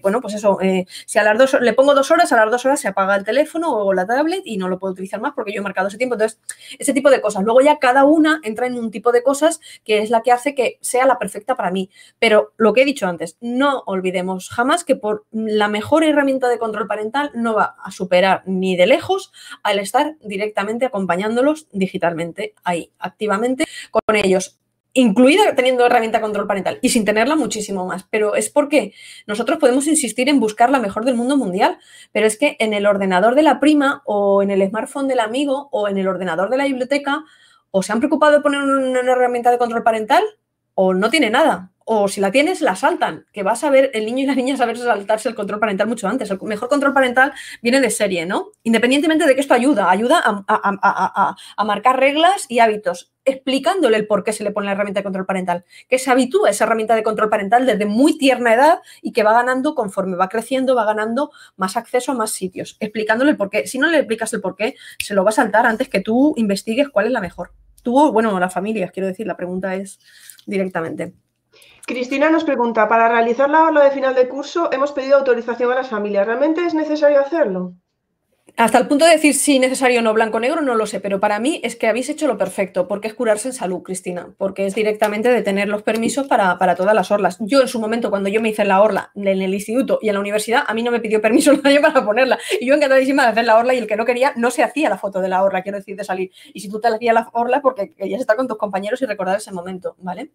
bueno, 0.02 0.22
pues 0.22 0.34
eso, 0.36 0.60
si 1.06 1.20
a 1.20 1.24
las 1.24 1.38
dos 1.38 1.58
le 1.62 1.74
pongo 1.74 1.96
dos 1.96 2.12
horas, 2.12 2.32
a 2.32 2.36
las 2.36 2.52
dos 2.52 2.66
horas 2.66 2.80
se 2.82 2.90
apaga 2.90 3.16
el 3.16 3.24
teléfono 3.24 3.72
o 3.74 3.94
la 3.94 4.06
tablet 4.06 4.42
y 4.46 4.58
no 4.58 4.68
lo 4.68 4.78
puedo 4.78 4.94
utilizar 4.94 5.22
más 5.22 5.34
porque 5.34 5.54
yo 5.54 5.62
he 5.62 5.64
marcado 5.64 5.88
ese 5.88 5.98
tiempo. 5.98 6.16
Entonces, 6.16 6.40
ese 6.78 6.94
tipo 6.94 7.10
de 7.10 7.22
cosas. 7.22 7.44
Luego 7.44 7.62
ya 7.62 7.80
cada 7.80 8.04
una 8.04 8.42
entra 8.44 8.68
en 8.68 8.78
un 8.78 8.92
tipo 8.92 9.12
de 9.12 9.24
cosas 9.24 9.62
que 9.84 10.00
es 10.00 10.10
la 10.10 10.22
que 10.22 10.32
hace 10.32 10.54
que 10.54 10.78
sea 10.82 11.06
la 11.06 11.18
perfecta 11.18 11.56
para 11.56 11.72
mí. 11.72 11.90
Pero 12.20 12.54
lo 12.58 12.74
que 12.74 12.82
he 12.82 12.86
dicho 12.86 13.08
antes, 13.08 13.38
no 13.42 13.84
olvidemos 13.96 14.50
jamás 14.50 14.84
que 14.84 14.96
por 14.96 15.26
la 15.32 15.68
mejor 15.68 16.04
herramienta 16.04 16.48
de 16.48 16.60
control 16.60 16.88
parental 16.88 17.32
no 17.34 17.56
va 17.56 17.76
a 17.84 17.92
superar 17.92 18.44
ni 18.46 18.76
de 18.76 18.88
lejos 18.88 19.32
al 19.64 19.80
estar 19.80 20.16
directamente 20.22 20.86
acompañándolos 20.86 21.68
digitalmente, 21.72 22.54
ahí, 22.64 22.92
activamente 23.00 23.66
con 23.92 24.16
ellos 24.16 24.60
incluida 24.96 25.54
teniendo 25.56 25.86
herramienta 25.86 26.22
control 26.22 26.48
parental 26.48 26.80
y 26.82 26.90
sin 26.90 27.06
tenerla 27.06 27.36
muchísimo 27.36 27.86
más. 27.86 28.08
Pero 28.10 28.36
es 28.36 28.50
porque 28.50 28.94
nosotros 29.28 29.60
podemos 29.60 29.88
insistir 29.88 30.30
en 30.30 30.40
buscar 30.40 30.70
la 30.70 30.80
mejor 30.80 31.06
del 31.06 31.16
mundo 31.16 31.38
mundial, 31.38 31.78
pero 32.14 32.26
es 32.26 32.38
que 32.38 32.56
en 32.60 32.74
el 32.74 32.88
ordenador 32.88 33.36
de 33.36 33.44
la 33.44 33.60
prima 33.60 34.02
o 34.06 34.42
en 34.42 34.52
el 34.52 34.68
smartphone 34.68 35.10
del 35.10 35.20
amigo 35.20 35.68
o 35.72 35.90
en 35.90 35.98
el 35.98 36.08
ordenador 36.08 36.50
de 36.50 36.58
la 36.58 36.66
biblioteca 36.66 37.26
o 37.72 37.84
se 37.84 37.92
han 37.92 38.00
preocupado 38.00 38.32
de 38.32 38.40
poner 38.40 38.62
una 38.62 39.12
herramienta 39.12 39.52
de 39.52 39.58
control 39.58 39.84
parental 39.84 40.24
o 40.76 40.94
no 40.94 41.10
tiene 41.10 41.30
nada 41.30 41.72
o 41.88 42.08
si 42.08 42.20
la 42.20 42.32
tienes, 42.32 42.62
la 42.62 42.76
saltan, 42.76 43.28
que 43.32 43.44
vas 43.44 43.64
a 43.64 43.70
ver, 43.70 43.92
el 43.94 44.08
niño 44.08 44.24
y 44.24 44.26
la 44.26 44.34
niña 44.34 44.58
saber 44.58 44.76
saltarse 44.76 45.30
el 45.30 45.36
control 45.36 45.60
parental 45.60 45.88
mucho 45.88 46.08
antes. 46.08 46.32
El 46.32 46.40
mejor 46.42 46.68
control 46.68 46.94
parental 46.94 47.32
viene 47.62 47.80
de 47.80 47.92
serie, 47.92 48.26
¿no? 48.26 48.48
Independientemente 48.64 49.28
de 49.28 49.36
que 49.36 49.42
esto 49.42 49.54
ayuda, 49.54 49.92
ayuda 49.92 50.24
a, 50.26 51.64
marcar 51.64 52.00
reglas 52.00 52.48
y 52.50 52.58
hábitos, 52.58 53.14
explicándole 53.24 53.98
el 53.98 54.08
por 54.08 54.24
qué 54.24 54.34
se 54.34 54.44
le 54.44 54.50
pone 54.50 54.66
la 54.66 54.72
herramienta 54.72 55.02
de 55.02 55.04
control 55.04 55.28
parental, 55.28 55.64
que 55.88 56.00
se 56.00 56.10
habitúa 56.10 56.50
esa 56.50 56.64
herramienta 56.64 56.96
de 56.96 57.04
control 57.04 57.30
parental 57.30 57.68
desde 57.68 57.86
muy 57.86 58.18
tierna 58.18 58.56
edad 58.56 58.80
y 59.04 59.12
que 59.12 59.22
va 59.22 59.34
ganando 59.34 59.76
conforme 59.76 60.18
va 60.18 60.28
creciendo, 60.28 60.74
va 60.74 60.86
ganando 60.86 61.32
más 61.56 61.78
acceso 61.78 62.14
a 62.14 62.16
más 62.16 62.32
sitios, 62.32 62.78
explicándole 62.80 63.30
el 63.30 63.38
por 63.38 63.52
qué. 63.52 63.68
Si 63.68 63.78
no 63.78 63.90
le 63.90 64.00
explicas 64.00 64.34
el 64.34 64.42
por 64.42 64.56
qué, 64.56 64.74
se 64.98 65.14
lo 65.14 65.24
va 65.24 65.30
a 65.30 65.34
saltar 65.34 65.68
antes 65.68 65.88
que 65.88 66.00
tú 66.00 66.34
investigues 66.36 66.90
cuál 66.90 67.06
es 67.06 67.12
la 67.12 67.22
mejor. 67.22 67.52
Tú, 67.84 68.12
bueno, 68.12 68.40
las 68.40 68.52
familias, 68.52 68.90
quiero 68.92 69.06
decir, 69.06 69.28
la 69.28 69.38
pregunta 69.38 69.76
es 69.76 70.00
directamente. 70.48 71.14
Cristina 71.86 72.32
nos 72.32 72.44
pregunta, 72.44 72.88
para 72.88 73.08
realizar 73.10 73.48
la 73.48 73.68
aula 73.68 73.84
de 73.84 73.92
final 73.92 74.16
de 74.16 74.28
curso 74.28 74.72
hemos 74.72 74.92
pedido 74.92 75.18
autorización 75.18 75.72
a 75.72 75.76
las 75.76 75.90
familias. 75.90 76.26
¿Realmente 76.26 76.66
es 76.66 76.74
necesario 76.74 77.20
hacerlo? 77.20 77.76
Hasta 78.58 78.78
el 78.78 78.88
punto 78.88 79.06
de 79.06 79.12
decir 79.12 79.36
si 79.36 79.60
necesario 79.60 80.00
o 80.00 80.02
no, 80.02 80.14
blanco-negro, 80.14 80.62
no 80.62 80.76
lo 80.76 80.88
sé, 80.88 81.00
pero 81.02 81.20
para 81.20 81.40
mí 81.40 81.60
es 81.64 81.76
que 81.76 81.88
habéis 81.88 82.10
hecho 82.10 82.26
lo 82.26 82.38
perfecto, 82.38 82.88
porque 82.88 83.10
es 83.10 83.14
curarse 83.14 83.50
en 83.50 83.54
salud, 83.54 83.84
Cristina, 83.84 84.34
porque 84.38 84.66
es 84.66 84.74
directamente 84.74 85.30
de 85.30 85.42
tener 85.42 85.68
los 85.68 85.84
permisos 85.84 86.26
para, 86.26 86.58
todas 86.76 86.96
las 86.96 87.12
orlas. 87.12 87.38
Yo 87.42 87.62
en 87.62 87.68
su 87.68 87.80
momento, 87.80 88.10
cuando 88.10 88.30
yo 88.30 88.42
me 88.42 88.50
hice 88.50 88.64
la 88.64 88.82
orla 88.82 89.12
en 89.14 89.28
el 89.28 89.54
instituto 89.54 90.00
y 90.02 90.08
en 90.08 90.14
la 90.14 90.22
universidad, 90.22 90.64
a 90.66 90.74
mí 90.74 90.84
no 90.84 90.92
me 90.92 91.02
pidió 91.02 91.22
permiso 91.22 91.54
nadie 91.64 91.82
para 91.82 92.06
ponerla. 92.06 92.40
Y 92.60 92.66
yo 92.66 92.76
encantadísima 92.76 93.24
de 93.24 93.30
hacer 93.30 93.46
la 93.46 93.58
orla 93.58 93.74
y 93.74 93.78
el 93.78 93.88
que 93.88 93.98
no 93.98 94.06
quería, 94.06 94.32
no 94.38 94.50
se 94.52 94.64
hacía 94.64 94.90
la 94.90 94.98
foto 94.98 95.20
de 95.20 95.28
la 95.28 95.44
orla, 95.44 95.62
quiero 95.62 95.78
decir, 95.78 95.98
de 95.98 96.06
salir. 96.06 96.32
Y 96.54 96.62
si 96.62 96.70
tú 96.70 96.80
te 96.80 96.88
hacías 96.88 97.14
la 97.14 97.30
orla, 97.34 97.62
porque 97.62 97.94
querías 97.94 98.22
estar 98.22 98.38
con 98.38 98.48
tus 98.48 98.58
compañeros 98.58 99.02
y 99.02 99.06
recordar 99.06 99.36
ese 99.36 99.52
momento, 99.52 99.98
¿vale? 100.00 100.32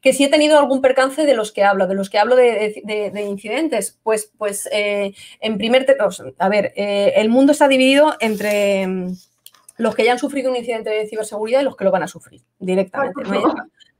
Que 0.00 0.12
si 0.12 0.24
he 0.24 0.28
tenido 0.28 0.58
algún 0.58 0.80
percance 0.80 1.24
de 1.24 1.34
los 1.34 1.52
que 1.52 1.64
hablo, 1.64 1.86
de 1.86 1.94
los 1.94 2.08
que 2.08 2.18
hablo 2.18 2.36
de, 2.36 3.26
incidentes, 3.28 3.98
pues, 4.02 4.32
pues 4.38 4.68
eh, 4.72 5.12
en 5.40 5.58
primer, 5.58 5.86
a 6.38 6.48
ver, 6.48 6.72
eh, 6.76 7.12
el 7.16 7.28
mundo 7.28 7.52
está 7.52 7.68
dividido 7.68 8.16
entre 8.20 8.86
mm, 8.86 9.16
los 9.76 9.94
que 9.94 10.04
ya 10.04 10.12
han 10.12 10.18
sufrido 10.18 10.50
un 10.50 10.56
incidente 10.56 10.90
de 10.90 11.06
ciberseguridad 11.06 11.60
y 11.60 11.64
los 11.64 11.76
que 11.76 11.84
lo 11.84 11.90
van 11.90 12.02
a 12.02 12.08
sufrir 12.08 12.42
directamente 12.58 13.22
no 13.22 13.52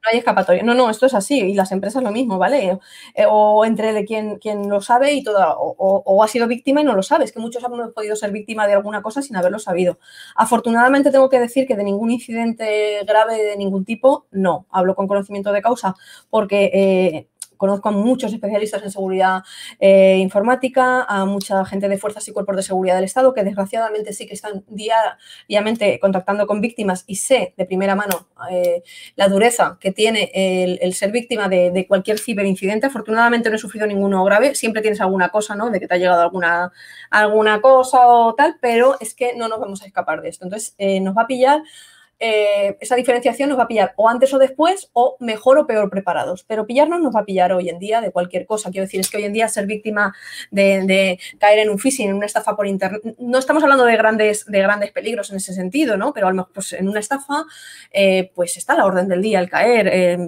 hay 0.02 0.18
escapatoria. 0.18 0.62
No, 0.62 0.74
no, 0.74 0.90
esto 0.90 1.06
es 1.06 1.14
así 1.14 1.40
y 1.40 1.54
las 1.54 1.72
empresas 1.72 2.02
lo 2.02 2.10
mismo, 2.10 2.38
¿vale? 2.38 2.78
Eh, 3.14 3.26
o 3.28 3.64
entre 3.64 4.04
quien, 4.04 4.38
quien 4.38 4.68
lo 4.68 4.80
sabe 4.80 5.12
y 5.12 5.22
toda, 5.22 5.54
o, 5.58 6.22
ha 6.22 6.28
sido 6.28 6.46
víctima 6.46 6.80
y 6.80 6.84
no 6.84 6.94
lo 6.94 7.02
sabe. 7.02 7.24
Es 7.24 7.32
que 7.32 7.40
muchos 7.40 7.62
hemos 7.64 7.92
podido 7.92 8.16
ser 8.16 8.32
víctima 8.32 8.66
de 8.66 8.74
alguna 8.74 9.02
cosa 9.02 9.22
sin 9.22 9.36
haberlo 9.36 9.58
sabido. 9.58 9.98
Afortunadamente 10.36 11.10
tengo 11.10 11.28
que 11.28 11.40
decir 11.40 11.66
que 11.66 11.76
de 11.76 11.84
ningún 11.84 12.10
incidente 12.10 13.04
grave 13.06 13.42
de 13.42 13.56
ningún 13.56 13.84
tipo, 13.84 14.26
no. 14.30 14.66
Hablo 14.70 14.94
con 14.94 15.08
conocimiento 15.08 15.52
de 15.52 15.62
causa 15.62 15.94
porque 16.30 16.70
eh, 16.72 17.28
conozco 17.60 17.90
a 17.90 17.92
muchos 17.92 18.32
especialistas 18.32 18.82
en 18.82 18.90
seguridad 18.90 19.42
eh, 19.78 20.16
informática, 20.16 21.02
a 21.02 21.26
mucha 21.26 21.62
gente 21.66 21.90
de 21.90 21.98
fuerzas 21.98 22.26
y 22.26 22.32
cuerpos 22.32 22.56
de 22.56 22.62
seguridad 22.62 22.94
del 22.94 23.04
Estado 23.04 23.34
que 23.34 23.44
desgraciadamente 23.44 24.14
sí 24.14 24.26
que 24.26 24.32
están 24.32 24.64
diariamente 24.66 26.00
contactando 26.00 26.46
con 26.46 26.62
víctimas 26.62 27.04
y 27.06 27.16
sé 27.16 27.52
de 27.58 27.66
primera 27.66 27.94
mano 27.94 28.28
eh, 28.50 28.82
la 29.14 29.28
dureza 29.28 29.76
que 29.78 29.92
tiene 29.92 30.30
el, 30.32 30.94
ser 30.94 31.12
víctima 31.12 31.50
de, 31.50 31.84
cualquier 31.86 32.18
ciberincidente. 32.18 32.86
Afortunadamente 32.86 33.50
no 33.50 33.56
he 33.56 33.58
sufrido 33.58 33.86
ninguno 33.86 34.24
grave, 34.24 34.54
siempre 34.54 34.80
tienes 34.80 35.02
alguna 35.02 35.28
cosa, 35.28 35.54
¿no? 35.54 35.68
De 35.68 35.78
que 35.80 35.86
te 35.86 35.94
ha 35.94 35.98
llegado 35.98 36.22
alguna, 36.22 36.72
alguna 37.10 37.60
cosa 37.60 38.06
o 38.06 38.34
tal, 38.34 38.56
pero 38.58 38.96
es 39.00 39.14
que 39.14 39.34
no 39.36 39.48
nos 39.48 39.60
vamos 39.60 39.82
a 39.82 39.86
escapar 39.86 40.22
de 40.22 40.30
esto. 40.30 40.46
Entonces, 40.46 40.74
eh, 40.78 40.98
nos 41.00 41.14
va 41.14 41.22
a 41.22 41.26
pillar 41.26 41.60
eh, 42.22 42.76
esa 42.80 42.96
diferenciación 42.96 43.48
nos 43.48 43.58
va 43.58 43.62
a 43.62 43.68
pillar 43.68 43.94
o 43.96 44.06
antes 44.06 44.32
o 44.34 44.38
después 44.38 44.90
o 44.92 45.16
mejor 45.20 45.58
o 45.58 45.66
peor 45.66 45.88
preparados. 45.88 46.44
Pero 46.44 46.66
pillarnos 46.66 47.00
nos 47.00 47.16
va 47.16 47.20
a 47.20 47.24
pillar 47.24 47.52
hoy 47.54 47.70
en 47.70 47.78
día 47.78 48.02
de 48.02 48.12
cualquier 48.12 48.44
cosa. 48.44 48.70
Quiero 48.70 48.84
decir, 48.84 49.00
es 49.00 49.10
que 49.10 49.16
hoy 49.16 49.24
en 49.24 49.32
día 49.32 49.48
ser 49.48 49.66
víctima 49.66 50.14
de, 50.50 51.18
caer 51.38 51.60
en 51.60 51.70
un 51.70 51.78
phishing, 51.78 52.10
en 52.10 52.16
una 52.16 52.26
estafa 52.26 52.54
por 52.54 52.66
internet, 52.66 53.00
no 53.18 53.38
estamos 53.38 53.62
hablando 53.62 53.84
de 53.84 53.96
grandes, 53.96 54.44
de 54.44 54.60
grandes 54.60 54.92
peligros 54.92 55.30
en 55.30 55.38
ese 55.38 55.54
sentido, 55.54 55.96
¿no? 55.96 56.12
Pero 56.12 56.26
a 56.26 56.30
lo 56.30 56.36
mejor 56.36 56.52
pues, 56.52 56.74
en 56.74 56.88
una 56.88 57.00
estafa, 57.00 57.44
eh, 57.90 58.30
pues 58.34 58.58
está 58.58 58.74
la 58.74 58.84
orden 58.84 59.08
del 59.08 59.22
día 59.22 59.40
el 59.40 59.48
caer, 59.48 59.88
eh, 59.90 60.18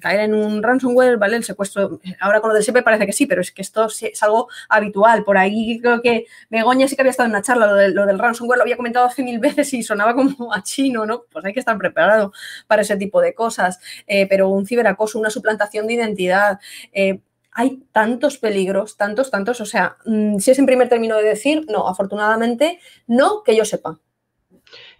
caer 0.00 0.20
en 0.20 0.34
un 0.34 0.62
ransomware, 0.62 1.16
¿vale? 1.16 1.36
El 1.36 1.44
secuestro, 1.44 2.00
ahora 2.20 2.40
con 2.40 2.50
lo 2.50 2.54
del 2.54 2.62
SEPE 2.62 2.82
parece 2.82 3.06
que 3.06 3.12
sí, 3.12 3.26
pero 3.26 3.40
es 3.40 3.50
que 3.50 3.62
esto 3.62 3.86
es 3.86 4.22
algo 4.22 4.48
habitual. 4.68 5.24
Por 5.24 5.36
ahí 5.36 5.80
creo 5.80 6.00
que 6.00 6.26
Begoña 6.48 6.86
sí 6.86 6.94
que 6.94 7.02
había 7.02 7.10
estado 7.10 7.26
en 7.26 7.32
una 7.32 7.42
charla, 7.42 7.66
lo, 7.66 7.88
lo 7.88 8.06
del 8.06 8.20
ransomware 8.20 8.58
lo 8.58 8.62
había 8.62 8.76
comentado 8.76 9.06
hace 9.06 9.24
mil 9.24 9.40
veces 9.40 9.72
y 9.74 9.82
sonaba 9.82 10.14
como 10.14 10.52
a 10.54 10.62
chino, 10.62 11.04
¿no? 11.06 11.24
Pues 11.40 11.48
hay 11.48 11.54
que 11.54 11.60
estar 11.60 11.78
preparado 11.78 12.32
para 12.66 12.82
ese 12.82 12.96
tipo 12.96 13.20
de 13.20 13.34
cosas, 13.34 13.80
eh, 14.06 14.26
pero 14.28 14.48
un 14.48 14.66
ciberacoso, 14.66 15.18
una 15.18 15.30
suplantación 15.30 15.86
de 15.86 15.94
identidad. 15.94 16.60
Eh, 16.92 17.20
hay 17.52 17.82
tantos 17.92 18.38
peligros, 18.38 18.96
tantos, 18.96 19.30
tantos. 19.30 19.60
O 19.60 19.66
sea, 19.66 19.96
mm, 20.04 20.38
si 20.38 20.50
es 20.50 20.58
en 20.58 20.66
primer 20.66 20.88
término 20.88 21.16
de 21.16 21.24
decir, 21.24 21.64
no, 21.68 21.88
afortunadamente, 21.88 22.78
no 23.06 23.42
que 23.42 23.56
yo 23.56 23.64
sepa. 23.64 23.98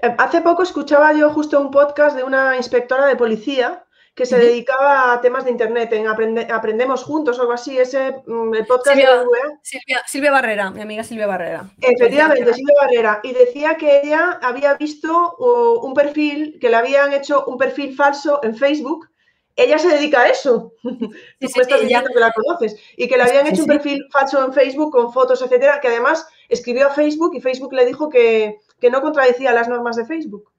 Eh, 0.03 0.15
hace 0.19 0.41
poco 0.41 0.63
escuchaba 0.63 1.13
yo 1.13 1.31
justo 1.31 1.61
un 1.61 1.71
podcast 1.71 2.17
de 2.17 2.25
una 2.25 2.57
inspectora 2.57 3.07
de 3.07 3.17
policía 3.17 3.85
que 4.15 4.27
se 4.27 4.39
dedicaba 4.39 5.13
a 5.13 5.21
temas 5.21 5.45
de 5.45 5.51
Internet, 5.51 5.93
en 5.93 6.07
Aprendemos 6.09 7.05
Juntos 7.05 7.39
o 7.39 7.43
algo 7.43 7.53
así, 7.53 7.79
ese 7.79 8.23
mm, 8.27 8.67
podcast 8.67 8.97
Silvia, 8.97 9.17
de 9.17 10.01
Silvia, 10.07 10.31
Barrera, 10.31 10.71
mi 10.71 10.83
amiga 10.83 11.05
Silvia 11.05 11.27
Barrera. 11.27 11.71
Efectivamente, 11.81 12.53
Silvia 12.53 12.75
Barrera. 12.81 13.21
Y 13.23 13.33
decía 13.33 13.77
que 13.77 14.01
ella 14.03 14.39
había 14.43 14.75
visto 14.75 15.37
un 15.37 15.95
perfil, 15.95 16.59
que 16.61 16.69
le 16.69 16.77
habían 16.77 17.13
hecho 17.13 17.45
un 17.47 17.57
perfil 17.57 17.95
falso 17.95 18.41
en 18.43 18.57
Facebook. 18.57 19.09
Ella 19.57 19.79
se 19.79 19.89
dedica 19.89 20.23
a 20.23 20.29
eso. 20.29 20.73
Sí, 20.83 21.53
Tú 21.55 21.61
estás 21.61 21.81
diciendo 21.81 22.11
que 22.13 22.21
la 22.21 22.33
conoces. 22.33 22.77
Y 22.97 23.09
que 23.09 23.17
le 23.17 23.25
habían 23.25 23.47
hecho 23.47 23.63
un 23.63 23.69
perfil 23.69 24.05
falso 24.11 24.45
en 24.45 24.53
Facebook 24.53 24.93
con 24.93 25.13
fotos, 25.13 25.41
etcétera, 25.43 25.81
que 25.81 25.89
además 25.89 26.27
escribió 26.49 26.89
a 26.89 26.91
Facebook 26.91 27.35
y 27.35 27.41
Facebook 27.41 27.73
le 27.73 27.87
dijo 27.87 28.09
que, 28.09 28.61
que 28.81 28.91
no 28.91 29.01
contradecía 29.01 29.53
las 29.53 29.69
normas 29.69 29.97
de 29.97 30.07
Facebook. 30.07 30.50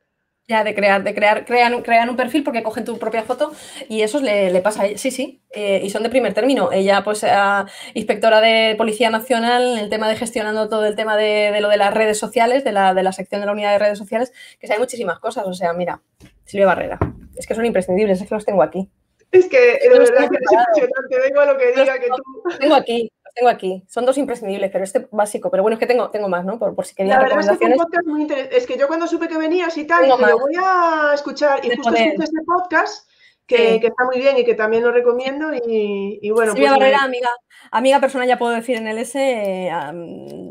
Ya, 0.51 0.65
de 0.65 0.75
crear, 0.75 1.01
de 1.01 1.15
crear, 1.15 1.45
crean, 1.45 1.81
crean 1.81 2.09
un 2.09 2.17
perfil 2.17 2.43
porque 2.43 2.61
cogen 2.61 2.83
tu 2.83 2.99
propia 2.99 3.23
foto 3.23 3.53
y 3.87 4.01
eso 4.01 4.19
le, 4.19 4.59
pasa 4.59 4.81
a 4.81 4.87
ella. 4.87 4.97
Sí, 4.97 5.09
sí, 5.09 5.41
eh, 5.49 5.79
y 5.81 5.89
son 5.89 6.03
de 6.03 6.09
primer 6.09 6.33
término. 6.33 6.73
Ella, 6.73 7.05
pues, 7.05 7.25
inspectora 7.93 8.41
de 8.41 8.75
Policía 8.77 9.09
Nacional 9.09 9.77
en 9.77 9.77
el 9.77 9.89
tema 9.89 10.09
de 10.09 10.17
gestionando 10.17 10.67
todo 10.67 10.85
el 10.85 10.97
tema 10.97 11.15
de, 11.15 11.57
lo 11.61 11.69
de 11.69 11.77
las 11.77 11.93
redes 11.93 12.19
sociales, 12.19 12.65
de 12.65 12.73
la, 12.73 12.93
de 12.93 13.01
la 13.01 13.13
sección 13.13 13.39
de 13.39 13.47
la 13.47 13.53
unidad 13.53 13.71
de 13.71 13.79
redes 13.79 13.97
sociales, 13.97 14.33
que 14.59 14.67
sabe 14.67 14.81
muchísimas 14.81 15.19
cosas. 15.19 15.47
O 15.47 15.53
sea, 15.53 15.71
mira, 15.71 16.01
Silvia 16.43 16.65
Barrera, 16.65 16.99
es 17.37 17.47
que 17.47 17.55
son 17.55 17.65
imprescindibles, 17.65 18.19
es 18.19 18.27
que 18.27 18.35
los 18.35 18.45
tengo 18.45 18.61
aquí. 18.61 18.89
Es 19.31 19.47
que 19.47 19.57
de 19.57 19.99
verdad 19.99 20.29
que 20.29 20.35
es 20.35 20.51
impresionante, 20.51 21.29
vengo 21.29 21.39
a 21.39 21.45
lo 21.45 21.57
que 21.57 21.67
diga 21.67 21.97
que 21.97 22.07
tú. 22.07 22.57
Tengo 22.59 22.75
aquí, 22.75 23.09
tengo 23.33 23.49
aquí. 23.49 23.83
Son 23.87 24.05
dos 24.05 24.17
imprescindibles, 24.17 24.71
pero 24.71 24.83
este 24.83 25.07
básico. 25.11 25.49
Pero 25.51 25.63
bueno, 25.63 25.75
es 25.75 25.79
que 25.79 25.87
tengo, 25.87 26.09
tengo 26.09 26.29
más, 26.29 26.45
¿no? 26.45 26.57
Por, 26.57 26.85
si 26.85 26.95
quería 26.95 27.15
La 27.17 27.23
verdad 27.23 27.51
es 27.51 27.57
que 27.57 27.65
un 27.65 27.75
podcast 27.75 28.07
muy 28.07 28.21
interesante. 28.21 28.57
Es 28.57 28.67
que 28.67 28.77
yo 28.77 28.87
cuando 28.87 29.07
supe 29.07 29.27
que 29.27 29.37
venías 29.37 29.77
y 29.77 29.85
tal, 29.85 30.05
dije, 30.05 30.17
lo 30.17 30.39
voy 30.39 30.55
a 30.57 31.11
escuchar. 31.13 31.65
Y 31.65 31.75
justo 31.75 31.89
escuché 31.89 32.15
este 32.23 32.41
podcast 32.45 33.10
que, 33.47 33.75
está 33.75 34.05
muy 34.05 34.19
bien 34.19 34.37
y 34.37 34.45
que 34.45 34.55
también 34.55 34.83
lo 34.83 34.91
recomiendo. 34.91 35.51
Y, 35.53 36.29
bueno, 36.31 36.53
Silvia 36.53 36.69
pues 36.69 36.79
Barrera, 36.79 37.03
amiga, 37.03 37.29
amiga 37.71 37.99
persona, 37.99 38.25
ya 38.25 38.37
puedo 38.37 38.53
decir 38.53 38.77
en 38.77 38.87
el 38.87 38.97
S, 38.97 39.69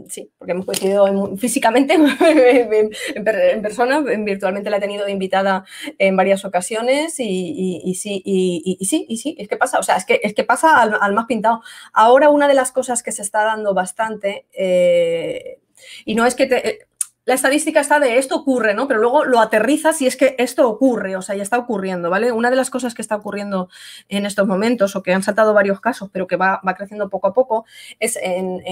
sí, 0.08 0.30
porque 0.38 0.52
hemos 0.52 0.66
coincidido 0.66 1.36
físicamente 1.36 1.94
en, 3.14 3.62
persona, 3.62 4.00
virtualmente 4.00 4.70
la 4.70 4.76
he 4.76 4.80
tenido 4.80 5.08
invitada 5.08 5.64
en 5.98 6.16
varias 6.16 6.44
ocasiones 6.44 7.14
y, 7.18 7.94
sí, 7.94 8.22
y, 8.24 8.84
sí, 8.84 9.06
y 9.08 9.16
sí, 9.16 9.36
es 9.38 9.48
que 9.48 9.56
pasa, 9.56 9.78
o 9.78 9.82
sea, 9.82 9.96
es 9.96 10.04
que, 10.04 10.20
es 10.22 10.34
que 10.34 10.44
pasa 10.44 10.80
al, 10.80 11.14
más 11.14 11.26
pintado. 11.26 11.62
Ahora 11.92 12.30
una 12.30 12.48
de 12.48 12.54
las 12.54 12.72
cosas 12.72 13.02
que 13.02 13.12
se 13.12 13.22
está 13.22 13.44
dando 13.44 13.74
bastante, 13.74 14.46
eh, 14.52 15.60
y 16.04 16.14
no 16.14 16.26
es 16.26 16.34
que 16.34 16.46
te, 16.46 16.89
la 17.24 17.34
estadística 17.34 17.80
está 17.80 18.00
de 18.00 18.18
esto 18.18 18.36
ocurre, 18.36 18.74
¿no? 18.74 18.88
Pero 18.88 19.00
luego 19.00 19.24
lo 19.24 19.40
aterrizas 19.40 20.00
y 20.02 20.06
es 20.06 20.16
que 20.16 20.34
esto 20.38 20.68
ocurre, 20.68 21.16
o 21.16 21.22
sea, 21.22 21.36
ya 21.36 21.42
está 21.42 21.58
ocurriendo, 21.58 22.10
¿vale? 22.10 22.32
Una 22.32 22.50
de 22.50 22.56
las 22.56 22.70
cosas 22.70 22.94
que 22.94 23.02
está 23.02 23.16
ocurriendo 23.16 23.68
en 24.08 24.26
estos 24.26 24.46
momentos, 24.46 24.96
o 24.96 25.02
que 25.02 25.12
han 25.12 25.22
saltado 25.22 25.54
varios 25.54 25.80
casos, 25.80 26.08
pero 26.12 26.26
que 26.26 26.36
va, 26.36 26.60
creciendo 26.76 27.08
poco 27.08 27.28
a 27.28 27.34
poco, 27.34 27.66
es 27.98 28.18
en, 28.20 28.62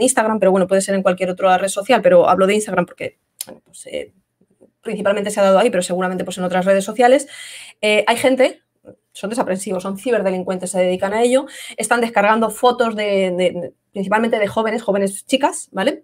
Instagram, 0.00 0.38
pero 0.38 0.50
bueno, 0.50 0.66
puede 0.66 0.82
ser 0.82 0.94
en 0.94 1.02
cualquier 1.02 1.30
otra 1.30 1.56
red 1.58 1.68
social, 1.68 2.02
pero 2.02 2.28
hablo 2.28 2.46
de 2.46 2.54
Instagram 2.54 2.86
porque, 2.86 3.18
pues, 3.64 3.86
eh, 3.86 4.12
principalmente 4.82 5.30
se 5.30 5.40
ha 5.40 5.44
dado 5.44 5.58
ahí, 5.58 5.70
pero 5.70 5.82
seguramente 5.82 6.24
pues 6.24 6.38
en 6.38 6.44
otras 6.44 6.66
redes 6.66 6.84
sociales, 6.84 7.26
eh, 7.80 8.04
hay 8.06 8.16
gente 8.16 8.60
son 9.12 9.30
desaprensivos, 9.30 9.82
son 9.82 9.96
ciberdelincuentes, 9.96 10.72
se 10.72 10.80
dedican 10.80 11.14
a 11.14 11.22
ello, 11.22 11.46
están 11.76 12.00
descargando 12.00 12.50
fotos 12.50 12.96
de, 12.96 13.72
principalmente 13.92 14.38
de 14.38 14.46
jóvenes, 14.48 14.82
jóvenes 14.82 15.24
chicas, 15.24 15.68
¿vale? 15.70 16.02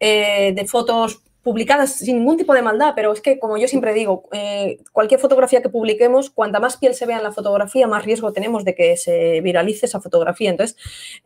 Eh, 0.00 0.52
de 0.54 0.66
fotos 0.66 1.22
publicadas 1.46 1.92
sin 1.92 2.18
ningún 2.18 2.36
tipo 2.36 2.52
de 2.54 2.60
maldad, 2.60 2.92
pero 2.96 3.12
es 3.12 3.20
que, 3.20 3.38
como 3.38 3.56
yo 3.56 3.68
siempre 3.68 3.94
digo, 3.94 4.24
eh, 4.32 4.78
cualquier 4.90 5.20
fotografía 5.20 5.62
que 5.62 5.68
publiquemos, 5.68 6.28
cuanta 6.28 6.58
más 6.58 6.76
piel 6.76 6.92
se 6.92 7.06
vea 7.06 7.18
en 7.18 7.22
la 7.22 7.30
fotografía, 7.30 7.86
más 7.86 8.04
riesgo 8.04 8.32
tenemos 8.32 8.64
de 8.64 8.74
que 8.74 8.96
se 8.96 9.40
viralice 9.42 9.86
esa 9.86 10.00
fotografía. 10.00 10.50
Entonces, 10.50 10.76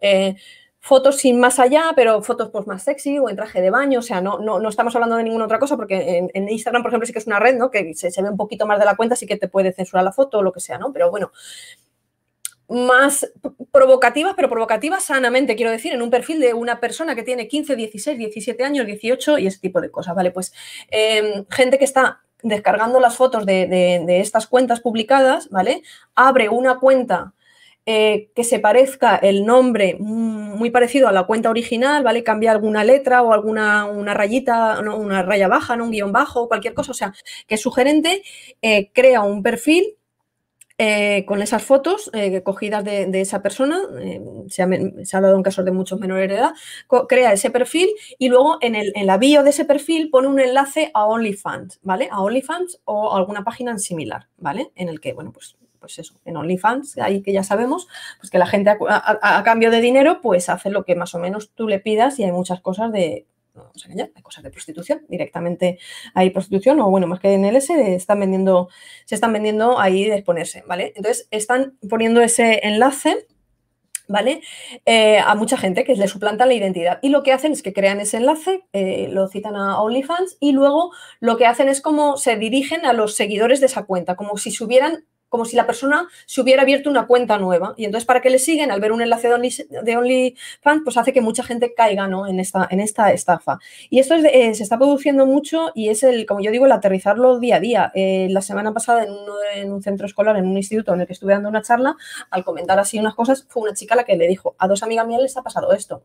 eh, 0.03 0.37
fotos 0.79 1.17
sin 1.17 1.41
más 1.41 1.59
allá, 1.59 1.93
pero 1.97 2.23
fotos 2.23 2.51
pues, 2.51 2.67
más 2.67 2.83
sexy 2.83 3.19
o 3.19 3.31
en 3.31 3.37
traje 3.37 3.63
de 3.63 3.71
baño, 3.71 4.01
o 4.01 4.03
sea, 4.03 4.21
no, 4.21 4.39
no, 4.39 4.69
estamos 4.69 4.95
hablando 4.95 5.17
de 5.17 5.25
ninguna 5.25 5.47
otra 5.47 5.59
cosa, 5.59 5.77
porque 5.77 6.29
en, 6.33 6.49
Instagram, 6.51 6.83
por 6.83 6.91
ejemplo, 6.91 7.07
sí 7.07 7.15
que 7.15 7.19
es 7.19 7.27
una 7.27 7.41
red, 7.41 7.57
¿no? 7.57 7.71
Que 7.71 7.95
se, 7.95 8.11
se, 8.11 8.23
ve 8.23 8.29
un 8.29 8.37
poquito 8.37 8.67
más 8.67 8.79
de 8.79 8.85
la 8.85 8.97
cuenta, 8.97 9.17
sí 9.17 9.27
que 9.27 9.37
te 9.37 9.49
puede 9.49 9.73
censurar 9.73 10.05
la 10.05 10.13
foto 10.13 10.39
o 10.39 10.43
lo 10.43 10.53
que 10.53 10.61
sea, 10.61 10.77
¿no? 10.77 10.93
Pero 10.93 11.11
bueno, 11.11 11.33
más 12.71 13.31
provocativas, 13.73 14.35
pero 14.37 14.49
provocativas 14.49 15.05
sanamente, 15.05 15.57
quiero 15.57 15.71
decir, 15.71 15.93
en 15.93 16.03
un 16.03 16.11
perfil 16.11 16.41
de 16.41 16.55
una 16.55 16.81
persona 16.81 17.15
que 17.15 17.23
tiene 17.23 17.49
15, 17.49 17.77
16, 17.77 18.19
17 18.19 18.65
años, 18.65 18.87
18 18.87 19.39
y 19.39 19.47
ese 19.47 19.59
tipo 19.59 19.81
de 19.81 19.91
cosas, 19.91 20.15
¿vale? 20.15 20.31
Pues 20.31 20.53
em, 20.91 21.45
gente 21.51 21.79
que 21.79 21.85
está 21.85 22.21
descargando 22.43 23.01
las 23.01 23.17
fotos 23.17 23.45
de, 23.45 24.05
estas 24.21 24.47
cuentas 24.47 24.81
publicadas, 24.81 25.51
¿vale? 25.51 25.83
Abre 26.15 26.49
una 26.49 26.79
cuenta 26.79 27.35
eh, 27.87 28.31
que 28.35 28.45
se 28.45 28.61
parezca 28.61 29.17
el 29.17 29.45
nombre 29.45 29.97
muy 29.99 30.71
parecido 30.71 31.09
a 31.09 31.13
la 31.13 31.25
cuenta 31.25 31.51
original, 31.51 32.05
¿vale? 32.05 32.23
Cambia 32.23 32.53
alguna 32.53 32.85
letra 32.85 33.23
o 33.23 33.33
alguna 33.33 33.87
una 33.87 34.15
rayita, 34.15 34.81
una 34.81 35.23
raya 35.23 35.49
baja, 35.49 35.77
¿no? 35.77 35.85
un 35.85 35.91
guion 35.91 36.13
bajo, 36.13 36.49
cualquier 36.49 36.75
cosa, 36.75 36.93
o 36.93 36.95
sea, 36.95 37.13
que 37.47 37.57
es 37.57 37.61
sugerente, 37.61 38.23
eh, 38.63 38.91
crea 38.93 39.23
un 39.23 39.43
perfil 39.43 39.97
eh, 40.83 41.27
con 41.27 41.43
esas 41.43 41.63
fotos 41.63 42.11
eh, 42.15 42.43
cogidas 42.43 42.83
de, 42.83 43.21
esa 43.21 43.43
persona, 43.43 43.83
eh, 44.01 44.19
se, 44.49 44.63
ha, 44.63 45.21
dado 45.21 45.37
en 45.37 45.43
casos 45.43 45.67
de 45.67 45.73
muchos 45.73 46.01
menores 46.01 46.27
de 46.27 46.37
edad, 46.37 46.55
crea 47.07 47.35
ese 47.35 47.51
perfil 47.51 47.91
y 48.19 48.31
luego 48.31 48.57
en, 48.63 48.75
el, 48.75 48.91
en 48.95 49.07
la 49.07 49.19
bio 49.19 49.43
de 49.43 49.51
ese 49.51 49.67
perfil 49.67 50.09
pone 50.09 50.29
un 50.29 50.41
enlace 50.41 50.91
a 50.95 51.05
OnlyFans, 51.05 51.81
¿vale? 51.83 52.09
A 52.11 52.23
OnlyFans 52.23 52.81
o 52.87 53.15
alguna 53.15 53.45
página 53.45 53.77
similar, 53.77 54.29
¿vale? 54.39 54.73
En 54.75 54.89
el 54.89 55.03
que, 55.03 55.13
bueno, 55.13 55.33
pues 55.33 55.59
pues 55.79 55.99
eso, 55.99 56.15
en 56.25 56.39
OnlyFans, 56.39 56.97
ahí 56.97 57.21
que 57.21 57.35
ya 57.35 57.43
sabemos, 57.43 57.87
pues 58.19 58.31
que 58.31 58.39
la 58.39 58.47
gente 58.47 58.71
a, 58.71 59.43
cambio 59.45 59.71
de 59.71 59.83
dinero, 59.83 60.21
pues 60.23 60.49
hace 60.49 60.71
lo 60.71 60.85
que 60.85 60.95
más 60.95 61.15
o 61.15 61.19
menos 61.19 61.51
tú 61.55 61.69
le 61.69 61.79
pidas 61.79 62.19
y 62.19 62.25
hay 62.25 62.33
muchas 62.33 62.63
cosas 62.63 62.91
de 62.91 63.27
engañar, 63.85 64.11
hay 64.15 64.23
cosas 64.23 64.45
de 64.45 64.51
prostitución, 64.51 65.03
directamente 65.09 65.79
hay 66.15 66.31
prostitución, 66.31 66.81
o 66.81 66.91
bueno, 66.91 67.07
más 67.07 67.21
que 67.21 67.33
en 67.33 67.45
el 67.45 67.57
S, 67.57 67.95
están 67.95 68.21
vendiendo, 68.21 68.69
se 69.05 69.15
están 69.15 69.33
vendiendo 69.33 69.79
ahí 69.79 70.05
de 70.05 70.17
exponerse, 70.17 70.63
¿vale? 70.67 70.93
Entonces, 70.97 71.29
están 71.31 71.77
poniendo 71.89 72.21
ese 72.21 72.61
enlace 72.67 73.27
¿vale? 74.11 74.43
Eh, 74.87 75.19
a 75.19 75.35
mucha 75.37 75.57
gente 75.57 75.85
que 75.85 75.95
le 75.95 76.09
suplantan 76.09 76.49
la 76.49 76.55
identidad. 76.55 76.99
Y 77.01 77.11
lo 77.11 77.23
que 77.23 77.33
hacen 77.33 77.53
es 77.53 77.63
que 77.63 77.73
crean 77.73 78.01
ese 78.01 78.17
enlace, 78.17 78.65
eh, 78.73 79.09
lo 79.11 79.29
citan 79.29 79.57
a 79.57 79.81
OnlyFans 79.81 80.37
y 80.41 80.53
luego 80.53 80.91
lo 81.21 81.37
que 81.37 81.47
hacen 81.47 81.69
es 81.69 81.81
como 81.81 82.17
se 82.17 82.37
dirigen 82.37 82.85
a 82.85 82.93
los 82.93 83.15
seguidores 83.15 83.61
de 83.61 83.67
esa 83.67 83.85
cuenta, 83.85 84.17
como 84.17 84.37
si 84.37 84.51
se 84.51 84.65
hubieran 84.65 85.05
como 85.31 85.47
si 85.47 85.57
la 85.57 85.65
persona 85.65 86.09
se 86.27 86.43
hubiera 86.43 86.63
abierto 86.63 86.91
una 86.91 87.07
cuenta 87.07 87.39
nueva. 87.39 87.73
Y 87.79 87.87
entonces, 87.87 88.05
para 88.05 88.21
que 88.21 88.29
le 88.29 88.39
siguen, 88.39 88.71
al 88.71 88.81
ver 88.81 88.93
un 88.93 89.01
enlace 89.01 89.29
de, 89.29 89.97
OnlyFans, 89.97 90.83
pues 90.85 90.97
hace 90.99 91.13
que 91.15 91.23
mucha 91.23 91.43
gente 91.43 91.73
caiga 91.73 92.07
¿no? 92.09 92.27
en, 92.27 92.41
esta, 92.41 92.69
en 92.71 92.81
esta 92.81 93.13
estafa. 93.13 93.59
Y 93.89 94.01
esto 94.01 94.17
eh, 94.17 94.55
se 94.55 94.63
está 94.63 94.77
produciendo 94.77 95.25
mucho 95.27 95.71
y 95.75 95.89
es 95.89 96.03
el, 96.03 96.27
como 96.27 96.41
yo 96.41 96.51
digo, 96.51 96.67
el 96.67 96.73
aterrizarlo 96.73 97.39
día 97.39 97.57
a 97.57 97.61
día. 97.61 97.93
Eh, 97.95 98.27
la 98.31 98.43
semana 98.43 98.75
pasada, 98.75 99.07
en, 99.55 99.73
un 99.73 99.83
centro 99.83 100.07
escolar, 100.07 100.37
en 100.37 100.47
un 100.47 100.57
instituto 100.57 100.93
en 100.93 101.01
el 101.01 101.07
que 101.07 101.13
estuve 101.15 101.33
dando 101.33 101.49
una 101.49 101.63
charla, 101.63 101.97
al 102.31 102.45
comentar 102.45 102.79
así 102.79 102.99
unas 102.99 103.15
cosas, 103.15 103.47
fue 103.49 103.63
una 103.63 103.73
chica 103.73 103.95
la 103.95 104.05
que 104.05 104.17
le 104.17 104.27
dijo, 104.27 104.57
a 104.59 104.67
dos 104.67 104.83
amigas 104.83 105.07
mías 105.07 105.23
les 105.23 105.37
ha 105.37 105.43
pasado 105.43 105.73
esto 105.73 106.03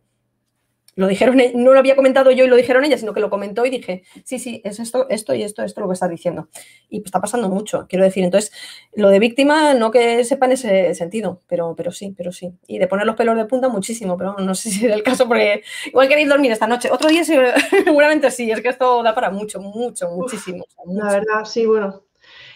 lo 0.96 1.08
dijeron, 1.08 1.40
e, 1.40 1.52
no 1.56 1.74
lo 1.74 1.80
había 1.80 1.96
comentado 1.96 2.32
yo 2.32 2.46
y 2.46 2.48
lo 2.48 2.56
dijeron 2.56 2.86
ellas, 2.86 3.02
sino 3.02 3.14
que 3.14 3.20
lo 3.20 3.30
comentó 3.30 3.66
y 3.66 3.70
dije, 3.70 4.04
sí, 4.24 4.40
sí, 4.40 4.62
es 4.64 4.80
esto, 4.80 5.08
esto 5.10 5.34
y 5.34 5.44
esto, 5.44 5.64
esto 5.64 5.82
lo 5.82 5.88
que 5.88 5.94
está 5.94 6.08
diciendo. 6.08 6.48
Y 6.90 7.04
está 7.04 7.20
pasando 7.20 7.50
mucho, 7.50 7.86
quiero 7.90 8.06
decir. 8.06 8.24
Entonces, 8.24 8.52
lo 8.94 9.10
de 9.10 9.20
víctima, 9.20 9.74
no 9.74 9.92
que 9.92 10.24
sepa 10.24 10.46
en 10.46 10.54
ese 10.54 10.96
sentido, 10.96 11.42
pero, 11.48 11.76
pero 11.76 11.92
sí, 11.92 12.14
pero 12.18 12.32
sí. 12.32 12.54
Y 12.68 12.80
de 12.80 12.88
poner 12.88 13.06
los 13.06 13.16
pelos 13.16 13.36
de 13.36 13.46
punta, 13.46 13.68
muchísimo, 13.68 14.18
pero 14.18 14.36
no 14.38 14.56
sé 14.56 14.70
si 14.70 14.86
es 14.86 14.92
el 14.94 15.04
caso, 15.04 15.28
porque 15.28 15.64
igual 15.86 16.08
queréis 16.08 16.30
dormir 16.30 16.52
esta 16.52 16.68
noche. 16.68 16.90
Otro 16.92 17.10
día 17.10 17.24
seguramente 17.26 18.32
sí, 18.32 18.50
es 18.50 18.62
que 18.62 18.70
esto 18.70 19.04
da 19.04 19.14
para 19.14 19.30
mucho, 19.32 19.60
mucho, 19.60 20.10
muchísimo. 20.10 20.66
La 20.88 21.12
verdad, 21.12 21.44
sí, 21.46 21.66
bueno, 21.66 22.05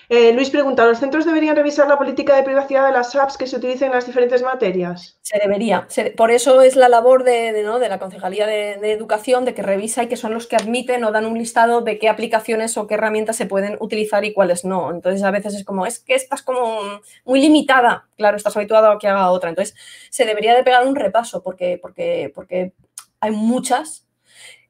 eh, 0.09 0.33
Luis 0.33 0.49
pregunta, 0.49 0.85
¿los 0.85 0.99
centros 0.99 1.23
deberían 1.23 1.55
revisar 1.55 1.87
la 1.87 1.97
política 1.97 2.35
de 2.35 2.41
privacidad 2.41 2.87
de 2.87 2.91
las 2.91 3.15
apps 3.15 3.37
que 3.37 3.45
se 3.45 3.57
utilicen 3.57 3.89
en 3.89 3.93
las 3.93 4.07
diferentes 4.07 4.41
materias? 4.41 5.19
Se 5.21 5.37
debería. 5.37 5.87
por 6.17 6.31
eso 6.31 6.63
es 6.63 6.75
la 6.75 6.89
labor 6.89 7.23
de, 7.23 7.53
de 7.53 7.89
la 7.89 7.99
Concejalía 7.99 8.47
de, 8.47 8.91
Educación, 8.91 9.45
de 9.45 9.53
que 9.53 9.61
revisa 9.61 10.01
y 10.01 10.07
que 10.07 10.17
son 10.17 10.33
los 10.33 10.47
que 10.47 10.55
admiten 10.55 11.03
o 11.03 11.11
dan 11.11 11.27
un 11.27 11.37
listado 11.37 11.81
de 11.81 11.99
qué 11.99 12.09
aplicaciones 12.09 12.75
o 12.75 12.87
qué 12.87 12.95
herramientas 12.95 13.35
se 13.35 13.45
pueden 13.45 13.77
utilizar 13.79 14.25
y 14.25 14.33
cuáles 14.33 14.65
no. 14.65 14.89
Entonces, 14.89 15.21
a 15.21 15.29
veces 15.29 15.53
es 15.53 15.63
como, 15.63 15.85
es 15.85 15.99
que 15.99 16.15
estás 16.15 16.41
como 16.41 16.81
muy 17.23 17.39
limitada. 17.39 18.09
Claro, 18.17 18.35
estás 18.35 18.57
habituado 18.57 18.89
a 18.89 18.97
que 18.97 19.07
haga 19.07 19.29
otra. 19.29 19.49
Entonces, 19.51 19.75
se 20.09 20.25
debería 20.25 20.55
de 20.55 20.63
pegar 20.63 20.87
un 20.87 20.95
repaso 20.95 21.43
porque, 21.43 21.77
porque, 21.79 22.31
porque 22.33 22.73
hay 23.19 23.29
muchas 23.29 24.07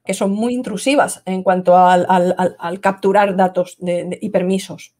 que 0.04 0.12
son 0.12 0.32
muy 0.32 0.54
intrusivas 0.54 1.22
en 1.24 1.42
cuanto 1.42 1.76
al, 1.78 2.80
capturar 2.80 3.36
datos 3.36 3.78
y 3.80 4.28
permisos. 4.30 4.94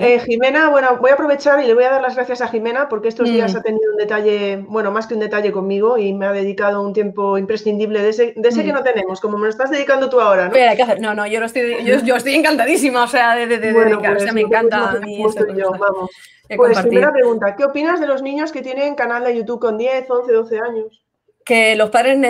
Eh, 0.00 0.18
Jimena, 0.20 0.70
bueno, 0.70 0.96
voy 0.98 1.10
a 1.10 1.14
aprovechar 1.14 1.62
y 1.62 1.66
le 1.66 1.74
voy 1.74 1.84
a 1.84 1.90
dar 1.90 2.00
las 2.00 2.14
gracias 2.14 2.40
a 2.40 2.48
Jimena 2.48 2.88
porque 2.88 3.08
estos 3.08 3.28
días 3.28 3.52
mm. 3.52 3.56
ha 3.56 3.62
tenido 3.62 3.90
un 3.92 3.98
detalle, 3.98 4.64
bueno, 4.66 4.90
más 4.90 5.06
que 5.06 5.14
un 5.14 5.20
detalle 5.20 5.52
conmigo 5.52 5.98
y 5.98 6.14
me 6.14 6.24
ha 6.26 6.32
dedicado 6.32 6.80
un 6.80 6.94
tiempo 6.94 7.36
imprescindible 7.36 8.00
de 8.02 8.08
ese, 8.08 8.32
de 8.34 8.48
ese 8.48 8.64
que 8.64 8.72
mm. 8.72 8.76
no 8.76 8.82
tenemos, 8.82 9.20
como 9.20 9.36
me 9.36 9.44
lo 9.44 9.50
estás 9.50 9.70
dedicando 9.70 10.08
tú 10.08 10.20
ahora, 10.20 10.48
¿no? 10.48 10.54
hay 10.54 10.76
que 10.76 10.82
hacer. 10.82 11.00
No, 11.00 11.14
no, 11.14 11.26
yo, 11.26 11.42
estoy, 11.44 11.84
yo, 12.04 12.16
estoy 12.16 12.34
encantadísima, 12.34 13.04
o 13.04 13.08
sea, 13.08 13.36
de, 13.36 13.46
de, 13.46 13.58
de 13.58 13.72
bueno, 13.72 14.00
pues, 14.00 14.32
me 14.32 14.40
encanta 14.40 14.92
a 14.92 15.00
mí. 15.00 15.22
yo, 15.54 15.72
vamos. 15.72 16.10
Pues 16.56 16.78
primera 16.80 17.12
pregunta, 17.12 17.54
¿qué 17.56 17.64
opinas 17.64 18.00
de 18.00 18.06
los 18.06 18.22
niños 18.22 18.52
que 18.52 18.62
tienen 18.62 18.94
canal 18.94 19.24
de 19.24 19.36
YouTube 19.36 19.60
con 19.60 19.76
10, 19.76 20.08
11, 20.08 20.32
12 20.32 20.58
años? 20.60 21.03
Que 21.44 21.76
los 21.76 21.90
padres 21.90 22.14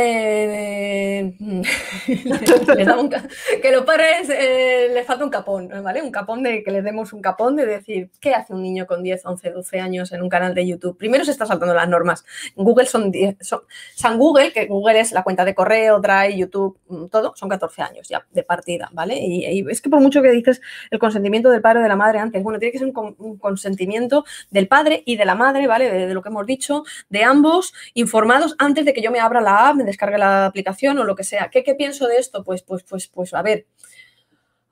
que 3.62 3.72
los 3.72 3.84
padres 3.84 4.28
eh, 4.30 4.90
les 4.92 5.06
falta 5.06 5.24
un 5.24 5.30
capón, 5.30 5.70
¿vale? 5.82 6.02
Un 6.02 6.10
capón 6.10 6.42
de 6.42 6.64
que 6.64 6.70
les 6.72 6.82
demos 6.82 7.12
un 7.12 7.22
capón 7.22 7.54
de 7.54 7.64
decir, 7.64 8.10
¿qué 8.20 8.34
hace 8.34 8.52
un 8.52 8.62
niño 8.62 8.86
con 8.86 9.04
10, 9.04 9.24
11, 9.24 9.50
12 9.50 9.80
años 9.80 10.10
en 10.12 10.22
un 10.22 10.28
canal 10.28 10.54
de 10.54 10.66
YouTube? 10.66 10.98
Primero 10.98 11.24
se 11.24 11.30
está 11.30 11.46
saltando 11.46 11.74
las 11.74 11.88
normas. 11.88 12.24
Google 12.56 12.86
son 12.86 13.12
10, 13.12 13.36
San 13.94 14.18
Google, 14.18 14.52
que 14.52 14.66
Google 14.66 14.98
es 14.98 15.12
la 15.12 15.22
cuenta 15.22 15.44
de 15.44 15.54
correo, 15.54 16.00
Drive, 16.00 16.36
YouTube, 16.36 16.76
mm, 16.88 17.06
todo, 17.06 17.34
son 17.36 17.48
14 17.48 17.82
años 17.82 18.08
ya 18.08 18.26
de 18.32 18.42
partida, 18.42 18.90
¿vale? 18.92 19.16
Y, 19.16 19.64
es 19.70 19.80
que 19.80 19.90
por 19.90 20.00
mucho 20.00 20.22
que 20.22 20.30
dices 20.30 20.60
el 20.90 20.98
consentimiento 20.98 21.50
del 21.50 21.60
padre 21.60 21.78
o 21.80 21.82
de 21.82 21.88
la 21.88 21.96
madre 21.96 22.18
antes, 22.18 22.42
bueno, 22.42 22.58
tiene 22.58 22.72
que 22.72 22.78
ser 22.78 22.88
un, 22.88 23.38
consentimiento 23.38 24.24
del 24.50 24.66
padre 24.66 25.02
y 25.06 25.16
de 25.16 25.24
la 25.24 25.36
madre, 25.36 25.68
¿vale? 25.68 25.90
De, 25.90 26.08
de 26.08 26.14
lo 26.14 26.22
que 26.22 26.30
hemos 26.30 26.46
dicho, 26.46 26.82
de 27.08 27.22
ambos 27.22 27.74
informados 27.94 28.56
antes 28.58 28.84
de 28.84 28.92
que 28.92 29.03
yo 29.04 29.10
me 29.10 29.20
abra 29.20 29.40
la 29.40 29.68
app, 29.68 29.76
me 29.76 29.84
descargue 29.84 30.18
la 30.18 30.46
aplicación 30.46 30.98
o 30.98 31.04
lo 31.04 31.14
que 31.14 31.24
sea. 31.24 31.50
¿Qué, 31.50 31.62
qué 31.62 31.74
pienso 31.74 32.06
de 32.06 32.16
esto? 32.16 32.42
Pues, 32.42 32.62
pues, 32.62 32.82
pues, 32.84 33.06
pues, 33.08 33.34
a 33.34 33.42
ver, 33.42 33.66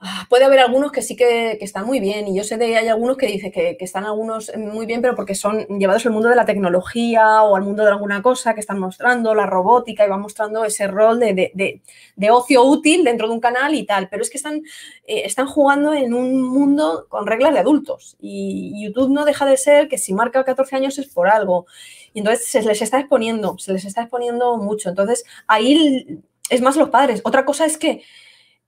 ah, 0.01 0.27
puede 0.31 0.45
haber 0.45 0.61
algunos 0.61 0.91
que 0.91 1.03
sí 1.03 1.17
que, 1.17 1.59
están 1.61 1.85
muy 1.87 2.01
bien 2.01 2.27
y 2.29 2.35
yo 2.35 2.45
sé 2.45 2.57
de 2.57 2.77
hay 2.79 2.89
algunos 2.89 3.19
que 3.19 3.27
dicen 3.27 3.53
que, 3.53 3.77
están 3.81 4.05
algunos 4.05 4.51
muy 4.57 4.87
bien, 4.87 5.03
pero 5.03 5.15
porque 5.15 5.35
son 5.35 5.67
llevados 5.79 6.07
al 6.07 6.13
mundo 6.13 6.31
de 6.31 6.37
la 6.37 6.47
tecnología 6.47 7.43
o 7.43 7.57
al 7.57 7.63
mundo 7.63 7.83
de 7.85 7.91
alguna 7.91 8.23
cosa 8.23 8.55
que 8.55 8.61
están 8.61 8.79
mostrando, 8.79 9.35
la 9.35 9.45
robótica 9.47 10.07
y 10.07 10.09
van 10.09 10.23
mostrando 10.23 10.65
ese 10.65 10.87
rol 10.87 11.21
de, 11.21 11.83
ocio 12.31 12.65
útil 12.65 13.05
dentro 13.05 13.29
de 13.29 13.35
un 13.35 13.41
canal 13.41 13.75
y 13.75 13.85
tal, 13.85 14.09
pero 14.09 14.23
es 14.23 14.31
que 14.31 14.39
están, 14.39 14.63
eh, 15.07 15.23
están 15.27 15.47
jugando 15.47 15.93
en 15.93 16.15
un 16.15 16.43
mundo 16.43 17.07
con 17.11 17.27
reglas 17.27 17.53
de 17.53 17.61
adultos 17.61 18.17
y 18.19 18.83
YouTube 18.83 19.11
no 19.11 19.27
deja 19.27 19.45
de 19.45 19.59
ser 19.59 19.89
que 19.89 19.99
si 19.99 20.15
marca 20.15 20.43
14 20.43 20.77
años 20.77 20.99
es 20.99 21.09
por 21.09 21.29
algo 21.29 21.67
y 22.13 22.21
entonces 22.21 22.47
se 22.47 22.63
les 22.63 22.83
está 22.83 22.99
exponiendo, 23.01 23.57
se 23.59 23.73
les 23.73 23.85
está 23.85 24.03
exponiendo 24.03 24.57
mucho. 24.57 24.89
Entonces 24.89 25.25
ahí 25.47 26.23
es 26.51 26.61
más 26.61 26.77
los 26.77 26.91
padres. 26.91 27.21
Otra 27.25 27.45
cosa 27.45 27.65
es 27.65 27.79
que, 27.79 28.03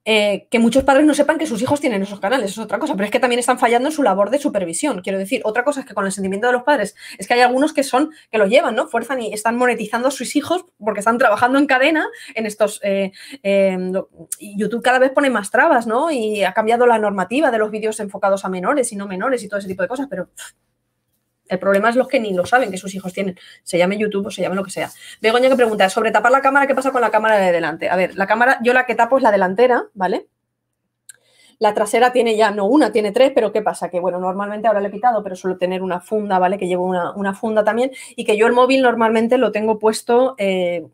eh, 0.07 0.49
que 0.51 0.59
muchos 0.59 0.85
padres 0.85 1.07
no 1.07 1.15
sepan 1.15 1.39
que 1.39 1.47
sus 1.47 1.63
hijos 1.63 1.81
tienen 1.81 2.03
esos 2.03 2.21
canales, 2.21 2.51
es 2.51 2.59
otra 2.59 2.79
cosa, 2.79 2.95
pero 2.95 3.07
es 3.07 3.11
que 3.11 3.21
también 3.21 3.39
están 3.39 3.59
fallando 3.59 3.89
en 3.89 3.95
su 3.95 4.03
labor 4.03 4.31
de 4.31 4.39
supervisión. 4.39 5.01
Quiero 5.01 5.19
decir, 5.19 5.41
otra 5.45 5.65
cosa 5.65 5.81
es 5.81 5.87
que 5.87 5.95
con 5.95 6.05
el 6.05 6.13
sentimiento 6.13 6.47
de 6.47 6.53
los 6.53 6.63
padres 6.63 6.95
es 7.19 7.27
que 7.27 7.35
hay 7.35 7.41
algunos 7.41 7.73
que 7.73 7.83
son, 7.83 8.11
que 8.31 8.39
lo 8.39 8.47
llevan, 8.47 8.75
¿no? 8.75 8.89
Fuerzan 8.89 9.23
y 9.23 9.33
están 9.33 9.57
monetizando 9.57 10.09
a 10.09 10.11
sus 10.11 10.37
hijos 10.37 10.67
porque 10.79 11.01
están 11.01 11.19
trabajando 11.19 11.59
en 11.59 11.67
cadena 11.67 12.07
en 12.35 12.47
estos. 12.47 12.81
Eh, 12.83 13.13
eh, 13.43 13.79
YouTube 14.41 14.83
cada 14.83 14.99
vez 14.99 15.11
pone 15.11 15.31
más 15.31 15.51
trabas, 15.51 15.87
¿no? 15.87 16.11
Y 16.11 16.45
ha 16.45 16.53
cambiado 16.53 16.87
la 16.87 16.99
normativa 16.99 17.51
de 17.51 17.59
los 17.59 17.71
vídeos 17.71 17.99
enfocados 18.01 18.45
a 18.45 18.49
menores 18.49 18.93
y 18.93 18.97
no 18.97 19.07
menores 19.07 19.43
y 19.43 19.49
todo 19.49 19.59
ese 19.59 19.69
tipo 19.69 19.83
de 19.83 19.89
cosas, 19.89 20.07
pero 20.09 20.29
el 21.55 21.61
problema 21.61 21.89
es 21.89 21.97
los 21.97 22.09
que 22.09 22.21
ni 22.21 22.33
lo 22.35 22.45
saben 22.47 22.71
que 22.71 22.79
sus 22.79 22.95
hijos 22.95 23.13
tienen. 23.13 23.39
Se 23.63 23.79
llame 23.79 23.99
YouTube 23.99 24.27
o 24.27 24.31
se 24.31 24.43
llame 24.43 24.57
lo 24.57 24.65
que 24.65 24.71
sea. 24.71 24.91
Begoña 25.21 25.49
que 25.49 25.57
pregunta, 25.57 25.89
sobre 25.89 26.11
tapar 26.11 26.33
la 26.33 26.43
cámara, 26.43 26.67
¿qué 26.67 26.75
pasa 26.75 26.91
con 26.93 27.01
la 27.01 27.11
cámara 27.11 27.39
de 27.39 27.53
delante? 27.53 27.89
A 27.89 27.97
ver, 27.97 28.15
la 28.17 28.27
cámara, 28.27 28.59
yo 28.63 28.73
la 28.73 28.87
que 28.87 28.95
tapo 28.95 29.17
es 29.17 29.23
la 29.23 29.33
delantera, 29.33 29.87
¿vale? 29.95 30.29
La 31.59 31.73
trasera 31.73 32.13
tiene 32.13 32.37
ya, 32.37 32.51
no 32.51 32.67
una, 32.67 32.93
tiene 32.93 33.13
tres, 33.13 33.33
pero 33.35 33.53
¿qué 33.53 33.63
pasa? 33.63 33.89
Que 33.89 34.01
bueno, 34.01 34.19
normalmente 34.19 34.67
ahora 34.67 34.81
le 34.81 34.89
he 34.89 34.91
pitado, 34.91 35.23
pero 35.23 35.37
suelo 35.37 35.57
tener 35.57 35.83
una 35.83 36.01
funda, 36.01 36.39
¿vale? 36.39 36.59
Que 36.59 36.67
llevo 36.67 36.85
una, 36.85 37.35
funda 37.35 37.65
también 37.65 37.91
y 38.17 38.25
que 38.25 38.37
yo 38.37 38.47
el 38.47 38.53
móvil 38.53 38.83
normalmente 38.83 39.39
lo 39.39 39.53
tengo 39.53 39.79
puesto... 39.79 40.35
Eh, 40.39 40.87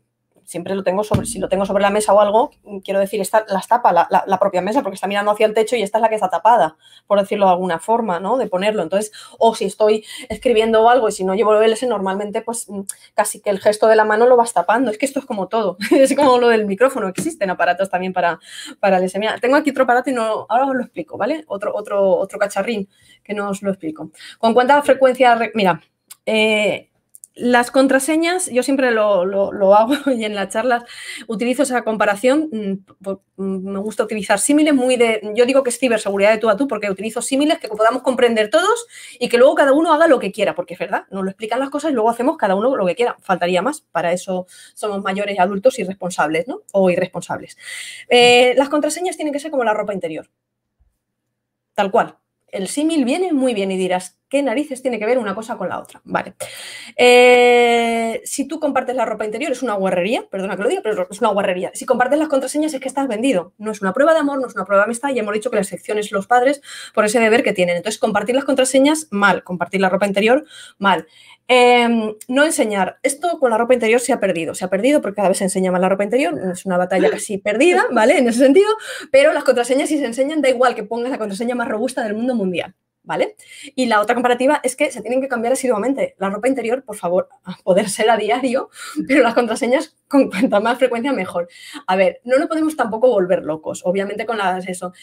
siempre 0.51 0.75
lo 0.75 0.83
tengo 0.83 1.05
sobre, 1.05 1.25
si 1.25 1.39
lo 1.39 1.47
tengo 1.47 1.65
sobre 1.65 1.81
la 1.81 1.89
mesa 1.89 2.13
o 2.13 2.19
algo, 2.19 2.51
quiero 2.83 2.99
decir, 2.99 3.21
esta, 3.21 3.45
las 3.47 3.69
tapa 3.69 3.93
la, 3.93 4.37
propia 4.37 4.61
mesa 4.61 4.81
porque 4.81 4.95
está 4.95 5.07
mirando 5.07 5.31
hacia 5.31 5.45
el 5.45 5.53
techo 5.53 5.77
y 5.77 5.81
esta 5.81 5.97
es 5.97 6.01
la 6.01 6.09
que 6.09 6.15
está 6.15 6.29
tapada, 6.29 6.75
por 7.07 7.21
decirlo 7.21 7.45
de 7.45 7.53
alguna 7.53 7.79
forma, 7.79 8.19
¿no? 8.19 8.35
De 8.35 8.47
ponerlo. 8.47 8.83
Entonces, 8.83 9.13
o 9.39 9.55
si 9.55 9.63
estoy 9.63 10.03
escribiendo 10.27 10.89
algo 10.89 11.07
y 11.07 11.13
si 11.13 11.23
no 11.23 11.35
llevo 11.35 11.55
el 11.55 11.71
LS, 11.71 11.87
normalmente 11.87 12.41
pues 12.41 12.69
mm, 12.69 12.81
casi 13.13 13.39
que 13.39 13.49
el 13.49 13.61
gesto 13.61 13.87
de 13.87 13.95
la 13.95 14.03
mano 14.03 14.27
lo 14.27 14.35
vas 14.35 14.51
tapando. 14.51 14.91
Es 14.91 14.97
que 14.97 15.05
esto 15.05 15.19
es 15.19 15.25
como 15.25 15.47
todo, 15.47 15.77
es 15.91 16.13
como 16.17 16.37
lo 16.37 16.49
del 16.49 16.65
micrófono, 16.65 17.07
existen 17.07 17.49
aparatos 17.49 17.89
también 17.89 18.11
para, 18.11 18.37
para 18.81 18.97
el 18.97 19.09
SMA. 19.09 19.39
Tengo 19.39 19.55
aquí 19.55 19.69
otro 19.69 19.85
aparato 19.85 20.09
y 20.09 20.13
no, 20.13 20.45
ahora 20.49 20.65
os 20.65 20.75
lo 20.75 20.81
explico, 20.81 21.17
¿vale? 21.17 21.45
Otro, 21.47 21.73
otro, 21.73 22.17
otro 22.17 22.37
cacharrín 22.37 22.89
que 23.23 23.33
no 23.33 23.49
os 23.49 23.61
lo 23.61 23.69
explico. 23.69 24.11
¿Con 24.37 24.53
cuánta 24.53 24.81
frecuencia? 24.81 25.39
Mira, 25.53 25.81
eh, 26.25 26.90
las 27.33 27.71
contraseñas, 27.71 28.49
yo 28.49 28.61
siempre 28.61 28.91
lo, 28.91 29.75
hago 29.75 29.93
y 30.11 30.25
en 30.25 30.35
las 30.35 30.49
charlas 30.49 30.83
utilizo 31.27 31.63
esa 31.63 31.83
comparación. 31.83 32.49
Mm, 32.51 33.11
mm, 33.37 33.71
me 33.71 33.79
gusta 33.79 34.03
utilizar 34.03 34.39
símiles 34.39 34.73
muy 34.73 34.97
de. 34.97 35.31
Yo 35.35 35.45
digo 35.45 35.63
que 35.63 35.69
es 35.69 35.79
ciberseguridad 35.79 36.31
de 36.31 36.37
tú 36.39 36.49
a 36.49 36.57
tú 36.57 36.67
porque 36.67 36.89
utilizo 36.89 37.21
símiles 37.21 37.59
que 37.59 37.69
podamos 37.69 38.01
comprender 38.01 38.49
todos 38.49 38.85
y 39.19 39.29
que 39.29 39.37
luego 39.37 39.55
cada 39.55 39.73
uno 39.73 39.93
haga 39.93 40.07
lo 40.07 40.19
que 40.19 40.31
quiera, 40.31 40.55
porque 40.55 40.73
es 40.73 40.79
verdad, 40.79 41.05
nos 41.09 41.23
lo 41.23 41.29
explican 41.29 41.59
las 41.59 41.69
cosas 41.69 41.91
y 41.91 41.93
luego 41.93 42.09
hacemos 42.09 42.37
cada 42.37 42.55
uno 42.55 42.75
lo 42.75 42.85
que 42.85 42.95
quiera. 42.95 43.15
Faltaría 43.21 43.61
más. 43.61 43.81
Para 43.81 44.11
eso 44.11 44.47
somos 44.73 45.01
mayores 45.01 45.39
adultos 45.39 45.79
y 45.79 45.83
responsables, 45.83 46.47
¿no? 46.47 46.61
O 46.73 46.89
irresponsables. 46.89 47.57
Eh, 48.09 48.53
las 48.57 48.69
contraseñas 48.69 49.15
tienen 49.15 49.33
que 49.33 49.39
ser 49.39 49.51
como 49.51 49.63
la 49.63 49.73
ropa 49.73 49.93
interior. 49.93 50.29
Tal 51.73 51.89
cual 51.89 52.20
el 52.51 52.67
símil 52.67 53.05
viene 53.05 53.33
muy 53.33 53.53
bien 53.53 53.71
y 53.71 53.77
dirás, 53.77 54.19
¿qué 54.29 54.41
narices 54.41 54.81
tiene 54.81 54.99
que 54.99 55.05
ver 55.05 55.17
una 55.17 55.35
cosa 55.35 55.57
con 55.57 55.69
la 55.69 55.79
otra? 55.79 56.01
Vale. 56.03 56.35
Eh, 56.95 58.21
si 58.23 58.47
tú 58.47 58.59
compartes 58.59 58.95
la 58.95 59.05
ropa 59.05 59.25
interior, 59.25 59.51
es 59.51 59.61
una 59.61 59.73
guarrería, 59.73 60.25
perdona 60.29 60.55
que 60.55 60.63
lo 60.63 60.69
diga, 60.69 60.81
pero 60.81 61.07
es 61.09 61.19
una 61.19 61.29
guarrería. 61.29 61.71
Si 61.73 61.85
compartes 61.85 62.19
las 62.19 62.27
contraseñas, 62.27 62.73
es 62.73 62.79
que 62.79 62.87
estás 62.87 63.07
vendido. 63.07 63.53
No 63.57 63.71
es 63.71 63.81
una 63.81 63.93
prueba 63.93 64.13
de 64.13 64.19
amor, 64.19 64.39
no 64.39 64.47
es 64.47 64.55
una 64.55 64.65
prueba 64.65 64.83
de 64.83 64.85
amistad. 64.85 65.09
Ya 65.09 65.21
hemos 65.21 65.33
dicho 65.33 65.49
que 65.49 65.57
la 65.57 65.63
sección 65.63 65.97
es 65.97 66.11
los 66.11 66.27
padres 66.27 66.61
por 66.93 67.05
ese 67.05 67.19
deber 67.19 67.43
que 67.43 67.53
tienen. 67.53 67.77
Entonces, 67.77 67.99
compartir 67.99 68.35
las 68.35 68.45
contraseñas, 68.45 69.07
mal. 69.11 69.43
Compartir 69.43 69.81
la 69.81 69.89
ropa 69.89 70.07
interior, 70.07 70.45
mal. 70.77 71.07
Em, 71.53 72.15
no 72.29 72.45
enseñar. 72.45 72.97
Esto 73.03 73.37
con 73.37 73.51
la 73.51 73.57
ropa 73.57 73.73
interior 73.73 73.99
se 73.99 74.13
ha 74.13 74.21
perdido. 74.21 74.55
Se 74.55 74.63
ha 74.63 74.69
perdido 74.69 75.01
porque 75.01 75.17
cada 75.17 75.27
vez 75.27 75.39
se 75.39 75.43
enseña 75.43 75.69
más 75.69 75.81
la 75.81 75.89
ropa 75.89 76.05
interior. 76.05 76.33
Es 76.53 76.65
una 76.65 76.77
batalla 76.77 77.09
casi 77.09 77.39
perdida, 77.39 77.87
¿vale? 77.91 78.17
En 78.19 78.29
ese 78.29 78.39
sentido. 78.39 78.69
Pero 79.11 79.33
las 79.33 79.43
contraseñas, 79.43 79.89
si 79.89 79.97
se 79.97 80.05
enseñan, 80.05 80.41
da 80.41 80.47
igual 80.47 80.75
que 80.75 80.85
pongas 80.85 81.11
la 81.11 81.17
contraseña 81.17 81.53
más 81.53 81.67
robusta 81.67 82.05
del 82.05 82.13
mundo 82.13 82.35
mundial. 82.35 82.73
¿Vale? 83.03 83.35
Y 83.75 83.87
la 83.87 83.99
otra 83.99 84.15
comparativa 84.15 84.61
es 84.63 84.77
que 84.77 84.91
se 84.91 85.01
tienen 85.01 85.19
que 85.19 85.27
cambiar 85.27 85.51
asiduamente. 85.51 86.15
La 86.19 86.29
ropa 86.29 86.47
interior, 86.47 86.85
por 86.85 86.95
favor, 86.95 87.27
a 87.43 87.57
poder 87.63 87.89
ser 87.89 88.09
a 88.09 88.15
diario, 88.15 88.69
pero 89.05 89.21
las 89.21 89.33
contraseñas 89.33 89.97
con 90.07 90.29
cuanta 90.29 90.61
más 90.61 90.77
frecuencia 90.77 91.11
mejor. 91.11 91.49
A 91.85 91.97
ver, 91.97 92.21
no 92.23 92.37
nos 92.37 92.47
podemos 92.47 92.77
tampoco 92.77 93.09
volver 93.09 93.43
locos, 93.43 93.81
obviamente 93.83 94.25
con 94.25 94.37
las 94.37 94.67
eso 94.69 94.93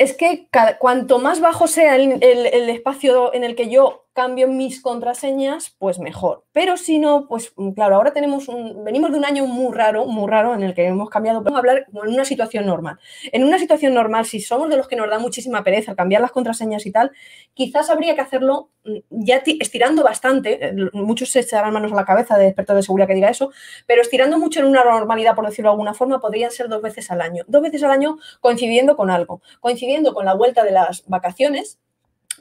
es 0.00 0.16
que 0.16 0.48
cuanto 0.78 1.18
más 1.18 1.42
bajo 1.42 1.66
sea 1.66 1.94
el, 1.94 2.22
espacio 2.70 3.34
en 3.34 3.44
el 3.44 3.54
que 3.54 3.68
yo 3.68 4.06
cambio 4.12 4.48
mis 4.48 4.80
contraseñas, 4.82 5.74
pues 5.78 5.98
mejor. 5.98 6.44
Pero 6.52 6.76
si 6.76 6.98
no, 6.98 7.26
pues 7.28 7.52
mm, 7.56 7.70
claro, 7.72 7.96
ahora 7.96 8.12
tenemos 8.12 8.48
un, 8.48 8.84
venimos 8.84 9.12
de 9.12 9.18
un 9.18 9.24
año 9.24 9.46
muy 9.46 9.74
raro, 9.74 10.06
muy 10.06 10.28
raro 10.28 10.54
en 10.54 10.62
el 10.62 10.74
que 10.74 10.86
hemos 10.86 11.08
cambiado. 11.10 11.42
Vamos 11.42 11.56
a 11.56 11.60
hablar 11.60 11.86
en 11.92 12.14
una 12.14 12.24
situación 12.24 12.66
normal. 12.66 12.98
En 13.32 13.44
una 13.44 13.58
situación 13.58 13.94
normal, 13.94 14.26
si 14.26 14.40
somos 14.40 14.68
de 14.68 14.76
los 14.76 14.88
que 14.88 14.96
nos 14.96 15.08
da 15.08 15.18
muchísima 15.18 15.62
pereza 15.62 15.94
cambiar 15.94 16.22
las 16.22 16.32
contraseñas 16.32 16.86
y 16.86 16.92
tal, 16.92 17.12
quizás 17.54 17.90
habría 17.90 18.14
que 18.14 18.20
hacerlo 18.20 18.70
mm, 18.84 18.98
ya 19.10 19.42
estirando 19.60 20.02
bastante. 20.02 20.66
Eh, 20.66 20.74
muchos 20.92 21.30
se 21.30 21.40
echarán 21.40 21.72
manos 21.72 21.92
a 21.92 21.94
la 21.96 22.04
cabeza 22.04 22.36
de 22.36 22.48
expertos 22.48 22.76
de 22.76 22.82
seguridad 22.82 23.06
que 23.06 23.14
diga 23.14 23.30
eso, 23.30 23.52
pero 23.86 24.02
estirando 24.02 24.38
mucho 24.38 24.60
en 24.60 24.66
una 24.66 24.84
normalidad, 24.84 25.34
por 25.34 25.46
decirlo 25.46 25.70
de 25.70 25.74
alguna 25.74 25.94
forma, 25.94 26.20
podrían 26.20 26.50
ser 26.50 26.68
dos 26.68 26.82
veces 26.82 27.10
al 27.10 27.20
año. 27.20 27.44
Dos 27.46 27.62
veces 27.62 27.82
al 27.84 27.92
año 27.92 28.18
coincidiendo 28.40 28.96
con 28.96 29.10
algo, 29.10 29.40
coincidiendo 29.60 30.14
con 30.14 30.24
la 30.24 30.34
vuelta 30.34 30.64
de 30.64 30.72
las 30.72 31.04
vacaciones 31.06 31.78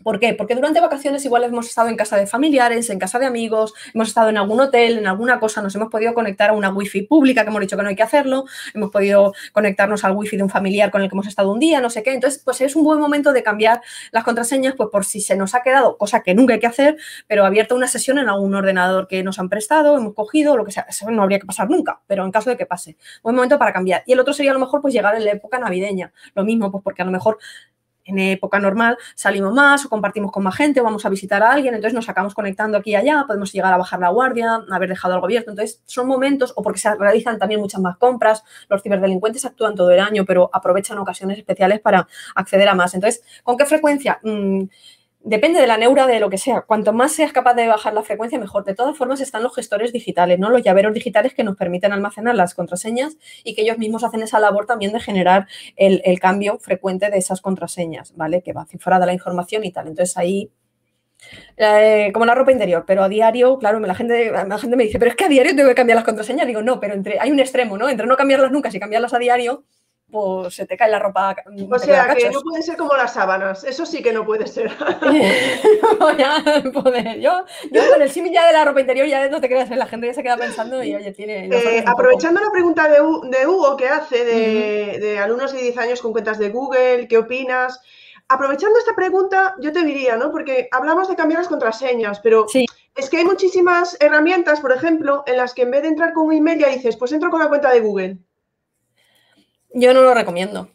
¿Por 0.04 0.20
qué? 0.20 0.34
Porque 0.34 0.56
durante 0.56 0.80
vacaciones 0.80 1.26
igual 1.26 1.44
hemos 1.44 1.68
estado 1.68 1.90
en 1.90 1.96
casa 1.96 2.18
de 2.18 2.28
familiares, 2.28 2.90
en 2.90 3.00
casa 3.00 3.20
de 3.20 3.26
amigos, 3.26 3.74
hemos 3.94 4.08
estado 4.08 4.30
en 4.30 4.38
algún 4.38 4.60
hotel, 4.60 4.98
en 4.98 5.08
alguna 5.08 5.40
cosa, 5.40 5.62
nos 5.62 5.76
hemos 5.76 5.90
podido 5.90 6.14
conectar 6.14 6.52
a 6.52 6.54
una 6.54 6.70
wifi 6.70 7.04
pública, 7.04 7.44
que 7.44 7.50
hemos 7.50 7.62
dicho 7.62 7.76
que 7.78 7.84
no 7.84 7.90
hay 7.90 7.96
que 7.96 8.04
hacerlo, 8.04 8.46
hemos 8.74 8.92
podido 8.92 9.34
conectarnos 9.52 10.04
al 10.04 10.14
wifi 10.14 10.38
de 10.38 10.44
un 10.44 10.50
familiar 10.50 10.92
con 10.92 11.02
el 11.02 11.10
que 11.10 11.16
hemos 11.16 11.28
estado 11.28 11.52
un 11.52 11.60
día, 11.60 11.82
no 11.82 11.90
sé 11.90 12.04
qué. 12.04 12.14
Entonces, 12.14 12.42
pues 12.44 12.62
es 12.62 12.76
un 12.76 12.84
buen 12.84 13.00
momento 13.00 13.34
de 13.34 13.44
cambiar 13.44 13.82
las 14.12 14.24
contraseñas, 14.24 14.76
pues 14.76 14.90
por 14.92 15.06
si 15.06 15.22
se 15.22 15.36
nos 15.36 15.56
ha 15.56 15.62
quedado, 15.62 15.98
cosa 15.98 16.22
que 16.24 16.34
nunca 16.34 16.54
hay 16.54 16.60
que 16.60 16.68
hacer, 16.68 16.98
pero 17.28 17.46
abierta 17.46 17.76
una 17.76 17.88
sesión 17.88 18.18
en 18.20 18.30
algún 18.30 18.56
ordenador 18.56 19.08
que 19.08 19.24
nos 19.24 19.40
han 19.40 19.50
prestado, 19.50 19.98
hemos 19.98 20.14
cogido, 20.14 20.56
lo 20.58 20.66
que 20.66 20.72
sea, 20.72 20.86
eso 20.90 21.10
no 21.12 21.24
habría 21.24 21.40
que 21.40 21.46
pasar 21.46 21.70
nunca, 21.70 22.02
pero 22.08 22.24
en 22.26 22.32
caso 22.32 22.50
de 22.50 22.58
que 22.58 22.66
pase, 22.66 22.98
buen 23.24 23.36
momento 23.36 23.58
para 23.60 23.74
cambiar. 23.74 24.04
Y 24.06 24.14
el 24.14 24.20
otro 24.20 24.34
sería 24.34 24.52
a 24.52 24.54
lo 24.54 24.60
mejor 24.60 24.82
pues 24.82 24.94
llegar 24.94 25.16
en 25.16 25.26
la 25.26 25.32
época 25.32 25.60
navideña, 25.60 26.14
lo 26.36 26.44
mismo, 26.44 26.72
pues 26.72 26.84
porque 26.84 27.02
a 27.02 27.06
lo 27.06 27.12
mejor 27.12 27.38
en 28.10 28.20
época 28.20 28.60
normal 28.60 28.98
salimos 29.16 29.54
más 29.54 29.86
o 29.86 29.90
compartimos 29.90 30.32
con 30.32 30.44
más 30.44 30.56
gente 30.56 30.82
o 30.82 30.84
vamos 30.84 31.06
a 31.06 31.10
visitar 31.10 31.42
a 31.44 31.52
alguien, 31.52 31.74
entonces 31.74 31.94
nos 31.94 32.06
sacamos 32.06 32.34
conectando 32.34 32.78
aquí 32.78 32.92
y 32.92 32.96
allá, 32.96 33.24
podemos 33.28 33.52
llegar 33.52 33.74
a 33.74 33.78
bajar 33.78 34.00
la 34.00 34.10
guardia, 34.10 34.64
haber 34.72 34.90
dejado 34.90 35.14
algo 35.14 35.26
abierto. 35.26 35.52
Entonces, 35.52 35.82
son 35.86 36.08
momentos, 36.08 36.54
o 36.56 36.64
porque 36.64 36.80
se 36.80 36.94
realizan 36.96 37.38
también 37.38 37.62
muchas 37.62 37.82
más 37.82 37.98
compras, 37.98 38.44
los 38.68 38.82
ciberdelincuentes 38.82 39.46
actúan 39.46 39.76
todo 39.76 39.92
el 39.92 40.00
año, 40.00 40.26
pero 40.26 40.50
aprovechan 40.52 40.98
ocasiones 40.98 41.38
especiales 41.38 41.80
para 41.80 42.08
acceder 42.36 42.68
a 42.68 42.76
más. 42.76 42.94
Entonces, 42.94 43.24
¿con 43.44 43.58
qué 43.58 43.66
frecuencia? 43.66 44.20
Mm, 44.24 44.64
Depende 45.22 45.60
de 45.60 45.68
la 45.68 45.78
neura 45.78 46.08
de 46.08 46.20
lo 46.22 46.30
que 46.30 46.38
sea. 46.38 46.62
Cuanto 46.62 46.94
más 46.94 47.12
seas 47.12 47.34
capaz 47.34 47.54
de 47.54 47.68
bajar 47.68 47.94
la 47.94 48.04
frecuencia, 48.04 48.40
mejor. 48.40 48.64
De 48.64 48.74
todas 48.74 48.98
formas, 48.98 49.20
están 49.20 49.44
los 49.44 49.54
gestores 49.54 49.92
digitales, 49.92 50.40
¿no? 50.40 50.50
Los 50.50 50.64
llaveros 50.64 50.94
digitales 50.94 51.34
que 51.34 51.44
nos 51.44 51.58
permiten 51.58 51.92
almacenar 51.92 52.36
las 52.36 52.54
contraseñas 52.54 53.18
y 53.44 53.54
que 53.54 53.64
ellos 53.64 53.78
mismos 53.78 54.06
hacen 54.06 54.22
esa 54.24 54.40
labor 54.40 54.66
también 54.66 54.94
de 54.94 55.02
generar 55.02 55.48
el, 55.76 56.20
cambio 56.22 56.58
frecuente 56.60 57.10
de 57.10 57.18
esas 57.18 57.42
contraseñas, 57.42 58.16
¿vale? 58.16 58.42
Que 58.42 58.54
va 58.54 58.66
cifrada 58.66 59.06
la 59.06 59.14
información 59.14 59.66
y 59.66 59.72
tal. 59.72 59.88
Entonces 59.88 60.16
ahí 60.18 60.52
Eh, 61.58 62.12
como 62.14 62.26
la 62.26 62.34
ropa 62.34 62.52
interior, 62.52 62.86
pero 62.88 63.04
a 63.04 63.10
diario, 63.10 63.58
claro, 63.60 63.80
la 63.82 63.94
gente, 63.96 64.32
la 64.32 64.58
gente 64.58 64.76
me 64.78 64.86
dice, 64.86 65.00
pero 65.00 65.12
es 65.12 65.18
que 65.18 65.26
a 65.26 65.28
diario 65.28 65.54
tengo 65.56 65.68
que 65.70 65.76
cambiar 65.76 65.98
las 65.98 66.06
contraseñas. 66.06 66.48
Digo, 66.48 66.62
no, 66.62 66.80
pero 66.80 66.94
entre, 66.94 67.20
hay 67.20 67.32
un 67.32 67.40
extremo, 67.40 67.78
¿no? 67.78 67.90
Entre 67.90 68.08
no 68.08 68.16
cambiarlas 68.16 68.52
nunca 68.52 68.70
y 68.72 68.80
cambiarlas 68.80 69.14
a 69.14 69.20
diario, 69.20 69.66
pues 70.12 70.56
se 70.56 70.66
te 70.66 70.78
cae 70.78 70.90
la 70.90 71.00
ropa. 71.00 71.36
O 71.70 71.80
sea, 71.80 72.16
que 72.16 72.30
no 72.30 72.42
puede 72.42 72.64
ser 72.64 72.78
como 72.78 72.96
las 72.96 73.14
sábanas, 73.14 73.64
eso 73.64 73.86
sí 73.86 74.02
que 74.02 74.14
no 74.14 74.26
puede 74.26 74.48
ser. 74.48 74.70
Yo, 77.20 77.46
yo 77.72 77.82
con 77.92 78.02
el 78.02 78.10
símil 78.10 78.34
ya 78.34 78.48
de 78.48 78.54
la 78.54 78.66
ropa 78.66 78.82
interior 78.82 79.08
ya 79.08 79.28
no 79.30 79.42
te 79.42 79.48
creas, 79.48 79.70
la 79.70 79.86
gente 79.86 80.08
ya 80.08 80.14
se 80.14 80.24
queda 80.24 80.38
pensando 80.38 80.84
y 80.84 80.96
oye, 80.96 81.12
tiene... 81.12 81.48
Eh, 81.48 81.84
aprovechando 81.86 82.42
la 82.42 82.52
pregunta 82.52 82.88
de, 82.88 83.02
Hugo 83.02 83.78
que 83.78 83.88
hace 83.88 84.26
de, 84.26 85.00
de 85.00 85.20
alumnos 85.20 85.52
de 85.52 85.62
10 85.62 85.78
años 85.78 86.02
con 86.02 86.12
cuentas 86.12 86.40
de 86.40 86.50
Google, 86.50 87.08
¿qué 87.08 87.18
opinas? 87.18 87.82
aprovechando 88.30 88.78
esta 88.78 88.96
pregunta, 88.96 89.56
yo 89.60 89.74
te 89.74 89.84
diría, 89.84 90.16
¿no? 90.16 90.32
Porque 90.32 90.70
hablamos 90.72 91.10
de 91.10 91.16
cambiar 91.16 91.40
las 91.40 91.48
contraseñas, 91.48 92.20
pero 92.20 92.46
es 92.96 93.10
que 93.10 93.18
hay 93.18 93.26
muchísimas 93.26 93.98
herramientas, 94.00 94.62
por 94.62 94.72
ejemplo, 94.72 95.24
en 95.26 95.38
las 95.38 95.54
que 95.54 95.64
en 95.64 95.72
vez 95.72 95.82
de 95.82 95.90
entrar 95.90 96.14
con 96.14 96.28
un 96.28 96.34
email 96.34 96.60
ya 96.60 96.70
dices, 96.70 96.96
pues 96.96 97.12
entro 97.12 97.32
con 97.32 97.40
la 97.40 97.50
cuenta 97.50 97.72
de 97.72 97.82
Google. 97.82 98.18
Yo 99.74 99.94
no 99.94 100.02
lo 100.02 100.14
recomiendo. 100.14 100.70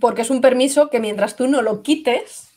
Porque 0.00 0.22
es 0.22 0.30
un 0.30 0.40
permiso 0.40 0.90
que 0.90 1.00
mientras 1.00 1.36
tú 1.36 1.48
no 1.48 1.62
lo 1.62 1.82
quites, 1.82 2.48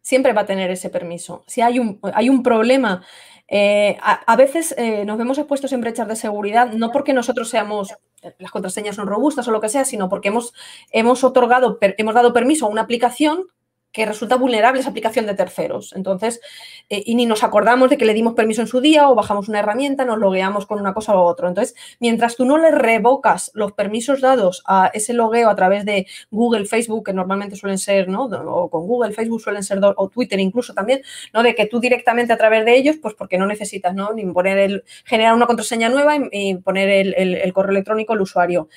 siempre 0.00 0.32
va 0.32 0.42
a 0.42 0.46
tener 0.46 0.70
ese 0.70 0.90
permiso. 0.90 1.44
Si 1.46 1.60
hay 1.60 1.78
un, 1.78 1.98
hay 2.14 2.28
un 2.28 2.42
problema, 2.42 3.04
eh, 3.46 3.96
a, 4.02 4.36
veces 4.36 4.74
eh, 4.76 5.04
nos 5.04 5.16
vemos 5.16 5.38
expuestos 5.38 5.72
en 5.72 5.80
brechas 5.80 6.08
de 6.08 6.16
seguridad, 6.16 6.72
no 6.72 6.92
porque 6.92 7.14
nosotros 7.14 7.48
seamos 7.48 7.94
las 8.38 8.50
contraseñas 8.50 8.96
son 8.96 9.06
robustas 9.06 9.46
o 9.48 9.50
lo 9.50 9.60
que 9.60 9.68
sea, 9.68 9.84
sino 9.84 10.08
porque 10.08 10.28
hemos, 10.28 10.52
hemos 10.90 11.22
otorgado, 11.24 11.78
hemos 11.80 12.14
dado 12.14 12.32
permiso 12.32 12.66
a 12.66 12.68
una 12.68 12.82
aplicación 12.82 13.46
que 13.92 14.04
resulta 14.04 14.36
vulnerable 14.36 14.80
esa 14.80 14.90
aplicación 14.90 15.26
de 15.26 15.34
terceros. 15.34 15.92
Entonces, 15.96 16.40
eh, 16.88 17.02
y 17.06 17.14
ni 17.14 17.26
nos 17.26 17.42
acordamos 17.42 17.90
de 17.90 17.96
que 17.96 18.04
le 18.04 18.14
dimos 18.14 18.34
permiso 18.34 18.60
en 18.60 18.66
su 18.66 18.80
día 18.80 19.08
o 19.08 19.14
bajamos 19.14 19.48
una 19.48 19.60
herramienta, 19.60 20.04
nos 20.04 20.18
logueamos 20.18 20.66
con 20.66 20.78
una 20.78 20.94
cosa 20.94 21.14
u 21.14 21.20
otra. 21.20 21.48
Entonces, 21.48 21.74
mientras 21.98 22.36
tú 22.36 22.44
no 22.44 22.58
le 22.58 22.70
revocas 22.70 23.50
los 23.54 23.72
permisos 23.72 24.20
dados 24.20 24.62
a 24.66 24.90
ese 24.92 25.14
logueo 25.14 25.48
a 25.48 25.56
través 25.56 25.84
de 25.84 26.06
Google, 26.30 26.66
Facebook, 26.66 27.06
que 27.06 27.12
normalmente 27.12 27.56
suelen 27.56 27.78
ser, 27.78 28.08
¿no? 28.08 28.24
O 28.24 28.68
con 28.68 28.86
Google, 28.86 29.12
Facebook 29.12 29.40
suelen 29.40 29.62
ser, 29.62 29.80
o 29.82 30.08
Twitter 30.08 30.38
incluso 30.38 30.74
también, 30.74 31.02
¿no? 31.32 31.42
De 31.42 31.54
que 31.54 31.66
tú 31.66 31.80
directamente 31.80 32.32
a 32.32 32.36
través 32.36 32.64
de 32.64 32.76
ellos, 32.76 32.96
pues 33.00 33.14
porque 33.14 33.38
no 33.38 33.46
necesitas, 33.46 33.94
¿no? 33.94 34.12
Ni 34.12 34.24
poner 34.32 34.58
el, 34.58 34.84
generar 35.04 35.34
una 35.34 35.46
contraseña 35.46 35.88
nueva 35.88 36.16
y, 36.30 36.56
poner 36.56 37.14
el, 37.16 37.52
correo 37.52 37.72
electrónico 37.72 38.12
al 38.12 38.20
usuario. 38.20 38.68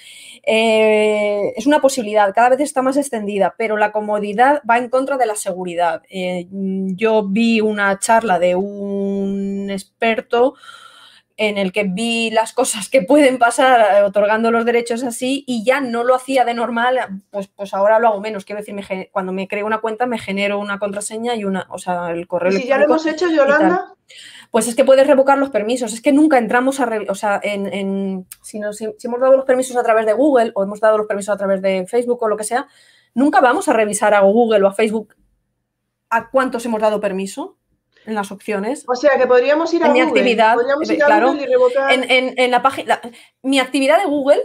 Eh, 0.43 1.53
es 1.55 1.68
una 1.68 1.81
posibilidad, 1.81 2.34
cada 2.34 2.49
vez 2.49 2.61
está 2.61 2.81
más 2.81 2.97
extendida, 2.97 3.55
pero 3.57 3.77
la 3.77 3.91
comodidad 3.91 4.61
va 4.69 4.77
en 4.77 4.89
contra 4.89 5.18
de 5.18 5.26
la 5.27 5.35
seguridad. 5.35 6.01
Eh, 6.09 6.47
yo 6.49 7.27
vi 7.27 7.61
una 7.61 7.99
charla 7.99 8.39
de 8.39 8.55
un 8.55 9.69
experto 9.69 10.55
en 11.41 11.57
el 11.57 11.72
que 11.72 11.85
vi 11.85 12.30
las 12.30 12.53
cosas 12.53 12.88
que 12.88 13.01
pueden 13.01 13.39
pasar 13.39 13.97
eh, 13.97 14.03
otorgando 14.03 14.51
los 14.51 14.63
derechos 14.63 15.03
así 15.03 15.43
y 15.47 15.65
ya 15.65 15.81
no 15.81 16.03
lo 16.03 16.13
hacía 16.13 16.45
de 16.45 16.53
normal, 16.53 17.23
pues, 17.31 17.47
pues 17.47 17.73
ahora 17.73 17.97
lo 17.97 18.09
hago 18.09 18.22
menos. 18.22 18.45
Quiero 18.45 18.61
decir, 18.61 19.09
cuando 19.11 19.34
me 19.34 19.47
creo 19.47 19.65
una 19.65 19.81
cuenta 19.81 20.05
me 20.05 20.19
genero 20.19 20.59
una 20.59 20.77
contraseña 20.77 21.34
y 21.35 21.43
una, 21.43 21.65
o 21.72 21.80
sea, 21.80 22.11
el 22.11 22.27
correo. 22.27 22.51
¿Y 22.51 22.61
si 22.61 22.68
ya 22.68 22.77
lo 22.77 22.85
hemos 22.85 23.07
hecho, 23.07 23.27
Yolanda? 23.27 23.95
Pues 24.51 24.68
es 24.68 24.76
que 24.76 24.85
puedes 24.85 25.07
revocar 25.07 25.39
los 25.39 25.49
permisos. 25.49 25.93
Es 25.93 26.01
que 26.01 26.11
nunca 26.11 26.38
entramos 26.38 26.80
a, 26.80 26.88
o 27.09 27.15
sea, 27.15 27.39
en, 27.41 28.27
si, 28.43 28.61
si 28.72 29.07
hemos 29.07 29.19
dado 29.19 29.35
los 29.35 29.45
permisos 29.45 29.76
a 29.77 29.84
través 29.84 30.05
de 30.05 30.13
Google 30.13 30.51
o 30.53 30.61
hemos 30.61 30.80
dado 30.80 30.99
los 30.99 31.07
permisos 31.07 31.34
a 31.34 31.38
través 31.38 31.63
de 31.63 31.88
Facebook 31.88 32.22
o 32.22 32.27
lo 32.27 32.38
que 32.38 32.43
sea, 32.43 32.68
nunca 33.15 33.41
vamos 33.41 33.68
a 33.68 33.73
revisar 33.73 34.13
a 34.13 34.19
Google 34.19 34.63
o 34.63 34.68
a 34.68 34.73
Facebook 34.73 35.15
a 36.11 36.30
cuántos 36.30 36.63
hemos 36.68 36.81
dado 36.81 36.99
permiso 36.99 37.57
en 38.06 38.15
las 38.15 38.32
opciones. 38.32 38.84
O 38.88 38.95
sea, 38.95 39.18
que 39.18 39.28
podríamos 39.28 39.73
ir 39.73 39.84
a 39.84 39.88
en 39.88 39.94
mi 39.94 40.02
actividad, 40.02 40.57
claro, 41.06 41.36
en, 41.90 42.52
la 42.52 42.61
página, 42.61 43.02
mi 43.41 43.60
actividad 43.60 43.99
de 43.99 44.06
Google 44.06 44.41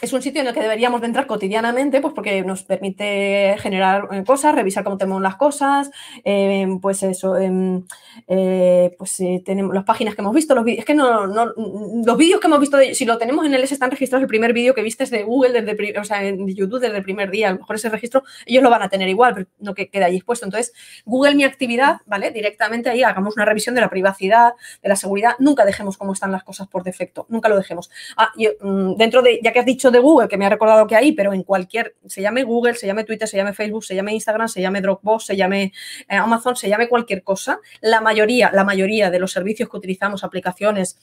es 0.00 0.12
un 0.12 0.22
sitio 0.22 0.40
en 0.40 0.48
el 0.48 0.54
que 0.54 0.60
deberíamos 0.60 1.00
de 1.00 1.06
entrar 1.06 1.26
cotidianamente, 1.26 2.00
pues 2.00 2.14
porque 2.14 2.42
nos 2.42 2.64
permite 2.64 3.56
generar 3.58 4.08
eh, 4.12 4.24
cosas, 4.24 4.54
revisar 4.54 4.82
cómo 4.84 4.98
tenemos 4.98 5.22
las 5.22 5.36
cosas, 5.36 5.90
eh, 6.24 6.66
pues 6.82 7.02
eso, 7.02 7.36
em, 7.36 7.84
eh, 8.26 8.94
pues 8.98 9.16
tenemos 9.44 9.72
las 9.74 9.84
páginas 9.84 10.14
que 10.14 10.20
hemos 10.20 10.34
visto, 10.34 10.54
los 10.54 10.64
es 10.66 10.84
que 10.84 10.94
no, 10.94 11.26
los 11.26 12.16
vídeos 12.16 12.40
que 12.40 12.46
hemos 12.48 12.60
visto, 12.60 12.78
si 12.92 13.04
lo 13.04 13.18
tenemos 13.18 13.46
en 13.46 13.54
el 13.54 13.62
S 13.62 13.72
están 13.72 13.90
registrados, 13.90 14.22
el 14.22 14.28
primer 14.28 14.52
vídeo 14.52 14.74
que 14.74 14.82
viste 14.82 15.04
de 15.06 15.22
Google, 15.22 15.62
desde, 15.62 15.98
o 15.98 16.04
sea, 16.04 16.24
en 16.24 16.48
YouTube 16.48 16.80
desde 16.80 16.96
el 16.96 17.02
primer 17.02 17.30
día, 17.30 17.48
a 17.48 17.52
lo 17.52 17.58
mejor 17.58 17.76
ese 17.76 17.88
registro 17.88 18.24
ellos 18.46 18.62
lo 18.62 18.70
van 18.70 18.82
a 18.82 18.88
tener 18.88 19.08
igual, 19.08 19.34
pero 19.34 19.46
no 19.58 19.74
que 19.74 19.88
queda 19.88 20.06
ahí 20.06 20.16
expuesto. 20.16 20.44
Entonces, 20.44 20.72
Google 21.04 21.34
mi 21.34 21.44
actividad, 21.44 21.98
¿vale? 22.06 22.30
Directamente 22.30 22.90
ahí 22.90 23.02
hagamos 23.02 23.36
una 23.36 23.44
revisión 23.44 23.74
de 23.74 23.80
la 23.80 23.90
privacidad, 23.90 24.54
de 24.82 24.88
la 24.88 24.96
seguridad, 24.96 25.34
nunca 25.38 25.64
dejemos 25.64 25.96
cómo 25.96 26.12
están 26.12 26.32
las 26.32 26.42
cosas 26.42 26.68
por 26.68 26.84
defecto, 26.84 27.26
nunca 27.28 27.48
lo 27.48 27.56
dejemos. 27.56 27.90
Ah, 28.16 28.30
mm, 28.36 28.94
dentro 28.96 29.22
de, 29.22 29.40
ya 29.42 29.52
que 29.52 29.60
has 29.60 29.66
dicho 29.66 29.83
de 29.90 29.98
Google, 29.98 30.28
que 30.28 30.36
me 30.36 30.46
ha 30.46 30.50
recordado 30.50 30.86
que 30.86 30.96
hay, 30.96 31.12
pero 31.12 31.32
en 31.32 31.42
cualquier, 31.42 31.96
se 32.06 32.22
llame 32.22 32.44
Google, 32.44 32.74
se 32.74 32.86
llame 32.86 33.04
Twitter, 33.04 33.28
se 33.28 33.36
llame 33.36 33.52
Facebook, 33.52 33.84
se 33.84 33.94
llame 33.94 34.12
Instagram, 34.12 34.48
se 34.48 34.60
llame 34.60 34.80
Dropbox, 34.80 35.26
se 35.26 35.36
llame 35.36 35.72
eh, 36.08 36.16
Amazon, 36.16 36.56
se 36.56 36.68
llame 36.68 36.88
cualquier 36.88 37.22
cosa, 37.22 37.60
la 37.80 38.00
mayoría, 38.00 38.50
la 38.52 38.64
mayoría 38.64 39.10
de 39.10 39.18
los 39.18 39.32
servicios 39.32 39.68
que 39.68 39.76
utilizamos, 39.76 40.24
aplicaciones, 40.24 40.98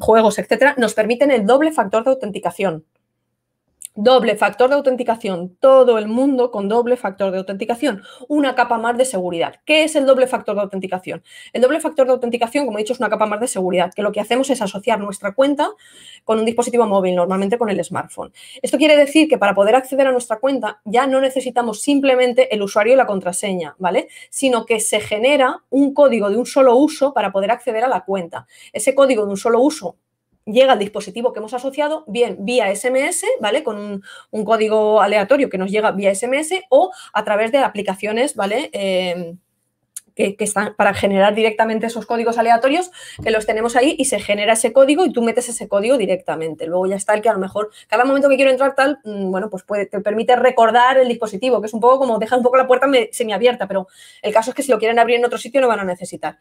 juegos, 0.00 0.38
etcétera, 0.38 0.74
nos 0.78 0.94
permiten 0.94 1.30
el 1.30 1.46
doble 1.46 1.72
factor 1.72 2.04
de 2.04 2.10
autenticación. 2.10 2.84
Doble 3.94 4.36
factor 4.36 4.70
de 4.70 4.76
autenticación, 4.76 5.54
todo 5.60 5.98
el 5.98 6.08
mundo 6.08 6.50
con 6.50 6.66
doble 6.66 6.96
factor 6.96 7.30
de 7.30 7.36
autenticación, 7.36 8.02
una 8.26 8.54
capa 8.54 8.78
más 8.78 8.96
de 8.96 9.04
seguridad. 9.04 9.56
¿Qué 9.66 9.84
es 9.84 9.94
el 9.96 10.06
doble 10.06 10.26
factor 10.26 10.54
de 10.54 10.62
autenticación? 10.62 11.22
El 11.52 11.60
doble 11.60 11.78
factor 11.78 12.06
de 12.06 12.14
autenticación, 12.14 12.64
como 12.64 12.78
he 12.78 12.80
dicho, 12.80 12.94
es 12.94 13.00
una 13.00 13.10
capa 13.10 13.26
más 13.26 13.40
de 13.40 13.48
seguridad, 13.48 13.92
que 13.94 14.00
lo 14.00 14.10
que 14.10 14.20
hacemos 14.20 14.48
es 14.48 14.62
asociar 14.62 14.98
nuestra 14.98 15.34
cuenta 15.34 15.68
con 16.24 16.38
un 16.38 16.46
dispositivo 16.46 16.86
móvil, 16.86 17.14
normalmente 17.14 17.58
con 17.58 17.68
el 17.68 17.84
smartphone. 17.84 18.32
Esto 18.62 18.78
quiere 18.78 18.96
decir 18.96 19.28
que 19.28 19.36
para 19.36 19.54
poder 19.54 19.74
acceder 19.74 20.06
a 20.06 20.12
nuestra 20.12 20.38
cuenta 20.38 20.80
ya 20.86 21.06
no 21.06 21.20
necesitamos 21.20 21.82
simplemente 21.82 22.54
el 22.54 22.62
usuario 22.62 22.94
y 22.94 22.96
la 22.96 23.04
contraseña, 23.04 23.76
¿vale? 23.78 24.08
Sino 24.30 24.64
que 24.64 24.80
se 24.80 25.00
genera 25.00 25.64
un 25.68 25.92
código 25.92 26.30
de 26.30 26.38
un 26.38 26.46
solo 26.46 26.76
uso 26.76 27.12
para 27.12 27.30
poder 27.30 27.50
acceder 27.50 27.84
a 27.84 27.88
la 27.88 28.06
cuenta. 28.06 28.46
Ese 28.72 28.94
código 28.94 29.26
de 29.26 29.32
un 29.32 29.36
solo 29.36 29.60
uso 29.60 29.96
llega 30.44 30.72
al 30.72 30.78
dispositivo 30.78 31.32
que 31.32 31.38
hemos 31.38 31.54
asociado, 31.54 32.04
bien 32.06 32.36
vía 32.40 32.74
SMS, 32.74 33.24
¿vale? 33.40 33.62
Con 33.62 34.02
un, 34.30 34.44
código 34.44 35.00
aleatorio 35.00 35.48
que 35.48 35.58
nos 35.58 35.70
llega 35.70 35.92
vía 35.92 36.14
SMS 36.14 36.54
o 36.68 36.90
a 37.12 37.24
través 37.24 37.52
de 37.52 37.58
aplicaciones, 37.58 38.34
¿vale? 38.34 38.70
Em, 38.72 39.38
que, 40.14 40.36
están 40.38 40.74
para 40.76 40.94
generar 40.94 41.34
directamente 41.34 41.86
esos 41.86 42.06
códigos 42.06 42.38
aleatorios, 42.38 42.90
que 43.22 43.30
los 43.30 43.46
tenemos 43.46 43.76
ahí 43.76 43.94
y 43.98 44.06
se 44.06 44.20
genera 44.20 44.54
ese 44.54 44.72
código 44.72 45.04
y 45.04 45.12
tú 45.12 45.22
metes 45.22 45.48
ese 45.48 45.68
código 45.68 45.96
directamente. 45.96 46.66
Luego 46.66 46.86
ya 46.86 46.96
está 46.96 47.14
el 47.14 47.22
que 47.22 47.28
a 47.28 47.32
lo 47.32 47.38
mejor 47.38 47.70
cada 47.88 48.04
momento 48.04 48.28
que 48.28 48.36
quiero 48.36 48.50
entrar 48.50 48.74
tal, 48.74 48.98
mm, 49.04 49.30
bueno, 49.30 49.50
pues 49.50 49.62
puede, 49.62 49.86
te 49.86 50.00
permite 50.00 50.36
recordar 50.36 50.98
el 50.98 51.08
dispositivo, 51.08 51.60
que 51.60 51.66
es 51.66 51.74
un 51.74 51.80
poco 51.80 52.00
como 52.00 52.18
dejar 52.18 52.38
un 52.38 52.44
poco 52.44 52.56
la 52.56 52.66
puerta 52.66 52.86
semiabierta, 53.12 53.66
pero 53.66 53.86
el 54.22 54.32
caso 54.32 54.50
es 54.50 54.56
que 54.56 54.62
si 54.62 54.70
lo 54.70 54.78
quieren 54.78 54.98
abrir 54.98 55.16
en 55.16 55.24
otro 55.24 55.38
sitio 55.38 55.60
no 55.60 55.68
van 55.68 55.80
a 55.80 55.84
necesitar. 55.84 56.38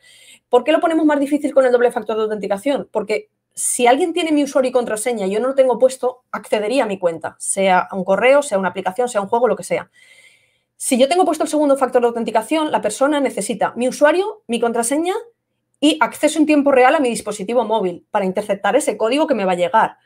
¿Por 0.49 0.63
qué 0.63 0.71
lo 0.71 0.79
ponemos 0.79 1.05
más 1.05 1.19
difícil 1.19 1.53
con 1.53 1.65
el 1.65 1.71
doble 1.71 1.91
factor 1.91 2.17
de 2.17 2.23
autenticación? 2.23 2.89
Porque 2.91 3.29
si 3.53 3.87
alguien 3.87 4.13
tiene 4.13 4.31
mi 4.31 4.43
usuario 4.43 4.69
y 4.69 4.71
contraseña 4.71 5.27
y 5.27 5.31
yo 5.31 5.39
no 5.39 5.49
lo 5.49 5.55
tengo 5.55 5.77
puesto, 5.77 6.23
accedería 6.31 6.83
a 6.83 6.87
mi 6.87 6.97
cuenta, 6.97 7.35
sea 7.39 7.87
un 7.91 8.03
correo, 8.03 8.41
sea 8.41 8.57
una 8.57 8.69
aplicación, 8.69 9.09
sea 9.09 9.21
un 9.21 9.27
juego, 9.27 9.47
lo 9.47 9.55
que 9.55 9.63
sea. 9.63 9.89
Si 10.77 10.97
yo 10.97 11.07
tengo 11.07 11.25
puesto 11.25 11.43
el 11.43 11.49
segundo 11.49 11.77
factor 11.77 12.01
de 12.01 12.07
autenticación, 12.07 12.71
la 12.71 12.81
persona 12.81 13.19
necesita 13.19 13.73
mi 13.75 13.87
usuario, 13.87 14.43
mi 14.47 14.59
contraseña 14.59 15.13
y 15.79 15.97
acceso 15.99 16.39
en 16.39 16.45
tiempo 16.45 16.71
real 16.71 16.95
a 16.95 16.99
mi 16.99 17.09
dispositivo 17.09 17.63
móvil 17.65 18.05
para 18.09 18.25
interceptar 18.25 18.75
ese 18.75 18.97
código 18.97 19.27
que 19.27 19.35
me 19.35 19.45
va 19.45 19.51
a 19.51 19.55
llegar. 19.55 19.97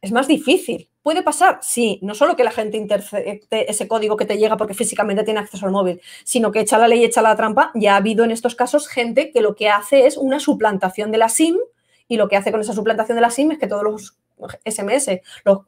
Es 0.00 0.12
más 0.12 0.28
difícil. 0.28 0.90
¿Puede 1.02 1.22
pasar? 1.22 1.58
Sí, 1.62 1.98
no 2.02 2.14
solo 2.14 2.36
que 2.36 2.44
la 2.44 2.50
gente 2.50 2.76
intercepte 2.76 3.70
ese 3.70 3.88
código 3.88 4.16
que 4.16 4.24
te 4.24 4.38
llega 4.38 4.56
porque 4.56 4.74
físicamente 4.74 5.24
tiene 5.24 5.40
acceso 5.40 5.66
al 5.66 5.72
móvil, 5.72 6.00
sino 6.24 6.52
que 6.52 6.60
echa 6.60 6.78
la 6.78 6.88
ley, 6.88 7.04
echa 7.04 7.22
la 7.22 7.36
trampa. 7.36 7.72
Ya 7.74 7.94
ha 7.94 7.96
habido 7.96 8.24
en 8.24 8.30
estos 8.30 8.54
casos 8.54 8.88
gente 8.88 9.30
que 9.32 9.40
lo 9.40 9.54
que 9.54 9.68
hace 9.68 10.06
es 10.06 10.16
una 10.16 10.40
suplantación 10.40 11.10
de 11.10 11.18
la 11.18 11.28
SIM 11.28 11.56
y 12.08 12.16
lo 12.16 12.28
que 12.28 12.36
hace 12.36 12.50
con 12.52 12.60
esa 12.60 12.72
suplantación 12.72 13.16
de 13.16 13.22
la 13.22 13.30
SIM 13.30 13.52
es 13.52 13.58
que 13.58 13.66
todos 13.66 13.82
los 13.82 14.16
SMS 14.64 15.20
los 15.44 15.60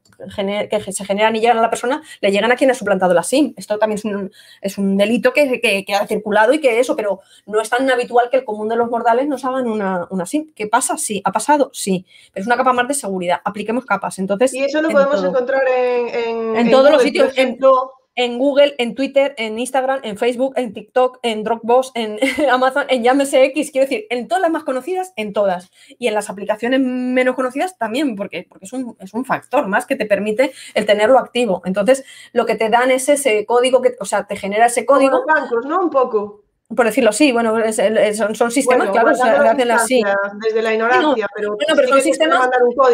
que 0.68 0.92
se 0.92 1.04
generan 1.04 1.34
y 1.36 1.40
llegan 1.40 1.58
a 1.58 1.62
la 1.62 1.70
persona 1.70 2.02
le 2.20 2.32
llegan 2.32 2.50
a 2.50 2.56
quien 2.56 2.70
ha 2.70 2.74
suplantado 2.74 3.14
la 3.14 3.22
SIM. 3.22 3.54
Esto 3.56 3.78
también 3.78 4.30
es 4.60 4.78
un, 4.78 4.96
delito 4.96 5.32
que, 5.32 5.84
ha 5.94 6.06
circulado 6.06 6.52
y 6.52 6.60
que 6.60 6.80
eso, 6.80 6.96
pero 6.96 7.20
no 7.46 7.60
es 7.60 7.70
tan 7.70 7.88
habitual 7.90 8.28
que 8.30 8.38
el 8.38 8.44
común 8.44 8.68
de 8.68 8.76
los 8.76 8.90
mortales 8.90 9.28
nos 9.28 9.44
hagan 9.44 9.68
una, 9.68 10.26
SIM. 10.26 10.52
¿Qué 10.54 10.66
pasa? 10.66 10.96
Sí. 10.96 11.22
¿Ha 11.24 11.32
pasado? 11.32 11.70
Sí. 11.72 12.04
Pero 12.32 12.42
es 12.42 12.46
una 12.46 12.56
capa 12.56 12.72
más 12.72 12.88
de 12.88 12.94
seguridad. 12.94 13.40
Apliquemos 13.44 13.84
capas. 13.84 14.18
Entonces, 14.18 14.52
y 14.54 14.64
eso 14.64 14.82
lo 14.82 14.90
podemos 14.90 15.22
encontrar 15.22 15.62
en, 15.68 16.56
en, 16.56 16.70
todos 16.70 16.90
los 16.90 17.02
sitios. 17.02 17.36
En, 17.36 17.58
en 18.16 18.38
Google, 18.38 18.74
en 18.78 18.94
Twitter, 18.94 19.34
en 19.38 19.59
Instagram, 19.59 20.01
en 20.02 20.16
Facebook, 20.16 20.55
en 20.56 20.72
TikTok, 20.72 21.20
en 21.22 21.44
Dropbox, 21.44 21.93
en 21.94 22.18
Amazon, 22.51 22.86
en 22.88 23.02
Llámese 23.02 23.44
X, 23.44 23.70
quiero 23.70 23.86
decir, 23.86 24.06
en 24.10 24.26
todas 24.26 24.43
las 24.43 24.51
más 24.51 24.64
conocidas, 24.64 25.12
en 25.16 25.32
todas. 25.32 25.70
Y 25.98 26.09
en 26.09 26.14
las 26.14 26.30
aplicaciones 26.30 26.80
menos 26.80 27.36
conocidas 27.36 27.78
también, 27.78 28.16
porque, 28.16 28.47
porque 28.48 28.64
es, 28.64 28.72
un, 28.72 28.97
es 29.01 29.14
un 29.14 29.24
factor 29.24 29.68
más 29.68 29.86
que 29.86 29.97
te 29.97 30.06
permite 30.06 30.52
el 30.74 30.86
tenerlo 30.86 31.18
activo. 31.18 31.62
Entonces, 31.64 32.05
lo 32.32 32.47
que 32.47 32.56
te 32.56 32.70
dan 32.70 32.90
es 32.90 33.09
ese 33.09 33.44
código, 33.47 33.82
que, 33.82 33.94
o 34.01 34.05
sea, 34.05 34.26
te 34.26 34.36
genera 34.36 34.66
ese 34.66 34.86
código. 34.86 35.22
Como 35.22 35.34
los 35.34 35.43
bancos, 35.43 35.66
¿no? 35.66 35.80
Un 35.80 35.90
poco. 35.90 36.45
Por 36.74 36.84
decirlo 36.84 37.10
así, 37.10 37.30
bueno, 37.30 37.55
son, 38.34 38.51
sistemas, 38.51 38.90
claro, 38.90 39.14
se 39.14 39.22
hacen 39.22 39.70
así. 39.70 40.02
Desde 40.44 40.62
la 40.62 40.74
ignorancia, 40.74 41.28
pero, 41.34 41.51
bueno, 41.55 41.74
pero 41.76 41.88
son 41.88 42.01
sistemas 42.02 42.51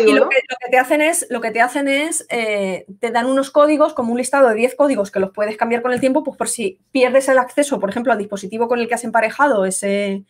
y 0.07 0.13
lo, 0.13 0.29
que, 0.29 0.37
te 0.71 0.79
hacen 0.79 1.01
es, 1.01 1.27
lo 1.31 1.41
que 1.41 1.51
te 1.53 1.63
hacen 1.63 1.89
es, 1.89 2.27
eh, 2.29 2.85
te 3.01 3.11
dan 3.11 3.27
unos 3.27 3.51
códigos, 3.51 3.95
como 3.95 4.13
un 4.13 4.19
listado 4.19 4.49
de 4.49 4.57
10 4.57 4.75
códigos 4.75 5.11
que 5.11 5.21
los 5.21 5.31
puedes 5.31 5.57
cambiar 5.57 5.81
con 5.81 5.93
el 5.93 6.01
tiempo, 6.01 6.23
pues 6.23 6.37
por 6.37 6.49
si 6.49 6.81
pierdes 6.91 7.29
el 7.29 7.39
acceso, 7.39 7.81
por 7.81 7.89
ejemplo, 7.89 8.13
al 8.13 8.19
dispositivo 8.19 8.69
con 8.69 8.79
el 8.79 8.89
que 8.89 8.95
has 8.95 9.05
emparejado 9.05 9.65
ese, 9.65 10.25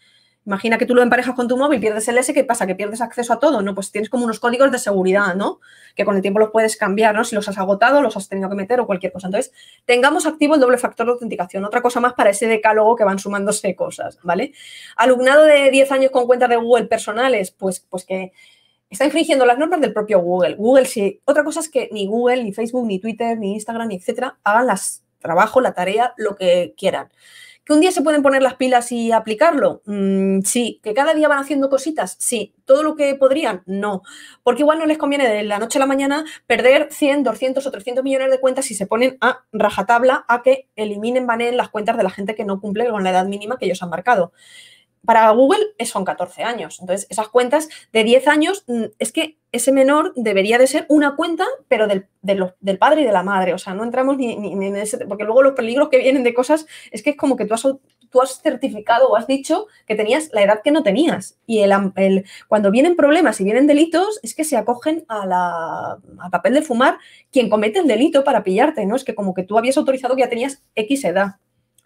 Imagina 0.45 0.77
que 0.77 0.87
tú 0.87 0.95
lo 0.95 1.03
emparejas 1.03 1.37
con 1.37 1.47
tu 1.47 1.57
móvil, 1.57 1.79
pierdes 1.79 2.09
el 2.09 2.19
S, 2.19 2.35
¿qué 2.35 2.43
pasa? 2.43 2.67
Que 2.67 2.75
pierdes 2.75 3.01
acceso 3.01 3.33
a 3.33 3.39
todo, 3.39 3.63
¿no? 3.63 3.77
Pues 3.77 3.93
tienes 3.93 4.11
como 4.11 4.25
unos 4.25 4.41
códigos 4.41 4.73
de 4.73 4.79
seguridad, 4.79 5.37
¿no? 5.37 5.61
Que 5.95 6.05
con 6.05 6.17
el 6.17 6.23
tiempo 6.23 6.41
los 6.41 6.51
puedes 6.51 6.77
cambiar, 6.77 7.15
¿no? 7.15 7.25
Si 7.25 7.37
los 7.37 7.49
has 7.49 7.59
agotado, 7.59 8.03
los 8.03 8.17
has 8.17 8.29
tenido 8.29 8.49
que 8.49 8.57
meter 8.57 8.81
o 8.81 8.87
cualquier 8.87 9.13
cosa. 9.13 9.29
Entonces, 9.29 9.53
tengamos 9.85 10.27
activo 10.27 10.57
el 10.57 10.61
doble 10.61 10.79
factor 10.79 11.07
de 11.07 11.13
autenticación. 11.13 11.65
Otra 11.65 11.81
cosa 11.81 12.01
más 12.01 12.15
para 12.15 12.31
ese 12.31 12.49
decálogo 12.49 12.97
que 12.97 13.05
van 13.05 13.21
sumándose 13.21 13.77
cosas, 13.77 14.19
¿vale? 14.25 14.53
Alumnado 14.97 15.45
de 15.45 15.71
10 15.71 15.93
años 15.93 16.11
con 16.11 16.27
cuentas 16.27 16.49
de 16.49 16.57
Google 16.57 16.87
personales, 16.87 17.53
pues, 17.53 17.79
pues 17.89 18.05
que 18.05 18.33
está 18.91 19.05
infringiendo 19.05 19.47
las 19.47 19.59
normas 19.59 19.81
del 19.81 19.93
propio 19.93 20.19
Google. 20.19 20.57
Google 20.57 20.87
sí. 20.87 21.21
Otra 21.25 21.45
cosa 21.45 21.61
es 21.61 21.69
que 21.69 21.89
ni 21.93 22.09
Google, 22.09 22.43
ni 22.43 22.53
Facebook, 22.53 22.87
ni 22.87 22.99
Twitter, 22.99 23.39
ni 23.39 23.55
Instagram, 23.55 23.89
ni 23.89 23.95
etcétera, 23.95 24.39
hagan 24.43 24.67
las 24.67 25.05
trabajo, 25.23 25.61
la 25.61 25.73
tarea, 25.73 26.13
lo 26.17 26.35
que 26.37 26.75
quieran. 26.77 27.09
¿Que 27.65 27.73
un 27.73 27.81
día 27.81 27.93
se 27.93 28.03
pueden 28.03 28.23
poner 28.23 28.43
las 28.43 28.55
pilas 28.55 28.91
y 28.91 29.13
aplicarlo? 29.13 29.83
Mm, 29.87 30.41
sí. 30.41 30.81
¿Que 30.83 30.95
cada 30.95 31.15
día 31.15 31.29
van 31.29 31.39
haciendo 31.39 31.71
cositas? 31.71 32.17
Sí. 32.19 32.55
¿Todo 32.65 32.83
lo 32.83 32.97
que 32.97 33.15
podrían? 33.15 33.63
No. 33.67 34.03
Porque 34.43 34.63
igual 34.63 34.79
no 34.79 34.87
les 34.87 34.99
conviene 34.99 35.29
de 35.29 35.45
la 35.45 35.59
noche 35.59 35.79
a 35.79 35.81
la 35.81 35.87
mañana 35.87 36.25
perder 36.47 36.89
100, 36.91 37.23
200 37.23 37.65
o 37.67 37.71
300 37.71 38.03
millones 38.03 38.31
de 38.31 38.41
cuentas 38.41 38.65
si 38.65 38.75
se 38.75 38.87
ponen 38.87 39.17
a 39.21 39.45
rajatabla 39.53 40.25
a 40.29 40.43
que 40.43 40.69
eliminen, 40.75 41.27
baneen 41.27 41.57
las 41.57 41.69
cuentas 41.69 41.97
de 41.97 42.03
la 42.03 42.11
gente 42.11 42.35
que 42.35 42.45
no 42.45 42.61
cumple 42.61 42.89
con 42.91 43.05
la 43.05 43.11
edad 43.11 43.27
mínima 43.27 43.59
que 43.59 43.67
ellos 43.67 43.83
han 43.83 43.91
marcado 43.91 44.33
para 45.05 45.29
Google 45.31 45.75
son 45.85 46.05
14 46.05 46.45
años. 46.45 46.79
Entonces, 46.81 47.07
esas 47.11 47.29
cuentas 47.29 47.69
de 47.93 48.05
10 48.05 48.29
años, 48.29 48.65
mm, 48.67 48.85
es 48.99 49.13
que 49.13 49.39
ese 49.53 49.71
menor 49.71 50.15
debería 50.17 50.57
de 50.57 50.67
ser 50.67 50.87
una 50.89 51.15
cuenta, 51.15 51.45
pero 51.69 51.87
del, 51.87 52.09
padre 52.79 53.03
y 53.03 53.05
de 53.05 53.13
la 53.13 53.23
madre. 53.23 53.53
O 53.53 53.59
sea, 53.59 53.75
no 53.75 53.85
entramos 53.85 54.17
ni, 54.17 54.33
en 54.33 54.77
ese, 54.77 55.07
porque 55.07 55.25
luego 55.25 55.43
los 55.43 55.53
peligros 55.53 55.91
que 55.91 55.99
vienen 55.99 56.25
de 56.25 56.33
cosas 56.33 56.67
es 56.91 57.03
que 57.03 57.11
es 57.11 57.17
como 57.17 57.37
que 57.37 57.45
tú 57.45 57.53
has, 57.53 57.63
tú 57.63 58.23
has 58.23 58.41
certificado 58.41 59.09
o 59.09 59.17
has 59.17 59.27
dicho 59.27 59.67
que 59.87 59.95
tenías 59.95 60.31
la 60.33 60.43
edad 60.43 60.63
que 60.65 60.71
no 60.71 60.83
tenías. 60.83 61.39
Y 61.47 61.61
el, 61.61 61.73
el, 61.97 62.25
cuando 62.49 62.71
vienen 62.71 62.97
problemas 62.97 63.41
y 63.41 63.45
vienen 63.45 63.67
delitos, 63.67 64.19
es 64.23 64.35
que 64.35 64.45
se 64.45 64.57
acogen 64.57 65.05
a 65.09 65.27
la, 65.27 65.99
al 66.19 66.31
papel 66.31 66.55
de 66.55 66.63
fumar 66.63 66.99
quien 67.31 67.51
comete 67.51 67.79
el 67.81 67.87
delito 67.87 68.25
para 68.25 68.43
pillarte, 68.43 68.87
¿no? 68.87 68.97
Es 68.97 69.05
que 69.05 69.15
como 69.15 69.35
que 69.35 69.43
tú 69.43 69.59
habías 69.59 69.77
autorizado 69.77 70.17
que 70.17 70.23
ya 70.23 70.31
tenías 70.31 70.63
X 70.75 71.05
edad 71.05 71.37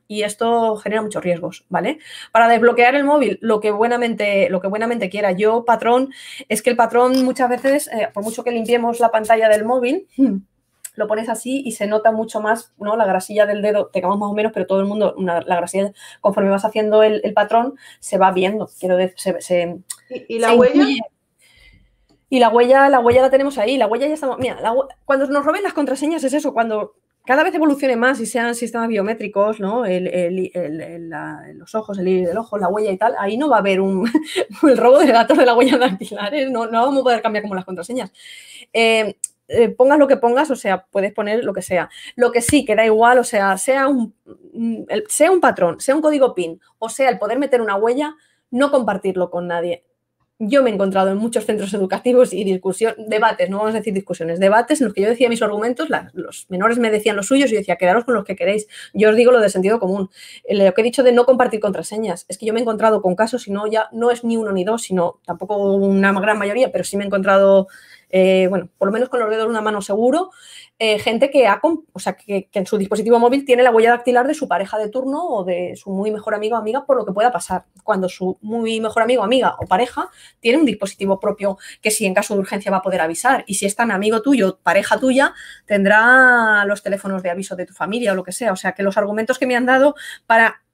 y 0.09 0.23
esto 0.23 0.77
genera 0.77 1.03
muchos 1.03 1.23
riesgos, 1.23 1.65
¿vale? 1.69 1.99
Para 2.33 2.49
desbloquear 2.49 2.95
el 2.95 3.05
móvil, 3.05 3.39
lo 3.41 3.61
que 3.61 3.71
buenamente, 3.71 4.49
lo 4.51 4.61
que 4.61 4.69
buenamente 4.69 5.11
quiera. 5.11 5.33
Yo, 5.33 5.65
patrón, 5.65 6.13
es 6.49 6.63
que 6.63 6.71
el 6.71 6.77
patrón 6.77 7.25
muchas 7.25 7.49
veces, 7.49 7.89
eh, 7.89 8.09
por 8.13 8.23
mucho 8.23 8.45
que 8.45 8.51
limpiemos 8.51 9.01
la 9.01 9.11
pantalla 9.11 9.49
del 9.49 9.65
móvil, 9.65 10.07
lo 10.97 11.07
pones 11.07 11.29
así 11.29 11.63
y 11.65 11.73
se 11.73 11.87
nota 11.87 12.11
mucho 12.11 12.41
más, 12.41 12.73
¿no? 12.79 12.97
La 12.97 13.05
grasilla 13.05 13.47
del 13.47 13.63
dedo, 13.63 13.89
tengamos 13.89 14.19
más 14.19 14.31
o 14.31 14.35
menos, 14.35 14.53
pero 14.53 14.67
todo 14.67 14.81
el 14.81 14.87
mundo, 14.87 15.15
la 15.19 15.41
grasilla, 15.43 15.93
conforme 16.21 16.51
vas 16.51 16.65
haciendo 16.65 17.03
el, 17.03 17.33
patrón, 17.35 17.75
se 18.01 18.19
va 18.19 18.33
viendo. 18.33 18.69
Quiero 18.79 18.97
decir, 18.97 19.37
se, 19.41 19.79
¿Y, 20.29 20.39
la 20.39 20.55
huella? 20.55 20.87
Y 22.29 22.41
la 22.41 22.49
huella, 22.49 22.89
la 22.89 23.01
huella 23.01 23.23
la 23.23 23.31
tenemos 23.31 23.59
ahí, 23.59 23.77
la 23.77 23.87
huella 23.87 24.09
ya 24.09 24.15
estamos. 24.15 24.39
Mira, 24.39 24.59
cuando 25.05 25.27
nos 25.29 25.45
roben 25.45 25.63
las 25.63 25.75
contraseñas 25.75 26.25
es 26.25 26.33
eso, 26.33 26.53
cuando 26.53 26.95
cada 27.27 27.43
vez 27.43 27.55
evolucione 27.55 27.97
más 27.97 28.21
y 28.21 28.27
sean 28.27 28.55
sistemas 28.55 28.89
biométricos, 28.89 29.61
¿no? 29.61 29.85
los 29.85 31.75
ojos, 31.75 31.99
el 31.99 32.09
iris 32.09 32.29
del 32.29 32.39
ojo, 32.39 32.57
la 32.57 32.69
huella 32.69 32.93
y 32.93 32.97
tal, 32.97 33.15
ahí 33.19 33.37
no 33.37 33.49
va 33.49 33.57
a 33.57 33.61
haber 33.61 33.81
un, 33.81 34.09
el 34.63 34.77
robo 34.77 34.99
de 35.01 35.13
datos 35.13 35.37
de 35.37 35.45
la 35.45 35.55
huella 35.55 35.77
dactilares, 35.79 36.51
no, 36.51 36.67
no 36.67 36.83
vamos 36.83 37.01
a 37.01 37.05
poder 37.05 37.23
cambiar 37.23 37.43
como 37.43 37.55
las 37.55 37.65
contraseñas. 37.65 38.13
Eh, 38.73 39.17
eh, 39.49 39.69
pongas 39.69 39.99
lo 39.99 40.09
que 40.09 40.17
pongas, 40.17 40.51
o 40.51 40.57
sea, 40.57 40.87
puedes 40.91 41.13
poner 41.13 41.45
lo 41.45 41.53
que 41.53 41.63
sea. 41.63 41.89
Lo 42.17 42.33
que 42.33 42.41
sí, 42.41 42.65
que 42.65 42.75
da 42.75 42.85
igual, 42.85 43.19
o 43.19 43.25
sea, 43.25 43.57
sea 43.59 43.89
un, 43.89 44.15
sea 45.09 45.31
un 45.31 45.41
patrón, 45.41 45.81
sea 45.81 45.95
un 45.95 46.03
código 46.03 46.35
PIN, 46.35 46.61
o 46.79 46.89
sea, 46.89 47.11
el 47.11 47.19
poder 47.19 47.39
meter 47.39 47.61
una 47.61 47.77
huella, 47.77 48.17
no 48.51 48.71
compartirlo 48.71 49.31
con 49.31 49.47
nadie 49.47 49.85
yo 50.39 50.63
me 50.63 50.71
he 50.71 50.75
encontrado 50.75 51.11
en 51.11 51.17
muchos 51.17 51.47
centros 51.47 51.73
educativos 51.73 52.33
y 52.35 52.45
discusión, 52.45 52.95
debates, 53.09 53.49
no 53.49 53.59
vamos 53.59 53.75
a 53.75 53.79
decir 53.79 53.95
discusiones, 53.95 54.39
debates 54.39 54.81
en 54.81 54.87
los 54.87 54.95
que 54.95 55.03
yo 55.03 55.09
decía 55.09 55.29
mis 55.29 55.41
argumentos, 55.43 55.89
los 56.13 56.47
menores 56.51 56.79
me 56.79 56.91
decían 56.91 57.17
los 57.17 57.27
suyos 57.27 57.51
y 57.51 57.55
yo 57.55 57.59
decía, 57.59 57.77
quedaros 57.77 58.05
con 58.05 58.15
los 58.15 58.25
que 58.25 58.37
queréis. 58.37 58.67
Yo 58.93 59.11
os 59.11 59.17
digo 59.17 59.33
lo 59.33 59.41
de 59.41 59.49
sentido 59.49 59.81
común. 59.81 60.11
Lo 60.49 60.75
que 60.75 60.81
he 60.81 60.85
dicho 60.85 61.03
de 61.03 61.13
no 61.13 61.25
compartir 61.25 61.61
contraseñas, 61.61 62.27
es 62.29 62.37
que 62.39 62.47
yo 62.47 62.53
me 62.53 62.61
he 62.61 62.63
encontrado 62.63 63.01
con 63.01 63.15
casos, 63.15 63.49
y 63.49 63.51
no, 63.51 63.67
ya 63.67 63.89
no 63.93 64.11
es 64.11 64.25
ni 64.25 64.37
uno 64.37 64.53
ni 64.53 64.65
dos, 64.65 64.83
sino 64.83 65.21
tampoco 65.25 65.57
una 65.57 66.13
gran 66.21 66.39
mayoría, 66.39 66.71
pero 66.71 66.85
sí 66.85 66.97
me 66.97 67.05
he 67.05 67.07
encontrado 67.07 67.69
eh, 68.11 68.47
bueno, 68.49 68.69
por 68.79 68.89
lo 68.89 68.93
menos 68.93 69.09
con 69.09 69.21
los 69.21 69.29
dedos 69.29 69.45
de 69.45 69.51
una 69.51 69.61
mano 69.61 69.83
seguro, 69.83 70.31
eh, 70.79 70.99
gente 70.99 71.31
que, 71.31 71.47
ha, 71.47 71.59
o 71.63 71.99
sea, 71.99 72.15
que, 72.17 72.51
en 72.53 72.67
su 72.67 72.77
dispositivo 72.77 73.19
móvil 73.19 73.47
tiene 73.47 73.63
la 73.63 73.71
huella 73.71 73.91
dactilar 73.91 74.27
de 74.27 74.35
su 74.35 74.47
pareja 74.47 74.77
de 74.77 74.91
turno 74.91 75.27
o 75.27 75.43
de 75.43 75.75
su 75.75 75.91
muy 75.91 76.11
mejor 76.11 76.35
amigo 76.35 76.55
o 76.57 76.59
amiga 76.59 76.85
por 76.85 76.99
lo 76.99 77.07
que 77.07 77.13
pueda 77.13 77.33
pasar. 77.33 77.65
Cuando 77.83 78.11
su 78.11 78.39
muy 78.43 78.81
mejor 78.81 79.03
amigo, 79.03 79.23
amiga 79.23 79.57
o 79.59 79.67
pareja 79.67 80.11
tiene 80.41 80.59
un 80.59 80.67
dispositivo 80.67 81.19
propio 81.19 81.57
que 81.81 81.91
si 81.91 82.05
en 82.05 82.13
caso 82.13 82.35
de 82.35 82.41
urgencia 82.41 82.71
va 82.71 82.79
a 82.79 82.83
poder 82.83 83.01
avisar. 83.01 83.45
Y 83.47 83.55
si 83.55 83.65
es 83.65 83.75
tan 83.75 83.91
amigo 83.91 84.21
tuyo, 84.21 84.59
pareja 84.63 84.99
tuya, 84.99 85.33
tendrá 85.65 86.65
los 86.67 86.83
teléfonos 86.83 87.23
de 87.23 87.31
aviso 87.31 87.57
de 87.57 87.65
tu 87.65 87.73
familia 87.73 88.13
o 88.13 88.15
lo 88.15 88.25
que 88.25 88.33
sea. 88.33 88.53
O 88.53 88.57
sea, 88.57 88.73
que 88.73 88.83
los 88.83 88.99
argumentos 88.99 89.39
que 89.39 89.47
me 89.47 89.57
han 89.57 89.65
dado 89.65 89.95
para 90.27 90.66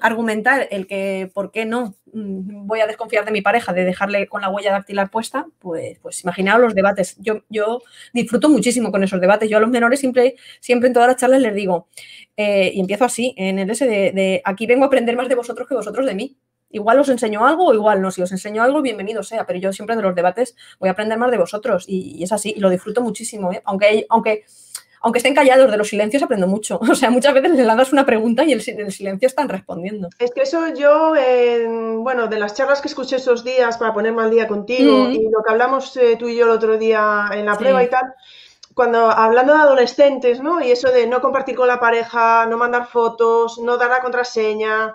argumentar 0.00 0.66
el 0.70 0.86
que 0.88 1.30
por 1.32 1.52
qué 1.52 1.64
no 1.64 1.94
mm, 2.12 2.66
voy 2.66 2.80
a 2.80 2.86
desconfiar 2.86 3.24
de 3.24 3.30
mi 3.30 3.40
pareja, 3.40 3.72
de 3.72 3.84
dejarle 3.84 4.26
con 4.26 4.40
la 4.40 4.48
huella 4.48 4.72
dactilar 4.72 5.10
puesta, 5.10 5.46
pues, 5.60 5.98
pues 6.00 6.24
imaginaos 6.24 6.60
los 6.60 6.74
debates. 6.74 7.16
Yo, 7.20 7.42
yo 7.48 7.80
disfruto 8.12 8.48
muchísimo 8.48 8.90
con 8.90 9.04
esos 9.04 9.20
debates. 9.20 9.48
Yo 9.48 9.58
a 9.58 9.60
los 9.60 9.70
menores 9.70 10.00
siempre, 10.00 10.34
siempre 10.60 10.88
en 10.88 10.94
todas 10.94 11.08
las 11.08 11.16
charlas 11.18 11.40
les 11.40 11.54
digo, 11.54 11.86
eh, 12.36 12.72
y 12.74 12.80
empiezo 12.80 13.04
así, 13.04 13.32
en 13.36 13.58
el 13.60 13.70
ese 13.70 13.86
de, 13.86 14.42
aquí 14.44 14.66
vengo 14.66 14.84
a 14.84 14.86
aprender 14.88 15.16
más 15.16 15.28
de 15.28 15.36
vosotros 15.36 15.68
que 15.68 15.74
vosotros 15.74 16.06
de 16.06 16.14
mí. 16.14 16.36
Igual 16.70 16.98
os 16.98 17.08
enseño 17.08 17.46
algo 17.46 17.66
o 17.66 17.74
igual 17.74 18.02
no. 18.02 18.10
Si 18.10 18.20
os 18.20 18.32
enseño 18.32 18.60
algo, 18.60 18.82
bienvenido 18.82 19.22
sea. 19.22 19.46
Pero 19.46 19.60
yo 19.60 19.72
siempre 19.72 19.94
de 19.94 20.02
los 20.02 20.16
debates 20.16 20.56
voy 20.80 20.88
a 20.88 20.92
aprender 20.92 21.16
más 21.18 21.30
de 21.30 21.38
vosotros. 21.38 21.84
Y, 21.86 22.20
es 22.24 22.32
así. 22.32 22.52
Y 22.56 22.58
lo 22.58 22.68
disfruto 22.68 23.00
muchísimo. 23.00 23.52
¿eh? 23.52 23.62
Aunque, 23.64 24.04
aunque 24.08 24.44
aunque 25.04 25.18
estén 25.18 25.34
callados 25.34 25.70
de 25.70 25.76
los 25.76 25.88
silencios, 25.88 26.22
aprendo 26.22 26.46
mucho. 26.46 26.80
O 26.94 26.96
sea, 26.96 27.10
muchas 27.10 27.34
veces 27.34 27.50
les 27.50 27.66
lanzas 27.66 27.92
una 27.92 28.06
pregunta 28.06 28.44
y 28.44 28.52
el, 28.52 28.62
el 28.78 28.92
silencio 28.92 29.26
están 29.26 29.48
respondiendo. 29.48 30.08
Es 30.18 30.32
que 30.32 30.42
eso 30.42 30.68
yo, 30.74 31.12
bueno, 31.98 32.26
de 32.26 32.38
las 32.38 32.54
charlas 32.54 32.80
que 32.80 32.88
escuché 32.88 33.16
esos 33.16 33.44
días 33.44 33.76
para 33.76 33.92
ponerme 33.92 34.22
al 34.22 34.30
día 34.30 34.48
contigo 34.48 35.10
y 35.10 35.28
lo 35.28 35.42
que 35.42 35.52
hablamos 35.52 35.94
eh, 35.96 36.16
tú 36.18 36.28
y 36.28 36.36
yo 36.36 36.46
el 36.46 36.52
otro 36.52 36.78
día 36.78 37.28
en 37.32 37.44
la 37.44 37.56
prueba 37.56 37.82
y 37.82 37.90
tal, 37.90 38.14
cuando 38.74 39.10
hablando 39.10 39.52
de 39.52 39.60
adolescentes, 39.60 40.40
¿no? 40.40 40.62
Y 40.62 40.70
eso 40.70 40.90
de 40.90 41.06
no 41.06 41.20
compartir 41.20 41.54
con 41.54 41.68
la 41.68 41.80
pareja, 41.80 42.46
no 42.46 42.56
mandar 42.56 42.86
fotos, 42.86 43.58
no 43.58 43.76
dar 43.76 43.90
la 43.90 44.00
contraseña, 44.00 44.94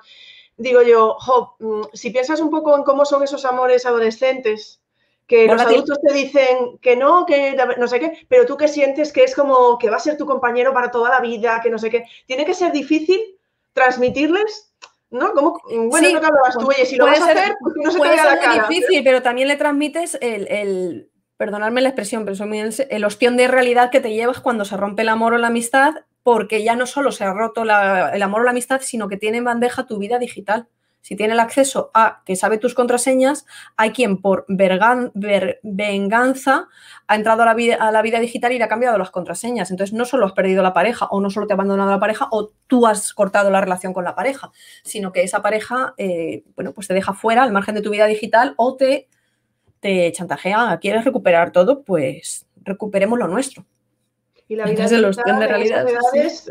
digo 0.57 0.81
yo, 0.81 1.17
mm, 1.59 1.81
si 1.93 2.09
piensas 2.09 2.39
un 2.39 2.49
poco 2.49 2.75
en 2.75 2.83
cómo 2.83 3.05
son 3.05 3.23
esos 3.23 3.45
amores 3.45 3.85
adolescentes, 3.85 4.81
que 5.29 5.45
los 5.45 5.61
adultos 5.61 5.99
te 6.01 6.11
dicen 6.11 6.79
que 6.81 6.95
no, 6.95 7.23
que 7.23 7.55
no 7.77 7.87
sé 7.87 7.99
qué, 7.99 8.25
pero 8.27 8.47
tú 8.47 8.57
que 8.57 8.67
sientes 8.67 9.13
que 9.13 9.23
es 9.23 9.35
como 9.35 9.77
que 9.77 9.91
va 9.91 9.97
a 9.97 9.99
ser 9.99 10.17
tu 10.17 10.25
compañero 10.25 10.73
para 10.73 10.89
toda 10.89 11.11
la 11.11 11.19
vida, 11.19 11.61
que 11.61 11.69
no 11.69 11.77
sé 11.77 11.91
qué. 11.91 12.05
Tiene 12.25 12.45
que 12.45 12.55
ser 12.55 12.71
difícil 12.71 13.21
transmitirles, 13.73 14.73
¿no? 15.11 15.31
Como, 15.33 15.61
bueno, 15.87 16.07
sí, 16.07 16.13
no 16.15 16.19
te 16.19 16.25
hablabas 16.25 16.57
tú, 16.57 16.67
oye, 16.67 16.83
si 16.83 16.95
lo 16.95 17.05
vas 17.05 17.21
a 17.21 17.25
hacer, 17.25 17.55
pues 17.61 17.75
no 17.77 17.91
se 17.91 17.99
te 17.99 18.15
la 18.15 18.39
cara. 18.39 18.67
difícil, 18.67 19.03
pero 19.03 19.21
también 19.21 19.47
le 19.47 19.55
transmites 19.55 20.17
el, 20.19 20.47
el 20.47 21.11
perdonadme 21.37 21.81
la 21.81 21.89
expresión, 21.89 22.25
pero 22.25 22.35
soy 22.35 22.57
el, 22.57 22.73
el 22.89 23.05
ostión 23.05 23.37
de 23.37 23.47
realidad 23.47 23.91
que 23.91 23.99
te 23.99 24.11
llevas 24.11 24.39
cuando 24.39 24.65
se 24.65 24.77
rompe 24.77 25.03
el 25.03 25.09
amor 25.09 25.35
o 25.35 25.37
la 25.37 25.47
amistad, 25.47 25.93
porque 26.23 26.63
ya 26.63 26.75
no 26.75 26.87
solo 26.87 27.11
se 27.11 27.23
ha 27.23 27.33
roto 27.33 27.61
el 27.61 27.69
amor 28.23 28.41
o 28.41 28.43
la 28.45 28.51
amistad, 28.51 28.81
sino 28.81 29.07
que 29.07 29.17
tiene 29.17 29.37
en 29.37 29.43
bandeja 29.43 29.85
tu 29.85 29.99
vida 29.99 30.17
digital 30.17 30.67
si 31.01 31.15
tiene 31.15 31.33
el 31.33 31.39
acceso 31.39 31.91
a 31.93 32.21
que 32.25 32.35
sabe 32.35 32.57
tus 32.57 32.75
contraseñas, 32.75 33.45
hay 33.77 33.91
quien 33.91 34.21
por 34.21 34.45
venganza 34.47 36.67
ha 37.07 37.15
entrado 37.15 37.43
a 37.43 37.45
la, 37.45 37.53
vida, 37.53 37.75
a 37.75 37.91
la 37.91 38.01
vida 38.01 38.19
digital 38.19 38.51
y 38.51 38.57
le 38.57 38.63
ha 38.63 38.67
cambiado 38.67 38.97
las 38.97 39.09
contraseñas. 39.09 39.71
Entonces, 39.71 39.93
no 39.93 40.05
solo 40.05 40.25
has 40.25 40.33
perdido 40.33 40.61
la 40.61 40.73
pareja 40.73 41.05
o 41.05 41.21
no 41.21 41.29
solo 41.29 41.47
te 41.47 41.53
ha 41.53 41.55
abandonado 41.55 41.89
la 41.89 41.99
pareja 41.99 42.27
o 42.31 42.51
tú 42.67 42.85
has 42.85 43.13
cortado 43.13 43.49
la 43.49 43.61
relación 43.61 43.93
con 43.93 44.03
la 44.03 44.15
pareja, 44.15 44.51
sino 44.83 45.11
que 45.11 45.23
esa 45.23 45.41
pareja, 45.41 45.93
eh, 45.97 46.43
bueno, 46.55 46.73
pues 46.73 46.87
te 46.87 46.93
deja 46.93 47.13
fuera 47.13 47.43
al 47.43 47.51
margen 47.51 47.75
de 47.75 47.81
tu 47.81 47.89
vida 47.89 48.05
digital 48.05 48.53
o 48.57 48.75
te, 48.75 49.07
te 49.79 50.11
chantajea, 50.11 50.77
quieres 50.81 51.05
recuperar 51.05 51.51
todo, 51.51 51.83
pues 51.83 52.45
recuperemos 52.63 53.17
lo 53.17 53.27
nuestro. 53.27 53.65
Y 54.51 54.55
la 54.55 54.65
vida 54.65 54.87
de, 54.87 54.97
de 54.97 55.47
realidad, 55.47 55.85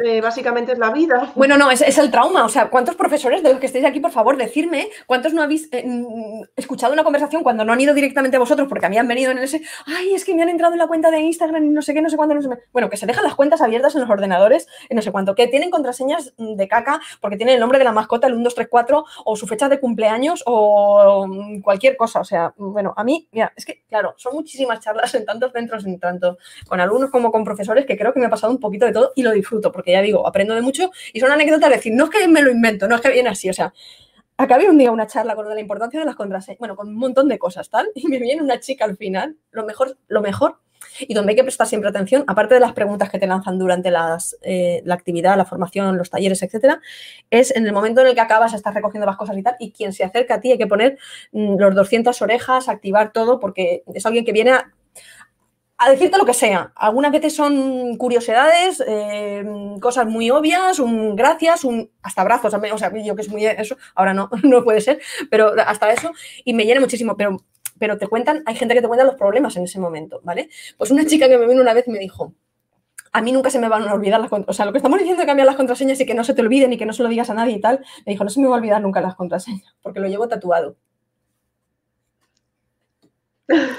eh, 0.04 0.20
básicamente 0.20 0.70
es 0.70 0.78
la 0.78 0.92
vida. 0.92 1.32
Bueno, 1.34 1.58
no, 1.58 1.68
es, 1.68 1.82
es, 1.82 1.98
el 1.98 2.12
trauma. 2.12 2.44
O 2.44 2.48
sea, 2.48 2.70
¿cuántos 2.70 2.94
profesores 2.94 3.42
de 3.42 3.50
los 3.50 3.58
que 3.58 3.66
estéis 3.66 3.84
aquí, 3.84 3.98
por 3.98 4.12
favor, 4.12 4.36
decirme 4.36 4.88
cuántos 5.04 5.34
no 5.34 5.42
habéis 5.42 5.68
eh, 5.72 5.82
mm, 5.84 6.44
escuchado 6.54 6.92
una 6.92 7.02
conversación 7.02 7.42
cuando 7.42 7.64
no 7.64 7.72
han 7.72 7.80
ido 7.80 7.94
directamente 7.94 8.36
a 8.36 8.38
vosotros 8.40 8.68
porque 8.68 8.86
a 8.86 8.88
mí 8.88 8.96
han 8.96 9.08
venido 9.08 9.32
en 9.32 9.38
ese, 9.38 9.62
ay, 9.86 10.14
es 10.14 10.24
que 10.24 10.32
me 10.32 10.42
han 10.42 10.48
entrado 10.48 10.74
en 10.74 10.78
la 10.78 10.86
cuenta 10.86 11.10
de 11.10 11.18
Instagram 11.18 11.64
y 11.64 11.70
no 11.70 11.82
sé 11.82 11.92
qué, 11.92 12.00
no 12.00 12.08
sé 12.08 12.16
cuándo, 12.16 12.36
no 12.36 12.42
sé 12.42 12.48
Bueno, 12.72 12.88
que 12.88 12.96
se 12.96 13.04
dejan 13.04 13.24
las 13.24 13.34
cuentas 13.34 13.62
abiertas 13.62 13.96
en 13.96 14.02
los 14.02 14.10
ordenadores, 14.10 14.68
no 14.90 15.02
sé 15.02 15.10
cuánto, 15.10 15.34
que 15.34 15.48
tienen 15.48 15.70
contraseñas 15.70 16.34
de 16.38 16.68
caca 16.68 17.00
porque 17.20 17.36
tienen 17.36 17.54
el 17.56 17.60
nombre 17.60 17.80
de 17.80 17.84
la 17.84 17.90
mascota, 17.90 18.28
el 18.28 18.34
1, 18.34 18.44
2, 18.44 18.54
3, 18.54 18.68
4, 18.70 19.04
o 19.24 19.34
su 19.34 19.48
fecha 19.48 19.68
de 19.68 19.80
cumpleaños 19.80 20.44
o 20.46 21.26
mm, 21.26 21.62
cualquier 21.62 21.96
cosa. 21.96 22.20
O 22.20 22.24
sea, 22.24 22.54
bueno, 22.56 22.94
a 22.96 23.02
mí, 23.02 23.26
mira, 23.32 23.52
es 23.56 23.64
que, 23.64 23.82
claro, 23.88 24.14
son 24.18 24.34
muchísimas 24.34 24.78
charlas 24.78 25.12
en 25.16 25.24
tantos 25.24 25.50
centros, 25.50 25.84
en 25.84 25.98
tanto 25.98 26.38
con 26.68 26.78
alumnos 26.80 27.10
como 27.10 27.32
con 27.32 27.42
profesores 27.42 27.87
que 27.88 27.96
creo 27.96 28.12
que 28.12 28.20
me 28.20 28.26
ha 28.26 28.30
pasado 28.30 28.52
un 28.52 28.60
poquito 28.60 28.86
de 28.86 28.92
todo 28.92 29.12
y 29.16 29.22
lo 29.22 29.32
disfruto, 29.32 29.72
porque 29.72 29.92
ya 29.92 30.02
digo, 30.02 30.24
aprendo 30.26 30.54
de 30.54 30.60
mucho 30.60 30.92
y 31.12 31.18
son 31.18 31.32
anécdotas 31.32 31.70
de 31.70 31.76
decir, 31.76 31.92
no 31.94 32.04
es 32.04 32.10
que 32.10 32.28
me 32.28 32.42
lo 32.42 32.52
invento, 32.52 32.86
no 32.86 32.94
es 32.94 33.00
que 33.00 33.10
viene 33.10 33.30
así, 33.30 33.50
o 33.50 33.52
sea, 33.52 33.72
acabé 34.36 34.70
un 34.70 34.78
día 34.78 34.92
una 34.92 35.06
charla 35.06 35.34
con 35.34 35.48
la 35.48 35.60
importancia 35.60 35.98
de 35.98 36.06
las 36.06 36.14
contraseñas, 36.14 36.58
bueno, 36.60 36.76
con 36.76 36.88
un 36.88 36.96
montón 36.96 37.28
de 37.28 37.38
cosas, 37.38 37.68
tal, 37.68 37.88
y 37.94 38.06
me 38.06 38.18
viene 38.18 38.42
una 38.42 38.60
chica 38.60 38.84
al 38.84 38.96
final, 38.96 39.36
lo 39.50 39.66
mejor, 39.66 39.98
lo 40.06 40.22
mejor, 40.22 40.58
y 41.00 41.12
donde 41.12 41.30
hay 41.30 41.36
que 41.36 41.42
prestar 41.42 41.66
siempre 41.66 41.90
atención, 41.90 42.24
aparte 42.28 42.54
de 42.54 42.60
las 42.60 42.72
preguntas 42.72 43.10
que 43.10 43.18
te 43.18 43.26
lanzan 43.26 43.58
durante 43.58 43.90
las, 43.90 44.36
eh, 44.42 44.80
la 44.84 44.94
actividad, 44.94 45.36
la 45.36 45.44
formación, 45.44 45.96
los 45.96 46.08
talleres, 46.08 46.42
etcétera, 46.42 46.80
es 47.30 47.54
en 47.54 47.66
el 47.66 47.72
momento 47.72 48.00
en 48.00 48.08
el 48.08 48.14
que 48.14 48.20
acabas, 48.20 48.54
estás 48.54 48.74
recogiendo 48.74 49.06
las 49.06 49.16
cosas 49.16 49.36
y 49.36 49.42
tal, 49.42 49.56
y 49.58 49.72
quien 49.72 49.92
se 49.92 50.04
acerca 50.04 50.34
a 50.34 50.40
ti 50.40 50.52
hay 50.52 50.58
que 50.58 50.66
poner 50.66 50.98
mm, 51.32 51.56
los 51.58 51.74
200 51.74 52.20
orejas, 52.22 52.68
activar 52.68 53.12
todo, 53.12 53.40
porque 53.40 53.82
es 53.92 54.06
alguien 54.06 54.24
que 54.24 54.32
viene 54.32 54.52
a, 54.52 54.72
a 55.78 55.90
decirte 55.90 56.18
lo 56.18 56.26
que 56.26 56.34
sea. 56.34 56.72
Algunas 56.74 57.12
veces 57.12 57.34
son 57.34 57.96
curiosidades, 57.96 58.82
eh, 58.86 59.44
cosas 59.80 60.06
muy 60.06 60.30
obvias, 60.30 60.80
un 60.80 61.14
gracias, 61.14 61.62
un 61.64 61.90
hasta 62.02 62.22
abrazos, 62.22 62.52
o 62.52 62.78
sea, 62.78 62.92
yo 63.02 63.14
que 63.14 63.22
es 63.22 63.28
muy 63.28 63.46
eso, 63.46 63.76
ahora 63.94 64.12
no, 64.12 64.28
no 64.42 64.64
puede 64.64 64.80
ser, 64.80 65.00
pero 65.30 65.54
hasta 65.64 65.90
eso, 65.92 66.10
y 66.44 66.52
me 66.52 66.64
llena 66.64 66.80
muchísimo, 66.80 67.16
pero, 67.16 67.38
pero 67.78 67.96
te 67.96 68.08
cuentan, 68.08 68.42
hay 68.44 68.56
gente 68.56 68.74
que 68.74 68.82
te 68.82 68.88
cuenta 68.88 69.04
los 69.04 69.14
problemas 69.14 69.56
en 69.56 69.64
ese 69.64 69.78
momento, 69.78 70.20
¿vale? 70.24 70.50
Pues 70.76 70.90
una 70.90 71.06
chica 71.06 71.28
que 71.28 71.38
me 71.38 71.46
vino 71.46 71.62
una 71.62 71.74
vez 71.74 71.86
me 71.86 72.00
dijo, 72.00 72.34
a 73.12 73.22
mí 73.22 73.30
nunca 73.30 73.48
se 73.48 73.60
me 73.60 73.68
van 73.68 73.86
a 73.88 73.94
olvidar 73.94 74.20
las 74.20 74.28
contraseñas. 74.28 74.54
O 74.54 74.56
sea, 74.56 74.66
lo 74.66 74.72
que 74.72 74.78
estamos 74.78 74.98
diciendo 74.98 75.22
de 75.22 75.26
cambiar 75.26 75.46
las 75.46 75.56
contraseñas 75.56 75.98
y 76.00 76.06
que 76.06 76.14
no 76.14 76.24
se 76.24 76.34
te 76.34 76.42
olviden 76.42 76.72
y 76.72 76.76
que 76.76 76.84
no 76.86 76.92
se 76.92 77.02
lo 77.02 77.08
digas 77.08 77.30
a 77.30 77.34
nadie 77.34 77.54
y 77.54 77.60
tal, 77.60 77.78
me 78.04 78.12
dijo, 78.12 78.24
no 78.24 78.30
se 78.30 78.40
me 78.40 78.48
va 78.48 78.56
a 78.56 78.58
olvidar 78.58 78.82
nunca 78.82 79.00
las 79.00 79.14
contraseñas, 79.14 79.74
porque 79.80 80.00
lo 80.00 80.08
llevo 80.08 80.28
tatuado. 80.28 80.76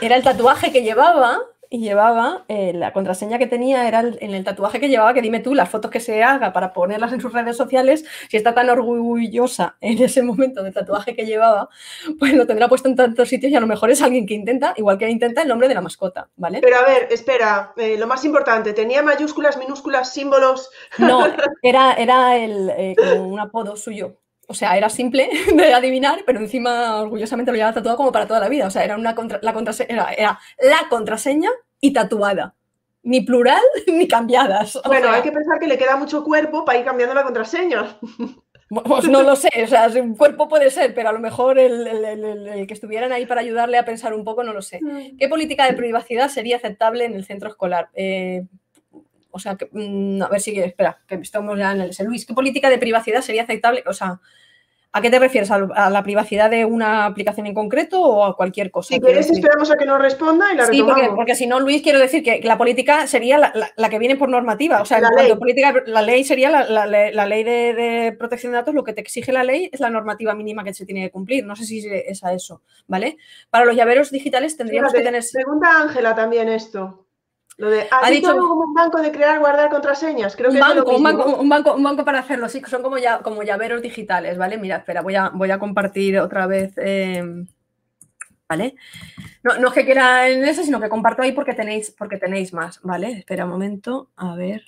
Era 0.02 0.16
el 0.16 0.24
tatuaje 0.24 0.72
que 0.72 0.82
llevaba 0.82 1.40
y 1.72 1.80
llevaba, 1.80 2.46
eh, 2.48 2.74
la 2.74 2.94
contraseña 2.94 3.38
que 3.38 3.46
tenía 3.46 3.88
era 3.88 4.00
en 4.00 4.34
el 4.34 4.44
tatuaje 4.44 4.80
que 4.80 4.90
llevaba, 4.90 5.14
que 5.14 5.22
dime 5.22 5.40
tú, 5.40 5.54
las 5.54 5.70
fotos 5.70 5.92
que 5.92 6.00
se 6.00 6.24
haga 6.24 6.52
para 6.52 6.74
ponerlas 6.74 7.14
en 7.14 7.22
sus 7.22 7.32
redes 7.32 7.58
sociales, 7.58 8.06
si 8.28 8.38
está 8.38 8.56
tan 8.56 8.70
orgullosa 8.70 9.76
en 9.80 10.02
ese 10.02 10.24
momento 10.24 10.64
del 10.64 10.74
tatuaje 10.74 11.16
que 11.16 11.28
llevaba, 11.28 11.70
pues 12.18 12.34
lo 12.34 12.48
tendrá 12.48 12.68
puesto 12.68 12.90
en 12.90 12.96
tantos 12.96 13.30
sitios 13.30 13.52
y 13.52 13.56
a 13.56 13.60
lo 13.60 13.68
mejor 13.68 13.92
es 13.92 14.02
alguien 14.02 14.26
que 14.26 14.34
intenta, 14.34 14.74
igual 14.78 14.98
que 14.98 15.10
intenta 15.10 15.44
el 15.44 15.48
nombre 15.48 15.68
de 15.68 15.76
la 15.76 15.82
mascota, 15.82 16.28
¿vale? 16.38 16.60
Pero 16.62 16.78
a 16.78 16.84
ver, 16.84 17.08
espera, 17.12 17.74
eh, 17.78 17.98
lo 18.00 18.08
más 18.08 18.26
importante, 18.26 18.74
¿tenía 18.74 19.04
mayúsculas, 19.04 19.58
minúsculas, 19.58 20.12
símbolos? 20.12 20.72
No, 20.98 21.26
era, 21.62 21.94
era 21.94 22.36
el, 22.38 22.72
eh, 22.72 22.96
como 22.98 23.28
un 23.28 23.40
apodo 23.40 23.76
suyo. 23.76 24.18
O 24.50 24.56
sea, 24.56 24.76
era 24.76 24.90
simple 24.90 25.30
de 25.56 25.74
adivinar, 25.74 26.24
pero 26.26 26.40
encima 26.40 27.02
orgullosamente 27.02 27.52
lo 27.52 27.56
llevaba 27.56 27.76
tatuado 27.76 27.98
como 27.98 28.12
para 28.12 28.28
toda 28.28 28.40
la 28.40 28.50
vida. 28.50 28.66
O 28.66 28.72
sea, 28.72 28.84
era 28.84 28.98
una 28.98 29.16
la 29.42 29.54
contraseña, 29.54 30.12
era, 30.12 30.40
la 30.60 30.90
contraseña 30.90 31.52
y 31.80 31.94
tatuada. 31.94 32.56
Ni 33.04 33.22
plural 33.22 33.62
ni 33.88 34.08
cambiadas. 34.08 34.80
Bueno, 34.86 35.10
hay 35.10 35.22
que 35.22 35.32
pensar 35.32 35.60
que 35.60 35.68
le 35.68 35.78
queda 35.78 35.96
mucho 35.96 36.24
cuerpo 36.24 36.66
para 36.66 36.80
ir 36.80 36.86
cambiando 36.86 37.14
la 37.14 37.24
contraseña. 37.24 38.00
Pues 38.70 39.08
no 39.08 39.24
lo 39.24 39.36
sé, 39.36 39.50
o 39.64 39.68
sea, 39.68 39.88
un 40.00 40.16
cuerpo 40.16 40.48
puede 40.48 40.70
ser, 40.70 40.94
pero 40.94 41.10
a 41.10 41.12
lo 41.12 41.20
mejor 41.20 41.58
el, 41.58 42.66
que 42.68 42.74
estuvieran 42.74 43.12
ahí 43.12 43.26
para 43.26 43.42
ayudarle 43.42 43.80
a 43.80 43.86
pensar 43.86 44.14
un 44.14 44.24
poco, 44.24 44.44
no 44.44 44.54
lo 44.54 44.62
sé. 44.62 44.80
Mm. 44.80 45.18
¿Qué 45.18 45.28
política 45.28 45.66
de 45.66 45.74
privacidad 45.74 46.30
sería 46.30 46.58
aceptable 46.58 47.06
en 47.06 47.16
el 47.16 47.26
centro 47.26 47.50
escolar? 47.50 47.90
Eh, 47.96 48.44
o 49.32 49.40
sea, 49.40 49.56
que, 49.56 49.70
mm, 49.72 50.24
a 50.24 50.28
ver 50.30 50.42
si, 50.42 50.60
espera, 50.60 51.00
que 51.08 51.16
estamos 51.16 51.58
ya 51.58 51.72
en 51.72 51.82
el 51.82 51.92
Luis, 52.06 52.26
¿qué 52.26 52.34
política 52.34 52.70
de 52.70 52.78
privacidad 52.78 53.22
sería 53.22 53.44
aceptable? 53.44 53.84
O 53.88 53.94
sea, 53.94 54.20
¿A 54.92 55.02
qué 55.02 55.12
te 55.12 55.20
refieres? 55.20 55.52
¿A 55.52 55.90
la 55.92 56.02
privacidad 56.02 56.50
de 56.50 56.66
una 56.66 57.06
aplicación 57.06 57.46
en 57.46 57.54
concreto 57.54 58.02
o 58.02 58.26
a 58.26 58.36
cualquier 58.36 58.72
cosa? 58.72 58.96
Si 58.96 59.00
quieres, 59.00 59.30
esperamos 59.30 59.70
a 59.70 59.76
que 59.78 59.86
nos 59.86 60.02
responda 60.02 60.52
y 60.52 60.58
la 60.58 60.66
Sí, 60.66 60.84
porque, 61.16 61.36
si 61.36 61.46
no, 61.46 61.60
Luis, 61.60 61.84
quiero 61.84 62.00
decir 62.00 62.24
que 62.24 62.42
la 62.44 62.58
política 62.58 63.06
sería 63.06 63.38
la, 63.38 63.90
que 63.90 64.00
viene 64.00 64.16
por 64.16 64.30
normativa. 64.30 64.82
O 64.82 64.86
sea, 64.86 65.00
la, 65.00 65.12
ley. 65.12 65.36
Política, 65.36 65.76
la 65.86 66.02
ley 66.02 66.24
sería 66.24 66.50
la, 66.50 66.86
ley 66.88 67.44
de, 67.44 68.16
protección 68.18 68.52
de 68.52 68.58
datos. 68.58 68.74
Lo 68.74 68.84
que 68.84 68.94
te 68.94 69.02
exige 69.02 69.32
la 69.32 69.44
ley 69.44 69.70
es 69.72 69.80
la 69.80 69.92
normativa 69.92 70.34
mínima 70.34 70.64
que 70.64 70.74
se 70.74 70.88
tiene 70.88 71.04
que 71.04 71.12
cumplir. 71.12 71.46
No 71.46 71.56
sé 71.56 71.66
si 71.66 71.88
es 71.88 72.24
a 72.24 72.34
eso, 72.34 72.64
¿vale? 72.88 73.18
Para 73.52 73.66
los 73.66 73.76
llaveros 73.76 74.10
digitales 74.10 74.58
tendríamos 74.58 74.92
que 74.92 75.02
tener. 75.02 75.24
Pregunta 75.32 75.82
Ángela 75.84 76.16
también 76.16 76.50
esto. 76.50 77.06
Lo 77.60 77.70
de, 77.70 77.88
ha 77.92 78.10
dicho 78.10 78.34
como 78.38 78.64
un 78.64 78.74
banco 78.74 79.02
de 79.02 79.12
crear, 79.12 79.38
guardar 79.38 79.70
contraseñas? 79.70 80.34
Creo 80.38 80.50
un, 80.50 80.56
que 80.56 80.62
banco, 80.62 80.96
un, 80.96 81.04
banco, 81.04 81.36
un, 81.36 81.50
banco, 81.50 81.76
un 81.76 81.84
banco 81.84 82.06
para 82.06 82.20
hacerlo, 82.20 82.48
sí, 82.48 82.62
son 82.66 82.82
como, 82.82 82.98
ya, 82.98 83.20
como 83.20 83.44
llaveros 83.44 83.82
digitales, 83.82 84.38
¿vale? 84.38 84.58
Mira, 84.58 84.78
espera, 84.78 85.02
voy 85.02 85.16
a, 85.16 85.28
voy 85.28 85.52
a 85.52 85.60
compartir 85.60 86.18
otra 86.20 86.48
vez, 86.48 86.72
em, 86.78 87.48
¿vale? 88.48 88.76
No, 89.44 89.60
no 89.60 89.68
es 89.68 89.74
que 89.74 89.84
quiera 89.84 90.30
en 90.30 90.46
ese, 90.46 90.64
sino 90.64 90.80
que 90.80 90.88
comparto 90.88 91.22
ahí 91.22 91.34
porque 91.34 91.54
tenéis, 91.54 91.92
porque 91.92 92.16
tenéis 92.16 92.54
más, 92.54 92.80
¿vale? 92.82 93.12
Espera 93.12 93.44
un 93.44 93.52
momento, 93.52 94.10
a 94.16 94.36
ver, 94.36 94.64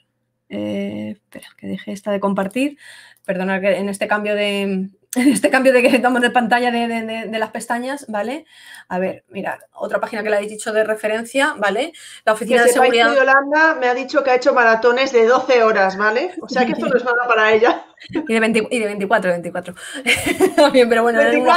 eh, 0.50 1.12
espera, 1.12 1.48
que 1.56 1.68
deje 1.68 1.94
esta 1.94 2.12
de 2.12 2.20
compartir, 2.20 2.78
perdona 3.26 3.62
que 3.62 3.78
en 3.78 3.88
este 3.88 4.10
cambio 4.10 4.36
de, 4.36 4.90
este 5.16 5.50
cambio 5.50 5.74
de 5.74 5.82
que 5.82 5.88
estamos 5.90 6.22
de 6.22 6.30
pantalla 6.30 6.72
de, 6.72 7.38
las 7.38 7.52
pestañas, 7.52 8.06
¿vale? 8.08 8.46
A 8.88 8.98
ver, 8.98 9.26
mirad, 9.28 9.60
otra 9.74 10.00
página 10.00 10.24
que 10.24 10.30
le 10.30 10.38
habéis 10.38 10.52
dicho 10.52 10.72
de 10.72 10.86
referencia, 10.86 11.56
¿vale? 11.58 11.92
La 12.24 12.34
oficina 12.34 12.64
de 12.64 12.70
seguridad. 12.70 13.12
de 13.12 13.20
Holanda 13.20 13.76
me 13.76 13.88
ha 13.88 13.94
dicho 13.94 14.24
que 14.24 14.32
ha 14.32 14.36
hecho 14.36 14.54
maratones 14.54 15.12
de 15.12 15.26
12 15.26 15.64
horas, 15.64 15.98
¿vale? 15.98 16.34
O 16.42 16.48
sea 16.48 16.66
que 16.66 16.72
esto 16.72 16.88
no 16.88 16.96
es 16.96 17.04
nada 17.04 17.28
para 17.28 17.52
ella. 17.52 17.86
Y 18.10 18.34
de, 18.34 18.40
24, 18.40 19.30
24. 19.30 19.76
Bien, 20.74 20.90
pero 20.90 21.04
bueno, 21.04 21.22
era, 21.22 21.38
una, 21.38 21.54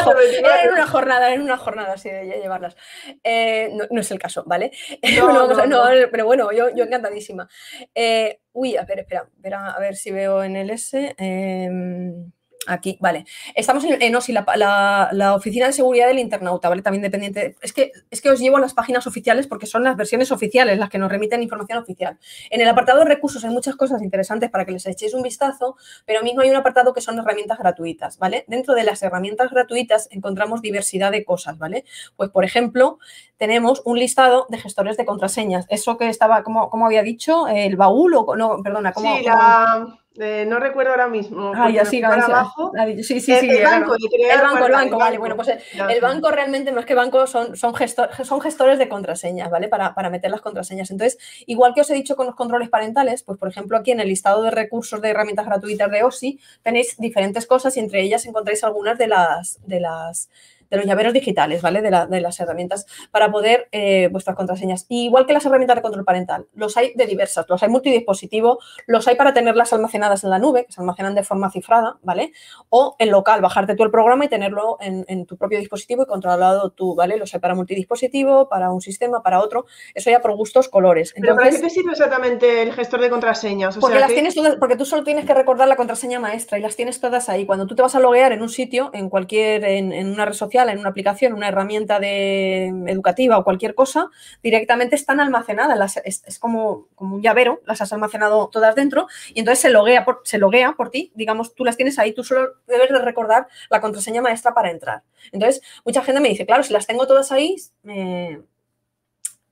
jornada, 0.86 1.30
era 1.30 1.42
una 1.42 1.56
jornada 1.56 1.94
así 1.94 2.10
de 2.10 2.26
llevarlas. 2.26 2.76
Eh, 3.22 3.74
no, 3.90 4.00
es 4.00 4.10
el 4.10 4.18
caso, 4.18 4.44
¿vale? 4.46 4.70
No, 5.66 5.88
pero 6.10 6.26
bueno, 6.26 6.52
yo, 6.52 6.68
yo 6.74 6.84
encantadísima. 6.84 7.48
Eh, 7.94 8.40
uy, 8.52 8.76
a 8.76 8.84
ver, 8.84 9.00
espera, 9.00 9.26
espera, 9.34 9.70
a 9.70 9.80
ver 9.80 9.96
si 9.96 10.10
veo 10.10 10.42
en 10.42 10.56
el 10.56 10.68
S. 10.68 11.14
Em, 11.16 12.30
Aquí, 12.66 12.96
vale. 13.00 13.26
Estamos 13.54 13.84
en, 13.84 14.16
OSI, 14.16 14.32
la, 14.32 15.34
oficina 15.36 15.66
de 15.66 15.72
seguridad 15.72 16.06
del 16.06 16.18
internauta, 16.18 16.68
¿vale? 16.68 16.82
También 16.82 17.02
dependiente. 17.02 17.56
Es 17.60 17.72
que, 17.72 17.92
es 18.10 18.20
que 18.20 18.30
os 18.30 18.40
llevo 18.40 18.56
a 18.56 18.60
las 18.60 18.74
páginas 18.74 19.06
oficiales 19.06 19.46
porque 19.46 19.66
son 19.66 19.84
las 19.84 19.96
versiones 19.96 20.32
oficiales 20.32 20.78
las 20.78 20.88
que 20.88 20.98
nos 20.98 21.10
remiten 21.10 21.42
información 21.42 21.78
oficial. 21.78 22.18
En 22.50 22.60
el 22.60 22.68
apartado 22.68 23.00
de 23.00 23.06
recursos 23.06 23.44
hay 23.44 23.50
muchas 23.50 23.76
cosas 23.76 24.02
interesantes 24.02 24.50
para 24.50 24.64
que 24.64 24.72
les 24.72 24.86
echéis 24.86 25.14
un 25.14 25.22
vistazo, 25.22 25.76
pero 26.06 26.22
mismo 26.22 26.40
hay 26.40 26.50
un 26.50 26.56
apartado 26.56 26.94
que 26.94 27.00
son 27.00 27.18
herramientas 27.18 27.58
gratuitas, 27.58 28.18
¿vale? 28.18 28.44
Dentro 28.48 28.74
de 28.74 28.84
las 28.84 29.02
herramientas 29.02 29.50
gratuitas 29.50 30.08
encontramos 30.10 30.62
diversidad 30.62 31.12
de 31.12 31.24
cosas, 31.24 31.58
¿vale? 31.58 31.84
Pues, 32.16 32.30
por 32.30 32.44
ejemplo, 32.44 32.98
tenemos 33.36 33.82
un 33.84 33.98
listado 33.98 34.46
de 34.48 34.58
gestores 34.58 34.96
de 34.96 35.04
contraseñas. 35.04 35.66
Eso 35.68 35.96
que 35.96 36.08
estaba, 36.08 36.42
como, 36.42 36.70
como 36.70 36.86
había 36.86 37.02
dicho, 37.02 37.46
el 37.48 37.76
baúl 37.76 38.14
o 38.14 38.36
no, 38.36 38.62
perdona, 38.62 38.92
como. 38.92 39.16
Sí, 39.16 39.24
la... 39.24 39.98
Eh, 40.16 40.44
no 40.46 40.60
recuerdo 40.60 40.92
ahora 40.92 41.08
mismo. 41.08 41.52
Ah, 41.56 41.70
ya 41.70 41.84
sí, 41.84 42.02
abajo. 42.02 42.72
Sí, 42.98 43.02
sí, 43.02 43.20
sí. 43.20 43.32
El, 43.32 43.64
banco, 43.64 43.94
el 43.96 44.40
banco, 44.40 44.66
el 44.66 44.72
banco, 44.72 44.98
vale. 44.98 45.18
Bueno, 45.18 45.34
pues 45.34 45.48
el, 45.48 46.00
banco 46.00 46.30
realmente 46.30 46.70
no 46.70 46.78
es 46.78 46.86
que 46.86 46.94
banco 46.94 47.26
son, 47.26 47.56
son, 47.56 47.74
son 48.22 48.40
gestores 48.40 48.78
de 48.78 48.88
contraseñas, 48.88 49.50
¿vale? 49.50 49.68
Para, 49.68 49.92
para, 49.94 50.10
meter 50.10 50.30
las 50.30 50.40
contraseñas. 50.40 50.92
Entonces, 50.92 51.18
igual 51.46 51.74
que 51.74 51.80
os 51.80 51.90
he 51.90 51.94
dicho 51.94 52.14
con 52.14 52.26
los 52.26 52.36
controles 52.36 52.68
parentales, 52.68 53.24
pues 53.24 53.38
por 53.38 53.48
ejemplo 53.48 53.76
aquí 53.76 53.90
en 53.90 53.98
el 53.98 54.08
listado 54.08 54.42
de 54.44 54.52
recursos 54.52 55.00
de 55.00 55.10
herramientas 55.10 55.46
gratuitas 55.46 55.90
de 55.90 56.04
OSI 56.04 56.38
tenéis 56.62 56.96
diferentes 56.98 57.46
cosas 57.46 57.76
y 57.76 57.80
entre 57.80 58.02
ellas 58.02 58.24
encontráis 58.24 58.62
algunas 58.62 58.96
de 58.98 59.08
las, 59.08 59.58
de 59.66 59.80
las 59.80 60.28
de 60.70 60.76
los 60.76 60.86
llaveros 60.86 61.12
digitales, 61.12 61.62
¿vale? 61.62 61.82
De, 61.82 62.20
las 62.20 62.40
herramientas 62.40 62.86
para 63.10 63.30
poder 63.30 63.68
eh, 63.72 64.08
vuestras 64.10 64.36
contraseñas. 64.36 64.86
igual 64.88 65.26
que 65.26 65.32
las 65.32 65.44
herramientas 65.44 65.76
de 65.76 65.82
control 65.82 66.04
parental, 66.04 66.46
los 66.54 66.76
hay 66.76 66.92
de 66.94 67.06
diversas, 67.06 67.46
los 67.48 67.62
hay 67.62 67.68
multidispositivo, 67.68 68.58
los 68.86 69.06
hay 69.08 69.16
para 69.16 69.34
tenerlas 69.34 69.72
almacenadas 69.72 70.24
en 70.24 70.30
la 70.30 70.38
nube, 70.38 70.66
que 70.66 70.72
se 70.72 70.80
almacenan 70.80 71.14
de 71.14 71.22
forma 71.22 71.50
cifrada, 71.50 71.98
¿vale? 72.02 72.32
O 72.70 72.96
en 72.98 73.10
local, 73.10 73.40
bajarte 73.40 73.74
tú 73.74 73.84
el 73.84 73.90
programa 73.90 74.24
y 74.24 74.28
tenerlo 74.28 74.78
en, 74.80 75.26
tu 75.26 75.36
propio 75.36 75.58
dispositivo 75.58 76.02
y 76.02 76.06
controlado 76.06 76.70
tú, 76.70 76.94
¿vale? 76.94 77.16
Los 77.16 77.32
hay 77.34 77.40
para 77.40 77.54
multidispositivo, 77.54 78.48
para 78.48 78.70
un 78.70 78.80
sistema, 78.80 79.22
para 79.22 79.40
otro, 79.40 79.66
eso 79.94 80.10
ya 80.10 80.20
por 80.20 80.34
gustos, 80.36 80.68
colores. 80.68 81.12
Entonces, 81.16 81.22
¿Pero 81.22 81.36
para 81.36 81.50
qué 81.50 81.58
te 81.58 81.70
sirve 81.70 81.92
exactamente 81.92 82.62
el 82.62 82.72
gestor 82.72 83.00
de 83.00 83.10
contraseñas? 83.10 83.78
porque, 83.78 83.98
las 83.98 84.12
tienes 84.12 84.34
porque 84.58 84.76
tú 84.76 84.84
solo 84.84 85.04
tienes 85.04 85.24
que 85.24 85.34
recordar 85.34 85.68
la 85.68 85.76
contraseña 85.76 86.20
maestra 86.20 86.58
y 86.58 86.62
las 86.62 86.76
tienes 86.76 87.00
todas 87.00 87.28
ahí. 87.28 87.46
Cuando 87.46 87.66
tú 87.66 87.74
te 87.74 87.82
vas 87.82 87.94
a 87.94 88.00
loguear 88.00 88.32
en 88.32 88.42
un 88.42 88.48
sitio, 88.48 88.90
en 88.92 89.08
cualquier, 89.08 89.64
en, 89.64 89.92
en 89.92 90.08
una 90.12 90.24
red 90.24 90.34
social, 90.34 90.53
en 90.62 90.78
una 90.78 90.90
aplicación, 90.90 91.32
una 91.32 91.48
herramienta 91.48 91.98
de, 91.98 92.66
educativa 92.86 93.38
o 93.38 93.44
cualquier 93.44 93.74
cosa, 93.74 94.10
directamente 94.42 94.94
están 94.94 95.20
almacenadas. 95.20 96.00
es, 96.04 96.38
como, 96.38 96.86
como, 96.94 97.16
un 97.16 97.22
llavero, 97.22 97.60
las 97.66 97.80
has 97.80 97.92
almacenado 97.92 98.48
todas 98.48 98.74
dentro 98.74 99.08
y 99.34 99.40
entonces 99.40 99.60
se 99.60 99.70
loguea, 99.70 100.04
por, 100.04 100.22
se 100.24 100.38
por 100.76 100.90
ti. 100.90 101.12
Digamos, 101.14 101.54
tú 101.54 101.64
las 101.64 101.76
tienes 101.76 101.98
ahí, 101.98 102.12
tú 102.12 102.24
solo 102.24 102.54
debes 102.66 102.90
de 102.90 102.98
recordar 102.98 103.48
la 103.70 103.80
contraseña 103.80 104.22
maestra 104.22 104.54
para 104.54 104.70
entrar. 104.70 105.02
Entonces, 105.32 105.62
mucha 105.84 106.02
gente 106.02 106.20
me 106.20 106.28
dice, 106.28 106.46
claro, 106.46 106.62
si 106.62 106.72
las 106.72 106.86
tengo 106.86 107.06
todas 107.06 107.32
ahí, 107.32 107.56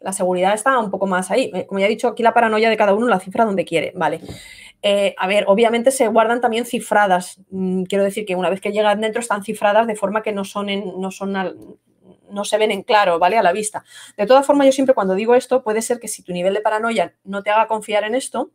la 0.03 0.13
seguridad 0.13 0.55
está 0.55 0.79
un 0.79 0.91
poco 0.91 1.07
más 1.07 1.31
ahí. 1.31 1.51
Como 1.67 1.81
ya 1.81 1.87
he 1.87 1.89
dicho, 1.89 2.09
aquí 2.09 2.23
la 2.23 2.35
paranoia 2.35 2.71
de 2.71 2.77
cada 2.77 2.95
uno 2.95 3.09
la 3.09 3.21
cifra 3.21 3.45
donde 3.45 3.65
quiere. 3.65 3.93
Vale. 3.95 4.21
Eh, 4.83 5.15
a 5.17 5.27
ver, 5.29 5.45
obviamente 5.47 5.91
se 5.91 6.09
guardan 6.09 6.41
también 6.41 6.65
cifradas. 6.65 7.41
Mm, 7.51 7.85
quiero 7.85 8.05
decir 8.05 8.27
que 8.27 8.35
una 8.35 8.51
vez 8.51 8.61
que 8.61 8.73
llegan 8.73 9.01
dentro 9.01 9.21
están 9.21 9.45
cifradas 9.45 9.87
de 9.87 9.97
forma 9.97 10.23
que 10.23 10.33
no 10.33 10.45
son, 10.45 10.67
no 11.01 11.11
son 11.11 11.33
no 12.33 12.45
se 12.45 12.59
ven 12.59 12.71
en 12.71 12.83
claro, 12.83 13.19
¿vale? 13.19 13.39
A 13.39 13.43
la 13.43 13.53
vista. 13.53 13.85
De 14.17 14.27
todas 14.27 14.47
formas, 14.47 14.67
yo 14.67 14.73
siempre 14.73 14.95
cuando 14.95 15.15
digo 15.15 15.35
esto, 15.35 15.63
puede 15.63 15.83
ser 15.83 16.01
que 16.01 16.09
si 16.09 16.23
tu 16.23 16.33
nivel 16.33 16.55
de 16.55 16.61
paranoia 16.61 17.15
no 17.25 17.43
te 17.43 17.51
haga 17.51 17.69
confiar 17.69 18.05
en 18.05 18.15
esto, 18.15 18.51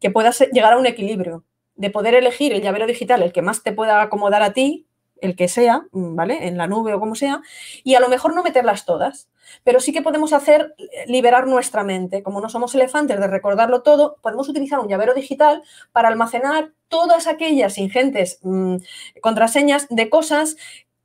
que 0.00 0.10
puedas 0.10 0.40
llegar 0.52 0.72
a 0.72 0.78
un 0.78 0.86
equilibrio 0.86 1.44
de 1.74 1.90
poder 1.90 2.14
elegir 2.14 2.52
el 2.52 2.62
llavero 2.62 2.86
digital, 2.86 3.22
el 3.22 3.32
que 3.32 3.42
más 3.42 3.62
te 3.62 3.72
pueda 3.72 4.02
acomodar 4.02 4.42
a 4.42 4.52
ti, 4.52 4.87
el 5.20 5.36
que 5.36 5.48
sea, 5.48 5.86
¿vale? 5.92 6.46
En 6.46 6.56
la 6.56 6.66
nube 6.66 6.94
o 6.94 7.00
como 7.00 7.14
sea, 7.14 7.42
y 7.84 7.94
a 7.94 8.00
lo 8.00 8.08
mejor 8.08 8.34
no 8.34 8.42
meterlas 8.42 8.84
todas. 8.84 9.28
Pero 9.64 9.80
sí 9.80 9.92
que 9.92 10.02
podemos 10.02 10.32
hacer 10.32 10.74
eh, 10.78 11.04
liberar 11.06 11.46
nuestra 11.46 11.82
mente. 11.82 12.22
Como 12.22 12.40
no 12.40 12.50
somos 12.50 12.74
elefantes 12.74 13.18
de 13.18 13.26
recordarlo 13.26 13.82
todo, 13.82 14.16
podemos 14.20 14.48
utilizar 14.48 14.78
un 14.78 14.88
llavero 14.88 15.14
digital 15.14 15.62
para 15.92 16.08
almacenar 16.08 16.72
todas 16.88 17.26
aquellas 17.26 17.78
ingentes 17.78 18.40
mm, 18.42 18.76
contraseñas 19.20 19.86
de 19.88 20.10
cosas 20.10 20.56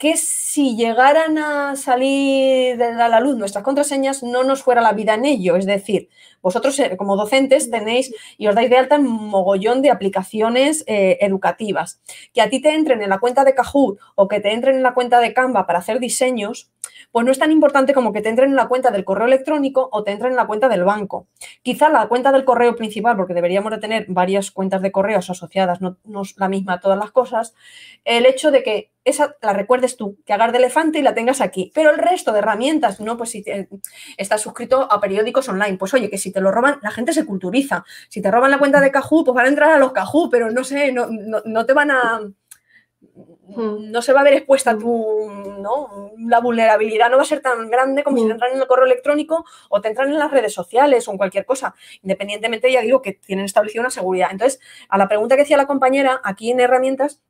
que 0.04 0.18
si 0.18 0.76
llegaran 0.76 1.38
a 1.38 1.78
salir 1.78 2.84
a 2.84 3.08
la 3.08 3.22
luz 3.22 3.38
nuestras 3.38 3.64
contraseñas 3.64 4.22
no 4.22 4.44
nos 4.44 4.62
fuera 4.62 4.82
la 4.82 4.92
vida 4.92 5.14
en 5.14 5.24
ello. 5.24 5.56
Es 5.56 5.66
decir, 5.66 6.10
vosotros 6.42 6.78
eh, 6.80 6.98
como 6.98 7.16
docentes 7.16 7.72
tenéis 7.72 8.14
y 8.38 8.48
os 8.48 8.54
dais 8.54 8.70
de 8.70 8.76
alta 8.76 8.96
en 8.96 9.06
mogollón 9.06 9.82
de 9.82 9.92
aplicaciones 9.92 10.84
eh, 10.88 11.20
educativas. 11.22 12.02
Que 12.34 12.42
a 12.42 12.50
ti 12.50 12.62
te 12.62 12.76
entren 12.76 13.02
en 13.02 13.12
la 13.12 13.20
cuenta 13.20 13.46
de 13.46 13.56
Kahoot 13.56 13.98
o 14.16 14.28
que 14.28 14.42
te 14.42 14.52
entren 14.52 14.76
en 14.76 14.84
la 14.84 14.94
cuenta 14.94 15.22
de 15.22 15.34
Canva 15.34 15.66
para 15.66 15.80
hacer 15.80 16.02
diseños, 16.02 16.70
pues 17.12 17.26
no 17.26 17.32
es 17.32 17.40
tan 17.40 17.52
importante 17.52 17.94
como 17.94 18.14
que 18.14 18.22
te 18.22 18.30
entren 18.30 18.52
en 18.52 18.56
la 18.56 18.68
cuenta 18.68 18.92
del 18.92 19.06
correo 19.06 19.28
electrónico 19.28 19.90
o 19.92 20.04
te 20.04 20.12
entren 20.12 20.32
en 20.32 20.38
la 20.38 20.48
cuenta 20.48 20.70
del 20.70 20.84
banco. 20.84 21.28
Quizá 21.62 21.90
la 21.90 22.08
cuenta 22.08 22.32
del 22.32 22.46
correo 22.46 22.76
principal, 22.76 23.16
porque 23.16 23.34
deberíamos 23.34 23.72
de 23.72 23.78
tener 23.78 24.06
varias 24.08 24.52
cuentas 24.52 24.82
de 24.82 24.92
correos 24.92 25.30
asociadas, 25.30 25.82
no, 25.82 25.98
no 26.04 26.22
es 26.22 26.38
la 26.38 26.50
misma 26.50 26.80
todas 26.80 26.98
las 26.98 27.12
cosas, 27.12 27.54
el 28.04 28.26
hecho 28.26 28.52
de 28.52 28.64
que 28.64 28.94
esa 29.06 29.36
la 29.42 29.54
recuerdes 29.54 29.98
tú, 29.98 30.18
que 30.26 30.34
hagas 30.34 30.52
de 30.52 30.60
elefante 30.60 31.00
y 31.00 31.02
la 31.02 31.14
tengas 31.14 31.42
aquí. 31.42 31.72
Pero 31.74 31.92
el 31.92 31.98
resto 31.98 32.32
de 32.32 32.40
herramientas, 32.40 33.00
no, 33.00 33.18
pues 33.18 33.32
si 33.32 33.44
estás 34.18 34.42
suscrito 34.42 34.92
a 34.92 35.02
periódicos 35.02 35.50
online, 35.50 35.78
pues 35.78 35.94
oye, 35.94 36.10
que 36.10 36.18
si 36.18 36.32
te 36.32 36.42
lo 36.42 36.52
roban, 36.52 36.80
la 36.82 36.92
gente 36.92 37.14
se 37.14 37.26
culturiza. 37.26 37.84
Si 38.10 38.22
te 38.22 38.32
roban 38.32 38.52
la 38.52 38.60
cuenta 38.60 38.80
de 38.80 38.92
Cajú, 38.92 39.24
pues 39.24 39.36
van 39.36 39.46
a 39.46 39.50
entrar 39.50 39.72
a 39.72 39.80
los 39.80 39.92
Cajú, 39.92 40.30
pero 40.30 40.52
no 40.52 40.64
sé, 40.64 40.92
no, 40.92 41.08
no, 41.10 41.66
te 41.66 41.74
van 41.74 41.92
a. 41.92 42.22
no 43.56 44.02
se 44.02 44.14
va 44.14 44.22
a 44.22 44.24
ver 44.24 44.34
expuesta 44.34 44.78
tu, 44.78 45.30
¿no? 45.60 46.12
La 46.18 46.40
vulnerabilidad 46.40 47.10
no 47.10 47.18
va 47.18 47.24
a 47.24 47.26
ser 47.26 47.42
tan 47.42 47.70
grande 47.70 48.04
como 48.04 48.18
si 48.18 48.24
te 48.24 48.30
hmm. 48.30 48.32
entran 48.32 48.52
en 48.54 48.62
el 48.62 48.68
correo 48.68 48.86
electrónico 48.86 49.46
o 49.70 49.82
te 49.82 49.90
entran 49.90 50.10
en 50.10 50.20
las 50.20 50.32
redes 50.32 50.54
sociales 50.54 51.08
o 51.08 51.12
en 51.12 51.18
cualquier 51.18 51.46
cosa. 51.46 51.76
Independientemente, 52.02 52.72
ya 52.72 52.82
digo 52.82 53.02
que 53.02 53.14
tienen 53.14 53.46
establecida 53.46 53.82
una 53.82 53.92
seguridad. 53.92 54.30
Entonces, 54.32 54.60
a 54.90 54.98
la 54.98 55.08
pregunta 55.08 55.36
que 55.36 55.44
decía 55.44 55.58
la 55.58 55.68
compañera, 55.68 56.22
aquí 56.24 56.52
en 56.52 56.60
herramientas 56.60 57.22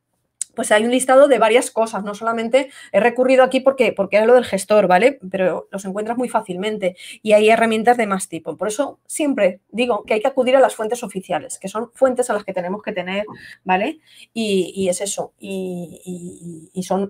pues 0.55 0.71
hay 0.71 0.83
un 0.85 0.91
listado 0.91 1.27
de 1.27 1.39
varias 1.39 1.71
cosas, 1.71 2.03
no 2.03 2.13
solamente 2.13 2.69
he 2.91 2.99
recurrido 2.99 3.43
aquí 3.43 3.59
porque, 3.59 3.91
porque 3.93 4.17
era 4.17 4.25
lo 4.25 4.35
del 4.35 4.45
gestor, 4.45 4.87
¿vale? 4.87 5.19
Pero 5.31 5.67
los 5.71 5.85
encuentras 5.85 6.17
muy 6.17 6.29
fácilmente 6.29 6.95
y 7.21 7.33
hay 7.33 7.49
herramientas 7.49 7.97
de 7.97 8.07
más 8.07 8.29
tipo. 8.29 8.57
Por 8.57 8.67
eso 8.67 8.99
siempre 9.05 9.61
digo 9.69 10.03
que 10.05 10.15
hay 10.15 10.21
que 10.21 10.27
acudir 10.27 10.55
a 10.55 10.59
las 10.59 10.75
fuentes 10.75 11.03
oficiales, 11.03 11.59
que 11.59 11.67
son 11.67 11.91
fuentes 11.93 12.29
a 12.29 12.33
las 12.33 12.43
que 12.43 12.53
tenemos 12.53 12.81
que 12.81 12.91
tener, 12.91 13.25
¿vale? 13.63 13.99
Y, 14.33 14.87
es 14.89 15.01
eso, 15.01 15.33
y, 15.39 16.69
y 16.73 16.83
son 16.83 17.09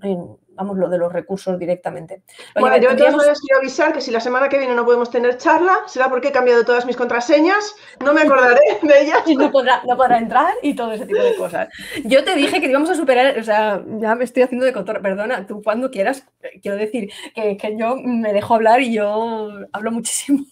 vamos, 0.56 0.78
lo 0.78 0.90
de 0.90 0.98
los 0.98 1.12
recursos 1.12 1.58
directamente. 1.58 2.24
bueno, 2.60 2.78
yo 2.78 2.90
entonces 2.92 3.40
quiero 3.40 3.60
avisar 3.60 3.94
que 3.94 4.02
si 4.02 4.12
la 4.12 4.20
semana 4.20 4.50
que 4.50 4.58
viene 4.58 4.76
no 4.76 4.86
podemos 4.86 5.10
tener 5.10 5.38
charla, 5.38 5.80
será 5.88 6.10
porque 6.10 6.30
he 6.30 6.32
cambiado 6.32 6.64
todas 6.64 6.86
mis 6.86 6.96
contraseñas, 6.96 7.76
no 8.04 8.14
me 8.14 8.22
acordaré 8.22 8.62
de 8.82 9.02
ellas. 9.02 9.24
Y 9.26 9.36
no 9.36 9.52
podrá, 9.52 9.82
no 9.88 9.96
podrá 9.96 10.18
entrar 10.18 10.54
y 10.62 10.76
todo 10.76 10.92
ese 10.92 11.06
tipo 11.06 11.22
de 11.22 11.36
cosas. 11.36 11.70
Yo 12.04 12.24
te 12.24 12.36
dije 12.36 12.60
que 12.62 12.68
íbamos 12.68 12.90
a 12.90 12.96
superar, 12.96 13.38
o 13.38 13.44
sea, 13.44 13.84
ya 14.00 14.16
me 14.16 14.24
estoy 14.24 14.44
haciendo 14.44 14.66
de 14.66 14.74
contor, 14.74 15.02
perdona, 15.02 15.46
tú 15.46 15.62
cuando 15.62 15.92
quieras, 15.92 16.26
quiero 16.62 16.78
decir 16.78 17.12
que, 17.34 17.58
que 17.58 17.78
yo 17.78 17.96
me 17.96 18.34
dejo 18.34 18.56
hablar 18.56 18.82
y 18.82 18.94
yo 18.94 19.50
hablo 19.72 19.92
muchísimo. 19.92 20.46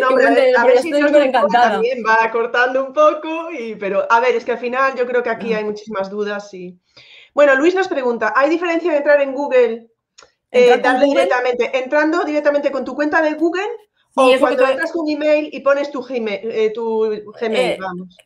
No, 0.00 0.08
hombre, 0.08 0.52
a 0.56 0.64
ver, 0.64 0.78
si 0.78 0.90
también 0.90 2.02
va 2.04 2.30
cortando 2.30 2.84
un 2.84 2.92
poco, 2.92 3.50
y, 3.52 3.76
pero 3.76 4.06
a 4.10 4.20
ver, 4.20 4.34
es 4.34 4.44
que 4.44 4.52
al 4.52 4.58
final 4.58 4.94
yo 4.96 5.06
creo 5.06 5.22
que 5.22 5.30
aquí 5.30 5.54
hay 5.54 5.64
muchísimas 5.64 6.10
dudas 6.10 6.52
y 6.54 6.78
bueno, 7.36 7.54
Luis 7.54 7.74
nos 7.74 7.86
pregunta, 7.86 8.32
¿hay 8.34 8.48
diferencia 8.48 8.90
en 8.90 8.96
entrar 8.96 9.20
en 9.20 9.34
Google, 9.34 9.90
eh, 10.50 10.80
directamente, 11.04 11.78
entrando 11.78 12.24
directamente 12.24 12.70
con 12.70 12.82
tu 12.82 12.94
cuenta 12.94 13.20
de 13.20 13.34
Google 13.34 13.68
o 14.14 14.32
cuando 14.40 14.66
entras 14.66 14.90
con 14.90 15.06
email 15.06 15.50
y 15.52 15.60
pones 15.60 15.90
tu 15.90 16.00
Gmail, 16.00 16.40
eh, 16.50 16.72
tu 16.74 17.00
Gmail 17.38 17.72
eh, 17.72 17.78
vamos? 17.78 18.16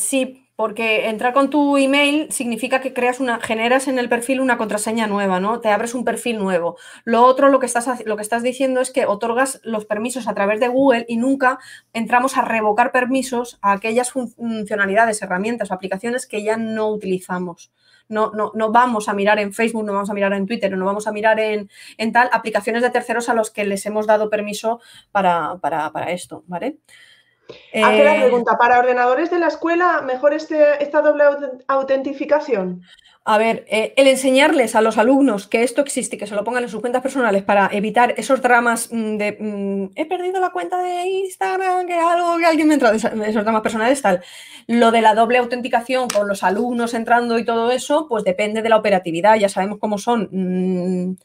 sí, 0.00 0.48
porque 0.56 1.10
entrar 1.10 1.34
con 1.34 1.50
tu 1.50 1.76
email 1.76 2.32
significa 2.32 2.80
que 2.80 2.94
creas 2.94 3.20
una, 3.20 3.38
generas 3.38 3.86
en 3.86 3.98
el 3.98 4.08
perfil 4.08 4.40
una 4.40 4.56
contraseña 4.56 5.06
nueva, 5.06 5.40
¿no? 5.40 5.60
Te 5.60 5.68
abres 5.68 5.92
un 5.92 6.06
perfil 6.06 6.38
nuevo. 6.38 6.78
Lo 7.04 7.24
otro, 7.24 7.50
lo 7.50 7.60
que 7.60 7.66
estás, 7.66 8.02
lo 8.06 8.16
que 8.16 8.22
estás 8.22 8.42
diciendo 8.42 8.80
es 8.80 8.90
que 8.90 9.04
otorgas 9.04 9.60
los 9.62 9.84
permisos 9.84 10.26
a 10.26 10.32
través 10.32 10.58
de 10.58 10.68
Google 10.68 11.04
y 11.06 11.18
nunca 11.18 11.58
entramos 11.92 12.38
a 12.38 12.46
revocar 12.46 12.92
permisos 12.92 13.58
a 13.60 13.72
aquellas 13.72 14.10
funcionalidades, 14.10 15.20
herramientas 15.20 15.70
o 15.70 15.74
aplicaciones 15.74 16.26
que 16.26 16.42
ya 16.42 16.56
no 16.56 16.88
utilizamos 16.88 17.70
no, 18.08 18.30
no, 18.32 18.52
no 18.54 18.72
vamos 18.72 19.08
a 19.08 19.14
mirar 19.14 19.38
en 19.38 19.52
Facebook, 19.52 19.84
no 19.84 19.92
vamos 19.92 20.10
a 20.10 20.14
mirar 20.14 20.32
en 20.32 20.46
Twitter, 20.46 20.76
no 20.76 20.84
vamos 20.84 21.06
a 21.06 21.12
mirar 21.12 21.38
en, 21.40 21.68
tal 22.12 22.28
aplicaciones 22.32 22.82
de 22.82 22.90
terceros 22.90 23.28
a 23.28 23.34
los 23.34 23.50
que 23.50 23.64
les 23.64 23.84
hemos 23.86 24.06
dado 24.06 24.30
permiso 24.30 24.80
para, 25.12 25.58
esto, 26.08 26.44
¿vale? 26.46 26.78
Hace 27.48 28.04
la 28.04 28.16
eh, 28.16 28.20
pregunta, 28.22 28.58
¿para 28.58 28.78
ordenadores 28.78 29.30
de 29.30 29.38
la 29.38 29.48
escuela 29.48 30.02
mejor 30.02 30.34
este, 30.34 30.82
esta 30.82 31.00
doble 31.00 31.24
autentificación? 31.66 32.82
A 33.30 33.36
ver, 33.36 33.66
eh, 33.68 33.92
el 33.96 34.06
enseñarles 34.08 34.74
a 34.74 34.80
los 34.80 34.96
alumnos 34.96 35.46
que 35.46 35.62
esto 35.62 35.82
existe, 35.82 36.16
que 36.16 36.26
se 36.26 36.34
lo 36.34 36.44
pongan 36.44 36.62
en 36.62 36.70
sus 36.70 36.80
cuentas 36.80 37.02
personales 37.02 37.42
para 37.42 37.68
evitar 37.72 38.14
esos 38.16 38.40
dramas 38.40 38.88
mm, 38.90 39.16
de 39.18 39.36
mm, 39.38 39.90
he 39.96 40.06
perdido 40.06 40.40
la 40.40 40.48
cuenta 40.48 40.82
de 40.82 41.04
Instagram, 41.06 41.86
que 41.86 41.92
algo, 41.92 42.38
que 42.38 42.46
alguien 42.46 42.68
me 42.68 42.74
entra, 42.74 42.94
esos 42.94 43.44
dramas 43.44 43.60
personales, 43.60 44.00
tal. 44.00 44.22
Lo 44.66 44.90
de 44.90 45.02
la 45.02 45.14
doble 45.14 45.36
autenticación 45.36 46.08
con 46.08 46.26
los 46.26 46.42
alumnos 46.42 46.94
entrando 46.94 47.38
y 47.38 47.44
todo 47.44 47.70
eso, 47.70 48.06
pues 48.08 48.24
depende 48.24 48.62
de 48.62 48.70
la 48.70 48.76
operatividad. 48.76 49.36
Ya 49.36 49.50
sabemos 49.50 49.78
cómo 49.78 49.98
son. 49.98 50.28
Mm, 50.32 51.16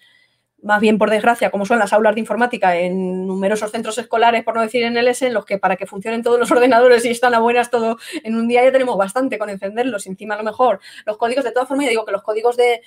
más 0.63 0.79
bien 0.79 0.97
por 0.97 1.09
desgracia, 1.09 1.51
como 1.51 1.65
son 1.65 1.77
las 1.77 1.93
aulas 1.93 2.15
de 2.15 2.21
informática 2.21 2.77
en 2.77 3.27
numerosos 3.27 3.69
centros 3.71 3.97
escolares, 3.97 4.43
por 4.43 4.55
no 4.55 4.61
decir 4.61 4.83
en 4.83 4.95
el 4.97 5.07
S, 5.09 5.27
en 5.27 5.33
los 5.33 5.45
que 5.45 5.57
para 5.57 5.75
que 5.75 5.85
funcionen 5.85 6.23
todos 6.23 6.39
los 6.39 6.49
ordenadores 6.51 7.05
y 7.05 7.09
están 7.09 7.33
a 7.33 7.39
buenas 7.39 7.69
todo 7.69 7.97
en 8.23 8.35
un 8.35 8.47
día 8.47 8.63
ya 8.63 8.71
tenemos 8.71 8.97
bastante 8.97 9.37
con 9.37 9.49
encenderlos. 9.49 10.07
Encima 10.07 10.35
a 10.35 10.37
lo 10.37 10.43
mejor 10.43 10.79
los 11.05 11.17
códigos, 11.17 11.43
de 11.43 11.51
todas 11.51 11.67
formas, 11.67 11.85
ya 11.85 11.89
digo 11.89 12.05
que 12.05 12.11
los 12.11 12.23
códigos 12.23 12.57
de, 12.57 12.81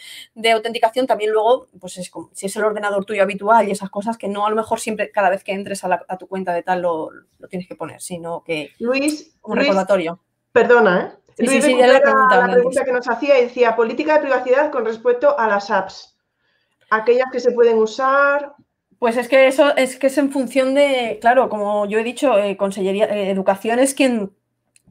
autenticación 0.50 1.06
también 1.06 1.32
luego, 1.32 1.68
pues 1.78 1.98
es 1.98 2.08
como, 2.08 2.30
si 2.32 2.46
es 2.46 2.56
el 2.56 2.64
ordenador 2.64 3.04
tuyo 3.04 3.22
habitual 3.22 3.68
y 3.68 3.72
esas 3.72 3.90
cosas 3.90 4.16
que 4.16 4.28
no 4.28 4.46
a 4.46 4.50
lo 4.50 4.56
mejor 4.56 4.80
siempre 4.80 5.10
cada 5.10 5.28
vez 5.28 5.44
que 5.44 5.52
entres 5.52 5.84
a, 5.84 6.18
tu 6.18 6.26
cuenta 6.26 6.54
de 6.54 6.62
tal 6.62 6.82
lo, 6.82 7.10
tienes 7.50 7.68
que 7.68 7.74
poner, 7.74 8.00
sino 8.00 8.42
que 8.42 8.70
Luis, 8.78 9.36
un 9.42 9.56
recordatorio. 9.56 10.20
Perdona, 10.52 11.12
¿eh? 11.12 11.44
Luis, 11.44 11.64
sí, 11.64 11.74
la, 11.74 12.48
pregunta 12.50 12.84
que 12.84 12.92
nos 12.92 13.06
hacía 13.08 13.38
y 13.38 13.42
decía 13.44 13.76
política 13.76 14.14
de 14.14 14.20
privacidad 14.20 14.70
con 14.70 14.86
respecto 14.86 15.38
a 15.38 15.46
las 15.46 15.70
apps. 15.70 16.15
Aquellas 16.90 17.30
que 17.32 17.40
se 17.40 17.52
pueden 17.52 17.78
usar. 17.78 18.54
Pues 18.98 19.16
es 19.16 19.28
que 19.28 19.46
eso 19.46 19.76
es 19.76 19.96
que 19.96 20.06
es 20.06 20.18
en 20.18 20.30
función 20.30 20.74
de, 20.74 21.18
claro, 21.20 21.48
como 21.48 21.86
yo 21.86 21.98
he 21.98 22.04
dicho, 22.04 22.38
eh, 22.38 22.56
Consellería, 22.56 23.06
eh, 23.06 23.30
Educación 23.30 23.78
es 23.78 23.94
quien 23.94 24.32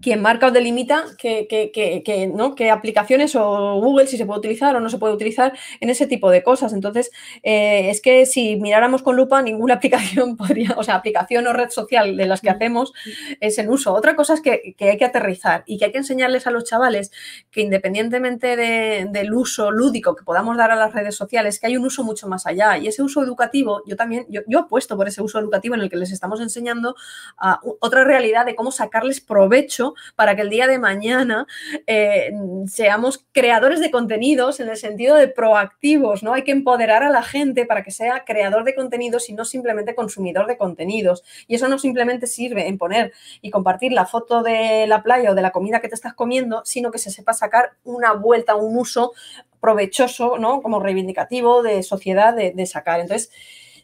quien 0.06 0.22
marca 0.22 0.46
o 0.46 0.52
delimita 0.52 1.04
qué, 1.18 2.32
¿no? 2.32 2.54
qué 2.54 2.70
aplicaciones 2.70 3.36
o 3.36 3.82
Google 3.82 4.06
si 4.06 4.20
se 4.20 4.28
puede 4.28 4.38
utilizar 4.38 4.76
o 4.76 4.80
no 4.80 4.88
se 4.88 5.00
puede 5.00 5.16
utilizar 5.16 5.58
en 5.80 5.90
ese 5.90 6.06
tipo 6.06 6.30
de 6.30 6.44
cosas. 6.44 6.74
Entonces, 6.74 7.10
eh, 7.42 7.90
es 7.90 8.02
que 8.02 8.28
si 8.28 8.56
miráramos 8.58 9.02
con 9.02 9.16
lupa, 9.16 9.42
ninguna 9.42 9.74
aplicación 9.82 10.38
podría, 10.38 10.76
o 10.78 10.84
sea, 10.84 10.94
aplicación 10.94 11.48
o 11.48 11.54
red 11.54 11.72
social 11.72 12.18
de 12.18 12.28
las 12.28 12.42
que 12.42 12.52
hacemos 12.52 12.94
es 13.40 13.58
en 13.58 13.68
uso. 13.68 13.96
Otra 13.96 14.16
cosa 14.16 14.36
es 14.36 14.42
que, 14.42 14.76
hay 14.80 14.98
que 14.98 15.06
aterrizar 15.06 15.64
y 15.66 15.80
que 15.80 15.86
hay 15.86 15.92
que 15.92 15.98
enseñarles 15.98 16.46
a 16.46 16.52
los 16.52 16.66
chavales 16.66 17.10
que 17.50 17.62
independientemente 17.62 18.56
del 18.58 19.34
uso 19.34 19.72
lúdico 19.72 20.16
que 20.16 20.24
podamos 20.24 20.56
dar 20.56 20.70
a 20.70 20.76
las 20.76 20.94
redes 20.94 21.16
sociales, 21.16 21.60
que 21.60 21.66
hay 21.66 21.78
un 21.78 21.86
uso 21.86 22.04
mucho 22.04 22.28
más 22.28 22.46
allá. 22.46 22.78
Y 22.78 22.88
ese 22.88 23.02
uso 23.02 23.24
educativo, 23.24 23.82
yo 23.88 23.96
también, 23.96 24.28
yo, 24.30 24.42
yo 24.46 24.60
apuesto 24.60 24.96
por 24.96 25.08
ese 25.08 25.24
uso 25.24 25.40
educativo 25.40 25.74
en 25.74 25.82
el 25.82 25.90
que 25.90 25.98
les 25.98 26.12
estamos 26.12 26.42
enseñando 26.42 26.96
a 27.40 27.60
otra 27.80 28.04
realidad 28.04 28.46
de 28.46 28.54
cómo 28.54 28.72
sacarles 28.72 29.20
provecho 29.20 29.95
para 30.16 30.36
que 30.36 30.42
el 30.42 30.50
día 30.50 30.68
de 30.68 30.80
mañana 30.80 31.48
eh, 31.88 32.32
seamos 32.68 33.26
creadores 33.32 33.80
de 33.80 33.92
contenidos 33.92 34.60
en 34.60 34.70
el 34.70 34.78
sentido 34.78 35.16
de 35.16 35.28
proactivos, 35.28 36.24
¿no? 36.24 36.34
Hay 36.34 36.44
que 36.44 36.52
empoderar 36.52 37.04
a 37.04 37.10
la 37.10 37.24
gente 37.24 37.66
para 37.66 37.84
que 37.84 37.92
sea 37.92 38.24
creador 38.26 38.64
de 38.64 38.76
contenidos 38.76 39.30
y 39.30 39.34
no 39.34 39.46
simplemente 39.46 39.96
consumidor 39.96 40.48
de 40.48 40.58
contenidos. 40.58 41.24
Y 41.48 41.56
eso 41.56 41.68
no 41.68 41.78
simplemente 41.80 42.28
sirve 42.28 42.68
en 42.68 42.78
poner 42.78 43.14
y 43.42 43.52
compartir 43.52 43.92
la 43.92 44.06
foto 44.06 44.44
de 44.44 44.86
la 44.88 45.04
playa 45.04 45.32
o 45.32 45.36
de 45.36 45.42
la 45.42 45.52
comida 45.52 45.80
que 45.80 45.90
te 45.90 45.96
estás 45.96 46.14
comiendo, 46.14 46.62
sino 46.66 46.92
que 46.92 47.00
se 47.00 47.12
sepa 47.12 47.34
sacar 47.34 47.74
una 47.84 48.14
vuelta, 48.14 48.56
un 48.56 48.78
uso 48.78 49.14
provechoso, 49.60 50.38
¿no? 50.38 50.62
Como 50.62 50.80
reivindicativo 50.80 51.64
de 51.64 51.82
sociedad 51.84 52.36
de, 52.36 52.52
de 52.52 52.66
sacar. 52.66 53.00
Entonces, 53.00 53.32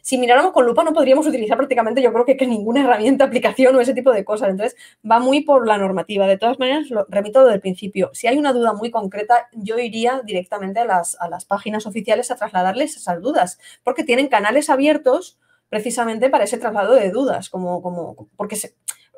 si 0.02 0.18
miráramos 0.18 0.52
con 0.52 0.66
lupa 0.66 0.84
no 0.84 0.92
podríamos 0.92 1.26
utilizar 1.26 1.56
prácticamente, 1.56 2.02
yo 2.02 2.12
creo 2.12 2.24
que, 2.24 2.36
que, 2.36 2.46
ninguna 2.46 2.82
herramienta, 2.82 3.24
aplicación 3.24 3.74
o 3.76 3.80
ese 3.80 3.94
tipo 3.94 4.12
de 4.12 4.24
cosas. 4.24 4.50
Entonces, 4.50 4.76
va 5.08 5.20
muy 5.20 5.42
por 5.42 5.66
la 5.66 5.78
normativa. 5.78 6.26
De 6.26 6.36
todas 6.36 6.58
maneras, 6.58 6.90
lo 6.90 7.06
remito 7.08 7.40
desde 7.44 7.54
el 7.54 7.60
principio. 7.60 8.10
Si 8.12 8.26
hay 8.26 8.36
una 8.36 8.52
duda 8.52 8.74
muy 8.74 8.90
concreta, 8.90 9.48
yo 9.52 9.78
iría 9.78 10.20
directamente 10.24 10.80
a 10.80 10.84
las, 10.84 11.16
a 11.20 11.28
las 11.28 11.44
páginas 11.44 11.86
oficiales 11.86 12.30
a 12.30 12.36
trasladarles 12.36 12.96
esas 12.96 13.22
dudas, 13.22 13.58
porque 13.84 14.04
tienen 14.04 14.28
canales 14.28 14.68
abiertos 14.68 15.38
precisamente 15.68 16.28
para 16.28 16.44
ese 16.44 16.58
traslado 16.58 16.94
de 16.94 17.10
dudas, 17.10 17.48
como, 17.48 17.80
como 17.80 18.28
porque 18.36 18.56
se, 18.56 18.74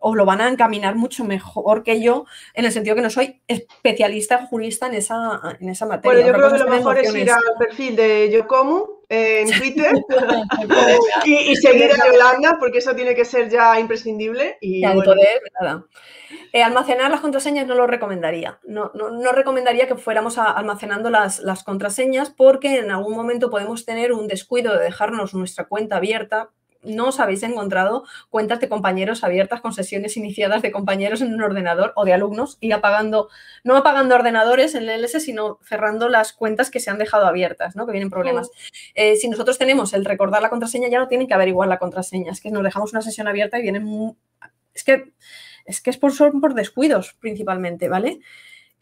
os 0.06 0.16
lo 0.16 0.26
van 0.26 0.42
a 0.42 0.48
encaminar 0.48 0.96
mucho 0.96 1.24
mejor 1.24 1.82
que 1.82 2.02
yo, 2.02 2.26
en 2.52 2.66
el 2.66 2.72
sentido 2.72 2.94
que 2.94 3.00
no 3.00 3.08
soy 3.08 3.40
especialista 3.48 4.46
jurista 4.46 4.86
en 4.86 4.94
esa, 4.94 5.40
en 5.58 5.70
esa 5.70 5.86
materia. 5.86 6.20
Bueno, 6.20 6.26
yo 6.26 6.34
creo 6.34 6.52
que 6.52 6.58
lo 6.58 6.76
mejor 6.76 6.98
es 6.98 7.14
ir 7.14 7.30
al 7.30 7.40
perfil 7.58 7.96
de 7.96 8.30
Yocomu 8.30 8.84
en 9.08 9.48
Twitter 9.58 9.94
y, 11.24 11.34
y, 11.52 11.56
seguir 11.56 11.90
a 11.90 12.06
Yolanda, 12.06 12.58
porque 12.60 12.78
eso 12.78 12.94
tiene 12.94 13.14
que 13.14 13.24
ser 13.24 13.48
ya 13.48 13.80
imprescindible. 13.80 14.58
Y, 14.60 14.82
ya, 14.82 14.92
bueno. 14.92 15.14
poder, 15.14 15.40
nada. 15.58 15.86
Eh, 16.52 16.62
almacenar 16.62 17.10
las 17.10 17.22
contraseñas 17.22 17.66
no 17.66 17.74
lo 17.74 17.86
recomendaría. 17.86 18.58
No, 18.64 18.90
no, 18.92 19.08
no 19.08 19.32
recomendaría 19.32 19.88
que 19.88 19.94
fuéramos 19.94 20.36
a, 20.36 20.50
almacenando 20.50 21.08
las, 21.08 21.38
las 21.38 21.64
contraseñas 21.64 22.28
porque 22.28 22.76
en 22.80 22.90
algún 22.90 23.16
momento 23.16 23.48
podemos 23.48 23.86
tener 23.86 24.12
un 24.12 24.28
descuido 24.28 24.76
de 24.76 24.84
dejarnos 24.84 25.32
nuestra 25.32 25.64
cuenta 25.64 25.96
abierta 25.96 26.50
no 26.84 27.08
os 27.08 27.20
habéis 27.20 27.42
encontrado 27.42 28.04
cuentas 28.30 28.60
de 28.60 28.68
compañeros 28.68 29.24
abiertas 29.24 29.60
con 29.60 29.72
sesiones 29.72 30.16
iniciadas 30.16 30.62
de 30.62 30.72
compañeros 30.72 31.20
en 31.20 31.34
un 31.34 31.42
ordenador 31.42 31.92
o 31.96 32.04
de 32.04 32.12
alumnos 32.12 32.58
y 32.60 32.72
apagando, 32.72 33.28
no 33.62 33.76
apagando 33.76 34.14
ordenadores 34.14 34.74
en 34.74 34.88
el 34.88 35.00
LS, 35.00 35.20
sino 35.20 35.58
cerrando 35.62 36.08
las 36.08 36.32
cuentas 36.32 36.70
que 36.70 36.80
se 36.80 36.90
han 36.90 36.98
dejado 36.98 37.26
abiertas, 37.26 37.76
¿no? 37.76 37.86
que 37.86 37.92
vienen 37.92 38.10
problemas. 38.10 38.50
Eh, 38.94 39.16
si 39.16 39.28
nosotros 39.28 39.58
tenemos 39.58 39.92
el 39.94 40.04
recordar 40.04 40.42
la 40.42 40.50
contraseña, 40.50 40.88
ya 40.88 40.98
no 40.98 41.08
tienen 41.08 41.26
que 41.26 41.34
averiguar 41.34 41.68
la 41.68 41.78
contraseña, 41.78 42.32
es 42.32 42.40
que 42.40 42.50
nos 42.50 42.62
dejamos 42.62 42.92
una 42.92 43.02
sesión 43.02 43.28
abierta 43.28 43.58
y 43.58 43.62
vienen... 43.62 43.84
Muy... 43.84 44.14
Es 44.74 44.82
que 44.82 45.12
es 45.64 45.80
que 45.80 45.90
es 45.90 45.96
por, 45.96 46.12
son 46.12 46.40
por 46.40 46.54
descuidos 46.54 47.16
principalmente, 47.20 47.88
¿vale? 47.88 48.20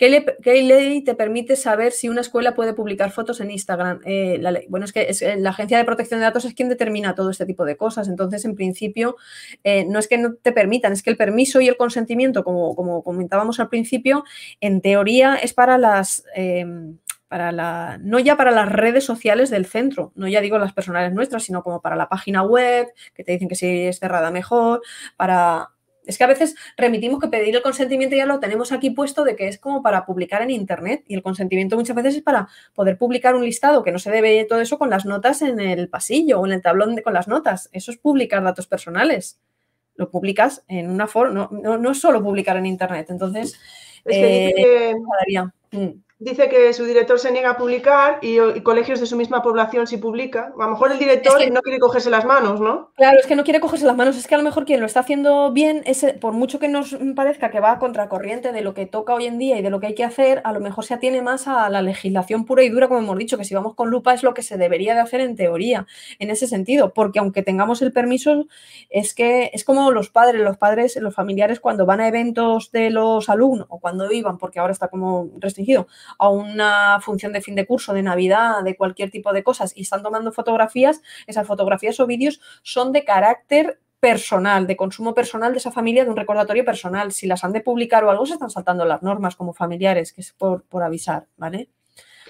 ¿Qué, 0.03 0.11
le, 0.11 0.25
¿Qué, 0.43 0.61
ley 0.63 1.05
te 1.05 1.15
permite 1.15 1.55
saber 1.55 1.93
si 1.93 2.09
una 2.09 2.23
escuela 2.23 2.57
puede 2.57 2.75
publicar 2.75 3.13
fotos 3.13 3.41
en 3.41 3.53
Instagram? 3.53 4.01
Eh, 4.05 4.43
bueno, 4.69 4.85
es 4.85 4.93
que 4.93 5.03
es, 5.03 5.23
la 5.39 5.51
Agencia 5.51 5.79
de 5.79 5.85
Protección 5.85 6.19
de 6.19 6.27
Datos 6.27 6.45
es 6.45 6.55
quien 6.55 6.69
determina 6.69 7.15
todo 7.15 7.31
este 7.31 7.47
tipo 7.47 7.65
de 7.65 7.77
cosas. 7.77 8.09
Entonces, 8.09 8.45
en 8.45 8.57
principio, 8.57 9.15
eh, 9.63 9.85
no 9.89 10.01
es 10.01 10.09
que 10.09 10.19
no 10.19 10.35
te 10.35 10.51
permitan, 10.51 10.93
es 10.93 11.05
que 11.05 11.11
el 11.11 11.17
permiso 11.17 11.61
y 11.61 11.69
el 11.69 11.77
consentimiento, 11.77 12.43
como, 12.43 13.05
comentábamos 13.05 13.61
al 13.61 13.69
principio, 13.69 14.25
en 14.61 14.81
teoría 14.81 15.37
es 15.37 15.55
para 15.55 15.79
las... 15.79 16.25
Eh, 16.35 16.67
para 17.29 17.51
la, 17.51 17.99
no 18.03 18.19
ya 18.19 18.37
para 18.37 18.51
las 18.51 18.71
redes 18.71 19.05
sociales 19.05 19.49
del 19.49 19.65
centro, 19.65 20.13
no 20.17 20.29
ya 20.29 20.43
digo 20.43 20.59
las 20.59 20.75
personales 20.75 21.15
nuestras, 21.15 21.45
sino 21.45 21.63
como 21.63 21.81
para 21.81 21.97
la 21.97 22.11
página 22.11 22.43
web, 22.43 22.89
que 23.15 23.25
te 23.25 23.33
dicen 23.33 23.49
que 23.49 23.55
si 23.55 23.87
es 23.87 24.01
cerrada 24.01 24.31
mejor, 24.31 24.83
para, 25.17 25.71
es 26.07 26.19
que 26.19 26.25
a 26.25 26.27
veces 26.27 26.57
remitimos 26.77 27.21
que 27.21 27.29
pedir 27.29 27.55
el 27.55 27.63
consentimiento 27.63 28.17
ya 28.17 28.27
lo 28.27 28.41
tenemos 28.41 28.73
aquí 28.73 28.91
puesto 28.91 29.25
de 29.25 29.37
que 29.37 29.49
es 29.49 29.59
como 29.59 29.83
para 29.83 30.05
publicar 30.05 30.43
en 30.43 30.51
Internet 30.51 31.05
y 31.07 31.15
el 31.15 31.23
consentimiento 31.23 31.77
muchas 31.77 31.97
veces 31.97 32.17
es 32.17 32.23
para 32.23 32.49
poder 32.75 32.99
publicar 32.99 33.35
un 33.35 33.45
listado 33.45 33.83
que 33.83 33.93
no 33.93 33.99
se 33.99 34.11
debe 34.11 34.45
todo 34.45 34.61
eso 34.61 34.79
con 34.79 34.91
las 34.91 35.07
notas 35.07 35.43
en 35.43 35.61
el 35.61 35.89
pasillo 35.89 36.41
o 36.41 36.47
en 36.47 36.53
el 36.53 36.63
tablón 36.63 36.95
de, 36.95 37.03
con 37.03 37.15
las 37.15 37.29
notas. 37.29 37.69
Eso 37.73 37.91
es 37.91 37.99
publicar 37.99 38.43
datos 38.43 38.67
personales. 38.67 39.41
Lo 39.95 40.11
publicas 40.11 40.65
en 40.69 40.91
una 40.91 41.07
forma, 41.07 41.35
no, 41.35 41.49
no, 41.53 41.79
no, 41.79 41.91
es 41.91 42.01
solo 42.01 42.23
publicar 42.23 42.57
en 42.57 42.67
Internet. 42.67 43.07
Entonces, 43.11 43.59
es 44.05 44.17
que, 44.17 44.47
eh, 44.49 44.95
que... 45.71 45.97
Dice 46.23 46.49
que 46.49 46.73
su 46.73 46.85
director 46.85 47.19
se 47.19 47.33
niega 47.33 47.51
a 47.51 47.57
publicar 47.57 48.21
y, 48.23 48.39
y, 48.39 48.61
colegios 48.61 49.01
de 49.01 49.07
su 49.07 49.17
misma 49.17 49.43
población 49.43 49.89
sí 49.89 49.97
publica. 49.97 50.53
A 50.57 50.63
lo 50.63 50.71
mejor 50.71 50.93
el 50.93 50.99
director 51.01 51.37
es 51.41 51.47
que, 51.47 51.51
no 51.51 51.61
quiere 51.63 51.81
cogerse 51.81 52.11
las 52.11 52.25
manos, 52.25 52.61
¿no? 52.61 52.93
Claro, 52.95 53.19
es 53.19 53.27
que 53.27 53.35
no 53.35 53.43
quiere 53.43 53.59
cogerse 53.59 53.85
las 53.87 53.97
manos. 53.97 54.17
Es 54.17 54.29
que 54.29 54.37
a 54.37 54.39
lo 54.39 54.45
mejor 54.45 54.65
quien 54.65 54.79
lo 54.79 54.87
está 54.87 55.01
haciendo 55.01 55.51
bien, 55.51 55.83
es, 55.85 56.07
por 56.21 56.33
mucho 56.33 56.61
que 56.61 56.69
nos 56.69 56.97
parezca 57.17 57.51
que 57.51 57.59
va 57.59 57.73
a 57.73 57.79
contracorriente 57.81 58.53
de 58.53 58.61
lo 58.61 58.73
que 58.73 58.87
toca 58.87 59.15
hoy 59.15 59.27
en 59.27 59.37
día 59.37 59.59
y 59.59 59.63
de 59.63 59.71
lo 59.71 59.81
que 59.81 59.89
hay 59.89 59.95
que 59.97 60.05
hacer, 60.05 60.41
a 60.45 60.53
lo 60.53 60.61
mejor 60.61 60.85
se 60.85 60.95
atiene 60.95 61.23
más 61.23 61.49
a 61.49 61.69
la 61.71 61.83
legislación 61.83 62.45
pura 62.45 62.63
y 62.63 62.69
dura, 62.69 62.87
como 62.87 63.01
hemos 63.01 63.19
dicho, 63.19 63.37
que 63.37 63.45
si 63.45 63.57
vamos 63.57 63.75
con 63.75 63.91
lupa 63.91 64.15
es 64.15 64.23
lo 64.23 64.33
que 64.33 64.43
se 64.43 64.57
debería 64.57 64.95
de 64.95 65.01
hacer 65.01 65.21
en 65.23 65.35
teoría, 65.35 65.89
en 66.21 66.31
ese 66.31 66.47
sentido. 66.47 66.93
Porque 66.93 67.19
aunque 67.19 67.43
tengamos 67.43 67.83
el 67.83 67.91
permiso, 67.93 68.47
es 68.91 69.13
que 69.13 69.51
es 69.53 69.65
como 69.65 69.91
los 69.91 70.09
padres, 70.11 70.41
los 70.41 70.57
padres, 70.57 70.95
los 71.01 71.17
familiares 71.17 71.59
cuando 71.59 71.85
van 71.85 72.01
a 72.01 72.07
eventos 72.07 72.71
de 72.71 72.91
los 72.91 73.29
alumnos 73.29 73.67
o 73.71 73.81
cuando 73.81 74.13
iban, 74.13 74.39
porque 74.39 74.61
ahora 74.61 74.73
está 74.73 74.87
como 74.87 75.31
restringido, 75.41 75.89
a 76.19 76.29
una 76.29 77.01
función 77.01 77.33
de 77.33 77.41
fin 77.41 77.55
de 77.55 77.67
curso, 77.67 77.93
de 77.93 78.03
Navidad, 78.03 78.63
de 78.63 78.77
cualquier 78.77 79.11
tipo 79.11 79.33
de 79.33 79.43
cosas 79.43 79.73
y 79.77 79.83
están 79.83 80.03
tomando 80.03 80.33
fotografías, 80.33 81.03
esas 81.27 81.47
fotografías 81.47 81.99
o 82.01 82.07
vídeos 82.07 82.41
son 82.63 82.93
de 82.93 83.05
carácter 83.05 83.81
personal, 84.03 84.67
de 84.67 84.77
consumo 84.77 85.15
personal 85.15 85.53
de 85.53 85.59
esa 85.59 85.71
familia, 85.71 86.05
de 86.05 86.11
un 86.11 86.17
recordatorio 86.17 86.65
personal. 86.65 87.13
Si 87.13 87.29
las 87.29 87.45
han 87.45 87.53
de 87.53 87.61
publicar 87.61 88.03
o 88.05 88.11
algo, 88.11 88.27
se 88.27 88.33
están 88.33 88.51
saltando 88.51 88.85
las 88.85 89.01
normas 89.03 89.37
como 89.37 89.55
familiares, 89.55 90.13
que 90.13 90.23
es 90.23 90.33
por, 90.33 90.65
por 90.65 90.83
avisar, 90.83 91.29
¿vale? 91.37 91.69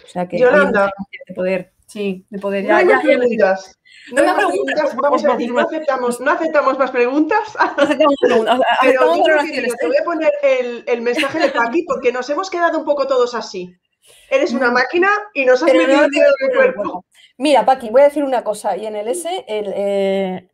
O 0.04 0.06
sea 0.06 0.28
que 0.28 0.38
Yolanda. 0.38 0.92
de 1.26 1.34
poder, 1.34 1.72
sí, 1.93 2.27
de 2.31 2.39
poder. 2.39 2.64
Ya, 2.64 2.82
no 2.82 2.90
ya, 2.90 3.02
ya, 3.02 3.56
no, 4.10 4.36
preguntas, 4.36 4.97
vamos 4.97 5.24
a 5.24 5.32
decir, 5.32 5.52
no 5.52 5.60
aceptamos, 5.60 6.20
no 6.20 6.31
aceptamos 6.31 6.78
más 6.78 6.90
preguntas. 6.90 7.55
No 7.77 7.82
aceptamos 7.85 8.16
preguntas. 8.20 8.59
Pero 8.81 9.12
digo, 9.12 9.74
te 9.78 9.86
voy 9.86 9.97
a 9.97 10.05
poner 10.05 10.32
el, 10.43 10.85
el 10.86 11.02
mensaje 11.02 11.39
de 11.39 11.51
Paqui 11.51 11.85
porque 11.85 12.12
nos 12.12 12.28
hemos 12.31 12.51
quedado 12.51 12.78
un 12.78 12.85
poco 12.85 13.06
todos 13.06 13.35
así. 13.35 13.74
Eres 14.28 14.52
una 14.52 14.70
máquina 14.70 15.09
y 15.35 15.44
nos 15.44 15.62
has 15.62 15.70
Pero 15.70 15.86
metido 15.86 16.01
no 16.01 16.48
el 16.48 16.56
cuerpo. 16.56 17.05
Mira, 17.39 17.64
Paqui, 17.64 17.90
voy 17.90 18.02
a 18.02 18.05
decir 18.05 18.24
una 18.24 18.43
cosa. 18.43 18.77
Y 18.77 18.86
en 18.86 18.97
el 18.97 19.09
S, 19.09 19.44
el, 19.47 19.73
eh, 19.74 20.51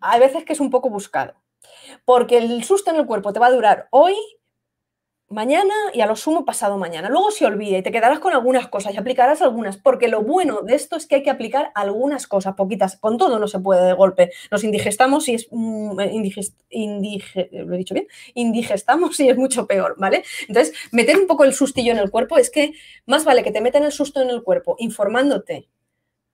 hay 0.00 0.20
veces 0.20 0.44
que 0.44 0.52
es 0.52 0.60
un 0.60 0.70
poco 0.70 0.90
buscado. 0.90 1.34
Porque 2.04 2.38
el 2.38 2.62
susto 2.64 2.90
en 2.90 2.96
el 2.96 3.06
cuerpo 3.06 3.32
te 3.32 3.40
va 3.40 3.46
a 3.46 3.52
durar 3.52 3.88
hoy, 3.90 4.14
mañana 5.28 5.74
y 5.92 6.00
a 6.00 6.06
lo 6.06 6.16
sumo 6.16 6.44
pasado 6.44 6.78
mañana. 6.78 7.08
Luego 7.08 7.30
se 7.30 7.44
olvida 7.44 7.78
y 7.78 7.82
te 7.82 7.92
quedarás 7.92 8.18
con 8.18 8.32
algunas 8.32 8.68
cosas 8.68 8.94
y 8.94 8.96
aplicarás 8.96 9.42
algunas, 9.42 9.76
porque 9.76 10.08
lo 10.08 10.22
bueno 10.22 10.62
de 10.62 10.74
esto 10.74 10.96
es 10.96 11.06
que 11.06 11.16
hay 11.16 11.22
que 11.22 11.30
aplicar 11.30 11.70
algunas 11.74 12.26
cosas, 12.26 12.54
poquitas. 12.54 12.96
Con 12.96 13.18
todo 13.18 13.38
no 13.38 13.46
se 13.46 13.60
puede 13.60 13.86
de 13.86 13.92
golpe. 13.92 14.30
Nos 14.50 14.64
indigestamos 14.64 15.28
y 15.28 15.34
es 15.34 15.48
mm, 15.50 16.00
indigest, 16.12 16.58
indige, 16.70 17.48
lo 17.52 17.74
he 17.74 17.78
dicho 17.78 17.94
bien, 17.94 18.06
indigestamos 18.34 19.18
y 19.20 19.28
es 19.28 19.36
mucho 19.36 19.66
peor, 19.66 19.96
¿vale? 19.98 20.24
Entonces, 20.48 20.74
meter 20.92 21.18
un 21.18 21.26
poco 21.26 21.44
el 21.44 21.54
sustillo 21.54 21.92
en 21.92 21.98
el 21.98 22.10
cuerpo 22.10 22.38
es 22.38 22.50
que 22.50 22.72
más 23.06 23.24
vale 23.24 23.42
que 23.42 23.52
te 23.52 23.60
metan 23.60 23.84
el 23.84 23.92
susto 23.92 24.20
en 24.22 24.30
el 24.30 24.42
cuerpo 24.42 24.76
informándote 24.78 25.68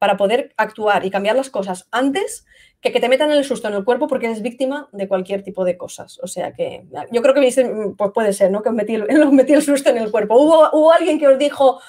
para 0.05 0.19
poder 0.19 0.53
actuar 0.59 1.07
y 1.07 1.11
cambiar 1.11 1.35
las 1.35 1.49
cosas 1.49 1.89
antes 1.91 2.45
que 2.83 2.93
que 2.93 3.01
te 3.01 3.09
metan 3.09 3.33
el 3.33 3.43
susto 3.43 3.69
en 3.69 3.75
el 3.75 3.87
cuerpo 3.87 4.07
porque 4.07 4.27
eres 4.27 4.43
víctima 4.43 4.87
de 4.93 5.09
cualquier 5.09 5.43
tipo 5.43 5.65
de 5.65 5.79
cosas. 5.79 6.21
O 6.23 6.27
sea 6.27 6.53
que 6.53 6.85
yo 7.11 7.23
creo 7.23 7.33
que 7.33 7.95
pues 7.97 8.11
puede 8.13 8.35
ser, 8.35 8.51
¿no? 8.51 8.63
Que 8.63 8.69
os 8.69 8.75
metí, 8.75 8.93
el 9.55 9.63
susto 9.63 9.89
en 9.89 9.97
el 9.97 10.11
cuerpo. 10.11 10.37
Hubo 10.37 10.93
alguien 10.93 11.19
que 11.19 11.27
os 11.27 11.39
dijo, 11.39 11.81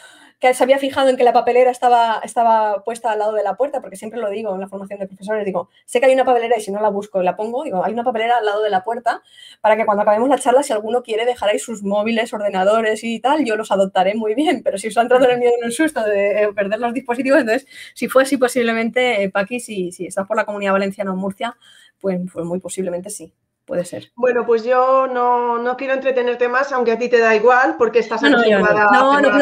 se 0.53 0.63
había 0.63 0.77
fijado 0.77 1.09
en 1.09 1.17
que 1.17 1.23
la 1.23 1.33
papelera 1.33 1.71
estaba, 1.71 2.21
estaba 2.23 2.83
puesta 2.83 3.11
al 3.11 3.19
lado 3.19 3.33
de 3.33 3.43
la 3.43 3.55
puerta, 3.55 3.81
porque 3.81 3.95
siempre 3.95 4.19
lo 4.19 4.29
digo 4.29 4.53
en 4.53 4.61
la 4.61 4.67
formación 4.67 4.99
de 4.99 5.07
profesores, 5.07 5.45
digo, 5.45 5.69
sé 5.85 5.99
que 5.99 6.07
hay 6.07 6.13
una 6.13 6.25
papelera 6.25 6.57
y 6.57 6.61
si 6.61 6.71
no 6.71 6.81
la 6.81 6.89
busco 6.89 7.21
y 7.21 7.25
la 7.25 7.35
pongo, 7.35 7.63
digo, 7.63 7.83
hay 7.83 7.93
una 7.93 8.03
papelera 8.03 8.37
al 8.37 8.45
lado 8.45 8.61
de 8.61 8.69
la 8.69 8.83
puerta 8.83 9.21
para 9.61 9.75
que 9.77 9.85
cuando 9.85 10.03
acabemos 10.03 10.29
la 10.29 10.37
charla, 10.37 10.63
si 10.63 10.73
alguno 10.73 11.03
quiere 11.03 11.25
dejar 11.25 11.49
ahí 11.49 11.59
sus 11.59 11.83
móviles, 11.83 12.33
ordenadores 12.33 13.03
y 13.03 13.19
tal, 13.19 13.45
yo 13.45 13.55
los 13.55 13.71
adoptaré 13.71 14.15
muy 14.15 14.35
bien, 14.35 14.61
pero 14.63 14.77
si 14.77 14.87
os 14.87 14.97
ha 14.97 15.01
entrado 15.01 15.29
el 15.29 15.39
miedo 15.39 15.53
en 15.59 15.65
el 15.65 15.71
susto 15.71 16.03
de 16.03 16.43
eh, 16.43 16.53
perder 16.53 16.79
los 16.79 16.93
dispositivos, 16.93 17.39
entonces, 17.39 17.67
si 17.93 18.07
fue 18.07 18.23
así, 18.23 18.37
posiblemente, 18.37 19.23
eh, 19.23 19.29
Paqui, 19.29 19.59
si, 19.59 19.91
si 19.91 20.07
estás 20.07 20.27
por 20.27 20.37
la 20.37 20.45
comunidad 20.45 20.73
valenciana 20.73 21.13
o 21.13 21.15
Murcia, 21.15 21.57
pues, 21.99 22.19
pues 22.31 22.45
muy 22.45 22.59
posiblemente 22.59 23.09
sí 23.09 23.33
puede 23.65 23.83
ser. 23.83 24.11
Bueno, 24.15 24.45
pues 24.45 24.63
yo 24.63 25.07
no, 25.07 25.57
no, 25.57 25.75
quiero 25.75 25.93
entretenerte 25.93 26.47
más, 26.47 26.71
aunque 26.71 26.91
a 26.91 26.97
ti 26.97 27.09
te 27.09 27.19
da 27.19 27.35
igual, 27.35 27.75
porque 27.77 27.99
estás 27.99 28.21
no, 28.21 28.29
no, 28.29 28.37
no, 28.37 28.59
no, 28.59 29.21
no, 29.21 29.29
no, 29.31 29.41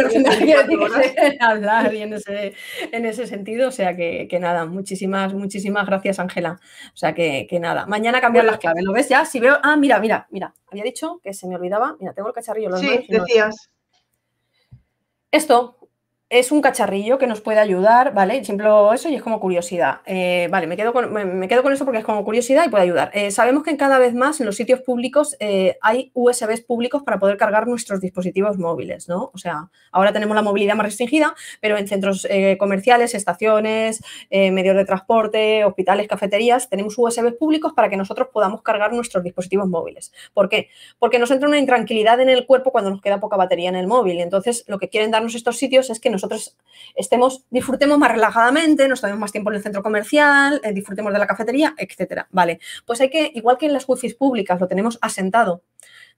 hablar 1.39 1.93
y 1.93 2.01
en 2.01 2.13
ese, 2.13 2.53
en 2.91 3.05
ese 3.05 3.27
sentido, 3.27 3.67
o 3.67 3.71
sea 3.71 3.95
que, 3.95 4.27
que 4.29 4.39
nada, 4.39 4.65
muchísimas, 4.65 5.33
muchísimas 5.33 5.85
gracias, 5.85 6.19
Ángela. 6.19 6.59
O 6.93 6.97
sea 6.97 7.13
que, 7.13 7.45
que, 7.49 7.59
nada, 7.59 7.85
mañana 7.85 8.21
cambiar 8.21 8.45
las 8.45 8.57
claves, 8.57 8.83
¿lo 8.83 8.93
ves 8.93 9.09
ya? 9.09 9.25
Si 9.25 9.39
veo, 9.39 9.57
ah, 9.61 9.75
mira, 9.75 9.99
mira, 9.99 10.27
mira, 10.31 10.53
había 10.71 10.83
dicho 10.83 11.19
que 11.21 11.33
se 11.33 11.47
me 11.47 11.55
olvidaba, 11.55 11.97
mira, 11.99 12.13
tengo 12.13 12.29
el 12.29 12.33
cacharrillo. 12.33 12.69
Los 12.69 12.79
sí, 12.79 13.05
decías. 13.09 13.69
Esto, 15.31 15.82
es 16.34 16.51
un 16.51 16.61
cacharrillo 16.61 17.19
que 17.19 17.27
nos 17.27 17.41
puede 17.41 17.60
ayudar, 17.60 18.15
¿vale? 18.15 18.43
Siempre 18.43 18.68
eso 18.91 19.07
y 19.07 19.14
es 19.14 19.22
como 19.22 19.39
curiosidad. 19.39 19.99
Eh, 20.07 20.47
vale, 20.49 20.65
me 20.65 20.76
quedo, 20.76 20.91
con, 20.91 21.14
me, 21.14 21.47
quedo 21.47 21.61
con 21.61 21.72
eso 21.72 21.85
porque 21.85 21.99
es 21.99 22.03
como 22.03 22.26
curiosidad 22.26 22.65
y 22.65 22.69
puede 22.69 22.85
ayudar. 22.85 23.11
Eh, 23.14 23.30
sabemos 23.30 23.61
que 23.61 23.77
cada 23.77 23.99
vez 23.99 24.15
más 24.15 24.39
en 24.39 24.47
los 24.47 24.55
sitios 24.55 24.81
públicos 24.81 25.38
eh, 25.39 25.77
hay 25.80 26.10
USBs 26.15 26.61
públicos 26.61 27.03
para 27.03 27.19
poder 27.19 27.38
cargar 27.38 27.68
nuestros 27.68 28.01
dispositivos 28.01 28.57
móviles, 28.57 29.07
¿no? 29.07 29.30
O 29.31 29.38
sea, 29.38 29.69
ahora 29.91 30.11
tenemos 30.11 30.35
la 30.35 30.41
movilidad 30.41 30.73
más 30.73 30.88
restringida, 30.88 31.35
pero 31.61 31.77
en 31.77 31.88
centros 31.88 32.27
comerciales, 32.57 33.14
estaciones, 33.14 34.03
medios 34.31 34.76
de 34.76 34.85
transporte, 34.85 35.64
hospitales, 35.65 36.07
cafeterías, 36.07 36.68
tenemos 36.68 36.95
USBs 36.97 37.34
públicos 37.34 37.73
para 37.73 37.89
que 37.89 37.97
nosotros 37.97 38.30
podamos 38.34 38.64
cargar 38.64 38.91
nuestros 38.91 39.23
dispositivos 39.23 39.68
móviles. 39.68 40.11
¿Por 40.34 40.49
qué? 40.49 40.69
Porque 40.97 41.19
nos 41.19 41.30
entra 41.30 41.47
una 41.47 41.60
intranquilidad 41.60 42.19
en 42.22 42.30
el 42.30 42.47
cuerpo 42.47 42.72
cuando 42.72 42.89
nos 42.89 43.01
queda 43.01 43.19
poca 43.19 43.38
batería 43.38 43.69
en 43.69 43.76
el 43.76 43.85
móvil. 43.85 44.19
Entonces, 44.19 44.64
lo 44.68 44.80
que 44.80 44.89
quieren 44.89 45.11
darnos 45.11 45.35
estos 45.35 45.57
sitios 45.57 45.91
es 45.91 45.99
que 45.99 46.10
nosotros 46.23 46.55
estemos, 46.95 47.43
disfrutemos 47.49 47.97
más 47.97 48.11
relajadamente, 48.11 48.87
nos 48.87 49.01
tomemos 49.01 49.19
más 49.19 49.31
tiempo 49.31 49.51
en 49.51 49.57
el 49.57 49.63
centro 49.63 49.83
comercial, 49.83 50.61
eh, 50.63 50.71
disfrutemos 50.71 51.11
de 51.11 51.19
la 51.19 51.27
cafetería, 51.27 51.73
etcétera. 51.77 52.27
Vale, 52.31 52.59
pues 52.85 53.01
hay 53.01 53.09
que, 53.09 53.31
igual 53.35 53.57
que 53.57 53.65
en 53.65 53.73
las 53.73 53.87
wifi 53.87 54.13
públicas 54.13 54.59
lo 54.59 54.67
tenemos 54.67 54.97
asentado 55.01 55.63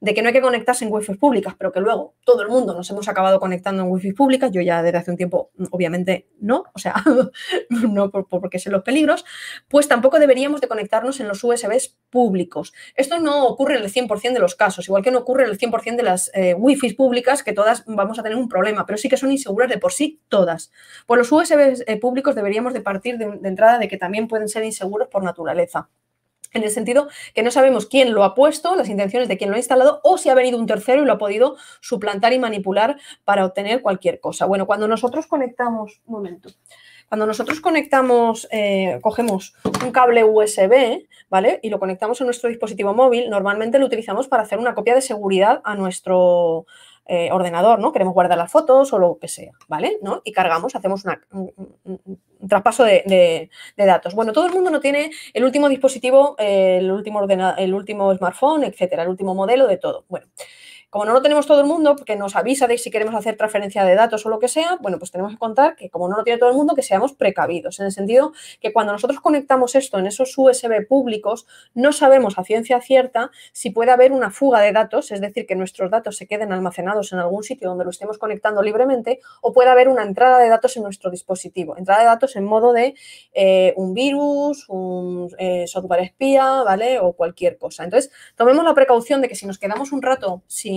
de 0.00 0.14
que 0.14 0.22
no 0.22 0.28
hay 0.28 0.34
que 0.34 0.40
conectarse 0.40 0.84
en 0.84 0.92
wifi 0.92 1.14
públicas, 1.14 1.54
pero 1.58 1.72
que 1.72 1.80
luego 1.80 2.14
todo 2.24 2.42
el 2.42 2.48
mundo 2.48 2.74
nos 2.74 2.90
hemos 2.90 3.08
acabado 3.08 3.40
conectando 3.40 3.82
en 3.82 3.90
wifi 3.90 4.12
públicas, 4.12 4.50
yo 4.52 4.60
ya 4.60 4.82
desde 4.82 4.98
hace 4.98 5.10
un 5.10 5.16
tiempo 5.16 5.50
obviamente 5.70 6.28
no, 6.40 6.64
o 6.74 6.78
sea, 6.78 6.94
no 7.70 8.10
porque 8.10 8.58
sé 8.58 8.70
los 8.70 8.82
peligros, 8.82 9.24
pues 9.68 9.88
tampoco 9.88 10.18
deberíamos 10.18 10.60
de 10.60 10.68
conectarnos 10.68 11.20
en 11.20 11.28
los 11.28 11.42
USBs 11.42 11.96
públicos. 12.10 12.72
Esto 12.94 13.18
no 13.18 13.46
ocurre 13.46 13.76
en 13.76 13.84
el 13.84 13.92
100% 13.92 14.32
de 14.32 14.38
los 14.38 14.54
casos, 14.54 14.86
igual 14.88 15.02
que 15.02 15.10
no 15.10 15.18
ocurre 15.20 15.44
en 15.44 15.50
el 15.50 15.58
100% 15.58 15.96
de 15.96 16.02
las 16.02 16.30
eh, 16.34 16.54
wifi 16.54 16.92
públicas, 16.94 17.42
que 17.42 17.52
todas 17.52 17.84
vamos 17.86 18.18
a 18.18 18.22
tener 18.22 18.38
un 18.38 18.48
problema, 18.48 18.86
pero 18.86 18.98
sí 18.98 19.08
que 19.08 19.16
son 19.16 19.32
inseguras 19.32 19.68
de 19.68 19.78
por 19.78 19.92
sí 19.92 20.20
todas. 20.28 20.70
Pues 21.06 21.18
los 21.18 21.32
USBs 21.32 21.84
eh, 21.86 21.98
públicos 21.98 22.34
deberíamos 22.34 22.72
de 22.72 22.80
partir 22.80 23.18
de 23.18 23.48
entrada 23.48 23.78
de 23.78 23.88
que 23.88 23.96
también 23.96 24.28
pueden 24.28 24.48
ser 24.48 24.64
inseguros 24.64 25.08
por 25.08 25.22
naturaleza 25.22 25.88
en 26.56 26.64
el 26.64 26.70
sentido 26.70 27.08
que 27.34 27.42
no 27.42 27.50
sabemos 27.50 27.86
quién 27.86 28.12
lo 28.12 28.24
ha 28.24 28.34
puesto, 28.34 28.74
las 28.74 28.88
intenciones 28.88 29.28
de 29.28 29.36
quién 29.36 29.50
lo 29.50 29.56
ha 29.56 29.58
instalado, 29.58 30.00
o 30.02 30.18
si 30.18 30.28
ha 30.28 30.34
venido 30.34 30.58
un 30.58 30.66
tercero 30.66 31.02
y 31.02 31.06
lo 31.06 31.12
ha 31.12 31.18
podido 31.18 31.56
suplantar 31.80 32.32
y 32.32 32.38
manipular 32.38 32.98
para 33.24 33.44
obtener 33.44 33.82
cualquier 33.82 34.20
cosa. 34.20 34.46
Bueno, 34.46 34.66
cuando 34.66 34.88
nosotros 34.88 35.26
conectamos, 35.26 36.00
un 36.06 36.14
momento, 36.14 36.50
cuando 37.08 37.26
nosotros 37.26 37.60
conectamos, 37.60 38.48
eh, 38.50 38.98
cogemos 39.00 39.54
un 39.84 39.92
cable 39.92 40.24
USB, 40.24 41.06
¿vale? 41.28 41.60
Y 41.62 41.70
lo 41.70 41.78
conectamos 41.78 42.20
a 42.20 42.24
nuestro 42.24 42.48
dispositivo 42.48 42.94
móvil, 42.94 43.30
normalmente 43.30 43.78
lo 43.78 43.86
utilizamos 43.86 44.26
para 44.26 44.42
hacer 44.42 44.58
una 44.58 44.74
copia 44.74 44.94
de 44.94 45.02
seguridad 45.02 45.60
a 45.64 45.76
nuestro, 45.76 46.66
eh, 47.08 47.30
ordenador, 47.30 47.78
¿no? 47.78 47.92
Queremos 47.92 48.14
guardar 48.14 48.36
las 48.36 48.50
fotos 48.50 48.92
o 48.92 48.98
lo 48.98 49.18
que 49.18 49.28
sea, 49.28 49.52
¿vale? 49.68 49.98
¿No? 50.02 50.22
Y 50.24 50.32
cargamos, 50.32 50.74
hacemos 50.74 51.04
un, 51.30 52.20
traspaso 52.48 52.84
de, 52.84 53.48
datos. 53.76 54.14
Bueno, 54.14 54.32
todo 54.32 54.46
el 54.46 54.52
mundo 54.52 54.70
no 54.70 54.80
tiene 54.80 55.10
el 55.32 55.44
último 55.44 55.68
dispositivo, 55.68 56.34
el, 56.38 56.90
último 56.90 57.24
el 57.58 57.74
último 57.74 58.14
smartphone, 58.14 58.64
etcétera, 58.64 59.04
el 59.04 59.08
último 59.08 59.34
modelo 59.34 59.66
de 59.66 59.76
todo. 59.76 60.04
Bueno, 60.08 60.26
como 60.90 61.04
no 61.04 61.12
lo 61.12 61.22
tenemos 61.22 61.46
todo 61.46 61.60
el 61.60 61.66
mundo, 61.66 61.96
porque 61.96 62.16
nos 62.16 62.36
avisa 62.36 62.66
de 62.66 62.78
si 62.78 62.90
queremos 62.90 63.14
hacer 63.14 63.36
transferencia 63.36 63.84
de 63.84 63.94
datos 63.94 64.24
o 64.24 64.28
lo 64.28 64.38
que 64.38 64.48
sea, 64.48 64.78
bueno, 64.80 64.98
pues 64.98 65.10
tenemos 65.10 65.32
que 65.32 65.38
contar 65.38 65.76
que 65.76 65.90
como 65.90 66.08
no 66.08 66.16
lo 66.16 66.24
tiene 66.24 66.38
todo 66.38 66.50
el 66.50 66.56
mundo, 66.56 66.74
que 66.74 66.82
seamos 66.82 67.12
precavidos, 67.12 67.80
en 67.80 67.86
el 67.86 67.92
sentido 67.92 68.32
que 68.60 68.72
cuando 68.72 68.92
nosotros 68.92 69.20
conectamos 69.20 69.74
esto 69.74 69.98
en 69.98 70.06
esos 70.06 70.32
USB 70.36 70.86
públicos, 70.86 71.46
no 71.74 71.92
sabemos 71.92 72.38
a 72.38 72.44
ciencia 72.44 72.80
cierta 72.80 73.30
si 73.52 73.70
puede 73.70 73.90
haber 73.90 74.12
una 74.12 74.30
fuga 74.30 74.60
de 74.60 74.72
datos, 74.72 75.10
es 75.10 75.20
decir, 75.20 75.46
que 75.46 75.56
nuestros 75.56 75.90
datos 75.90 76.16
se 76.16 76.26
queden 76.26 76.52
almacenados 76.52 77.12
en 77.12 77.18
algún 77.18 77.42
sitio 77.42 77.68
donde 77.68 77.84
lo 77.84 77.90
estemos 77.90 78.18
conectando 78.18 78.62
libremente, 78.62 79.20
o 79.42 79.52
puede 79.52 79.70
haber 79.70 79.88
una 79.88 80.02
entrada 80.02 80.38
de 80.38 80.48
datos 80.48 80.76
en 80.76 80.82
nuestro 80.82 81.10
dispositivo, 81.10 81.76
entrada 81.76 82.00
de 82.00 82.06
datos 82.06 82.36
en 82.36 82.44
modo 82.44 82.72
de 82.72 82.94
eh, 83.32 83.74
un 83.76 83.94
virus, 83.94 84.68
un 84.68 85.28
eh, 85.38 85.66
software 85.66 86.00
espía, 86.00 86.62
¿vale? 86.62 86.98
O 87.00 87.12
cualquier 87.12 87.58
cosa. 87.58 87.84
Entonces, 87.84 88.10
tomemos 88.36 88.64
la 88.64 88.74
precaución 88.74 89.20
de 89.20 89.28
que 89.28 89.34
si 89.34 89.46
nos 89.46 89.58
quedamos 89.58 89.92
un 89.92 90.02
rato 90.02 90.42
sin 90.46 90.75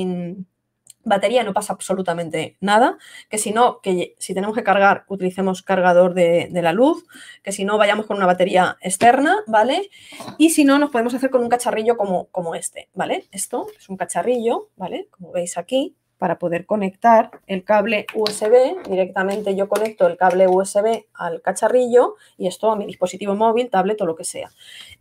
batería 1.03 1.43
no 1.43 1.53
pasa 1.53 1.73
absolutamente 1.73 2.57
nada, 2.59 2.97
que 3.29 3.37
si 3.37 3.51
no, 3.51 3.81
que 3.81 4.15
si 4.19 4.33
tenemos 4.33 4.55
que 4.55 4.63
cargar, 4.63 5.05
utilicemos 5.07 5.63
cargador 5.63 6.13
de, 6.13 6.49
la 6.51 6.73
luz, 6.73 7.05
que 7.43 7.51
si 7.51 7.65
no, 7.65 7.77
vayamos 7.77 8.05
con 8.05 8.17
una 8.17 8.25
batería 8.25 8.77
externa, 8.81 9.37
¿vale? 9.47 9.89
Y 10.37 10.51
si 10.51 10.63
no, 10.63 10.77
nos 10.77 10.91
podemos 10.91 11.13
hacer 11.13 11.29
con 11.29 11.41
un 11.41 11.49
cacharrillo 11.49 11.97
como, 11.97 12.27
como 12.27 12.55
este, 12.55 12.89
¿vale? 12.93 13.27
Esto 13.31 13.67
es 13.77 13.89
un 13.89 13.97
cacharrillo, 13.97 14.69
¿vale? 14.75 15.07
Como 15.11 15.31
veis 15.31 15.57
aquí, 15.57 15.95
para 16.19 16.37
poder 16.37 16.67
conectar 16.67 17.31
el 17.47 17.63
cable 17.63 18.05
USB. 18.13 18.83
Directamente 18.87 19.55
yo 19.55 19.67
conecto 19.67 20.05
el 20.05 20.17
cable 20.17 20.47
USB 20.47 21.05
al 21.15 21.41
cacharrillo 21.41 22.15
y 22.37 22.47
esto 22.47 22.69
a 22.69 22.75
mi 22.75 22.85
dispositivo 22.85 23.33
móvil, 23.33 23.69
tablet 23.71 23.99
o 24.01 24.05
lo 24.05 24.15
que 24.15 24.25
sea. 24.25 24.51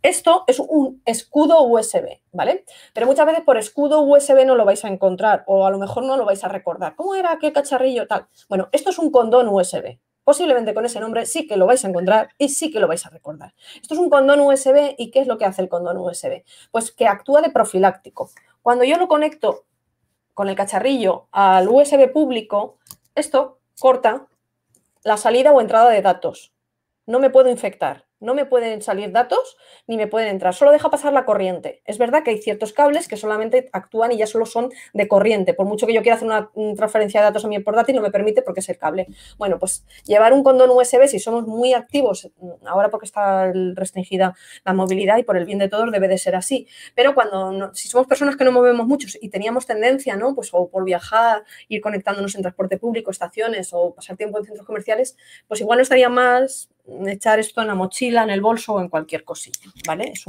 Esto 0.01 0.45
es 0.47 0.59
un 0.59 1.01
escudo 1.05 1.61
USB, 1.61 2.21
¿vale? 2.31 2.63
Pero 2.93 3.05
muchas 3.05 3.27
veces 3.27 3.43
por 3.43 3.57
escudo 3.57 4.01
USB 4.01 4.45
no 4.45 4.55
lo 4.55 4.65
vais 4.65 4.83
a 4.85 4.87
encontrar 4.87 5.43
o 5.45 5.67
a 5.67 5.71
lo 5.71 5.77
mejor 5.77 6.03
no 6.03 6.17
lo 6.17 6.25
vais 6.25 6.43
a 6.43 6.47
recordar. 6.47 6.95
¿Cómo 6.95 7.13
era 7.13 7.33
aquel 7.33 7.53
cacharrillo 7.53 8.07
tal? 8.07 8.27
Bueno, 8.47 8.69
esto 8.71 8.89
es 8.89 8.97
un 8.97 9.11
condón 9.11 9.49
USB. 9.49 9.99
Posiblemente 10.23 10.73
con 10.75 10.85
ese 10.85 10.99
nombre 10.99 11.25
sí 11.25 11.47
que 11.47 11.57
lo 11.57 11.65
vais 11.65 11.83
a 11.83 11.89
encontrar 11.89 12.29
y 12.37 12.49
sí 12.49 12.71
que 12.71 12.79
lo 12.79 12.87
vais 12.87 13.05
a 13.05 13.09
recordar. 13.09 13.53
Esto 13.81 13.95
es 13.95 13.99
un 13.99 14.09
condón 14.09 14.39
USB 14.39 14.93
y 14.97 15.11
¿qué 15.11 15.19
es 15.21 15.27
lo 15.27 15.37
que 15.37 15.45
hace 15.45 15.61
el 15.61 15.69
condón 15.69 15.97
USB? 15.97 16.43
Pues 16.71 16.91
que 16.91 17.07
actúa 17.07 17.41
de 17.41 17.49
profiláctico. 17.49 18.29
Cuando 18.61 18.83
yo 18.83 18.97
lo 18.97 19.07
conecto 19.07 19.65
con 20.39 20.47
el 20.47 20.55
cacharrillo 20.55 21.27
al 21.33 21.67
USB 21.67 22.13
público, 22.13 22.77
esto 23.13 23.59
corta 23.77 24.27
la 25.03 25.17
salida 25.17 25.51
o 25.51 25.59
entrada 25.59 25.89
de 25.89 26.01
datos. 26.01 26.53
No 27.05 27.19
me 27.19 27.29
puedo 27.29 27.49
infectar. 27.49 28.05
No 28.19 28.33
me 28.33 28.45
pueden 28.45 28.81
salir 28.81 29.11
datos 29.11 29.57
ni 29.87 29.97
me 29.97 30.07
pueden 30.07 30.29
entrar, 30.29 30.53
solo 30.53 30.71
deja 30.71 30.89
pasar 30.89 31.13
la 31.13 31.25
corriente. 31.25 31.81
Es 31.85 31.97
verdad 31.97 32.23
que 32.23 32.31
hay 32.31 32.37
ciertos 32.37 32.73
cables 32.73 33.07
que 33.07 33.17
solamente 33.17 33.69
actúan 33.71 34.11
y 34.11 34.17
ya 34.17 34.27
solo 34.27 34.45
son 34.45 34.69
de 34.93 35.07
corriente. 35.07 35.53
Por 35.53 35.65
mucho 35.65 35.87
que 35.87 35.93
yo 35.93 36.01
quiera 36.01 36.15
hacer 36.15 36.27
una 36.27 36.49
transferencia 36.75 37.21
de 37.21 37.25
datos 37.25 37.45
a 37.45 37.47
mi 37.47 37.59
portátil, 37.59 37.95
no 37.95 38.01
me 38.01 38.11
permite 38.11 38.41
porque 38.41 38.59
es 38.59 38.69
el 38.69 38.77
cable. 38.77 39.07
Bueno, 39.37 39.57
pues 39.59 39.85
llevar 40.05 40.33
un 40.33 40.43
condón 40.43 40.69
USB, 40.69 41.07
si 41.07 41.19
somos 41.19 41.47
muy 41.47 41.73
activos, 41.73 42.29
ahora 42.65 42.89
porque 42.89 43.05
está 43.05 43.51
restringida 43.75 44.35
la 44.65 44.73
movilidad 44.73 45.17
y 45.17 45.23
por 45.23 45.37
el 45.37 45.45
bien 45.45 45.59
de 45.59 45.69
todos 45.69 45.91
debe 45.91 46.07
de 46.07 46.17
ser 46.17 46.35
así. 46.35 46.67
Pero 46.95 47.13
cuando, 47.13 47.73
si 47.73 47.87
somos 47.87 48.07
personas 48.07 48.35
que 48.35 48.43
no 48.43 48.51
movemos 48.51 48.85
mucho 48.87 49.07
y 49.21 49.29
teníamos 49.29 49.65
tendencia, 49.65 50.15
¿no? 50.15 50.35
Pues 50.35 50.49
o 50.51 50.69
por 50.69 50.83
viajar, 50.83 51.43
ir 51.67 51.81
conectándonos 51.81 52.35
en 52.35 52.41
transporte 52.41 52.77
público, 52.77 53.11
estaciones 53.11 53.69
o 53.71 53.93
pasar 53.93 54.17
tiempo 54.17 54.37
en 54.37 54.45
centros 54.45 54.65
comerciales, 54.65 55.15
pues 55.47 55.61
igual 55.61 55.77
no 55.77 55.83
estaría 55.83 56.09
más 56.09 56.69
echar 57.07 57.39
esto 57.39 57.61
en 57.61 57.67
la 57.67 57.75
mochila, 57.75 58.23
en 58.23 58.29
el 58.29 58.41
bolso 58.41 58.73
o 58.73 58.81
en 58.81 58.89
cualquier 58.89 59.23
cosilla, 59.23 59.71
¿vale? 59.85 60.13
Es 60.13 60.25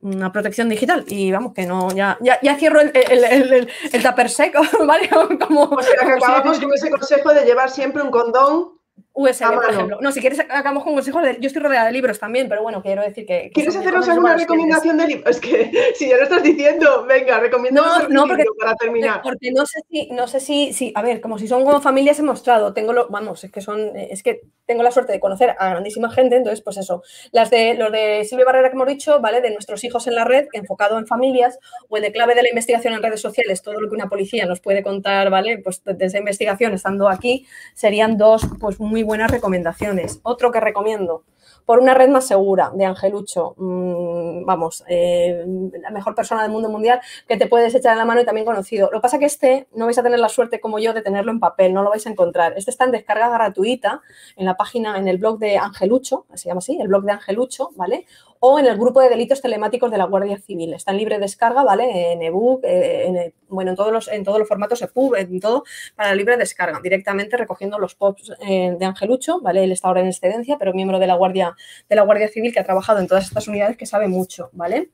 una 0.00 0.30
protección 0.32 0.68
digital 0.68 1.04
y 1.08 1.32
vamos 1.32 1.52
que 1.54 1.66
no, 1.66 1.90
ya, 1.92 2.18
ya, 2.20 2.56
cierro 2.56 2.80
el, 2.80 2.92
el, 2.94 3.68
el, 3.92 4.02
tupper 4.02 4.30
seco, 4.30 4.62
¿vale? 4.86 5.08
Como, 5.46 5.62
o 5.64 5.82
sea, 5.82 6.04
que 6.04 6.12
acabamos 6.12 6.60
con 6.60 6.72
ese 6.72 6.90
consejo 6.90 7.32
de 7.34 7.44
llevar 7.44 7.70
siempre 7.70 8.02
un 8.02 8.10
condón 8.10 8.78
USB, 9.18 9.52
por 9.52 9.70
ejemplo. 9.70 9.98
No, 10.00 10.12
si 10.12 10.20
quieres, 10.20 10.38
acabamos 10.38 10.84
con 10.84 10.94
consejos. 10.94 11.22
De, 11.24 11.38
yo 11.40 11.48
estoy 11.48 11.60
rodeada 11.60 11.86
de 11.86 11.92
libros 11.92 12.20
también, 12.20 12.48
pero 12.48 12.62
bueno, 12.62 12.80
quiero 12.82 13.02
decir 13.02 13.26
que. 13.26 13.50
¿Quieres 13.52 13.74
hacernos 13.74 14.08
alguna 14.08 14.36
recomendación 14.36 14.96
de 14.96 15.06
libros? 15.06 15.28
Es 15.28 15.40
que 15.40 15.92
si 15.94 16.08
ya 16.08 16.16
lo 16.16 16.22
estás 16.22 16.42
diciendo, 16.42 17.04
venga, 17.06 17.38
recomiéndanos 17.40 18.08
no, 18.08 18.08
no, 18.08 18.26
porque, 18.28 18.44
para 18.58 18.74
terminar. 18.76 19.20
Porque 19.22 19.50
no 19.50 19.66
sé 19.66 19.80
si, 19.90 20.08
no 20.10 20.26
sé 20.26 20.40
si, 20.40 20.72
si, 20.72 20.92
a 20.94 21.02
ver, 21.02 21.20
como 21.20 21.38
si 21.38 21.48
son 21.48 21.64
como 21.64 21.80
familias 21.80 22.18
he 22.18 22.22
mostrado, 22.22 22.72
tengo 22.72 22.92
lo, 22.92 23.08
vamos, 23.08 23.42
es 23.44 23.50
que 23.50 23.60
son, 23.60 23.96
es 23.96 24.22
que 24.22 24.42
tengo 24.66 24.82
la 24.82 24.90
suerte 24.90 25.12
de 25.12 25.20
conocer 25.20 25.54
a 25.58 25.70
grandísima 25.70 26.10
gente, 26.10 26.36
entonces, 26.36 26.62
pues 26.62 26.76
eso. 26.76 27.02
Las 27.32 27.50
de 27.50 27.74
los 27.74 27.90
de 27.90 28.24
Silvia 28.24 28.44
Barrera 28.44 28.70
que 28.70 28.76
hemos 28.76 28.86
dicho, 28.86 29.20
¿vale? 29.20 29.40
De 29.40 29.50
nuestros 29.50 29.82
hijos 29.84 30.06
en 30.06 30.14
la 30.14 30.24
red, 30.24 30.46
enfocado 30.52 30.98
en 30.98 31.06
familias, 31.06 31.58
o 31.88 31.96
el 31.96 32.02
de 32.02 32.12
clave 32.12 32.34
de 32.34 32.42
la 32.42 32.48
investigación 32.48 32.94
en 32.94 33.02
redes 33.02 33.20
sociales, 33.20 33.62
todo 33.62 33.80
lo 33.80 33.88
que 33.88 33.94
una 33.94 34.08
policía 34.08 34.46
nos 34.46 34.60
puede 34.60 34.82
contar, 34.82 35.30
¿vale? 35.30 35.58
Pues 35.58 35.82
desde 35.84 36.18
investigación, 36.18 36.74
estando 36.74 37.08
aquí, 37.08 37.46
serían 37.74 38.16
dos, 38.16 38.42
pues 38.60 38.78
muy 38.78 39.02
buenas 39.08 39.30
recomendaciones. 39.30 40.20
Otro 40.22 40.52
que 40.52 40.60
recomiendo, 40.60 41.24
por 41.64 41.78
una 41.80 41.94
red 41.94 42.10
más 42.10 42.26
segura, 42.26 42.70
de 42.74 42.84
Angelucho, 42.84 43.54
mm, 43.56 44.44
vamos, 44.44 44.84
eh, 44.86 45.44
la 45.80 45.90
mejor 45.90 46.14
persona 46.14 46.42
del 46.42 46.52
mundo 46.52 46.68
mundial 46.68 47.00
que 47.26 47.38
te 47.38 47.46
puedes 47.46 47.74
echar 47.74 47.92
en 47.92 47.98
la 47.98 48.04
mano 48.04 48.20
y 48.20 48.26
también 48.26 48.44
conocido. 48.44 48.90
Lo 48.92 48.98
que 48.98 49.02
pasa 49.02 49.16
es 49.16 49.20
que 49.20 49.26
este 49.26 49.68
no 49.74 49.86
vais 49.86 49.96
a 49.98 50.02
tener 50.02 50.18
la 50.18 50.28
suerte 50.28 50.60
como 50.60 50.78
yo 50.78 50.92
de 50.92 51.00
tenerlo 51.00 51.32
en 51.32 51.40
papel, 51.40 51.72
no 51.72 51.82
lo 51.82 51.88
vais 51.90 52.06
a 52.06 52.10
encontrar. 52.10 52.52
Este 52.56 52.70
está 52.70 52.84
en 52.84 52.92
descarga 52.92 53.30
gratuita 53.30 54.02
en 54.36 54.44
la 54.44 54.56
página, 54.56 54.98
en 54.98 55.08
el 55.08 55.16
blog 55.16 55.38
de 55.38 55.56
Angelucho, 55.56 56.26
se 56.34 56.48
llama 56.48 56.58
así, 56.58 56.78
el 56.78 56.88
blog 56.88 57.04
de 57.04 57.12
Angelucho, 57.12 57.70
¿vale? 57.76 58.04
O 58.40 58.58
en 58.58 58.66
el 58.66 58.76
grupo 58.76 59.00
de 59.00 59.08
delitos 59.08 59.40
telemáticos 59.40 59.90
de 59.90 59.98
la 59.98 60.04
Guardia 60.04 60.38
Civil. 60.38 60.74
Está 60.74 60.92
en 60.92 60.98
libre 60.98 61.18
descarga, 61.18 61.62
¿vale? 61.62 62.12
En 62.12 62.22
ebook, 62.22 62.64
eh, 62.64 63.06
en, 63.06 63.34
bueno, 63.48 63.70
en 63.70 63.76
todos 63.76 63.92
los, 63.92 64.08
en 64.08 64.24
todos 64.24 64.38
los 64.38 64.48
formatos 64.48 64.82
EPUB, 64.82 65.16
en 65.16 65.40
todo, 65.40 65.64
para 65.96 66.14
libre 66.14 66.36
descarga, 66.36 66.80
directamente 66.82 67.36
recogiendo 67.36 67.78
los 67.78 67.94
POPs 67.94 68.32
eh, 68.48 68.76
de 68.78 68.84
Angelucho, 68.84 69.40
¿vale? 69.40 69.64
Él 69.64 69.72
está 69.72 69.88
ahora 69.88 70.00
en 70.00 70.08
excedencia, 70.08 70.56
pero 70.58 70.72
miembro 70.72 70.98
de 70.98 71.06
la 71.06 71.14
Guardia, 71.14 71.54
de 71.88 71.96
la 71.96 72.02
Guardia 72.02 72.28
Civil 72.28 72.52
que 72.52 72.60
ha 72.60 72.64
trabajado 72.64 73.00
en 73.00 73.08
todas 73.08 73.24
estas 73.24 73.48
unidades 73.48 73.76
que 73.76 73.86
sabe 73.86 74.08
mucho, 74.08 74.50
¿vale? 74.52 74.90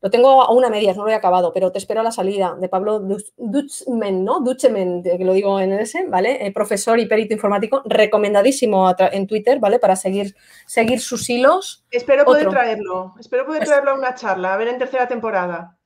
Lo 0.00 0.10
tengo 0.10 0.42
a 0.42 0.52
una 0.52 0.70
media, 0.70 0.94
no 0.94 1.04
lo 1.04 1.10
he 1.10 1.14
acabado, 1.14 1.52
pero 1.52 1.72
te 1.72 1.78
espero 1.78 2.00
a 2.00 2.04
la 2.04 2.12
salida 2.12 2.56
de 2.58 2.68
Pablo 2.68 3.00
Duchman, 3.36 4.24
¿no? 4.24 4.40
Duchman, 4.40 5.02
que 5.02 5.24
lo 5.24 5.32
digo 5.32 5.58
en 5.58 5.72
ese, 5.72 6.06
¿vale? 6.06 6.46
Eh, 6.46 6.52
profesor 6.52 7.00
y 7.00 7.06
perito 7.06 7.34
informático, 7.34 7.82
recomendadísimo 7.84 8.94
en 8.98 9.26
Twitter, 9.26 9.58
¿vale? 9.58 9.80
Para 9.80 9.96
seguir, 9.96 10.36
seguir 10.66 11.00
sus 11.00 11.28
hilos. 11.28 11.84
Espero 11.90 12.24
poder 12.24 12.48
traerlo, 12.48 13.14
espero 13.18 13.44
poder 13.44 13.64
traerlo 13.64 13.90
a 13.90 13.94
una 13.94 14.14
charla, 14.14 14.54
a 14.54 14.56
ver 14.56 14.68
en 14.68 14.78
tercera 14.78 15.08
temporada. 15.08 15.76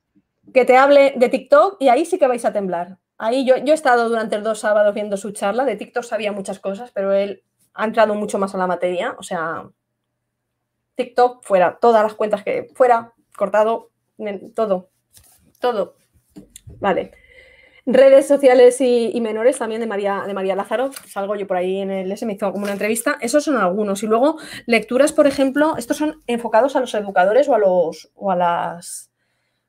Que 0.53 0.65
te 0.65 0.77
hable 0.77 1.13
de 1.15 1.29
TikTok 1.29 1.77
y 1.79 1.87
ahí 1.87 2.05
sí 2.05 2.19
que 2.19 2.27
vais 2.27 2.45
a 2.45 2.53
temblar. 2.53 2.99
Ahí 3.17 3.45
yo, 3.45 3.57
yo 3.57 3.71
he 3.71 3.75
estado 3.75 4.09
durante 4.09 4.39
dos 4.39 4.59
sábados 4.59 4.93
viendo 4.93 5.17
su 5.17 5.31
charla, 5.31 5.65
de 5.65 5.75
TikTok 5.75 6.03
sabía 6.03 6.31
muchas 6.31 6.59
cosas, 6.59 6.91
pero 6.91 7.13
él 7.13 7.43
ha 7.73 7.85
entrado 7.85 8.13
mucho 8.13 8.37
más 8.37 8.53
a 8.53 8.57
la 8.59 8.67
materia, 8.67 9.15
o 9.17 9.23
sea, 9.23 9.67
TikTok 10.95 11.43
fuera, 11.43 11.79
todas 11.79 12.03
las 12.03 12.13
cuentas 12.13 12.43
que 12.43 12.69
fuera, 12.75 13.13
cortado, 13.35 13.89
todo, 14.55 14.89
todo. 15.59 15.95
Vale. 16.79 17.11
Redes 17.85 18.27
sociales 18.27 18.79
y, 18.79 19.19
menores 19.19 19.57
también 19.57 19.81
de 19.81 19.87
María, 19.87 20.23
de 20.25 20.33
María 20.33 20.55
Lázaro. 20.55 20.91
Salgo 21.05 21.35
yo 21.35 21.45
por 21.45 21.57
ahí 21.57 21.81
en 21.81 21.91
el 21.91 22.11
S, 22.11 22.25
me 22.25 22.33
hizo 22.33 22.51
como 22.51 22.63
una 22.63 22.73
entrevista. 22.73 23.17
Esos 23.19 23.43
son 23.43 23.57
algunos. 23.57 24.03
Y 24.03 24.07
luego 24.07 24.37
lecturas, 24.65 25.11
por 25.11 25.27
ejemplo, 25.27 25.75
estos 25.77 25.97
son 25.97 26.21
enfocados 26.27 26.77
a 26.77 26.79
los 26.79 26.93
educadores 26.93 27.49
o 27.49 27.55
a, 27.55 27.59
los, 27.59 28.09
o 28.15 28.31
a, 28.31 28.37
las, 28.37 29.11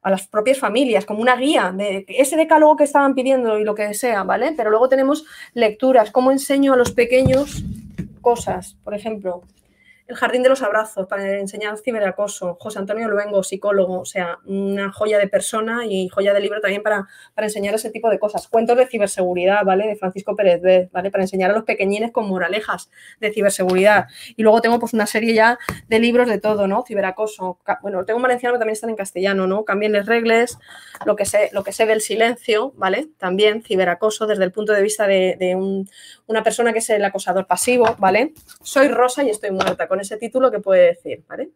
a 0.00 0.10
las 0.10 0.28
propias 0.28 0.58
familias, 0.58 1.06
como 1.06 1.22
una 1.22 1.34
guía 1.34 1.72
de 1.76 2.04
ese 2.06 2.36
decálogo 2.36 2.76
que 2.76 2.84
estaban 2.84 3.14
pidiendo 3.14 3.58
y 3.58 3.64
lo 3.64 3.74
que 3.74 3.94
sea, 3.94 4.22
¿vale? 4.22 4.54
Pero 4.56 4.70
luego 4.70 4.88
tenemos 4.88 5.24
lecturas, 5.52 6.12
cómo 6.12 6.30
enseño 6.30 6.74
a 6.74 6.76
los 6.76 6.92
pequeños 6.92 7.64
cosas, 8.20 8.76
por 8.84 8.94
ejemplo, 8.94 9.42
el 10.06 10.16
Jardín 10.16 10.43
de 10.43 10.51
los 10.51 10.62
Abrazos 10.62 11.06
para 11.06 11.39
enseñar 11.39 11.78
ciberacoso. 11.78 12.56
José 12.60 12.78
Antonio 12.78 13.09
Luengo, 13.09 13.43
psicólogo, 13.43 14.01
o 14.01 14.05
sea, 14.05 14.39
una 14.44 14.93
joya 14.93 15.18
de 15.18 15.28
persona 15.28 15.86
y 15.86 16.09
joya 16.09 16.35
de 16.35 16.40
libro 16.40 16.60
también 16.60 16.82
para, 16.82 17.09
para 17.35 17.47
enseñar 17.47 17.74
ese 17.74 17.90
tipo 17.90 18.10
de 18.10 18.18
cosas. 18.18 18.47
Cuentos 18.48 18.76
de 18.76 18.86
ciberseguridad, 18.86 19.64
¿vale? 19.64 19.86
De 19.86 19.97
Francisco 19.97 20.36
Pérez 20.36 20.60
Vez, 20.60 20.90
¿vale? 20.93 21.10
Para 21.10 21.24
enseñar 21.24 21.51
a 21.51 21.55
los 21.55 21.64
pequeñines 21.64 22.12
con 22.12 22.28
moralejas 22.28 22.90
de 23.20 23.32
ciberseguridad. 23.32 24.06
Y 24.36 24.43
luego 24.43 24.60
tengo 24.60 24.78
pues 24.78 24.93
una 24.93 25.06
serie 25.06 25.32
ya 25.32 25.59
de 25.89 25.98
libros 25.98 26.28
de 26.28 26.39
todo, 26.39 26.66
¿no? 26.66 26.85
Ciberacoso. 26.86 27.59
Bueno, 27.81 28.05
tengo 28.05 28.18
un 28.18 28.22
valenciano 28.22 28.55
que 28.55 28.59
también 28.59 28.74
están 28.74 28.90
en 28.90 28.97
castellano, 28.97 29.47
¿no? 29.47 29.64
Cambien 29.64 29.93
las 29.93 30.05
reglas, 30.05 30.59
lo 31.06 31.16
que 31.16 31.24
sé, 31.24 31.48
lo 31.52 31.64
que 31.64 31.72
sé 31.72 31.86
del 31.86 32.02
silencio, 32.02 32.72
¿vale? 32.76 33.09
También 33.16 33.62
ciberacoso 33.62 34.26
desde 34.26 34.44
el 34.44 34.52
punto 34.52 34.74
de 34.74 34.82
vista 34.82 35.06
de, 35.06 35.36
de 35.39 35.55
un, 35.55 35.89
una 36.26 36.43
persona 36.43 36.74
que 36.74 36.81
es 36.81 36.90
el 36.90 37.05
acosador 37.05 37.47
pasivo, 37.47 37.97
¿vale? 37.98 38.35
Soy 38.62 38.89
rosa 38.89 39.22
y 39.24 39.31
estoy 39.31 39.51
muerta 39.51 39.89
con 39.94 40.00
ese 40.00 40.16
título 40.16 40.50
que 40.50 40.58
puede 40.58 40.86
decir, 40.86 41.24
¿vale? 41.28 41.50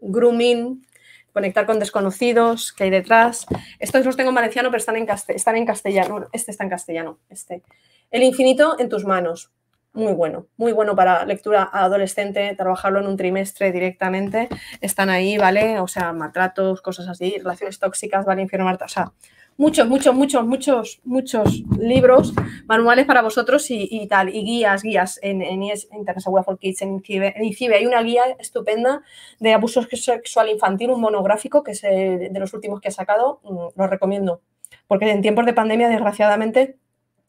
Grooming, 0.00 0.86
conectar 1.30 1.66
con 1.66 1.78
desconocidos, 1.78 2.72
que 2.72 2.84
hay 2.84 2.90
detrás. 2.90 3.44
Estos 3.78 4.06
los 4.06 4.16
tengo 4.16 4.30
en 4.30 4.34
valenciano, 4.34 4.70
pero 4.70 4.78
están 4.78 4.96
en, 4.96 5.06
están 5.28 5.56
en 5.56 5.66
castellano. 5.66 6.26
Este 6.32 6.52
está 6.52 6.64
en 6.64 6.70
castellano, 6.70 7.18
este. 7.28 7.62
El 8.10 8.22
infinito 8.22 8.76
en 8.78 8.88
tus 8.88 9.04
manos. 9.04 9.50
Muy 9.92 10.14
bueno, 10.14 10.46
muy 10.56 10.72
bueno 10.72 10.96
para 10.96 11.26
lectura 11.26 11.68
adolescente, 11.70 12.54
trabajarlo 12.56 13.00
en 13.00 13.08
un 13.08 13.18
trimestre 13.18 13.72
directamente. 13.72 14.48
Están 14.80 15.10
ahí, 15.10 15.36
¿vale? 15.36 15.78
O 15.78 15.86
sea, 15.86 16.14
maltratos, 16.14 16.80
cosas 16.80 17.08
así, 17.08 17.36
relaciones 17.36 17.78
tóxicas, 17.78 18.24
¿vale? 18.24 18.40
Infierno, 18.40 18.64
Marta. 18.64 18.86
O 18.86 18.88
sea, 18.88 19.12
muchos, 19.56 19.88
muchos, 19.88 20.14
muchos, 20.14 20.44
muchos, 20.44 21.00
muchos 21.04 21.62
libros, 21.78 22.34
manuales 22.66 23.06
para 23.06 23.22
vosotros 23.22 23.66
y, 23.70 24.06
tal, 24.08 24.34
y 24.34 24.42
guías, 24.44 24.82
guías 24.82 25.18
en, 25.22 25.42
en 25.42 25.62
International 25.62 26.44
for 26.44 26.58
Kids, 26.58 26.82
en 26.82 27.02
ICIBE. 27.04 27.76
Hay 27.76 27.86
una 27.86 28.02
guía 28.02 28.22
estupenda 28.38 29.02
de 29.38 29.52
abuso 29.54 29.82
sexual 29.82 30.50
infantil, 30.50 30.90
un 30.90 31.00
monográfico 31.00 31.62
que 31.62 31.72
es 31.72 31.82
de 31.82 32.38
los 32.38 32.52
últimos 32.54 32.80
que 32.80 32.88
he 32.88 32.92
sacado, 32.92 33.40
mm, 33.44 33.78
lo 33.80 33.86
recomiendo. 33.86 34.40
Porque 34.86 35.10
en 35.10 35.22
tiempos 35.22 35.46
de 35.46 35.52
pandemia, 35.52 35.88
desgraciadamente, 35.88 36.78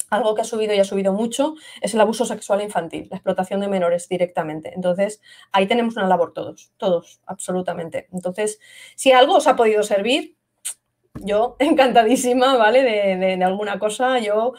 algo 0.09 0.35
que 0.35 0.41
ha 0.41 0.45
subido 0.45 0.73
y 0.73 0.79
ha 0.79 0.85
subido 0.85 1.11
mucho 1.13 1.55
es 1.81 1.93
el 1.93 2.01
abuso 2.01 2.25
sexual 2.25 2.61
infantil, 2.61 3.07
la 3.09 3.17
explotación 3.17 3.59
de 3.59 3.67
menores 3.67 4.07
directamente. 4.07 4.73
Entonces, 4.73 5.21
ahí 5.51 5.67
tenemos 5.67 5.95
una 5.97 6.07
labor 6.07 6.33
todos, 6.33 6.71
todos, 6.77 7.21
absolutamente. 7.25 8.07
Entonces, 8.13 8.59
si 8.95 9.11
algo 9.11 9.35
os 9.35 9.47
ha 9.47 9.55
podido 9.55 9.83
servir, 9.83 10.36
yo 11.23 11.55
encantadísima, 11.59 12.57
¿vale? 12.57 12.83
De, 12.83 13.43
alguna 13.43 13.79
cosa. 13.79 14.19
Yo, 14.19 14.53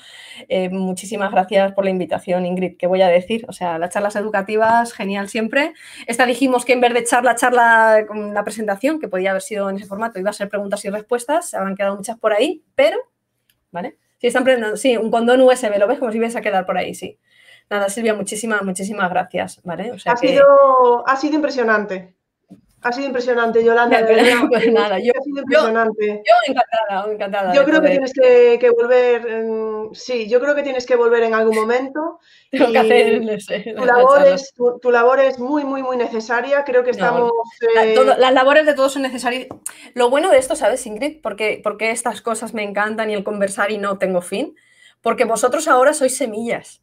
eh, 0.49 0.69
muchísimas 0.69 1.31
gracias 1.31 1.73
por 1.73 1.85
la 1.85 1.91
invitación, 1.91 2.47
Ingrid, 2.47 2.77
¿qué 2.77 2.87
voy 2.87 3.03
a 3.03 3.09
decir? 3.09 3.45
O 3.49 3.53
sea, 3.53 3.79
las 3.79 3.91
charlas 3.91 4.17
educativas, 4.17 4.93
genial 4.93 5.29
siempre. 5.29 5.75
Esta 6.07 6.27
dijimos 6.27 6.65
que 6.65 6.73
en 6.73 6.81
vez 6.81 6.95
de 6.95 7.05
charla, 7.05 7.35
charla 7.35 8.05
con 8.07 8.35
la 8.35 8.45
presentación, 8.45 9.01
que 9.01 9.09
podía 9.09 9.31
haber 9.31 9.43
sido 9.43 9.71
en 9.71 9.77
ese 9.77 9.87
formato, 9.87 10.19
iba 10.19 10.31
a 10.31 10.35
ser 10.35 10.49
preguntas 10.49 10.85
y 10.85 10.91
respuestas, 10.91 11.51
se 11.51 11.57
habrán 11.57 11.77
quedado 11.77 11.97
muchas 11.97 12.19
por 12.19 12.33
ahí, 12.33 12.65
pero, 12.75 12.99
¿vale? 13.71 13.97
Sí, 14.19 14.27
están 14.27 14.43
aprendiendo, 14.43 14.77
sí, 14.77 14.97
un 14.97 15.11
condón 15.11 15.41
USB, 15.41 15.79
¿lo 15.79 15.87
ves? 15.87 15.99
Como 15.99 16.11
si 16.11 16.19
ibas 16.19 16.35
a 16.37 16.41
quedar 16.41 16.67
por 16.67 16.77
ahí, 16.77 16.95
sí. 16.95 17.19
Nada, 17.71 17.89
Silvia, 17.89 18.15
muchísimas, 18.15 18.63
muchísimas 18.63 19.11
gracias, 19.11 19.61
¿vale? 19.63 19.93
ha, 20.07 20.17
sido, 20.17 21.07
ha 21.07 21.17
sido 21.17 21.37
impresionante. 21.37 22.18
Ha 22.81 22.93
sido 22.93 23.09
impresionante, 23.09 23.65
Yolanda. 23.65 24.07
pues 24.49 24.73
nada, 24.73 24.99
yo, 25.01 25.13
ha 25.19 25.23
sido 25.23 25.41
impresionante. 25.41 26.23
Yo, 26.25 26.35
encantada, 26.47 27.13
encantada. 27.13 27.55
Yo 27.55 27.65
creo 27.65 27.83
que 27.83 27.89
tienes 27.89 28.13
que, 28.13 28.71
volver, 28.71 29.45
sí, 29.95 30.29
yo 30.29 30.41
creo 30.41 30.55
que 30.55 30.63
tienes 30.63 30.87
que 30.87 30.95
volver 30.95 31.25
en 31.25 31.35
algún 31.35 31.57
momento. 31.57 32.21
Tengo 32.51 32.71
que 32.71 32.79
hacer, 32.79 33.21
tu, 33.77 33.85
labor 33.85 34.27
es, 34.27 34.55
tu, 34.55 34.91
labor 34.91 35.19
es 35.19 35.39
muy, 35.41 35.65
muy, 35.65 35.83
muy 35.83 35.97
necesaria. 35.97 36.63
Creo 36.65 36.85
que 36.85 36.91
estamos. 36.91 37.33
Eh, 37.83 37.97
las 38.17 38.33
labores 38.33 38.65
de 38.65 38.75
todos 38.75 38.93
son 38.93 39.03
necesarias. 39.03 39.49
Lo 39.95 40.09
bueno 40.09 40.31
de 40.31 40.39
esto, 40.39 40.55
¿sabes, 40.55 40.87
Ingrid? 40.87 41.21
Porque, 41.21 41.61
porque 41.63 41.91
estas 41.91 42.23
cosas 42.23 42.55
me 42.55 42.63
encantan 42.63 43.11
y 43.11 43.15
el 43.15 43.25
conversar 43.25 43.73
y 43.73 43.79
no 43.79 43.99
tengo 43.99 44.23
fin. 44.23 44.55
Porque 45.03 45.25
vosotros 45.25 45.67
ahora 45.67 45.95
sois 45.95 46.17
semillas. 46.17 46.83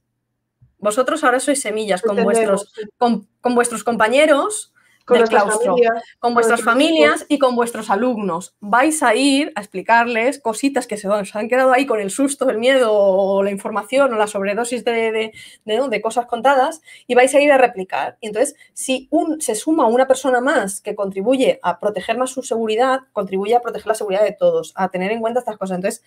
Vosotros 0.78 1.24
ahora 1.24 1.40
sois 1.40 1.62
semillas 1.62 2.02
con 2.02 2.22
vuestros, 2.22 2.74
con, 2.98 3.28
con 3.40 3.56
vuestros 3.56 3.84
compañeros 3.84 4.74
con 5.06 5.19
del 5.19 5.30
claustro, 5.30 5.76
con 6.19 6.34
vuestras 6.34 6.61
familias 6.61 7.26
y 7.30 7.38
con 7.38 7.56
vuestros 7.56 7.90
alumnos. 7.90 8.56
Vais 8.60 9.03
a 9.03 9.14
ir 9.15 9.53
a 9.56 9.61
explicarles 9.61 10.40
cositas 10.40 10.88
que 10.88 10.98
se 10.98 11.07
os 11.07 11.36
han 11.36 11.48
quedado 11.48 11.72
ahí 11.72 11.86
con 11.86 11.99
el 11.99 12.10
susto, 12.10 12.49
el 12.49 12.57
miedo 12.57 12.91
o 12.91 13.44
la 13.44 13.52
información 13.52 14.11
o 14.14 14.18
la 14.18 14.27
sobredosis 14.27 14.84
de, 14.84 15.32
de, 15.64 16.02
cosas 16.02 16.26
contadas 16.26 16.82
y 17.07 17.15
vais 17.15 17.34
a 17.36 17.40
ir 17.40 17.52
a 17.52 17.57
replicar. 17.57 18.18
Y 18.19 18.27
entonces, 18.27 18.56
si 18.73 19.07
un, 19.11 19.40
se 19.41 19.56
suma 19.56 19.86
una 19.86 20.07
persona 20.07 20.41
más 20.41 20.82
que 20.82 20.95
contribuye 20.95 21.60
a 21.61 21.80
proteger 21.80 22.18
más 22.18 22.32
su 22.32 22.41
seguridad, 22.41 23.02
contribuye 23.14 23.56
a 23.56 23.61
proteger 23.61 23.88
la 23.88 23.95
seguridad 23.95 24.23
de 24.23 24.34
todos, 24.34 24.73
a 24.76 24.90
tener 24.90 25.11
en 25.11 25.22
cuenta 25.22 25.40
estas 25.40 25.57
cosas. 25.57 25.76
Entonces, 25.76 26.03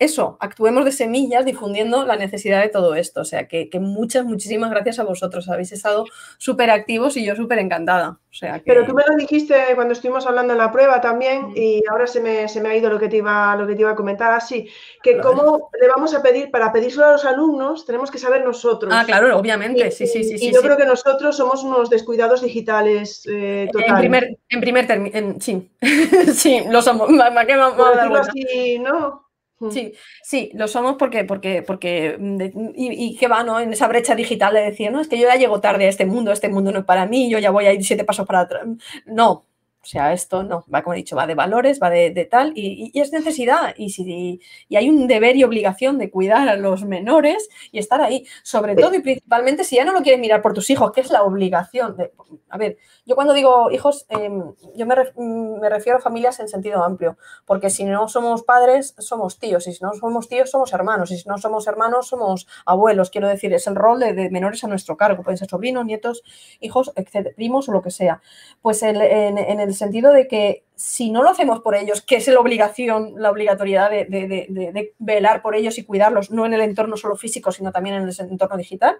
eso, 0.00 0.38
actuemos 0.40 0.86
de 0.86 0.92
semillas 0.92 1.44
difundiendo 1.44 2.06
la 2.06 2.16
necesidad 2.16 2.62
de 2.62 2.70
todo 2.70 2.94
esto. 2.94 3.20
O 3.20 3.24
sea, 3.26 3.46
que, 3.46 3.68
muchas, 3.80 4.24
muchísimas 4.24 4.70
gracias 4.70 4.98
a 4.98 5.04
vosotros. 5.04 5.48
Habéis 5.50 5.72
estado 5.72 6.06
súper 6.38 6.70
activos 6.70 7.18
y 7.18 7.24
yo 7.26 7.36
súper 7.36 7.58
encantada. 7.58 8.18
O 8.30 8.32
sea, 8.32 8.62
Pero 8.64 8.86
tú 8.86 8.94
me 8.94 9.02
lo 9.06 9.14
dijiste 9.16 9.54
cuando 9.74 9.92
estuvimos 9.92 10.26
hablando 10.26 10.54
en 10.54 10.58
la 10.58 10.72
prueba 10.72 11.02
también 11.02 11.52
y 11.54 11.82
ahora 11.90 12.06
se 12.06 12.20
me, 12.20 12.48
se 12.48 12.62
me 12.62 12.70
ha 12.70 12.76
ido 12.76 12.88
lo 12.88 12.98
que, 12.98 13.08
te 13.08 13.18
iba, 13.18 13.54
lo 13.56 13.66
que 13.66 13.74
te 13.74 13.82
iba 13.82 13.90
a 13.90 13.94
comentar 13.94 14.32
así, 14.32 14.70
que 15.02 15.18
cómo 15.18 15.68
le 15.78 15.88
vamos 15.88 16.14
a 16.14 16.22
pedir, 16.22 16.50
para 16.50 16.72
pedírselo 16.72 17.06
a 17.06 17.12
los 17.12 17.26
alumnos, 17.26 17.84
tenemos 17.84 18.10
que 18.10 18.18
saber 18.18 18.42
nosotros. 18.42 18.90
Ah, 18.96 19.04
claro, 19.04 19.36
obviamente, 19.36 19.90
sí, 19.90 20.06
sí, 20.06 20.24
sí. 20.24 20.36
Y 20.40 20.54
yo 20.54 20.62
creo 20.62 20.78
que 20.78 20.86
nosotros 20.86 21.36
somos 21.36 21.62
unos 21.62 21.90
descuidados 21.90 22.40
digitales 22.40 23.22
eh, 23.30 23.68
En 23.86 23.98
primer, 23.98 24.38
en 24.48 24.60
primer 24.60 24.86
término, 24.86 25.34
sí, 25.40 25.70
sí, 26.32 26.62
lo 26.70 26.80
somos. 26.80 27.10
¿Me, 27.10 27.22
así, 27.22 28.78
¿no? 28.78 29.29
Sí, 29.68 29.92
sí, 30.22 30.50
lo 30.54 30.68
somos 30.68 30.96
porque, 30.98 31.24
porque, 31.24 31.62
porque, 31.62 32.16
mm, 32.18 32.72
y, 32.74 33.16
que 33.18 33.28
va, 33.28 33.44
¿no? 33.44 33.60
En 33.60 33.72
esa 33.72 33.88
brecha 33.88 34.14
digital 34.14 34.54
de 34.54 34.62
decir, 34.62 34.90
no, 34.90 35.00
es 35.00 35.08
que 35.08 35.18
yo 35.18 35.28
ya 35.28 35.36
llego 35.36 35.60
tarde 35.60 35.84
a 35.84 35.88
este 35.90 36.06
mundo, 36.06 36.32
este 36.32 36.48
mundo 36.48 36.72
no 36.72 36.78
es 36.78 36.84
para 36.86 37.06
mí, 37.06 37.28
yo 37.30 37.38
ya 37.38 37.50
voy 37.50 37.66
a 37.66 37.72
ir 37.74 37.84
siete 37.84 38.04
pasos 38.04 38.26
para 38.26 38.40
atrás. 38.40 38.64
No, 39.04 39.49
o 39.82 39.86
sea, 39.86 40.12
esto 40.12 40.42
no, 40.42 40.62
va 40.72 40.82
como 40.82 40.92
he 40.92 40.98
dicho, 40.98 41.16
va 41.16 41.26
de 41.26 41.34
valores, 41.34 41.80
va 41.82 41.88
de, 41.88 42.28
tal, 42.30 42.52
y, 42.54 42.92
es 43.00 43.12
necesidad. 43.12 43.74
Y, 43.78 43.88
si, 43.88 44.40
y 44.68 44.76
hay 44.76 44.90
un 44.90 45.06
deber 45.06 45.36
y 45.36 45.44
obligación 45.44 45.96
de 45.96 46.10
cuidar 46.10 46.50
a 46.50 46.56
los 46.56 46.84
menores 46.84 47.48
y 47.72 47.78
estar 47.78 48.02
ahí, 48.02 48.26
sobre 48.42 48.76
todo 48.76 48.94
y 48.94 49.00
principalmente 49.00 49.64
si 49.64 49.76
ya 49.76 49.86
no 49.86 49.92
lo 49.92 50.02
quieres 50.02 50.20
mirar 50.20 50.42
por 50.42 50.52
tus 50.52 50.68
hijos, 50.68 50.92
que 50.92 51.00
es 51.00 51.10
la 51.10 51.22
obligación. 51.22 51.96
De, 51.96 52.12
a 52.50 52.58
ver, 52.58 52.76
yo 53.06 53.14
cuando 53.14 53.32
digo 53.32 53.70
hijos, 53.70 54.04
em, 54.10 54.52
yo 54.76 54.86
me, 54.86 54.94
me, 55.16 55.70
refiero 55.70 55.98
a 55.98 56.02
familias 56.02 56.38
en 56.40 56.48
sentido 56.48 56.84
amplio, 56.84 57.16
porque 57.46 57.70
si 57.70 57.84
no 57.84 58.06
somos 58.08 58.42
padres, 58.42 58.94
somos 58.98 59.38
tíos, 59.38 59.66
y 59.66 59.72
si 59.72 59.82
no 59.82 59.94
somos 59.94 60.28
tíos, 60.28 60.50
somos 60.50 60.74
hermanos, 60.74 61.10
y 61.10 61.16
si 61.16 61.26
no 61.26 61.38
somos 61.38 61.66
hermanos, 61.66 62.08
somos 62.08 62.46
abuelos. 62.66 63.08
Quiero 63.08 63.28
decir, 63.28 63.54
es 63.54 63.66
el 63.66 63.76
rol 63.76 63.98
de, 64.00 64.28
menores 64.30 64.62
a 64.62 64.68
nuestro 64.68 64.98
cargo, 64.98 65.22
pueden 65.22 65.38
ser 65.38 65.48
sobrinos, 65.48 65.86
nietos, 65.86 66.22
hijos, 66.60 66.92
etc., 66.96 67.34
primos 67.34 67.66
o 67.70 67.72
lo 67.72 67.80
que 67.80 67.90
sea. 67.90 68.20
Pues 68.60 68.82
en, 68.82 69.00
en 69.00 69.60
el 69.60 69.69
el 69.70 69.74
sentido 69.76 70.12
de 70.12 70.28
que 70.28 70.64
si 70.74 71.10
no 71.10 71.22
lo 71.22 71.30
hacemos 71.30 71.60
por 71.60 71.74
ellos, 71.74 72.00
que 72.02 72.16
es 72.16 72.28
la 72.28 72.40
obligación, 72.40 73.14
la 73.16 73.30
obligatoriedad 73.30 73.90
de, 73.90 74.94
velar 74.98 75.42
por 75.42 75.54
ellos 75.54 75.78
y 75.78 75.84
cuidarlos, 75.84 76.30
no 76.30 76.46
en 76.46 76.54
el 76.54 76.60
entorno 76.62 76.96
solo 76.96 77.16
físico, 77.16 77.52
sino 77.52 77.72
también 77.72 77.96
en 77.96 78.02
el 78.02 78.14
entorno 78.18 78.56
digital, 78.56 78.96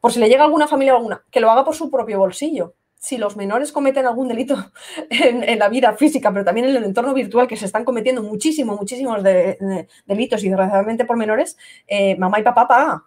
por 0.00 0.12
si 0.12 0.20
le 0.20 0.28
llega 0.28 0.42
a 0.42 0.46
alguna 0.46 0.68
familia 0.68 0.94
alguna, 0.94 1.24
que 1.30 1.40
lo 1.40 1.50
haga 1.50 1.64
por 1.64 1.74
su 1.74 1.90
propio 1.90 2.18
bolsillo. 2.18 2.74
si 2.96 3.18
los 3.18 3.36
menores 3.36 3.70
cometen 3.70 4.06
algún 4.06 4.28
delito 4.28 4.56
en, 5.10 5.58
la 5.58 5.68
vida 5.68 5.94
física, 5.94 6.32
pero 6.32 6.44
también 6.44 6.68
en 6.68 6.76
el 6.76 6.84
entorno 6.84 7.12
virtual, 7.12 7.46
que 7.46 7.56
se 7.56 7.66
están 7.66 7.84
cometiendo 7.84 8.22
muchísimos, 8.22 8.78
muchísimos 8.78 9.22
delitos 9.22 10.42
y 10.42 10.48
desgraciadamente 10.48 11.04
por 11.04 11.16
menores, 11.16 11.58
eh, 11.86 12.16
mamá 12.16 12.40
y 12.40 12.42
papá 12.42 12.66
pagan. 12.66 13.02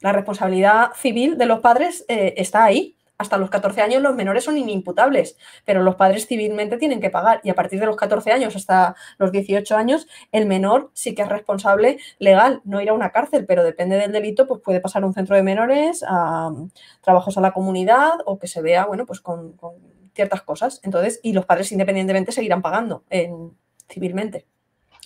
La 0.00 0.12
responsabilidad 0.12 0.92
civil 0.94 1.36
de 1.36 1.46
los 1.46 1.60
padres 1.60 2.04
eh, 2.08 2.34
está 2.36 2.64
ahí 2.64 2.93
hasta 3.18 3.36
los 3.38 3.50
14 3.50 3.80
años 3.80 4.02
los 4.02 4.14
menores 4.14 4.44
son 4.44 4.58
inimputables, 4.58 5.36
pero 5.64 5.82
los 5.82 5.94
padres 5.94 6.26
civilmente 6.26 6.76
tienen 6.76 7.00
que 7.00 7.10
pagar 7.10 7.40
y 7.44 7.50
a 7.50 7.54
partir 7.54 7.80
de 7.80 7.86
los 7.86 7.96
14 7.96 8.32
años 8.32 8.56
hasta 8.56 8.96
los 9.18 9.30
18 9.32 9.76
años 9.76 10.06
el 10.32 10.46
menor 10.46 10.90
sí 10.94 11.14
que 11.14 11.22
es 11.22 11.28
responsable 11.28 11.98
legal, 12.18 12.60
no 12.64 12.80
ir 12.80 12.90
a 12.90 12.94
una 12.94 13.10
cárcel, 13.10 13.46
pero 13.46 13.62
depende 13.62 13.96
del 13.96 14.12
delito, 14.12 14.46
pues 14.46 14.60
puede 14.60 14.80
pasar 14.80 15.02
a 15.02 15.06
un 15.06 15.14
centro 15.14 15.36
de 15.36 15.42
menores, 15.42 16.04
a 16.06 16.48
um, 16.48 16.70
trabajos 17.00 17.36
a 17.38 17.40
la 17.40 17.52
comunidad 17.52 18.14
o 18.24 18.38
que 18.38 18.48
se 18.48 18.62
vea, 18.62 18.86
bueno, 18.86 19.06
pues 19.06 19.20
con, 19.20 19.56
ciertas 20.14 20.42
cosas. 20.42 20.80
Entonces, 20.84 21.20
y 21.22 21.32
los 21.32 21.44
padres 21.44 21.72
independientemente 21.72 22.32
seguirán 22.32 22.62
pagando 22.62 23.04
civilmente. 23.88 24.46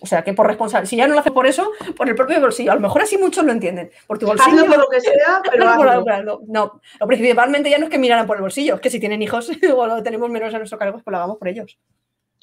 O 0.00 0.06
sea, 0.06 0.22
que 0.22 0.32
por 0.32 0.46
responsable, 0.46 0.86
si 0.86 0.96
ya 0.96 1.08
no 1.08 1.14
lo 1.14 1.20
hace 1.20 1.32
por 1.32 1.46
eso, 1.46 1.72
por 1.96 2.08
el 2.08 2.14
propio 2.14 2.40
bolsillo. 2.40 2.70
A 2.70 2.74
lo 2.76 2.80
mejor 2.80 3.02
así 3.02 3.18
muchos 3.18 3.44
lo 3.44 3.50
entienden. 3.50 3.90
Por 4.06 4.18
tu 4.18 4.26
bolsillo. 4.26 4.66
por 4.66 4.78
lo 4.78 4.88
que 4.88 5.00
sea, 5.00 5.42
pero. 5.50 6.40
no, 6.46 6.80
lo 7.00 7.06
principalmente 7.06 7.70
ya 7.70 7.78
no 7.78 7.86
es 7.86 7.90
que 7.90 7.98
miraran 7.98 8.26
por 8.26 8.36
el 8.36 8.42
bolsillo, 8.42 8.76
es 8.76 8.80
que 8.80 8.90
si 8.90 9.00
tienen 9.00 9.22
hijos 9.22 9.50
o 9.76 10.02
tenemos 10.02 10.30
menos 10.30 10.54
a 10.54 10.58
nuestro 10.58 10.78
cargo, 10.78 11.00
pues 11.02 11.12
lo 11.12 11.16
hagamos 11.16 11.38
por 11.38 11.48
ellos. 11.48 11.78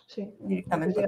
Sí, 0.07 0.29
directamente. 0.39 1.03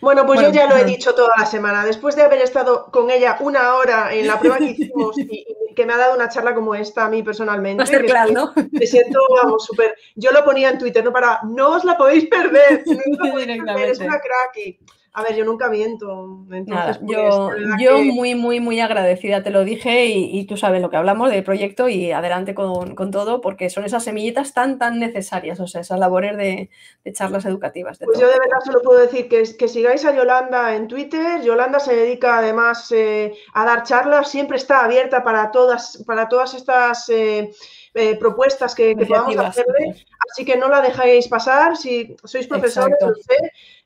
Bueno, 0.00 0.26
pues 0.26 0.40
yo 0.40 0.50
ya 0.50 0.66
lo 0.66 0.76
he 0.76 0.84
dicho 0.84 1.14
toda 1.14 1.30
la 1.38 1.46
semana. 1.46 1.84
Después 1.84 2.16
de 2.16 2.22
haber 2.22 2.42
estado 2.42 2.90
con 2.90 3.08
ella 3.10 3.36
una 3.40 3.74
hora 3.74 4.12
en 4.12 4.26
la 4.26 4.40
prueba 4.40 4.58
que 4.58 4.70
hicimos 4.70 5.16
y, 5.18 5.46
que 5.76 5.86
me 5.86 5.92
ha 5.92 5.98
dado 5.98 6.16
una 6.16 6.28
charla 6.28 6.52
como 6.52 6.74
esta 6.74 7.04
a 7.04 7.10
mí 7.10 7.22
personalmente. 7.22 7.84
claro, 8.06 8.32
¿no? 8.32 8.52
Me 8.72 8.86
siento, 8.86 9.20
vamos, 9.36 9.66
súper. 9.66 9.94
Yo 10.16 10.32
lo 10.32 10.44
ponía 10.44 10.70
en 10.70 10.78
Twitter, 10.78 11.04
no 11.04 11.12
para. 11.12 11.40
No 11.44 11.76
os 11.76 11.84
la 11.84 11.96
podéis 11.96 12.26
perder. 12.26 12.82
es 12.84 14.00
una 14.00 14.20
cracky. 14.20 14.80
A 15.16 15.22
ver, 15.22 15.36
yo 15.36 15.44
nunca 15.44 15.70
miento. 15.70 16.44
Entonces, 16.50 16.98
yo, 17.02 17.50
yo 17.78 17.98
muy, 18.00 18.34
muy, 18.34 18.58
muy 18.58 18.80
agradecida, 18.80 19.44
te 19.44 19.50
lo 19.50 19.62
dije 19.62 20.06
y, 20.06 20.44
tú 20.46 20.56
sabes 20.56 20.82
lo 20.82 20.90
que 20.90 20.96
hablamos 20.96 21.30
del 21.30 21.44
proyecto 21.44 21.88
y 21.88 22.10
adelante 22.10 22.52
con, 22.52 23.10
todo, 23.12 23.40
porque 23.40 23.70
son 23.70 23.84
esas 23.84 24.02
semillitas 24.02 24.54
tan, 24.54 24.76
tan 24.76 24.98
necesarias, 24.98 25.60
o 25.60 25.68
sea, 25.68 25.82
esas 25.82 26.00
labores 26.00 26.36
de, 26.36 26.68
charlas 27.12 27.44
educativas. 27.44 27.96
pues 28.04 28.18
yo 28.18 28.26
de 28.26 28.40
verdad 28.40 28.58
solo 28.64 28.82
puedo 28.82 28.98
decir 28.98 29.28
que, 29.28 29.44
que 29.56 29.68
sigáis 29.68 30.04
a 30.04 30.12
Yolanda 30.12 30.74
en 30.74 30.88
Twitter. 30.88 31.42
Yolanda 31.42 31.78
se 31.78 31.94
dedica 31.94 32.38
además 32.38 32.90
eh, 32.90 33.34
a 33.52 33.64
dar 33.64 33.84
charlas, 33.84 34.28
siempre 34.28 34.56
está 34.56 34.84
abierta 34.84 35.22
para 35.22 35.52
todas, 35.52 36.02
para 36.04 36.28
todas 36.28 36.54
estas... 36.54 37.08
Eh, 37.08 37.52
eh, 37.96 38.16
propuestas 38.16 38.74
que, 38.74 38.96
podamos 38.96 39.36
hacerle, 39.36 40.04
así 40.28 40.44
que 40.44 40.56
no 40.56 40.68
la 40.68 40.80
dejáis 40.80 41.28
pasar. 41.28 41.76
Si 41.76 42.16
sois 42.24 42.48
profesores, 42.48 42.98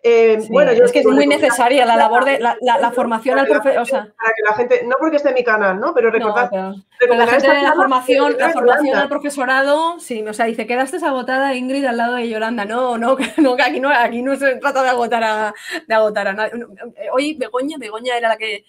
eh, 0.00 0.38
bueno, 0.48 0.72
yo 0.72 0.84
es 0.84 0.92
que 0.92 1.00
es 1.00 1.06
muy 1.06 1.26
necesaria 1.26 1.84
la 1.84 1.96
labor 1.96 2.24
de 2.24 2.38
la, 2.38 2.56
la, 2.60 2.90
formación 2.92 3.36
al 3.36 3.48
profesor. 3.48 3.82
O 3.82 3.84
sea, 3.84 4.02
para 4.16 4.32
que 4.32 4.42
la 4.48 4.54
gente, 4.54 4.86
no 4.86 4.94
porque 5.00 5.16
esté 5.16 5.30
en 5.30 5.34
mi 5.34 5.42
canal, 5.42 5.80
¿no? 5.80 5.92
Pero 5.92 6.10
recordad. 6.10 6.50
la 6.52 7.26
gente 7.26 7.48
de 7.48 7.62
la 7.62 7.72
formación, 7.74 8.36
la 8.38 8.50
formación 8.50 8.96
al 8.96 9.08
profesorado, 9.08 9.98
sí, 9.98 10.24
o 10.26 10.32
sea, 10.32 10.46
dice, 10.46 10.66
quedaste 10.66 10.98
agotada 11.04 11.54
Ingrid 11.54 11.84
al 11.84 11.96
lado 11.96 12.14
de 12.14 12.28
Yolanda. 12.28 12.64
No, 12.64 12.96
no, 12.96 13.16
no, 13.38 13.56
aquí 13.60 13.80
no, 13.80 13.90
aquí 13.90 14.22
no 14.22 14.36
se 14.36 14.56
trata 14.56 14.84
de 14.84 14.88
agotar 14.90 15.24
a, 15.24 15.54
de 15.86 15.94
agotar 15.94 16.28
a 16.28 16.32
nadie. 16.32 16.52
Eh, 16.96 17.08
hoy 17.12 17.34
Begoña, 17.34 17.76
Begoña 17.76 18.16
era 18.16 18.28
la 18.28 18.36
que, 18.36 18.64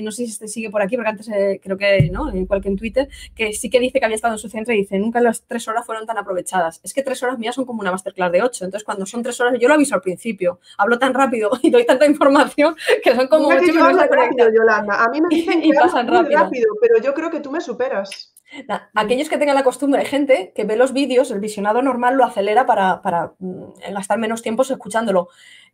no 0.00 0.10
sé 0.10 0.26
si 0.26 0.32
se 0.32 0.48
sigue 0.48 0.70
por 0.70 0.82
aquí, 0.82 0.96
porque 0.96 1.10
antes 1.10 1.30
creo 1.62 1.76
que, 1.76 2.10
¿no? 2.10 2.34
Igual 2.34 2.60
que 2.60 2.68
en 2.68 2.76
Twitter, 2.76 3.08
que 3.36 3.52
sí 3.52 3.70
que 3.70 3.78
dice 3.78 4.00
que 4.00 4.04
había 4.04 4.16
estado 4.16 4.34
en 4.34 4.38
su 4.38 4.48
centro 4.48 4.74
y 4.74 4.78
dice, 4.78 4.98
nunca 4.98 5.20
las 5.20 5.42
tres 5.42 5.68
horas 5.68 5.86
fueron 5.86 6.06
tan 6.06 6.18
aprovechadas. 6.18 6.80
Es 6.82 6.92
que 6.92 7.04
tres 7.04 7.22
horas 7.22 7.38
mías 7.38 7.54
son 7.54 7.66
como 7.66 7.82
una 7.82 7.92
masterclass 7.92 8.32
de 8.32 8.42
ocho. 8.42 8.64
Entonces, 8.64 8.84
cuando 8.84 9.06
son 9.06 9.22
tres 9.22 9.40
horas, 9.40 9.54
yo 9.60 9.68
lo 9.68 9.74
aviso 9.74 9.94
al 9.94 10.00
principio. 10.00 10.58
Hablo 10.78 10.98
tan 10.98 11.14
rápido 11.14 11.50
y 11.62 11.70
doy 11.70 11.84
tanta 11.86 12.06
información 12.06 12.76
que 13.02 13.14
son 13.14 13.28
como 13.28 13.48
ocho 13.48 13.60
minutos 13.60 14.06
rápido, 14.10 14.48
Yolanda. 14.54 15.04
A 15.04 15.08
mí 15.08 15.20
me 15.20 15.28
dicen 15.30 15.62
que 15.62 15.70
pasan 15.74 16.08
rápido. 16.08 16.76
pero 16.80 16.98
yo 16.98 17.14
creo 17.14 17.30
que 17.30 17.40
tú 17.40 17.50
me 17.50 17.60
superas. 17.60 18.31
Aquellos 18.94 19.28
que 19.28 19.38
tengan 19.38 19.54
la 19.54 19.64
costumbre, 19.64 20.00
hay 20.00 20.06
gente 20.06 20.52
que 20.54 20.64
ve 20.64 20.76
los 20.76 20.92
vídeos, 20.92 21.30
el 21.30 21.40
visionado 21.40 21.80
normal 21.82 22.16
lo 22.16 22.24
acelera 22.24 22.66
para, 22.66 23.00
para 23.00 23.32
mm, 23.38 23.92
gastar 23.94 24.18
menos 24.18 24.42
tiempo 24.42 24.62
escuchándolo. 24.62 25.28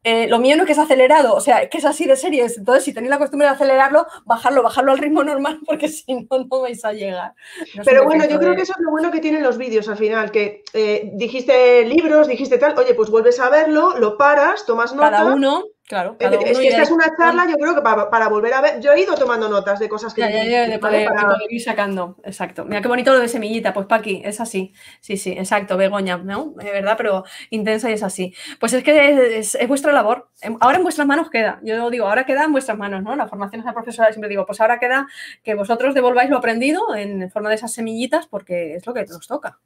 Eh, 0.05 0.29
lo 0.29 0.39
mío 0.39 0.57
no 0.57 0.63
es 0.63 0.67
que 0.69 0.73
es 0.73 0.79
acelerado, 0.79 1.35
o 1.35 1.41
sea, 1.41 1.69
que 1.69 1.79
es 1.79 1.85
así 1.85 2.07
de 2.07 2.17
series. 2.17 2.59
Entonces, 2.59 2.85
si 2.85 2.93
tenéis 2.93 3.11
la 3.11 3.19
costumbre 3.19 3.49
de 3.49 3.55
acelerarlo, 3.55 4.07
bajarlo, 4.25 4.63
bajarlo 4.63 4.93
al 4.93 4.99
ritmo 4.99 5.25
normal, 5.25 5.59
porque 5.67 5.89
si 5.89 6.15
no, 6.15 6.27
no 6.31 6.61
vais 6.61 6.85
a 6.85 6.93
llegar. 6.93 7.35
Pero 7.85 8.05
bueno, 8.05 8.25
yo 8.29 8.39
creo 8.39 8.55
que 8.55 8.63
eso 8.63 8.75
es 8.75 8.81
lo 8.81 8.93
bueno 8.93 9.11
que 9.11 9.21
tienen 9.21 9.43
los 9.43 9.59
vídeos 9.59 9.89
al 9.89 9.97
final, 9.97 10.31
que 10.31 10.63
eh, 10.73 11.11
dijiste 11.15 11.85
libros, 11.85 12.29
dijiste 12.29 12.59
tal, 12.59 12.79
oye, 12.79 12.95
pues 12.95 13.11
vuelves 13.11 13.41
a 13.41 13.51
verlo, 13.51 13.99
lo 13.99 14.17
paras, 14.17 14.65
tomas 14.67 14.95
nota. 14.95 15.11
Cada 15.11 15.35
uno 15.35 15.65
Claro, 15.89 16.16
es 16.19 16.59
que 16.59 16.69
esta 16.69 16.82
es 16.82 16.90
una 16.90 17.16
charla, 17.16 17.47
yo 17.48 17.56
creo 17.56 17.74
que 17.74 17.81
para, 17.81 18.28
volver 18.28 18.52
a 18.52 18.60
ver, 18.60 18.78
yo 18.78 18.93
he 18.93 19.01
ido 19.01 19.15
tomando 19.15 19.48
notas 19.48 19.78
de 19.78 19.89
cosas 19.89 20.12
que... 20.12 20.20
Ya, 20.20 20.44
ya, 20.44 20.69
de, 20.69 20.78
poder, 20.78 21.09
ir 21.48 21.62
sacando, 21.62 22.19
exacto. 22.24 22.66
Mira 22.66 22.82
qué 22.82 22.89
bonito 22.89 23.10
lo 23.10 23.19
de 23.19 23.28
semillita, 23.28 23.73
pues 23.73 23.86
Paqui, 23.86 24.20
es 24.23 24.39
así, 24.39 24.74
sí, 25.01 25.16
sí, 25.16 25.31
exacto, 25.31 25.78
Begoña, 25.78 26.19
¿no? 26.19 26.52
De 26.56 26.73
verdad, 26.73 26.97
pero 26.98 27.24
intensa 27.48 27.89
y 27.89 27.94
es 27.94 28.02
así. 28.02 28.35
Pues 28.60 28.74
es 28.74 28.85
que 28.85 29.39
es, 29.39 29.56
vuestra 29.66 29.93
labor, 29.93 30.28
em, 30.43 30.59
ahora 30.60 30.77
en 30.77 30.82
vuestras 30.82 31.06
manos 31.06 31.31
queda, 31.31 31.59
yo 31.62 31.89
digo, 31.89 32.06
ahora 32.06 32.27
queda 32.27 32.44
en 32.44 32.52
vuestras 32.52 32.77
manos, 32.77 33.02
¿no? 33.02 33.16
La 33.16 33.27
formación 33.27 33.66
a 33.66 33.73
profesora 33.73 34.12
siempre 34.12 34.28
digo, 34.28 34.44
pues 34.44 34.60
ahora 34.60 34.78
queda 34.78 35.06
que 35.43 35.55
vosotros 35.55 35.94
devolváis 35.94 36.28
lo 36.28 36.36
aprendido 36.36 36.94
en 36.94 37.31
forma 37.31 37.48
de 37.48 37.55
esas 37.55 37.73
semillitas 37.73 38.27
porque 38.27 38.74
es 38.74 38.86
lo 38.86 38.93
que 38.93 39.06
nos 39.06 39.27
toca. 39.27 39.59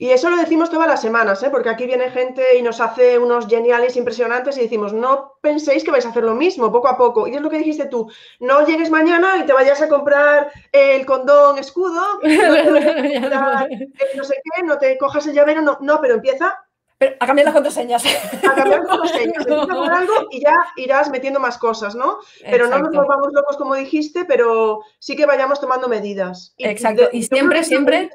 Y 0.00 0.12
eso 0.12 0.30
lo 0.30 0.38
decimos 0.38 0.70
todas 0.70 0.88
las 0.88 1.02
semanas, 1.02 1.42
¿eh? 1.42 1.50
porque 1.50 1.68
aquí 1.68 1.84
viene 1.84 2.10
gente 2.10 2.56
y 2.56 2.62
nos 2.62 2.80
hace 2.80 3.18
unos 3.18 3.46
geniales 3.46 3.96
impresionantes 3.96 4.56
y 4.56 4.62
decimos, 4.62 4.94
no 4.94 5.34
penséis 5.42 5.84
que 5.84 5.90
vais 5.90 6.06
a 6.06 6.08
hacer 6.08 6.24
lo 6.24 6.34
mismo, 6.34 6.72
poco 6.72 6.88
a 6.88 6.96
poco. 6.96 7.28
Y 7.28 7.34
es 7.34 7.42
lo 7.42 7.50
que 7.50 7.58
dijiste 7.58 7.84
tú, 7.84 8.10
no 8.38 8.64
llegues 8.64 8.88
mañana 8.88 9.36
y 9.36 9.44
te 9.44 9.52
vayas 9.52 9.82
a 9.82 9.90
comprar 9.90 10.50
el 10.72 11.04
condón 11.04 11.58
escudo, 11.58 12.00
no, 12.22 12.24
sé 14.24 14.36
qué, 14.42 14.62
no 14.64 14.78
te 14.78 14.96
cojas 14.96 15.26
el 15.26 15.34
llavero, 15.34 15.60
no, 15.60 15.76
no, 15.82 16.00
pero 16.00 16.14
empieza 16.14 16.64
a 17.00 17.26
cambiar 17.26 17.46
las 17.46 17.54
contraseñas. 17.54 18.04
A 18.04 18.54
cambiar 18.54 18.80
las 18.80 18.88
contraseñas. 18.88 19.46
Por 19.46 19.92
algo 19.92 20.28
y 20.30 20.40
ya 20.40 20.54
irás 20.76 21.10
metiendo 21.10 21.40
más 21.40 21.58
cosas, 21.58 21.94
¿no? 21.94 22.18
Pero 22.42 22.66
no 22.68 22.78
nos 22.78 22.94
volvamos 22.94 23.32
locos 23.32 23.56
como 23.56 23.74
dijiste, 23.74 24.24
pero 24.24 24.80
sí 24.98 25.16
que 25.16 25.26
vayamos 25.26 25.60
tomando 25.60 25.88
medidas. 25.88 26.54
Exacto. 26.58 27.08
y 27.12 27.22
siempre, 27.22 27.64
siempre 27.64 28.10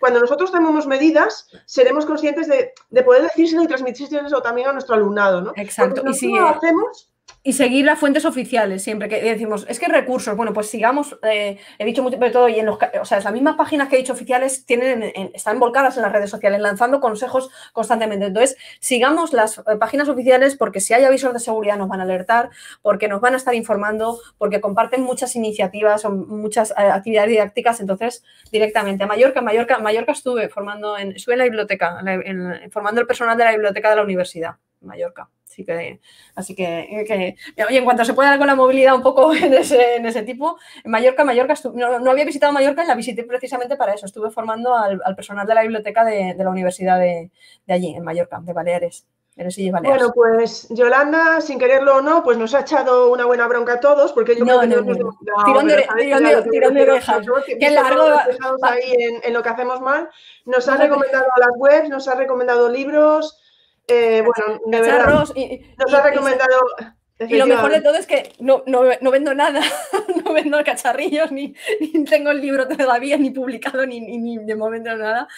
cuando 0.00 0.20
nosotros 0.20 0.50
tomemos 0.50 0.86
medidas, 0.86 1.48
seremos 1.66 2.06
conscientes 2.06 2.48
de, 2.48 3.02
poder 3.02 3.22
decírselo 3.22 3.62
y 3.62 3.66
transmitírselo 3.66 4.40
también 4.40 4.68
a 4.68 4.72
nuestro 4.72 4.94
alumnado, 4.94 5.42
¿no? 5.42 5.52
Exacto. 5.56 6.02
y 6.08 6.14
si 6.14 6.32
lo 6.32 6.48
hacemos, 6.48 7.09
y 7.42 7.54
seguir 7.54 7.86
las 7.86 7.98
fuentes 7.98 8.26
oficiales 8.26 8.82
siempre 8.82 9.08
que 9.08 9.22
decimos, 9.22 9.64
es 9.68 9.80
que 9.80 9.88
recursos, 9.88 10.36
bueno, 10.36 10.52
pues 10.52 10.68
sigamos, 10.68 11.18
eh, 11.22 11.58
he 11.78 11.84
dicho 11.86 12.02
mucho 12.02 12.18
de 12.18 12.30
todo, 12.30 12.48
y 12.50 12.58
en 12.58 12.66
los, 12.66 12.78
o 13.00 13.04
sea, 13.06 13.20
las 13.20 13.32
mismas 13.32 13.56
páginas 13.56 13.88
que 13.88 13.96
he 13.96 13.98
dicho 13.98 14.12
oficiales 14.12 14.66
tienen, 14.66 15.10
están 15.32 15.58
volcadas 15.58 15.96
en 15.96 16.02
las 16.02 16.12
redes 16.12 16.28
sociales, 16.28 16.60
lanzando 16.60 17.00
consejos 17.00 17.50
constantemente. 17.72 18.26
Entonces, 18.26 18.58
sigamos 18.78 19.32
las 19.32 19.58
eh, 19.58 19.62
páginas 19.78 20.10
oficiales 20.10 20.56
porque 20.56 20.80
si 20.80 20.92
hay 20.92 21.04
avisos 21.04 21.32
de 21.32 21.40
seguridad 21.40 21.78
nos 21.78 21.88
van 21.88 22.00
a 22.00 22.02
alertar, 22.02 22.50
porque 22.82 23.08
nos 23.08 23.22
van 23.22 23.32
a 23.32 23.36
estar 23.38 23.54
informando, 23.54 24.20
porque 24.36 24.60
comparten 24.60 25.02
muchas 25.02 25.34
iniciativas 25.34 26.04
o 26.04 26.10
muchas 26.10 26.72
eh, 26.72 26.74
actividades 26.76 27.30
didácticas. 27.30 27.80
Entonces, 27.80 28.22
directamente 28.52 29.04
a 29.04 29.06
Mallorca, 29.06 29.38
en 29.38 29.46
Mallorca, 29.46 29.78
Mallorca 29.78 30.12
estuve 30.12 30.50
formando, 30.50 30.98
en, 30.98 31.12
estuve 31.12 31.34
en 31.34 31.38
la 31.38 31.44
biblioteca, 31.44 32.02
formando 32.70 33.00
el 33.00 33.06
personal 33.06 33.38
de 33.38 33.44
la 33.44 33.52
biblioteca 33.52 33.88
de 33.90 33.96
la 33.96 34.02
universidad, 34.02 34.56
Mallorca. 34.82 35.30
Así 35.60 35.64
que, 35.64 36.00
así 36.34 36.54
que, 36.54 37.36
en 37.56 37.84
cuanto 37.84 38.04
se 38.04 38.14
pueda 38.14 38.38
con 38.38 38.46
la 38.46 38.54
movilidad 38.54 38.94
un 38.94 39.02
poco 39.02 39.32
en 39.34 39.54
ese, 39.54 39.96
en 39.96 40.06
ese 40.06 40.22
tipo, 40.22 40.58
en 40.84 40.90
Mallorca, 40.90 41.24
Mallorca 41.24 41.54
no, 41.74 42.10
había 42.10 42.24
visitado 42.24 42.52
Mallorca 42.52 42.84
y 42.84 42.86
la 42.86 42.94
visité 42.94 43.24
precisamente 43.24 43.76
para 43.76 43.94
eso. 43.94 44.06
Estuve 44.06 44.30
formando 44.30 44.74
al, 44.76 45.00
personal 45.16 45.46
de 45.46 45.54
la 45.54 45.62
biblioteca 45.62 46.04
de, 46.04 46.34
la 46.36 46.50
universidad 46.50 46.98
de, 46.98 47.30
allí, 47.68 47.94
en 47.94 48.04
Mallorca, 48.04 48.40
de 48.42 48.52
Baleares. 48.52 49.06
Bueno, 49.82 50.12
pues 50.12 50.68
Yolanda, 50.68 51.40
sin 51.40 51.58
quererlo 51.58 51.96
o 51.96 52.02
no, 52.02 52.22
pues 52.22 52.36
nos 52.36 52.52
ha 52.52 52.60
echado 52.60 53.10
una 53.10 53.24
buena 53.24 53.46
bronca 53.46 53.74
a 53.74 53.80
todos, 53.80 54.12
porque 54.12 54.36
yo 54.36 54.44
creo 54.44 54.60
que 54.60 54.66
no, 54.66 54.82
no, 54.82 55.44
tirón 55.44 55.66
de 55.66 56.82
orejas. 56.82 57.26
Qué 57.58 57.70
largo. 57.70 58.02
ahí 58.62 58.92
en, 58.98 59.20
en, 59.22 59.32
lo 59.32 59.42
que 59.42 59.48
hacemos 59.48 59.80
mal. 59.80 60.10
Nos 60.44 60.68
ha 60.68 60.76
recomendado 60.76 61.24
las 61.38 61.50
webs, 61.56 61.88
nos 61.88 62.06
ha 62.08 62.16
recomendado 62.16 62.68
libros, 62.68 63.40
eh, 63.88 64.22
bueno, 64.22 64.60
de 64.66 64.80
verdad, 64.80 65.26
y, 65.34 65.60
nos 65.78 65.94
ha 65.94 66.02
recomendado... 66.02 66.60
Y 67.28 67.36
lo 67.36 67.46
mejor 67.46 67.70
de 67.70 67.82
todo 67.82 67.96
es 67.96 68.06
que 68.06 68.32
no, 68.38 68.62
no, 68.66 68.82
no 69.00 69.10
vendo 69.10 69.34
nada, 69.34 69.60
no 70.24 70.32
vendo 70.32 70.62
cacharrillos, 70.64 71.30
ni, 71.30 71.54
ni, 71.78 72.04
tengo 72.04 72.30
el 72.30 72.40
libro 72.40 72.66
todavía, 72.66 73.18
ni 73.18 73.30
publicado, 73.30 73.84
ni, 73.84 74.00
ni, 74.00 74.38
de 74.38 74.54
momento 74.54 74.96
nada. 74.96 75.28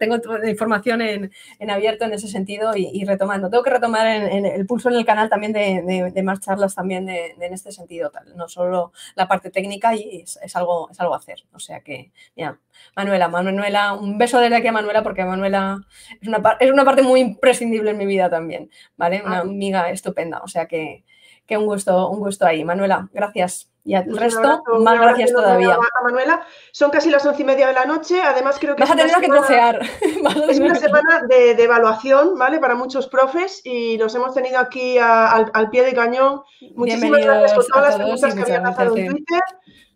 tengo 0.00 0.16
información 0.44 1.00
en, 1.00 1.32
en, 1.60 1.70
abierto 1.70 2.06
en 2.06 2.14
ese 2.14 2.26
sentido 2.26 2.72
y, 2.74 3.04
retomando. 3.04 3.48
Tengo 3.50 3.62
que 3.62 3.70
retomar 3.70 4.06
en, 4.06 4.46
el 4.46 4.66
pulso 4.66 4.88
en 4.88 4.96
el 4.96 5.04
canal 5.04 5.28
también 5.28 5.52
de, 5.52 6.10
de, 6.12 6.22
más 6.24 6.40
charlas 6.40 6.74
también 6.74 7.06
de, 7.06 7.36
en 7.38 7.52
este 7.52 7.70
sentido, 7.70 8.10
tal. 8.10 8.36
no 8.36 8.48
solo 8.48 8.92
la 9.14 9.28
parte 9.28 9.50
técnica 9.50 9.94
y 9.94 10.22
es, 10.22 10.40
es, 10.42 10.56
algo, 10.56 10.90
es 10.90 10.98
algo 10.98 11.14
a 11.14 11.18
hacer. 11.18 11.44
O 11.52 11.60
sea 11.60 11.80
que, 11.80 12.10
mira, 12.34 12.58
Manuela, 12.96 13.28
Manuela, 13.28 13.94
un 13.94 14.18
beso 14.18 14.38
desde 14.38 14.56
aquí 14.56 14.68
a 14.68 14.72
Manuela 14.72 15.02
porque 15.02 15.24
Manuela 15.24 15.80
es 16.20 16.28
una, 16.28 16.56
es 16.60 16.70
una 16.70 16.84
parte 16.84 17.02
muy 17.02 17.20
imprescindible 17.20 17.90
en 17.90 17.98
mi 17.98 18.06
vida 18.06 18.28
también, 18.28 18.70
¿vale? 18.96 19.22
Una 19.24 19.40
amiga 19.40 19.90
estupenda, 19.90 20.40
o 20.44 20.48
sea 20.48 20.66
que, 20.66 21.04
que 21.46 21.56
un 21.56 21.66
gusto, 21.66 22.08
un 22.08 22.20
gusto 22.20 22.46
ahí. 22.46 22.64
Manuela, 22.64 23.08
gracias. 23.12 23.68
Y 23.84 23.94
al 23.94 24.16
resto, 24.16 24.62
más 24.78 25.00
gracias 25.00 25.32
todavía. 25.32 25.74
A 25.74 26.04
Manuela, 26.04 26.46
son 26.70 26.90
casi 26.90 27.10
las 27.10 27.26
once 27.26 27.42
y 27.42 27.44
media 27.44 27.66
de 27.66 27.72
la 27.72 27.84
noche. 27.84 28.22
Además, 28.22 28.56
creo 28.60 28.76
que 28.76 28.82
Vas 28.82 28.92
a 28.92 28.96
tener 28.96 29.16
que 29.16 29.26
trocear. 29.26 29.80
es 30.48 30.60
una 30.60 30.76
semana 30.76 31.22
de, 31.28 31.50
evaluación, 31.60 32.38
¿vale? 32.38 32.60
Para 32.60 32.76
muchos 32.76 33.08
profes 33.08 33.60
y 33.64 33.98
los 33.98 34.14
hemos 34.14 34.34
tenido 34.34 34.60
aquí 34.60 34.98
al, 34.98 35.70
pie 35.70 35.82
de 35.82 35.94
cañón. 35.94 36.42
Muchísimas 36.76 37.22
gracias 37.22 37.54
por 37.54 37.66
todas 37.66 37.88
las 37.88 37.96
preguntas 37.96 38.34
que 38.34 38.42
habían 38.42 38.62
lanzado 38.62 38.96
en 38.96 39.08
Twitter 39.08 39.40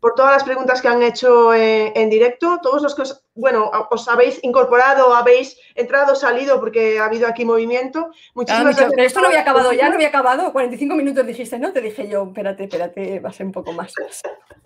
por 0.01 0.15
todas 0.15 0.33
las 0.33 0.45
preguntas 0.45 0.83
que 0.83 0.89
han 0.89 1.03
hecho 1.03 1.55
en, 1.55 2.11
directo, 2.11 2.59
todos 2.63 2.83
los 2.83 2.95
que 2.95 3.03
os, 3.03 3.25
bueno, 3.35 3.71
os 3.91 4.09
habéis 4.09 4.39
incorporado, 4.43 5.15
habéis 5.15 5.59
entrado, 5.75 6.15
salido, 6.15 6.61
porque 6.61 6.99
ha 6.99 7.07
habido 7.07 7.27
aquí 7.27 7.45
movimiento. 7.45 8.11
Muchísimas 8.35 8.77
gracias. 8.77 8.91
Pero 8.91 9.07
esto 9.07 9.21
no 9.21 9.27
había 9.29 9.41
acabado 9.41 9.73
ya, 9.73 9.89
no 9.89 9.95
había 9.95 10.09
acabado. 10.09 10.53
45 10.53 10.95
minutos 10.95 11.27
dijiste, 11.27 11.59
¿no? 11.59 11.73
Te 11.73 11.81
dije 11.81 12.09
yo, 12.09 12.25
espérate, 12.25 12.65
espérate, 12.65 13.21
va 13.21 13.31
a 13.31 13.33
ser 13.33 13.47
un 13.47 13.53
poco 13.53 13.73
más. 13.73 13.93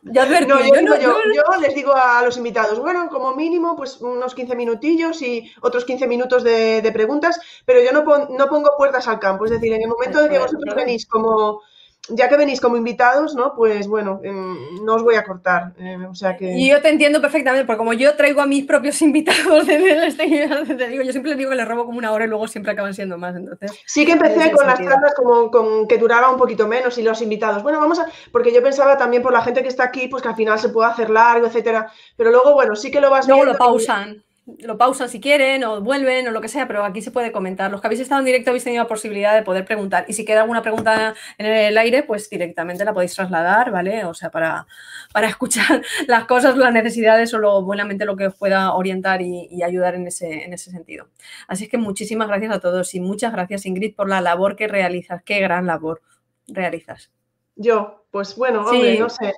Ya 0.02 0.26
no, 0.26 0.60
yo, 0.60 1.14
yo, 1.32 1.60
les 1.60 1.74
digo 1.74 1.94
a 1.94 2.22
los 2.22 2.36
invitados, 2.36 2.78
bueno, 2.78 3.08
como 3.08 3.34
mínimo, 3.34 3.76
pues 3.76 4.00
unos 4.00 4.34
15 4.34 4.54
minutillos 4.56 5.22
y 5.22 5.50
otros 5.60 5.84
15 5.84 6.06
minutos 6.06 6.42
de, 6.42 6.90
preguntas, 6.92 7.40
pero 7.64 7.80
yo 7.80 7.92
no, 7.92 8.28
no 8.28 8.48
pongo 8.48 8.70
puertas 8.76 9.06
al 9.08 9.20
campo. 9.20 9.44
Es 9.44 9.52
decir, 9.52 9.72
en 9.72 9.82
el 9.82 9.88
momento 9.88 10.22
de 10.22 10.28
que 10.28 10.38
vosotros 10.38 10.74
venís 10.74 11.06
como 11.06 11.62
ya 12.10 12.28
que 12.28 12.36
venís 12.36 12.60
como 12.60 12.76
invitados, 12.76 13.34
¿no? 13.34 13.54
Pues 13.54 13.86
bueno, 13.88 14.20
em, 14.22 14.84
no 14.84 14.94
os 14.94 15.02
voy 15.02 15.16
a 15.16 15.24
cortar. 15.24 15.72
Em, 15.78 16.04
o 16.06 16.14
sea 16.14 16.36
que... 16.36 16.56
Y 16.56 16.68
yo 16.68 16.80
te 16.80 16.88
entiendo 16.88 17.20
perfectamente, 17.20 17.64
porque 17.64 17.78
como 17.78 17.92
yo 17.92 18.14
traigo 18.16 18.40
a 18.40 18.46
mis 18.46 18.64
propios 18.64 19.00
invitados 19.02 19.66
de 19.66 20.06
este, 20.06 20.26
te 20.74 20.88
digo, 20.88 21.02
yo 21.02 21.12
siempre 21.12 21.30
les 21.30 21.38
digo 21.38 21.50
que 21.50 21.56
les 21.56 21.68
robo 21.68 21.86
como 21.86 21.98
una 21.98 22.12
hora 22.12 22.24
y 22.24 22.28
luego 22.28 22.48
siempre 22.48 22.72
acaban 22.72 22.94
siendo 22.94 23.18
más. 23.18 23.36
Entonces, 23.36 23.78
sí 23.86 24.04
que 24.04 24.12
empecé 24.12 24.50
con 24.52 24.66
las 24.66 24.78
charlas 24.78 25.14
como 25.14 25.50
con 25.50 25.86
que 25.86 25.98
duraba 25.98 26.30
un 26.30 26.36
poquito 26.36 26.66
menos 26.66 26.96
y 26.98 27.02
los 27.02 27.20
invitados. 27.22 27.62
Bueno, 27.62 27.80
vamos 27.80 27.98
a. 27.98 28.06
Porque 28.32 28.52
yo 28.52 28.62
pensaba 28.62 28.96
también 28.96 29.22
por 29.22 29.32
la 29.32 29.42
gente 29.42 29.62
que 29.62 29.68
está 29.68 29.84
aquí, 29.84 30.08
pues 30.08 30.22
que 30.22 30.28
al 30.28 30.36
final 30.36 30.58
se 30.58 30.68
puede 30.68 30.90
hacer 30.90 31.10
largo, 31.10 31.46
etcétera. 31.46 31.90
Pero 32.16 32.30
luego, 32.30 32.54
bueno, 32.54 32.76
sí 32.76 32.90
que 32.90 33.00
lo 33.00 33.10
vas 33.10 33.26
luego 33.26 33.44
lo 33.44 33.56
pausan 33.56 34.24
lo 34.58 34.78
pausan 34.78 35.08
si 35.08 35.20
quieren 35.20 35.64
o 35.64 35.80
vuelven 35.80 36.28
o 36.28 36.30
lo 36.30 36.40
que 36.40 36.48
sea, 36.48 36.66
pero 36.66 36.84
aquí 36.84 37.02
se 37.02 37.10
puede 37.10 37.32
comentar. 37.32 37.70
Los 37.70 37.80
que 37.80 37.86
habéis 37.86 38.00
estado 38.00 38.20
en 38.20 38.26
directo 38.26 38.50
habéis 38.50 38.64
tenido 38.64 38.82
la 38.82 38.88
posibilidad 38.88 39.34
de 39.34 39.42
poder 39.42 39.64
preguntar. 39.64 40.04
Y 40.08 40.12
si 40.12 40.24
queda 40.24 40.42
alguna 40.42 40.62
pregunta 40.62 41.14
en 41.38 41.46
el 41.46 41.78
aire, 41.78 42.02
pues 42.02 42.28
directamente 42.28 42.84
la 42.84 42.92
podéis 42.92 43.14
trasladar, 43.14 43.70
¿vale? 43.70 44.04
O 44.04 44.14
sea, 44.14 44.30
para, 44.30 44.66
para 45.12 45.28
escuchar 45.28 45.82
las 46.06 46.24
cosas, 46.24 46.56
las 46.56 46.72
necesidades 46.72 47.32
o 47.34 47.38
lo 47.38 47.62
buenamente 47.62 48.04
lo 48.04 48.16
que 48.16 48.26
os 48.26 48.34
pueda 48.34 48.74
orientar 48.74 49.22
y, 49.22 49.62
ayudar 49.62 49.94
en 49.94 50.06
ese, 50.06 50.44
en 50.44 50.52
ese 50.52 50.70
sentido. 50.70 51.08
Así 51.46 51.64
es 51.64 51.70
que 51.70 51.78
muchísimas 51.78 52.28
gracias 52.28 52.52
a 52.52 52.60
todos 52.60 52.94
y 52.94 53.00
muchas 53.00 53.32
gracias, 53.32 53.66
Ingrid, 53.66 53.94
por 53.94 54.08
la 54.08 54.20
labor 54.20 54.56
que 54.56 54.68
realizas. 54.68 55.22
Qué 55.22 55.40
gran 55.40 55.66
labor 55.66 56.02
realizas. 56.48 57.10
Yo, 57.56 58.04
pues 58.10 58.36
bueno, 58.36 58.62
hombre, 58.62 58.98
no 58.98 59.10
sé. 59.10 59.34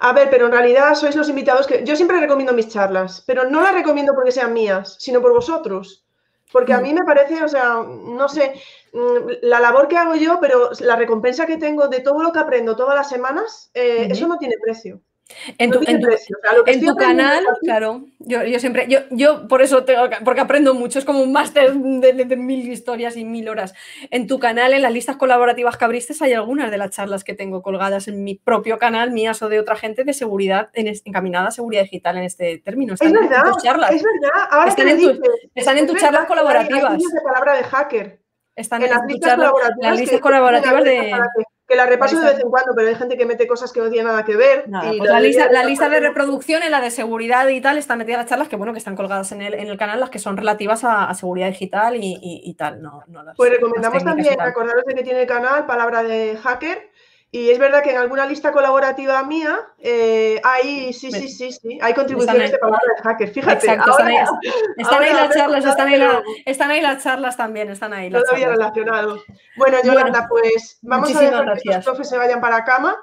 A 0.00 0.12
ver, 0.12 0.30
pero 0.30 0.46
en 0.46 0.52
realidad 0.52 0.94
sois 0.94 1.14
los 1.14 1.28
invitados 1.28 1.66
que. 1.66 1.84
Yo 1.84 1.96
siempre 1.96 2.18
recomiendo 2.18 2.52
mis 2.52 2.68
charlas, 2.68 3.22
pero 3.26 3.48
no 3.48 3.60
las 3.60 3.74
recomiendo 3.74 4.14
porque 4.14 4.32
sean 4.32 4.52
mías, 4.52 4.96
sino 4.98 5.20
por 5.20 5.32
vosotros. 5.32 6.04
Porque 6.50 6.72
a 6.72 6.80
mm. 6.80 6.82
mí 6.82 6.94
me 6.94 7.04
parece, 7.04 7.42
o 7.42 7.48
sea, 7.48 7.82
no 7.82 8.28
sé, 8.28 8.54
mm, 8.92 9.30
la 9.42 9.60
labor 9.60 9.88
que 9.88 9.96
hago 9.96 10.14
yo, 10.14 10.38
pero 10.40 10.70
la 10.80 10.96
recompensa 10.96 11.46
que 11.46 11.56
tengo 11.56 11.88
de 11.88 12.00
todo 12.00 12.22
lo 12.22 12.32
que 12.32 12.40
aprendo 12.40 12.76
todas 12.76 12.94
las 12.94 13.08
semanas, 13.08 13.70
eh, 13.74 14.08
eso 14.10 14.26
no 14.26 14.36
tiene 14.36 14.56
precio. 14.62 15.00
En 15.58 15.70
tu, 15.70 16.96
canal, 16.96 17.44
claro, 17.60 18.04
yo, 18.18 18.58
siempre, 18.58 18.86
yo, 18.88 19.00
yo 19.10 19.48
por 19.48 19.62
eso 19.62 19.84
tengo, 19.84 20.08
porque 20.24 20.40
aprendo 20.40 20.74
mucho, 20.74 20.98
es 20.98 21.04
como 21.04 21.20
un 21.20 21.32
máster 21.32 21.72
de, 21.72 22.36
mil 22.36 22.70
historias 22.70 23.16
y 23.16 23.24
mil 23.24 23.48
horas. 23.48 23.74
En 24.10 24.26
tu 24.26 24.38
canal, 24.38 24.72
en 24.72 24.82
las 24.82 24.92
listas 24.92 25.16
colaborativas 25.16 25.76
que 25.76 25.84
abriste, 25.84 26.14
hay 26.20 26.32
algunas 26.32 26.70
de 26.70 26.78
las 26.78 26.90
charlas 26.90 27.24
que 27.24 27.34
tengo 27.34 27.62
colgadas 27.62 28.08
en 28.08 28.24
mi 28.24 28.34
propio 28.34 28.78
canal, 28.78 29.10
mías 29.10 29.42
o 29.42 29.48
de 29.48 29.60
otra 29.60 29.76
gente, 29.76 30.04
de 30.04 30.12
seguridad, 30.12 30.70
en, 30.74 30.92
encaminada 31.04 31.48
a 31.48 31.50
seguridad 31.50 31.82
digital 31.82 32.16
en 32.18 32.24
este 32.24 32.58
término. 32.58 32.94
Están 32.94 33.08
es 33.08 33.20
verdad, 33.20 33.46
en 33.46 33.52
tus 33.52 33.62
charlas. 33.62 33.92
es 33.92 34.02
verdad. 34.02 34.48
Ahora 34.50 34.70
están, 34.70 34.88
en, 34.88 35.20
están 35.54 35.78
en 35.78 35.86
tus 35.86 36.00
charlas 36.00 36.26
colaborativas. 36.26 36.98
de 36.98 37.20
palabra 37.24 37.56
de 37.56 37.64
hacker. 37.64 38.22
Están 38.54 38.82
en, 38.82 38.90
las 38.90 39.06
listas 39.06 39.34
colaborativas, 39.34 39.78
las 39.80 39.98
listas 39.98 40.20
colaborativas 40.20 40.84
de 40.84 41.14
que 41.72 41.76
la 41.78 41.86
repaso 41.86 42.20
de 42.20 42.26
vez 42.26 42.38
en 42.38 42.50
cuando, 42.50 42.74
pero 42.76 42.88
hay 42.88 42.94
gente 42.94 43.16
que 43.16 43.24
mete 43.24 43.46
cosas 43.46 43.72
que 43.72 43.80
no 43.80 43.88
tienen 43.88 44.06
nada 44.06 44.24
que 44.24 44.36
ver. 44.36 44.64
Pues 44.98 45.10
la, 45.10 45.20
lista, 45.20 45.50
la 45.50 45.64
lista 45.64 45.88
de 45.88 46.00
reproducción 46.00 46.62
en 46.62 46.70
la 46.70 46.82
de 46.82 46.90
seguridad 46.90 47.48
y 47.48 47.62
tal 47.62 47.78
está 47.78 47.96
metida 47.96 48.18
las 48.18 48.26
charlas 48.26 48.48
que 48.48 48.56
bueno 48.56 48.74
que 48.74 48.78
están 48.78 48.94
colgadas 48.94 49.32
en 49.32 49.40
el, 49.40 49.54
en 49.54 49.68
el 49.68 49.78
canal, 49.78 49.98
las 49.98 50.10
que 50.10 50.18
son 50.18 50.36
relativas 50.36 50.84
a, 50.84 51.12
seguridad 51.14 51.48
digital 51.48 51.96
y, 51.96 52.54
tal. 52.58 52.82
No, 52.82 53.02
pues 53.36 53.50
recomendamos 53.50 54.04
también, 54.04 54.38
acordaros 54.38 54.84
de 54.84 54.94
que 54.94 55.02
tiene 55.02 55.22
el 55.22 55.26
canal 55.26 55.64
Palabra 55.64 56.02
de 56.02 56.36
Hacker 56.36 56.91
y 57.34 57.48
es 57.48 57.58
verdad 57.58 57.82
que 57.82 57.90
en 57.92 57.96
alguna 57.96 58.26
lista 58.26 58.52
colaborativa 58.52 59.22
mía 59.24 59.58
eh, 59.78 60.38
hay, 60.44 60.92
sí, 60.92 61.10
sí, 61.10 61.30
sí, 61.30 61.50
sí, 61.50 61.78
hay 61.80 61.94
contribuciones 61.94 62.52
de 62.52 62.58
palabra 62.58 62.86
de 62.94 63.02
hacker. 63.02 63.30
Fíjate, 63.30 63.66
están, 63.68 63.80
ahí, 64.02 65.14
las 65.14 65.34
charlas, 65.34 65.64
están 65.64 66.70
ahí, 66.70 66.82
las 66.82 67.02
charlas 67.02 67.34
también, 67.38 67.70
están 67.70 67.94
ahí. 67.94 68.10
Todavía 68.10 68.50
relacionados. 68.50 69.24
Bueno, 69.56 69.78
Yolanda, 69.82 70.26
pues 70.28 70.78
vamos 70.82 71.16
a 71.16 71.20
dejar 71.20 71.58
que 71.58 71.70
los 71.70 71.84
profes 71.86 72.10
se 72.10 72.18
vayan 72.18 72.42
para 72.42 72.64
cama. 72.64 72.98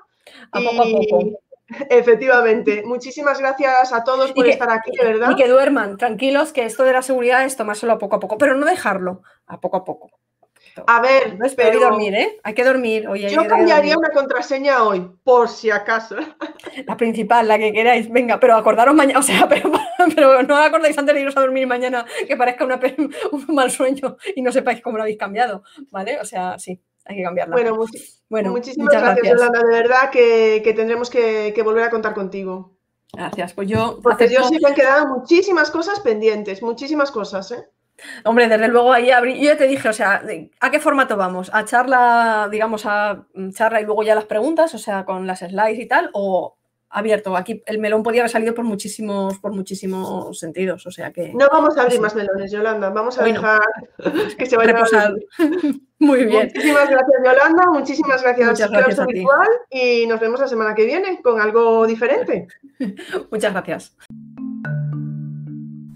A 0.51 0.59
poco 0.59 0.81
a 0.83 0.85
poco. 0.85 1.39
Efectivamente. 1.89 2.83
Muchísimas 2.85 3.39
gracias 3.39 3.91
a 3.91 4.03
todos 4.03 4.31
por 4.31 4.45
estar 4.45 4.69
aquí, 4.69 4.91
de 4.95 5.05
verdad. 5.05 5.31
Y 5.31 5.35
que 5.37 5.47
duerman, 5.47 5.97
tranquilos, 5.97 6.53
que 6.53 6.65
esto 6.65 6.83
de 6.83 6.93
la 6.93 7.01
seguridad 7.01 7.45
es 7.45 7.55
tomárselo 7.55 7.93
a 7.93 7.97
poco 7.97 8.17
a 8.17 8.19
poco, 8.19 8.37
pero 8.37 8.55
no 8.55 8.67
dejarlo, 8.67 9.23
a 9.47 9.59
poco 9.59 9.77
a 9.77 9.83
poco. 9.83 10.11
A 10.87 11.01
ver, 11.01 11.37
no 11.37 11.45
pero... 11.55 11.69
Hay 11.69 11.77
que 11.77 11.85
dormir, 11.85 12.15
¿eh? 12.15 12.39
Hay 12.43 12.53
que 12.53 12.63
dormir. 12.63 13.07
yo 13.29 13.47
cambiaría 13.47 13.97
una 13.97 14.09
contraseña 14.09 14.83
hoy, 14.83 15.09
por 15.23 15.49
si 15.49 15.69
acaso. 15.69 16.15
La 16.85 16.97
principal, 16.97 17.47
la 17.47 17.57
que 17.57 17.71
queráis. 17.73 18.09
Venga, 18.09 18.39
pero 18.39 18.55
acordaros 18.55 18.95
mañana, 18.95 19.19
o 19.19 19.23
sea, 19.23 19.47
pero, 19.49 19.71
pero 20.15 20.43
no 20.43 20.55
acordáis 20.55 20.97
antes 20.97 21.15
de 21.15 21.21
iros 21.21 21.37
a 21.37 21.41
dormir 21.41 21.67
mañana 21.67 22.05
que 22.27 22.37
parezca 22.37 22.65
una, 22.65 22.79
un 23.31 23.45
mal 23.55 23.71
sueño 23.71 24.17
y 24.35 24.41
no 24.41 24.51
sepáis 24.51 24.81
cómo 24.81 24.97
lo 24.97 25.03
habéis 25.03 25.17
cambiado, 25.17 25.63
¿vale? 25.91 26.19
O 26.19 26.25
sea, 26.25 26.57
sí, 26.59 26.81
hay 27.05 27.17
que 27.17 27.23
cambiarla. 27.23 27.55
Bueno, 27.55 27.77
bueno 28.29 28.51
muchísimas 28.51 28.93
gracias, 28.93 29.27
Yolanda. 29.27 29.59
De 29.59 29.71
verdad 29.71 30.09
que, 30.11 30.73
tendremos 30.75 31.09
que, 31.09 31.59
volver 31.63 31.83
a 31.83 31.89
contar 31.89 32.13
contigo. 32.13 32.75
Gracias, 33.11 33.53
pues 33.53 33.67
yo... 33.67 33.99
Porque 34.03 34.29
yo 34.29 34.43
sí 34.43 34.57
me 34.61 34.69
han 34.69 34.75
quedado 34.75 35.07
muchísimas 35.07 35.71
cosas 35.71 35.99
pendientes, 35.99 36.61
muchísimas 36.61 37.09
cosas, 37.09 37.51
¿eh? 37.51 37.65
Hombre, 38.25 38.47
desde 38.47 38.67
luego 38.67 38.93
ahí 38.93 39.11
abrí. 39.11 39.37
Yo 39.39 39.45
ya 39.45 39.57
te 39.57 39.67
dije, 39.67 39.89
o 39.89 39.93
sea, 39.93 40.21
¿a 40.59 40.71
qué 40.71 40.79
formato 40.79 41.17
vamos? 41.17 41.49
¿A 41.53 41.65
charla, 41.65 42.47
digamos, 42.51 42.85
a 42.85 43.25
mm, 43.33 43.51
charla 43.51 43.81
y 43.81 43.85
luego 43.85 44.03
ya 44.03 44.15
las 44.15 44.25
preguntas, 44.25 44.73
o 44.73 44.77
sea, 44.77 45.05
con 45.05 45.27
las 45.27 45.39
slides 45.39 45.79
y 45.79 45.87
tal? 45.87 46.09
¿O 46.13 46.55
abierto? 46.89 47.37
Aquí 47.37 47.61
el 47.65 47.79
melón 47.79 48.03
podía 48.03 48.21
haber 48.21 48.31
salido 48.31 48.53
por 48.53 48.65
muchísimos, 48.65 49.37
por 49.39 49.53
muchísimos 49.53 50.37
sentidos, 50.37 50.85
o 50.85 50.91
sea 50.91 51.11
que. 51.11 51.33
No 51.33 51.47
vamos 51.51 51.77
a 51.77 51.83
abrir 51.83 52.01
más 52.01 52.15
melones, 52.15 52.51
Yolanda. 52.51 52.89
Vamos 52.89 53.19
a 53.19 53.23
dejar 53.23 53.61
que 54.37 54.45
se 54.45 54.57
vaya 54.57 54.73
reposar. 54.73 55.13
Muy 55.99 56.25
bien. 56.25 56.47
Muchísimas 56.47 56.89
gracias, 56.89 57.21
Yolanda. 57.23 57.65
Muchísimas 57.71 58.23
gracias, 58.23 58.49
Muchas 58.49 58.71
gracias 58.71 58.99
a 58.99 59.05
Virtual, 59.05 59.49
y 59.69 60.07
nos 60.07 60.19
vemos 60.19 60.39
la 60.39 60.47
semana 60.47 60.73
que 60.73 60.85
viene 60.85 61.21
con 61.21 61.39
algo 61.39 61.85
diferente. 61.85 62.47
Muchas 63.31 63.53
gracias. 63.53 63.97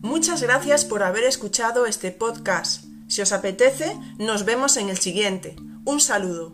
Muchas 0.04 0.44
gracias 0.44 0.84
por 0.84 1.02
haber 1.02 1.24
escuchado 1.24 1.86
este 1.86 2.12
podcast. 2.12 2.84
Si 3.08 3.22
os 3.22 3.32
apetece, 3.32 3.98
nos 4.20 4.44
vemos 4.44 4.76
en 4.76 4.90
el 4.90 4.98
siguiente. 4.98 5.56
Un 5.86 6.02
saludo. 6.02 6.52